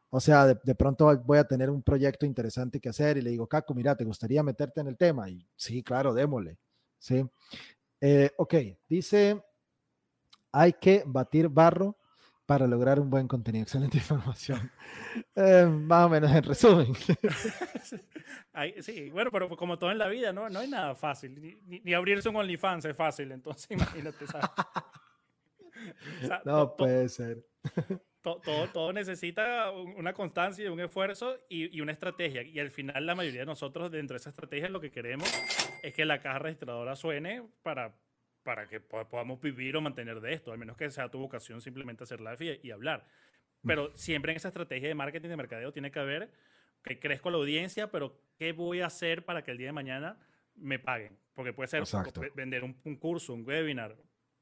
o 0.09 0.19
sea, 0.19 0.45
de, 0.47 0.59
de, 0.63 0.75
pronto 0.75 1.15
voy 1.25 1.37
a 1.37 1.45
tener 1.45 1.69
un 1.69 1.81
proyecto 1.81 2.25
interesante 2.25 2.79
que 2.79 2.89
hacer 2.89 3.17
y 3.17 3.21
le 3.21 3.29
digo, 3.29 3.47
Caco, 3.47 3.73
mira, 3.73 3.95
¿te 3.95 4.03
gustaría 4.03 4.43
meterte 4.43 4.81
en 4.81 4.87
el 4.87 4.97
tema? 4.97 5.29
Y 5.29 5.47
sí, 5.55 5.81
claro, 5.83 6.13
démosle. 6.13 6.57
¿sí? 7.01 7.25
Eh, 7.99 8.31
ok, 8.37 8.55
dice, 8.87 9.43
hay 10.51 10.73
que 10.73 11.03
batir 11.05 11.49
barro 11.49 11.97
para 12.45 12.67
lograr 12.67 12.99
un 12.99 13.09
buen 13.09 13.27
contenido. 13.27 13.63
Excelente 13.63 13.97
información. 13.97 14.71
Eh, 15.35 15.65
más 15.65 16.05
o 16.05 16.09
menos 16.09 16.31
en 16.31 16.43
resumen. 16.43 16.93
sí, 18.81 19.09
bueno, 19.09 19.31
pero 19.31 19.49
como 19.55 19.77
todo 19.77 19.91
en 19.91 19.97
la 19.97 20.07
vida, 20.07 20.33
no, 20.33 20.49
no 20.49 20.59
hay 20.59 20.69
nada 20.69 20.95
fácil. 20.95 21.59
Ni, 21.65 21.93
abrirse 21.93 22.29
un 22.29 22.35
OnlyFans 22.35 22.85
es 22.85 22.95
fácil, 22.95 23.31
entonces 23.31 23.69
imagínate. 23.71 24.25
no 26.45 26.75
puede 26.75 27.09
ser. 27.09 27.45
todo, 28.21 28.67
todo, 28.71 28.93
necesita 28.93 29.71
una 29.71 30.13
constancia, 30.13 30.71
un 30.71 30.79
esfuerzo 30.79 31.37
y, 31.49 31.75
y, 31.75 31.81
una 31.81 31.91
estrategia. 31.91 32.43
Y 32.43 32.59
al 32.59 32.71
final 32.71 33.05
la 33.05 33.15
mayoría 33.15 33.41
de 33.41 33.45
nosotros 33.45 33.91
dentro 33.91 34.15
de 34.15 34.19
esa 34.19 34.29
estrategia 34.29 34.69
lo 34.69 34.81
que 34.81 34.91
queremos 34.91 35.29
es 35.81 35.93
que 35.93 36.05
la 36.05 36.19
caja 36.19 36.39
registradora 36.39 36.95
suene 36.95 37.43
para, 37.63 37.95
para 38.43 38.67
que 38.67 38.79
podamos 38.79 39.39
vivir 39.41 39.75
o 39.77 39.81
mantener 39.81 40.19
de 40.19 40.33
esto, 40.33 40.51
al 40.51 40.57
menos 40.57 40.77
que 40.77 40.89
sea 40.89 41.09
tu 41.09 41.19
vocación 41.19 41.61
simplemente 41.61 42.03
hacer 42.03 42.21
live 42.21 42.59
y, 42.61 42.67
y 42.67 42.71
hablar. 42.71 43.05
Pero 43.63 43.95
siempre 43.95 44.31
en 44.31 44.37
esa 44.37 44.47
estrategia 44.47 44.87
de 44.87 44.95
marketing 44.95 45.29
de 45.29 45.37
mercadeo 45.37 45.71
tiene 45.71 45.91
que 45.91 45.99
haber 45.99 46.31
que 46.83 46.99
crezco 46.99 47.29
la 47.29 47.37
audiencia, 47.37 47.91
pero 47.91 48.19
¿qué 48.37 48.53
voy 48.53 48.81
a 48.81 48.87
hacer 48.87 49.23
para 49.23 49.43
que 49.43 49.51
el 49.51 49.57
día 49.57 49.67
de 49.67 49.73
mañana 49.73 50.17
me 50.55 50.79
paguen? 50.79 51.17
Porque 51.33 51.53
puede 51.53 51.67
ser 51.67 51.83
vender 52.35 52.63
un, 52.63 52.79
un, 52.83 52.95
curso, 52.95 53.33
un 53.33 53.45
webinar, 53.47 53.95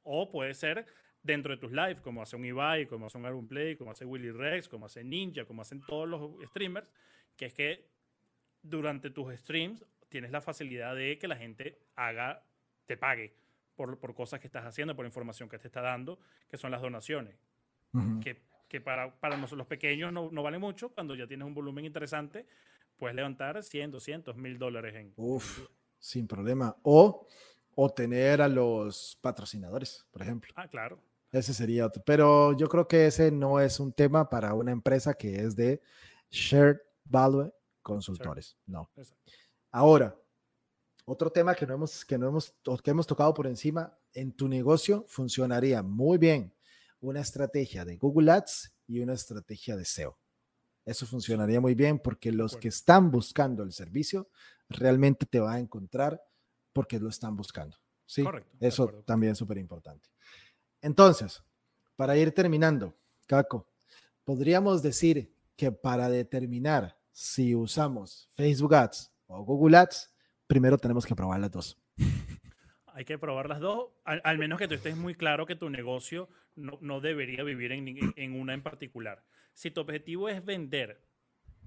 o 0.04 0.32
puede 0.32 0.54
ser 0.54 0.86
dentro 1.22 1.54
de 1.54 1.60
tus 1.60 1.72
lives, 1.72 2.00
como 2.02 2.22
hace 2.22 2.36
un 2.36 2.46
Ibai, 2.46 2.88
como 2.88 3.08
hace 3.08 3.18
un 3.18 3.26
Aaron 3.26 3.48
Play, 3.48 3.76
como 3.76 3.92
hace 3.92 4.06
Willy 4.06 4.32
Rex, 4.32 4.70
como 4.70 4.86
hace 4.86 5.04
Ninja, 5.04 5.46
como 5.46 5.62
hacen 5.62 5.82
todos 5.82 6.08
los 6.08 6.32
streamers, 6.50 6.90
que 7.36 7.48
es 7.48 7.54
que 7.54 7.90
durante 8.62 9.10
tus 9.10 9.34
streams 9.36 9.86
tienes 10.08 10.32
la 10.32 10.42
facilidad 10.42 10.96
de 10.96 11.18
que 11.18 11.28
la 11.28 11.36
gente 11.36 11.80
haga, 11.96 12.44
te 12.86 12.98
pague 12.98 13.36
por, 13.80 13.98
por 13.98 14.14
cosas 14.14 14.42
que 14.42 14.48
estás 14.48 14.66
haciendo, 14.66 14.94
por 14.94 15.06
información 15.06 15.48
que 15.48 15.58
te 15.58 15.68
está 15.68 15.80
dando, 15.80 16.20
que 16.50 16.58
son 16.58 16.70
las 16.70 16.82
donaciones. 16.82 17.38
Que, 18.22 18.42
que, 18.68 18.82
para, 18.82 19.18
para 19.22 19.38
nosotros 19.38 19.60
los 19.60 19.68
pequeños 19.68 20.12
no, 20.12 20.30
no, 20.30 20.44
vale 20.44 20.60
mucho, 20.60 20.90
cuando 20.90 21.16
ya 21.16 21.26
tienes 21.28 21.48
un 21.48 21.54
volumen 21.54 21.86
interesante, 21.86 22.46
puedes 22.98 23.16
levantar 23.16 23.64
100, 23.64 23.92
200, 23.92 24.36
1000 24.36 24.60
dólares 24.60 24.96
en... 24.96 25.14
Uf, 25.16 25.62
sin 25.98 26.28
problema. 26.28 26.76
O, 26.84 27.26
o 27.74 27.90
tener 27.90 28.42
a 28.42 28.50
los 28.50 29.18
patrocinadores, 29.22 30.06
por 30.12 30.24
ejemplo. 30.24 30.54
Ah, 30.58 30.68
claro. 30.68 31.00
Ese 31.32 31.54
sería 31.54 31.86
otro. 31.86 32.04
Pero 32.06 32.58
yo 32.58 32.68
creo 32.68 32.86
que 32.86 33.08
ese 33.08 33.32
no 33.32 33.62
es 33.62 33.80
un 33.80 33.94
tema 33.94 34.30
para 34.30 34.56
una 34.56 34.74
empresa 34.74 35.14
que 35.14 35.38
es 35.38 35.56
de 35.56 35.82
Shared 36.30 36.80
Value 37.06 37.54
Consultores. 37.82 38.58
No. 38.66 38.92
Ahora, 39.72 40.18
otro 41.10 41.32
tema 41.32 41.56
que 41.56 41.66
no 41.66 41.74
hemos, 41.74 42.06
que 42.06 42.18
no 42.18 42.28
hemos, 42.28 42.54
que 42.84 42.92
hemos 42.92 43.08
tocado 43.08 43.34
por 43.34 43.48
encima, 43.48 43.98
en 44.14 44.32
tu 44.32 44.48
negocio 44.48 45.06
funcionaría 45.08 45.82
muy 45.84 46.18
bien 46.18 46.54
una 47.02 47.22
estrategia 47.22 47.86
de 47.86 47.98
Google 47.98 48.32
Ads 48.32 48.74
y 48.88 49.00
una 49.00 49.14
estrategia 49.14 49.76
de 49.76 49.86
SEO. 49.86 50.18
Eso 50.86 51.06
funcionaría 51.06 51.62
muy 51.62 51.76
bien 51.76 52.00
porque 52.00 52.32
los 52.32 52.58
que 52.58 52.70
están 52.70 53.12
buscando 53.12 53.64
el 53.64 53.72
servicio 53.72 54.30
realmente 54.70 55.26
te 55.26 55.40
va 55.40 55.54
a 55.54 55.60
encontrar 55.60 56.22
porque 56.74 57.00
lo 57.00 57.10
están 57.10 57.36
buscando. 57.36 57.78
Sí, 58.06 58.24
Correcto, 58.24 58.58
eso 58.60 58.88
también 59.06 59.34
es 59.34 59.38
súper 59.38 59.58
importante. 59.58 60.10
Entonces, 60.82 61.44
para 61.96 62.18
ir 62.18 62.32
terminando, 62.34 62.96
Caco, 63.28 63.68
podríamos 64.24 64.82
decir 64.82 65.32
que 65.56 65.72
para 65.72 66.10
determinar 66.10 66.98
si 67.12 67.54
usamos 67.54 68.28
Facebook 68.32 68.74
Ads 68.74 69.12
o 69.28 69.44
Google 69.44 69.78
Ads, 69.78 70.10
primero 70.50 70.80
tenemos 70.80 71.06
que 71.06 71.16
probar 71.16 71.40
las 71.40 71.52
dos. 71.52 71.78
Hay 72.88 73.06
que 73.06 73.18
probar 73.18 73.48
las 73.48 73.60
dos, 73.60 73.92
al, 74.04 74.38
menos 74.40 74.58
que 74.60 74.68
tú 74.68 74.74
estés 74.74 74.98
muy 74.98 75.16
claro 75.16 75.46
que 75.46 75.56
tu 75.56 75.70
negocio 75.70 76.28
no, 76.56 77.00
debería 77.00 77.44
vivir 77.44 77.72
en, 77.72 78.14
en, 78.16 78.34
una 78.34 78.54
en 78.54 78.62
particular. 78.62 79.24
Si 79.54 79.72
tu 79.72 79.80
objetivo 79.80 80.28
es 80.28 80.44
vender, 80.44 81.02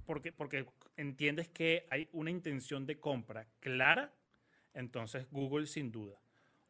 porque, 0.04 0.32
porque 0.32 0.66
entiendes 0.96 1.48
que 1.48 1.86
hay 1.90 2.08
una 2.12 2.30
intención 2.30 2.84
de 2.84 2.98
compra 2.98 3.46
clara, 3.60 4.12
entonces 4.74 5.26
Google 5.30 5.66
sin 5.66 5.90
duda. 5.90 6.20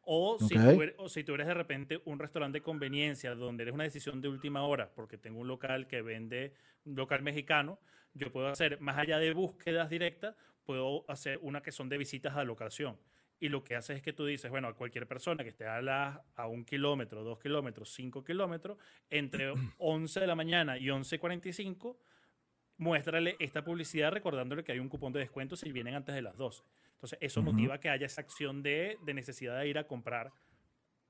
O, 0.05 0.37
si 0.39 0.55
tú 0.55 0.81
eres, 0.81 0.95
o 0.97 1.07
si 1.07 1.23
tú 1.23 1.33
eres 1.33 1.47
de 1.47 1.53
repente 1.53 2.01
un 2.05 2.19
restaurante 2.19 2.59
de 2.59 2.63
conveniencia 2.63 3.35
donde 3.35 3.63
eres 3.63 3.73
una 3.73 3.85
decisión 3.85 4.21
de 4.21 4.27
última 4.27 4.63
hora, 4.63 4.91
porque 4.93 5.17
tengo 5.17 5.39
un 5.39 5.47
local 5.47 5.87
que 5.87 6.01
vende, 6.01 6.53
un 6.85 6.95
local 6.95 7.21
mexicano, 7.21 7.79
yo 8.13 8.31
puedo 8.31 8.47
hacer, 8.47 8.79
más 8.79 8.97
allá 8.97 9.17
de 9.17 9.33
búsquedas 9.33 9.89
directas, 9.89 10.35
puedo 10.65 11.05
hacer 11.09 11.39
una 11.41 11.61
que 11.61 11.71
son 11.71 11.89
de 11.89 11.97
visitas 11.97 12.35
a 12.35 12.43
locación. 12.43 12.97
Y 13.39 13.49
lo 13.49 13.63
que 13.63 13.75
hace 13.75 13.93
es 13.93 14.01
que 14.01 14.13
tú 14.13 14.25
dices, 14.25 14.49
bueno, 14.49 14.69
a 14.69 14.75
cualquier 14.75 15.07
persona 15.07 15.43
que 15.43 15.49
esté 15.49 15.65
a, 15.65 15.81
la, 15.81 16.23
a 16.35 16.47
un 16.47 16.63
kilómetro, 16.63 17.23
dos 17.23 17.39
kilómetros, 17.39 17.93
cinco 17.93 18.23
kilómetros, 18.23 18.77
entre 19.09 19.51
11 19.79 20.19
de 20.19 20.27
la 20.27 20.35
mañana 20.35 20.77
y 20.77 20.85
11.45, 20.85 21.97
muéstrale 22.77 23.35
esta 23.39 23.63
publicidad 23.63 24.11
recordándole 24.11 24.63
que 24.63 24.71
hay 24.71 24.79
un 24.79 24.89
cupón 24.89 25.11
de 25.13 25.19
descuento 25.19 25.55
si 25.55 25.71
vienen 25.71 25.95
antes 25.95 26.15
de 26.15 26.21
las 26.21 26.37
12. 26.37 26.63
Entonces, 27.03 27.19
eso 27.21 27.41
motiva 27.41 27.81
que 27.81 27.89
haya 27.89 28.05
esa 28.05 28.21
acción 28.21 28.63
de, 28.63 28.97
de, 29.03 29.13
necesidad 29.13 29.59
de 29.59 29.67
ir 29.67 29.77
a 29.77 29.85
comprar 29.85 30.31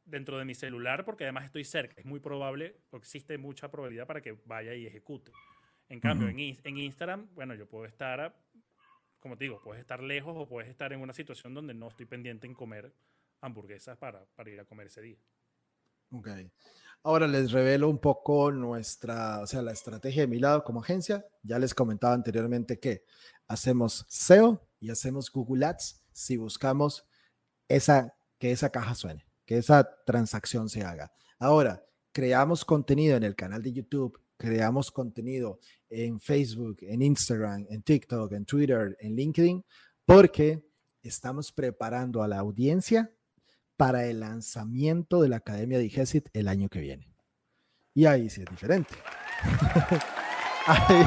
dentro 0.05 0.39
de 0.39 0.43
mi 0.43 0.55
celular, 0.55 1.05
porque 1.05 1.23
además 1.23 1.45
estoy 1.45 1.63
cerca. 1.63 2.01
Es 2.01 2.05
muy 2.07 2.19
probable, 2.19 2.77
o 2.89 2.97
existe 2.97 3.37
mucha 3.37 3.69
probabilidad 3.69 4.07
para 4.07 4.19
que 4.19 4.31
vaya 4.45 4.73
y 4.73 4.87
ejecute. 4.87 5.31
En 5.89 5.99
cambio, 5.99 6.29
en, 6.29 6.39
en, 6.39 6.77
Instagram, 6.77 7.29
bueno, 7.35 7.53
yo 7.53 7.67
puedo 7.67 7.85
estar, 7.85 8.35
como 9.19 9.37
te 9.37 9.43
digo, 9.43 9.61
puedes 9.61 9.81
estar 9.81 10.01
lejos 10.01 10.33
o 10.35 10.47
puedes 10.47 10.67
estar 10.67 10.91
en 10.93 10.99
una 10.99 11.13
situación 11.13 11.53
donde 11.53 11.75
no 11.75 11.89
estoy 11.89 12.07
pendiente 12.07 12.47
en 12.47 12.55
comer 12.55 12.91
hamburguesas 13.41 13.95
para, 13.95 14.25
para 14.33 14.49
ir 14.49 14.59
a 14.59 14.65
comer 14.65 14.87
ese 14.87 15.01
día. 15.03 15.19
Ok. 16.09 16.27
Ahora 17.05 17.27
les 17.27 17.51
revelo 17.51 17.89
un 17.89 17.99
poco 17.99 18.49
nuestra, 18.49 19.41
o 19.41 19.47
sea, 19.47 19.61
la 19.61 19.73
estrategia 19.73 20.21
de 20.21 20.27
mi 20.27 20.39
lado 20.39 20.63
como 20.63 20.79
agencia. 20.79 21.25
Ya 21.41 21.59
les 21.59 21.73
comentaba 21.73 22.13
anteriormente 22.13 22.79
que 22.79 23.03
hacemos 23.45 24.05
SEO 24.07 24.65
y 24.79 24.89
hacemos 24.89 25.29
Google 25.29 25.65
Ads 25.65 26.01
si 26.13 26.37
buscamos 26.37 27.05
esa, 27.67 28.15
que 28.39 28.51
esa 28.51 28.69
caja 28.69 28.95
suene, 28.95 29.25
que 29.45 29.57
esa 29.57 29.83
transacción 30.05 30.69
se 30.69 30.83
haga. 30.83 31.11
Ahora, 31.39 31.85
creamos 32.13 32.63
contenido 32.63 33.17
en 33.17 33.23
el 33.23 33.35
canal 33.35 33.61
de 33.61 33.73
YouTube, 33.73 34.17
creamos 34.37 34.89
contenido 34.89 35.59
en 35.89 36.21
Facebook, 36.21 36.77
en 36.83 37.01
Instagram, 37.01 37.65
en 37.69 37.83
TikTok, 37.83 38.31
en 38.31 38.45
Twitter, 38.45 38.95
en 39.01 39.15
LinkedIn, 39.15 39.65
porque 40.05 40.65
estamos 41.01 41.51
preparando 41.51 42.23
a 42.23 42.29
la 42.29 42.39
audiencia 42.39 43.11
para 43.77 44.05
el 44.05 44.19
lanzamiento 44.19 45.21
de 45.21 45.29
la 45.29 45.37
Academia 45.37 45.77
de 45.77 46.23
el 46.33 46.47
año 46.47 46.69
que 46.69 46.79
viene. 46.79 47.13
Y 47.93 48.05
ahí 48.05 48.29
sí 48.29 48.41
es 48.41 48.47
diferente. 48.49 48.95
ahí, 50.67 51.05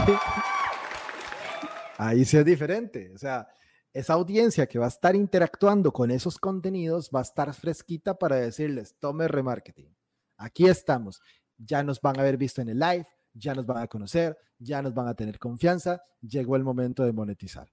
ahí 1.98 2.24
sí 2.24 2.36
es 2.36 2.44
diferente. 2.44 3.10
O 3.14 3.18
sea, 3.18 3.48
esa 3.92 4.12
audiencia 4.12 4.66
que 4.66 4.78
va 4.78 4.84
a 4.84 4.88
estar 4.88 5.16
interactuando 5.16 5.92
con 5.92 6.10
esos 6.10 6.38
contenidos 6.38 7.10
va 7.14 7.20
a 7.20 7.22
estar 7.22 7.52
fresquita 7.54 8.18
para 8.18 8.36
decirles, 8.36 8.94
tome 8.98 9.26
remarketing. 9.26 9.96
Aquí 10.36 10.66
estamos. 10.66 11.20
Ya 11.56 11.82
nos 11.82 12.00
van 12.00 12.18
a 12.18 12.20
haber 12.20 12.36
visto 12.36 12.60
en 12.60 12.68
el 12.68 12.78
live, 12.78 13.06
ya 13.32 13.54
nos 13.54 13.64
van 13.64 13.78
a 13.78 13.88
conocer, 13.88 14.36
ya 14.58 14.82
nos 14.82 14.92
van 14.92 15.08
a 15.08 15.14
tener 15.14 15.38
confianza. 15.38 16.02
Llegó 16.20 16.56
el 16.56 16.62
momento 16.62 17.04
de 17.04 17.12
monetizar. 17.12 17.72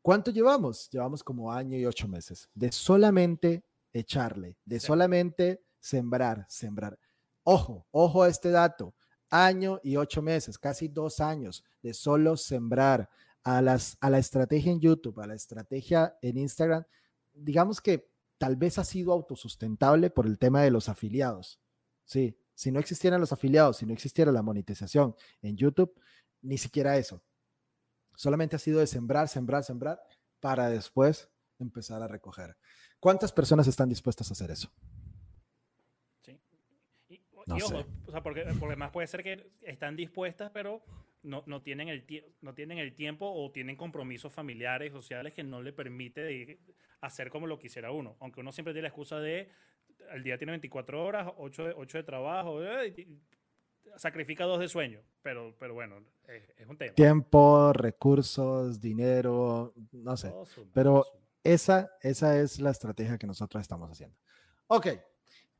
¿Cuánto 0.00 0.30
llevamos? 0.30 0.88
Llevamos 0.90 1.22
como 1.22 1.52
año 1.52 1.76
y 1.76 1.86
ocho 1.86 2.08
meses 2.08 2.48
de 2.54 2.72
solamente 2.72 3.64
echarle, 3.92 4.56
de 4.64 4.80
solamente 4.80 5.64
sembrar, 5.80 6.46
sembrar. 6.48 6.98
Ojo, 7.44 7.86
ojo 7.90 8.22
a 8.22 8.28
este 8.28 8.50
dato. 8.50 8.94
Año 9.30 9.80
y 9.82 9.96
ocho 9.96 10.20
meses, 10.20 10.58
casi 10.58 10.88
dos 10.88 11.20
años 11.20 11.64
de 11.82 11.94
solo 11.94 12.36
sembrar 12.36 13.08
a, 13.42 13.62
las, 13.62 13.96
a 14.00 14.10
la 14.10 14.18
estrategia 14.18 14.70
en 14.72 14.80
YouTube, 14.80 15.20
a 15.20 15.26
la 15.26 15.34
estrategia 15.34 16.16
en 16.20 16.36
Instagram, 16.36 16.84
digamos 17.32 17.80
que 17.80 18.10
tal 18.38 18.56
vez 18.56 18.78
ha 18.78 18.84
sido 18.84 19.12
autosustentable 19.12 20.10
por 20.10 20.26
el 20.26 20.38
tema 20.38 20.62
de 20.62 20.70
los 20.70 20.88
afiliados. 20.88 21.60
Sí, 22.04 22.36
si 22.54 22.70
no 22.70 22.80
existieran 22.80 23.20
los 23.20 23.32
afiliados, 23.32 23.78
si 23.78 23.86
no 23.86 23.92
existiera 23.92 24.32
la 24.32 24.42
monetización 24.42 25.14
en 25.40 25.56
YouTube, 25.56 25.94
ni 26.42 26.58
siquiera 26.58 26.96
eso. 26.96 27.22
Solamente 28.14 28.56
ha 28.56 28.58
sido 28.58 28.80
de 28.80 28.86
sembrar, 28.86 29.28
sembrar, 29.28 29.64
sembrar 29.64 30.00
para 30.40 30.68
después 30.68 31.30
empezar 31.58 32.02
a 32.02 32.08
recoger. 32.08 32.56
¿Cuántas 33.02 33.32
personas 33.32 33.66
están 33.66 33.88
dispuestas 33.88 34.30
a 34.30 34.32
hacer 34.32 34.52
eso? 34.52 34.70
Sí. 36.24 36.38
Y, 37.08 37.20
ojo, 37.60 37.84
o 38.06 38.10
sea, 38.12 38.22
porque, 38.22 38.44
porque 38.60 38.76
más 38.76 38.92
puede 38.92 39.08
ser 39.08 39.24
que 39.24 39.50
están 39.62 39.96
dispuestas, 39.96 40.52
pero 40.52 40.84
no, 41.24 41.42
no, 41.46 41.62
tienen 41.62 41.88
el 41.88 42.06
no 42.42 42.54
tienen 42.54 42.78
el 42.78 42.94
tiempo 42.94 43.28
o 43.28 43.50
tienen 43.50 43.74
compromisos 43.74 44.32
familiares, 44.32 44.92
sociales 44.92 45.34
que 45.34 45.42
no 45.42 45.62
le 45.62 45.72
permite 45.72 46.60
hacer 47.00 47.28
como 47.30 47.48
lo 47.48 47.58
quisiera 47.58 47.90
uno. 47.90 48.16
Aunque 48.20 48.38
uno 48.38 48.52
siempre 48.52 48.72
tiene 48.72 48.82
la 48.82 48.90
excusa 48.90 49.18
de 49.18 49.48
el 50.12 50.22
día 50.22 50.38
tiene 50.38 50.52
24 50.52 51.04
horas, 51.04 51.32
8 51.38 51.64
de, 51.64 51.74
8 51.76 51.98
de 51.98 52.04
trabajo, 52.04 52.62
eh, 52.62 53.08
sacrifica 53.96 54.44
dos 54.44 54.60
de 54.60 54.68
sueño. 54.68 55.00
Pero, 55.22 55.56
pero 55.58 55.74
bueno, 55.74 55.96
es, 56.28 56.68
un 56.68 56.78
tema. 56.78 56.94
Tiempo, 56.94 57.72
recursos, 57.72 58.80
dinero, 58.80 59.74
no 59.90 60.16
sé. 60.16 60.32
pero 60.72 61.04
Esa, 61.44 61.90
esa 62.00 62.38
es 62.38 62.60
la 62.60 62.70
estrategia 62.70 63.18
que 63.18 63.26
nosotros 63.26 63.60
estamos 63.60 63.90
haciendo. 63.90 64.16
Ok, 64.68 64.88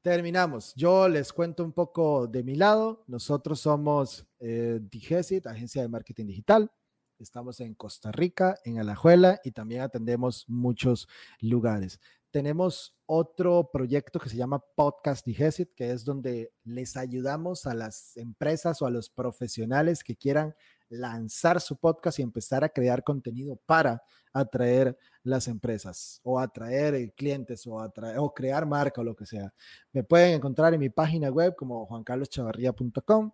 terminamos. 0.01 0.75
Yo 0.75 1.09
les 1.09 1.33
cuento 1.33 1.65
un 1.65 1.73
poco 1.73 2.27
de 2.27 2.43
mi 2.43 2.55
lado. 2.55 3.05
Nosotros 3.07 3.61
somos 3.61 4.27
eh, 4.39 4.81
Digesit, 4.81 5.47
agencia 5.47 5.83
de 5.83 5.89
marketing 5.89 6.27
digital. 6.27 6.71
Estamos 7.19 7.61
en 7.61 7.75
Costa 7.75 8.11
Rica, 8.11 8.59
en 8.65 8.79
Alajuela 8.79 9.41
y 9.45 9.53
también 9.53 9.83
atendemos 9.83 10.45
muchos 10.49 11.09
lugares. 11.41 12.01
Tenemos 12.33 12.97
otro 13.07 13.71
proyecto 13.73 14.19
que 14.19 14.29
se 14.29 14.37
llama 14.37 14.65
Podcast 14.75 15.25
Digesit, 15.27 15.75
que 15.75 15.91
es 15.91 16.05
donde 16.05 16.53
les 16.65 16.97
ayudamos 16.97 17.67
a 17.67 17.75
las 17.75 18.17
empresas 18.17 18.81
o 18.83 18.87
a 18.87 18.91
los 18.91 19.11
profesionales 19.11 20.03
que 20.03 20.17
quieran 20.17 20.55
lanzar 20.93 21.61
su 21.61 21.77
podcast 21.77 22.19
y 22.19 22.23
empezar 22.23 22.65
a 22.65 22.69
crear 22.69 23.03
contenido 23.03 23.57
para 23.67 24.03
atraer 24.33 24.97
las 25.23 25.49
empresas 25.49 26.21
o 26.23 26.39
atraer 26.39 26.95
eh, 26.95 27.13
clientes 27.17 27.67
o, 27.67 27.81
atraer, 27.81 28.19
o 28.19 28.33
crear 28.33 28.67
marca 28.67 29.01
o 29.01 29.05
lo 29.05 29.15
que 29.15 29.27
sea. 29.27 29.53
Me 29.93 30.05
pueden 30.05 30.35
encontrar 30.35 30.75
en 30.75 30.81
mi 30.81 30.91
página 30.91 31.31
web 31.31 31.55
como 31.57 31.87
juancarloschavarría.com. 31.87 33.33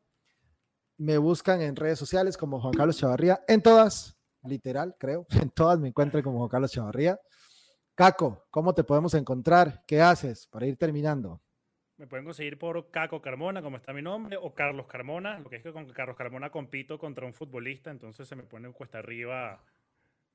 Me 0.99 1.19
buscan 1.19 1.63
en 1.63 1.77
redes 1.77 1.99
sociales 1.99 2.37
como 2.37 2.61
Juan 2.61 2.75
Carlos 2.75 2.99
Chavarría, 2.99 3.41
en 3.47 3.63
todas, 3.63 4.17
literal, 4.43 4.97
creo, 4.99 5.27
en 5.41 5.51
todas 5.51 5.79
me 5.79 5.89
encuentran 5.89 6.23
como 6.23 6.39
Juan 6.39 6.49
Carlos 6.49 6.73
Chavarría. 6.73 7.21
Caco, 7.95 8.47
¿cómo 8.51 8.75
te 8.75 8.85
podemos 8.85 9.15
encontrar? 9.15 9.85
¿Qué 9.87 10.01
haces 10.01 10.47
para 10.47 10.67
ir 10.67 10.77
terminando? 10.77 11.41
Me 11.99 12.07
pueden 12.07 12.25
conseguir 12.25 12.59
por 12.59 12.91
Caco 12.93 13.21
Carmona, 13.21 13.61
como 13.61 13.77
está 13.77 13.93
mi 13.93 14.03
nombre, 14.03 14.37
o 14.37 14.55
Carlos 14.55 14.87
Carmona. 14.87 15.41
Lo 15.41 15.51
que 15.51 15.57
es 15.57 15.63
que 15.65 15.73
con 15.73 15.85
Carlos 15.91 16.17
Carmona 16.17 16.49
compito 16.51 16.97
contra 16.97 17.27
un 17.27 17.35
futbolista, 17.35 17.91
entonces 17.91 18.29
se 18.29 18.37
me 18.37 18.45
pone 18.45 18.71
cuesta 18.71 19.01
arriba 19.01 19.61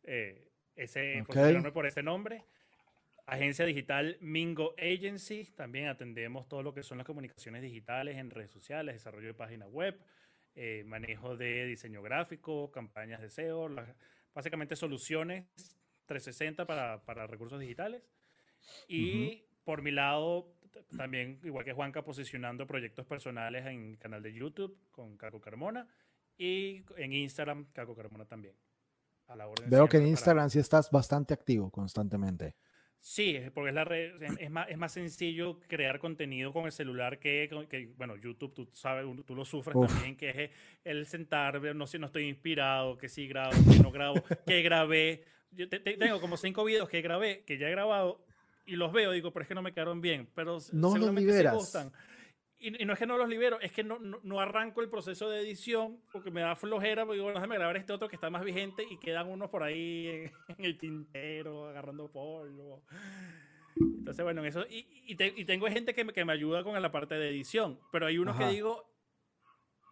eh, 0.03 0.49
ese, 0.75 1.21
okay. 1.21 1.55
por 1.71 1.85
ese 1.85 2.03
nombre. 2.03 2.43
Agencia 3.25 3.65
digital 3.65 4.17
Mingo 4.19 4.75
Agency. 4.77 5.45
También 5.55 5.87
atendemos 5.87 6.49
todo 6.49 6.61
lo 6.63 6.73
que 6.73 6.83
son 6.83 6.97
las 6.97 7.07
comunicaciones 7.07 7.61
digitales 7.61 8.17
en 8.17 8.29
redes 8.29 8.51
sociales, 8.51 8.95
desarrollo 8.95 9.27
de 9.27 9.33
página 9.33 9.65
web, 9.65 9.97
eh, 10.55 10.83
manejo 10.85 11.37
de 11.37 11.65
diseño 11.65 12.01
gráfico, 12.01 12.71
campañas 12.71 13.21
de 13.21 13.29
SEO, 13.29 13.73
básicamente 14.33 14.75
soluciones 14.75 15.45
360 16.07 16.65
para, 16.65 17.05
para 17.05 17.25
recursos 17.25 17.61
digitales. 17.61 18.03
Y 18.89 19.45
por 19.63 19.81
mi 19.81 19.91
lado, 19.91 20.53
también, 20.95 21.39
igual 21.43 21.65
que 21.65 21.73
Juanca, 21.73 22.03
posicionando 22.03 22.67
proyectos 22.67 23.05
personales 23.05 23.65
en 23.65 23.95
canal 23.97 24.21
de 24.21 24.33
YouTube 24.33 24.77
con 24.91 25.17
Caco 25.17 25.41
Carmona 25.41 25.87
y 26.37 26.83
en 26.97 27.13
Instagram, 27.13 27.65
Caco 27.73 27.95
Carmona 27.95 28.25
también. 28.25 28.55
A 29.27 29.35
la 29.35 29.47
orden 29.47 29.69
Veo 29.69 29.87
que 29.87 29.97
en 29.97 30.07
Instagram 30.07 30.49
sí 30.49 30.59
estás 30.59 30.91
bastante 30.91 31.33
activo 31.33 31.71
constantemente. 31.71 32.55
Sí, 32.99 33.37
porque 33.53 33.69
es, 33.69 33.75
la 33.75 33.83
red, 33.83 34.13
es, 34.39 34.49
más, 34.49 34.69
es 34.69 34.77
más 34.77 34.93
sencillo 34.93 35.59
crear 35.67 35.99
contenido 35.99 36.53
con 36.53 36.65
el 36.65 36.71
celular 36.71 37.19
que, 37.19 37.49
que 37.69 37.91
bueno, 37.97 38.15
YouTube, 38.15 38.53
tú 38.53 38.69
sabes, 38.71 39.05
tú 39.25 39.35
lo 39.35 39.43
sufres 39.43 39.75
también, 39.75 40.15
que 40.15 40.29
es 40.29 40.51
el 40.85 41.05
sentar, 41.05 41.59
ver, 41.59 41.75
no 41.75 41.85
sé, 41.85 41.99
no 41.99 42.05
estoy 42.05 42.29
inspirado, 42.29 42.97
que 42.97 43.09
sí 43.09 43.27
grabo, 43.27 43.51
que 43.69 43.79
no 43.79 43.91
grabo, 43.91 44.23
que 44.47 44.61
grabé. 44.61 45.25
Yo 45.51 45.67
tengo 45.69 46.21
como 46.21 46.37
cinco 46.37 46.63
videos 46.63 46.87
que 46.87 47.01
grabé, 47.01 47.43
que 47.43 47.57
ya 47.57 47.67
he 47.67 47.71
grabado 47.71 48.25
y 48.65 48.75
los 48.75 48.91
veo, 48.91 49.11
digo, 49.11 49.31
pero 49.31 49.43
es 49.43 49.47
que 49.47 49.55
no 49.55 49.61
me 49.61 49.73
quedaron 49.73 50.01
bien, 50.01 50.29
pero 50.33 50.59
no 50.71 50.97
los 50.97 51.13
liberas. 51.13 51.53
gustan. 51.53 51.91
Y, 52.59 52.71
no 52.85 52.93
es 52.93 52.99
que 52.99 53.05
no 53.05 53.17
los 53.17 53.27
libero, 53.27 53.59
es 53.59 53.73
que 53.73 53.83
no, 53.83 53.99
no, 53.99 54.39
arranco 54.39 54.81
el 54.81 54.89
proceso 54.89 55.29
de 55.29 55.41
edición 55.41 55.99
porque 56.13 56.31
me 56.31 56.39
da 56.39 56.55
flojera, 56.55 57.03
porque 57.03 57.15
digo, 57.15 57.25
bueno, 57.25 57.39
déjame 57.39 57.55
grabar 57.55 57.75
este 57.75 57.91
otro 57.91 58.07
que 58.07 58.15
está 58.15 58.29
más 58.29 58.45
vigente 58.45 58.85
y 58.89 58.97
quedan 58.99 59.27
unos 59.27 59.49
por 59.49 59.63
ahí 59.63 60.07
en, 60.07 60.31
el 60.65 60.77
tintero, 60.77 61.67
agarrando 61.67 62.09
polvo. 62.09 62.85
Entonces, 63.75 64.23
bueno, 64.23 64.45
eso. 64.45 64.65
Y, 64.69 64.87
y, 65.07 65.45
tengo 65.45 65.67
gente 65.67 65.93
que 65.93 66.05
me, 66.05 66.13
que 66.13 66.23
me, 66.23 66.31
ayuda 66.31 66.63
con 66.63 66.81
la 66.81 66.91
parte 66.91 67.15
de 67.15 67.29
edición, 67.29 67.79
pero 67.91 68.05
hay 68.05 68.17
unos 68.17 68.37
que 68.37 68.47
digo, 68.47 68.85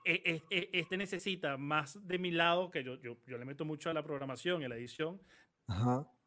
e, 0.05 0.41
e, 0.49 0.55
e, 0.55 0.69
este 0.71 0.95
necesita 0.95 1.57
más 1.57 2.07
de 2.07 2.19
mi 2.19 2.31
lado, 2.31 2.71
que 2.71 2.85
yo, 2.85 2.95
yo, 3.01 3.17
yo 3.27 3.37
le 3.37 3.43
meto 3.43 3.65
mucho 3.65 3.89
a 3.89 3.93
la 3.93 4.03
programación 4.03 4.61
y 4.61 4.65
a 4.65 4.69
la 4.69 4.77
edición, 4.77 5.19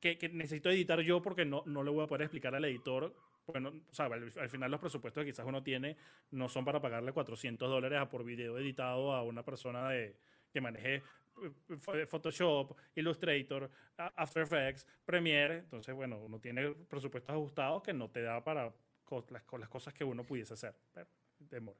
que, 0.05 0.19
que, 0.19 0.29
necesito 0.29 0.69
editar 0.69 1.01
yo 1.01 1.23
porque 1.23 1.47
no, 1.47 1.63
no 1.65 1.83
le 1.83 1.91
voy 1.91 2.05
a 2.05 2.07
poder 2.07 2.25
explicar 2.25 2.55
al 2.55 2.67
editor. 2.67 3.17
Bueno, 3.47 3.73
o 3.91 3.95
sea, 3.95 4.05
al, 4.05 4.51
final 4.51 4.71
los 4.71 4.79
presupuestos 4.79 5.23
que 5.23 5.31
quizás 5.31 5.47
uno 5.47 5.63
tiene 5.63 5.97
no 6.33 6.51
son 6.51 6.63
para 6.63 6.79
pagarle 6.79 7.13
400 7.13 7.71
dólares 7.71 7.99
a 7.99 8.11
por 8.11 8.23
video 8.23 8.59
editado 8.59 9.15
a 9.15 9.23
una 9.23 9.43
persona 9.43 9.89
de, 9.89 10.19
que 10.53 10.61
maneje 10.61 11.03
eh, 11.43 12.07
Photoshop, 12.07 12.77
Illustrator, 12.97 13.71
After 13.97 14.43
Effects, 14.43 14.87
Premiere. 15.07 15.61
Entonces, 15.61 15.95
bueno, 15.95 16.19
uno 16.19 16.39
tiene 16.39 16.73
presupuestos 16.73 17.35
ajustados 17.35 17.83
que 17.83 17.95
no 17.95 18.11
te 18.11 18.21
da 18.21 18.45
para 18.45 18.65
las, 19.11 19.43
las 19.59 19.69
cosas 19.71 19.95
que 19.95 20.05
uno 20.05 20.23
pudiese 20.25 20.53
hacer. 20.53 20.75
Pero, 20.93 21.09
demora. 21.39 21.79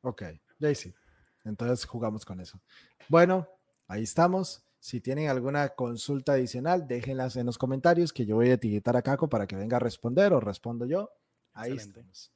Ok, 0.00 0.22
Jaycee. 0.58 0.94
Entonces 1.44 1.84
jugamos 1.84 2.24
con 2.24 2.40
eso. 2.40 2.58
Bueno, 3.06 3.46
ahí 3.86 4.04
estamos. 4.04 4.67
Si 4.80 5.00
tienen 5.00 5.28
alguna 5.28 5.70
consulta 5.70 6.32
adicional, 6.32 6.86
déjenlas 6.86 7.36
en 7.36 7.46
los 7.46 7.58
comentarios 7.58 8.12
que 8.12 8.26
yo 8.26 8.36
voy 8.36 8.50
a 8.50 8.54
etiquetar 8.54 8.96
a 8.96 9.02
Caco 9.02 9.28
para 9.28 9.46
que 9.46 9.56
venga 9.56 9.76
a 9.76 9.80
responder 9.80 10.32
o 10.32 10.40
respondo 10.40 10.86
yo. 10.86 11.10
Ahí 11.52 11.72
estamos. 11.72 12.32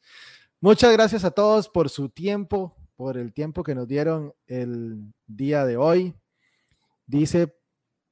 Muchas 0.61 0.93
gracias 0.93 1.25
a 1.25 1.31
todos 1.31 1.69
por 1.69 1.89
su 1.89 2.09
tiempo, 2.09 2.77
por 2.97 3.17
el 3.17 3.33
tiempo 3.33 3.63
que 3.63 3.75
nos 3.75 3.87
dieron 3.87 4.35
el 4.47 5.13
día 5.27 5.65
de 5.65 5.77
hoy. 5.77 6.15
Dice, 7.07 7.55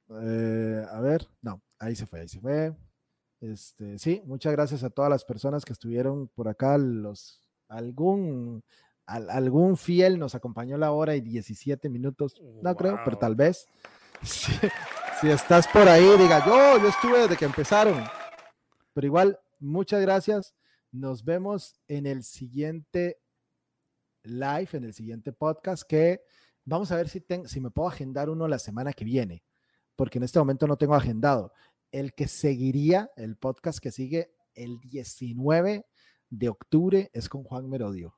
eh, 0.09 0.85
a 0.89 1.01
ver, 1.01 1.27
no, 1.41 1.61
ahí 1.79 1.95
se 1.95 2.05
fue, 2.05 2.21
ahí 2.21 2.27
se 2.27 2.39
fue. 2.39 2.73
Este, 3.41 3.97
sí, 3.97 4.21
muchas 4.25 4.51
gracias 4.53 4.83
a 4.83 4.89
todas 4.89 5.09
las 5.09 5.25
personas 5.25 5.65
que 5.65 5.73
estuvieron 5.73 6.27
por 6.29 6.47
acá. 6.47 6.77
Los, 6.77 7.41
algún, 7.67 8.63
algún 9.05 9.77
fiel 9.77 10.19
nos 10.19 10.35
acompañó 10.35 10.77
la 10.77 10.91
hora 10.91 11.15
y 11.15 11.21
17 11.21 11.89
minutos, 11.89 12.41
no 12.61 12.75
creo, 12.75 12.99
pero 13.03 13.17
tal 13.17 13.35
vez. 13.35 13.67
Si, 14.23 15.29
estás 15.29 15.67
por 15.67 15.87
ahí, 15.87 16.05
diga 16.17 16.45
yo, 16.45 16.79
yo 16.79 16.89
estuve 16.89 17.21
desde 17.21 17.37
que 17.37 17.45
empezaron. 17.45 18.03
Pero 18.93 19.07
igual, 19.07 19.39
muchas 19.59 20.01
gracias. 20.01 20.53
Nos 20.91 21.23
vemos 21.23 21.75
en 21.87 22.05
el 22.05 22.23
siguiente 22.23 23.19
live, 24.23 24.69
en 24.73 24.83
el 24.83 24.93
siguiente 24.93 25.33
podcast, 25.33 25.83
que 25.83 26.21
vamos 26.65 26.91
a 26.91 26.95
ver 26.97 27.09
si, 27.09 27.23
si 27.45 27.61
me 27.61 27.71
puedo 27.71 27.87
agendar 27.87 28.29
uno 28.29 28.47
la 28.47 28.59
semana 28.59 28.93
que 28.93 29.05
viene, 29.05 29.43
porque 29.95 30.19
en 30.19 30.23
este 30.23 30.39
momento 30.39 30.67
no 30.67 30.77
tengo 30.77 30.95
agendado. 30.95 31.53
El 31.91 32.13
que 32.13 32.27
seguiría, 32.27 33.11
el 33.15 33.37
podcast 33.37 33.79
que 33.79 33.91
sigue 33.91 34.35
el 34.53 34.79
19 34.79 35.85
de 36.29 36.49
octubre 36.49 37.09
es 37.13 37.27
con 37.27 37.43
Juan 37.43 37.69
Merodio. 37.69 38.17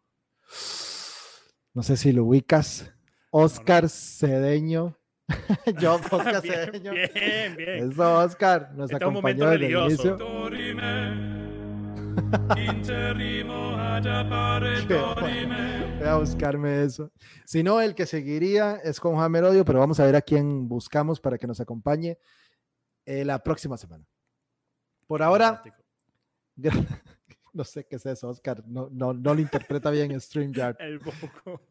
No 1.74 1.82
sé 1.82 1.96
si 1.98 2.12
lo 2.12 2.26
ubicas. 2.26 2.92
Oscar 3.32 3.90
Cedeño 3.90 4.98
Yo, 5.80 5.96
Oscar 6.12 6.42
bien, 6.42 6.72
Bien, 7.14 7.56
bien. 7.56 7.92
Eso, 7.92 8.20
Oscar, 8.20 8.72
nos 8.76 8.92
este 8.92 9.04
acompañó 9.04 9.50
desde 9.50 9.66
el 9.66 9.72
inicio. 9.72 10.18
Voy 16.00 16.08
a 16.08 16.18
buscarme 16.18 16.84
eso. 16.84 17.12
Si 17.46 17.64
no, 17.64 17.82
el 17.82 17.96
que 17.96 18.06
seguiría 18.06 18.76
es 18.84 19.00
con 19.00 19.16
Juan 19.16 19.32
Merodio, 19.32 19.66
pero 19.66 19.80
vamos 19.80 20.00
a 20.00 20.06
ver 20.06 20.16
a 20.16 20.22
quién 20.22 20.68
buscamos 20.68 21.20
para 21.20 21.38
que 21.38 21.48
nos 21.48 21.60
acompañe 21.60 22.18
eh, 23.06 23.26
la 23.26 23.42
próxima 23.42 23.78
semana. 23.78 24.06
Por 25.08 25.24
ahora, 25.24 25.64
no 27.54 27.64
sé 27.64 27.86
qué 27.86 27.96
es 27.96 28.06
eso, 28.06 28.30
Oscar. 28.30 28.64
No, 28.68 28.90
no, 28.92 29.14
no 29.14 29.34
lo 29.34 29.42
interpreta 29.42 29.90
bien 29.92 30.20
StreamYard. 30.20 30.78
El 30.80 31.00
poco. 31.00 31.62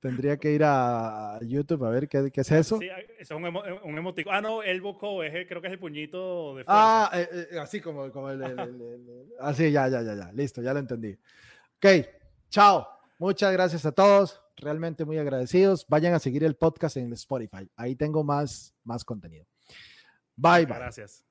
Tendría 0.00 0.36
que 0.36 0.52
ir 0.52 0.62
a 0.64 1.38
YouTube 1.42 1.84
a 1.84 1.90
ver 1.90 2.08
qué, 2.08 2.30
qué 2.30 2.42
es 2.42 2.52
eso. 2.52 2.78
Sí, 2.78 2.88
es 3.18 3.30
un, 3.30 3.44
emo, 3.46 3.62
un 3.82 3.96
emotico. 3.96 4.30
Ah, 4.30 4.40
no, 4.40 4.62
el 4.62 4.80
boco 4.80 5.22
es 5.22 5.32
creo 5.48 5.60
que 5.60 5.68
es 5.68 5.72
el 5.72 5.78
puñito 5.78 6.56
de 6.56 6.64
fuerza. 6.64 6.72
Ah, 6.72 7.10
eh, 7.14 7.48
eh, 7.52 7.58
así 7.58 7.80
como, 7.80 8.10
como 8.12 8.30
el, 8.30 8.42
Así, 9.40 9.72
ya, 9.72 9.88
ya, 9.88 10.02
ya, 10.02 10.14
ya. 10.14 10.32
Listo, 10.32 10.62
ya 10.62 10.72
lo 10.72 10.80
entendí. 10.80 11.18
Ok, 11.76 12.06
chao. 12.50 12.86
Muchas 13.18 13.52
gracias 13.52 13.86
a 13.86 13.92
todos. 13.92 14.42
Realmente 14.56 15.04
muy 15.04 15.18
agradecidos. 15.18 15.86
Vayan 15.88 16.14
a 16.14 16.18
seguir 16.18 16.44
el 16.44 16.56
podcast 16.56 16.96
en 16.98 17.12
Spotify. 17.14 17.68
Ahí 17.76 17.96
tengo 17.96 18.22
más, 18.22 18.74
más 18.84 19.04
contenido. 19.04 19.46
Bye, 20.36 20.66
bye. 20.66 20.76
Gracias. 20.76 21.24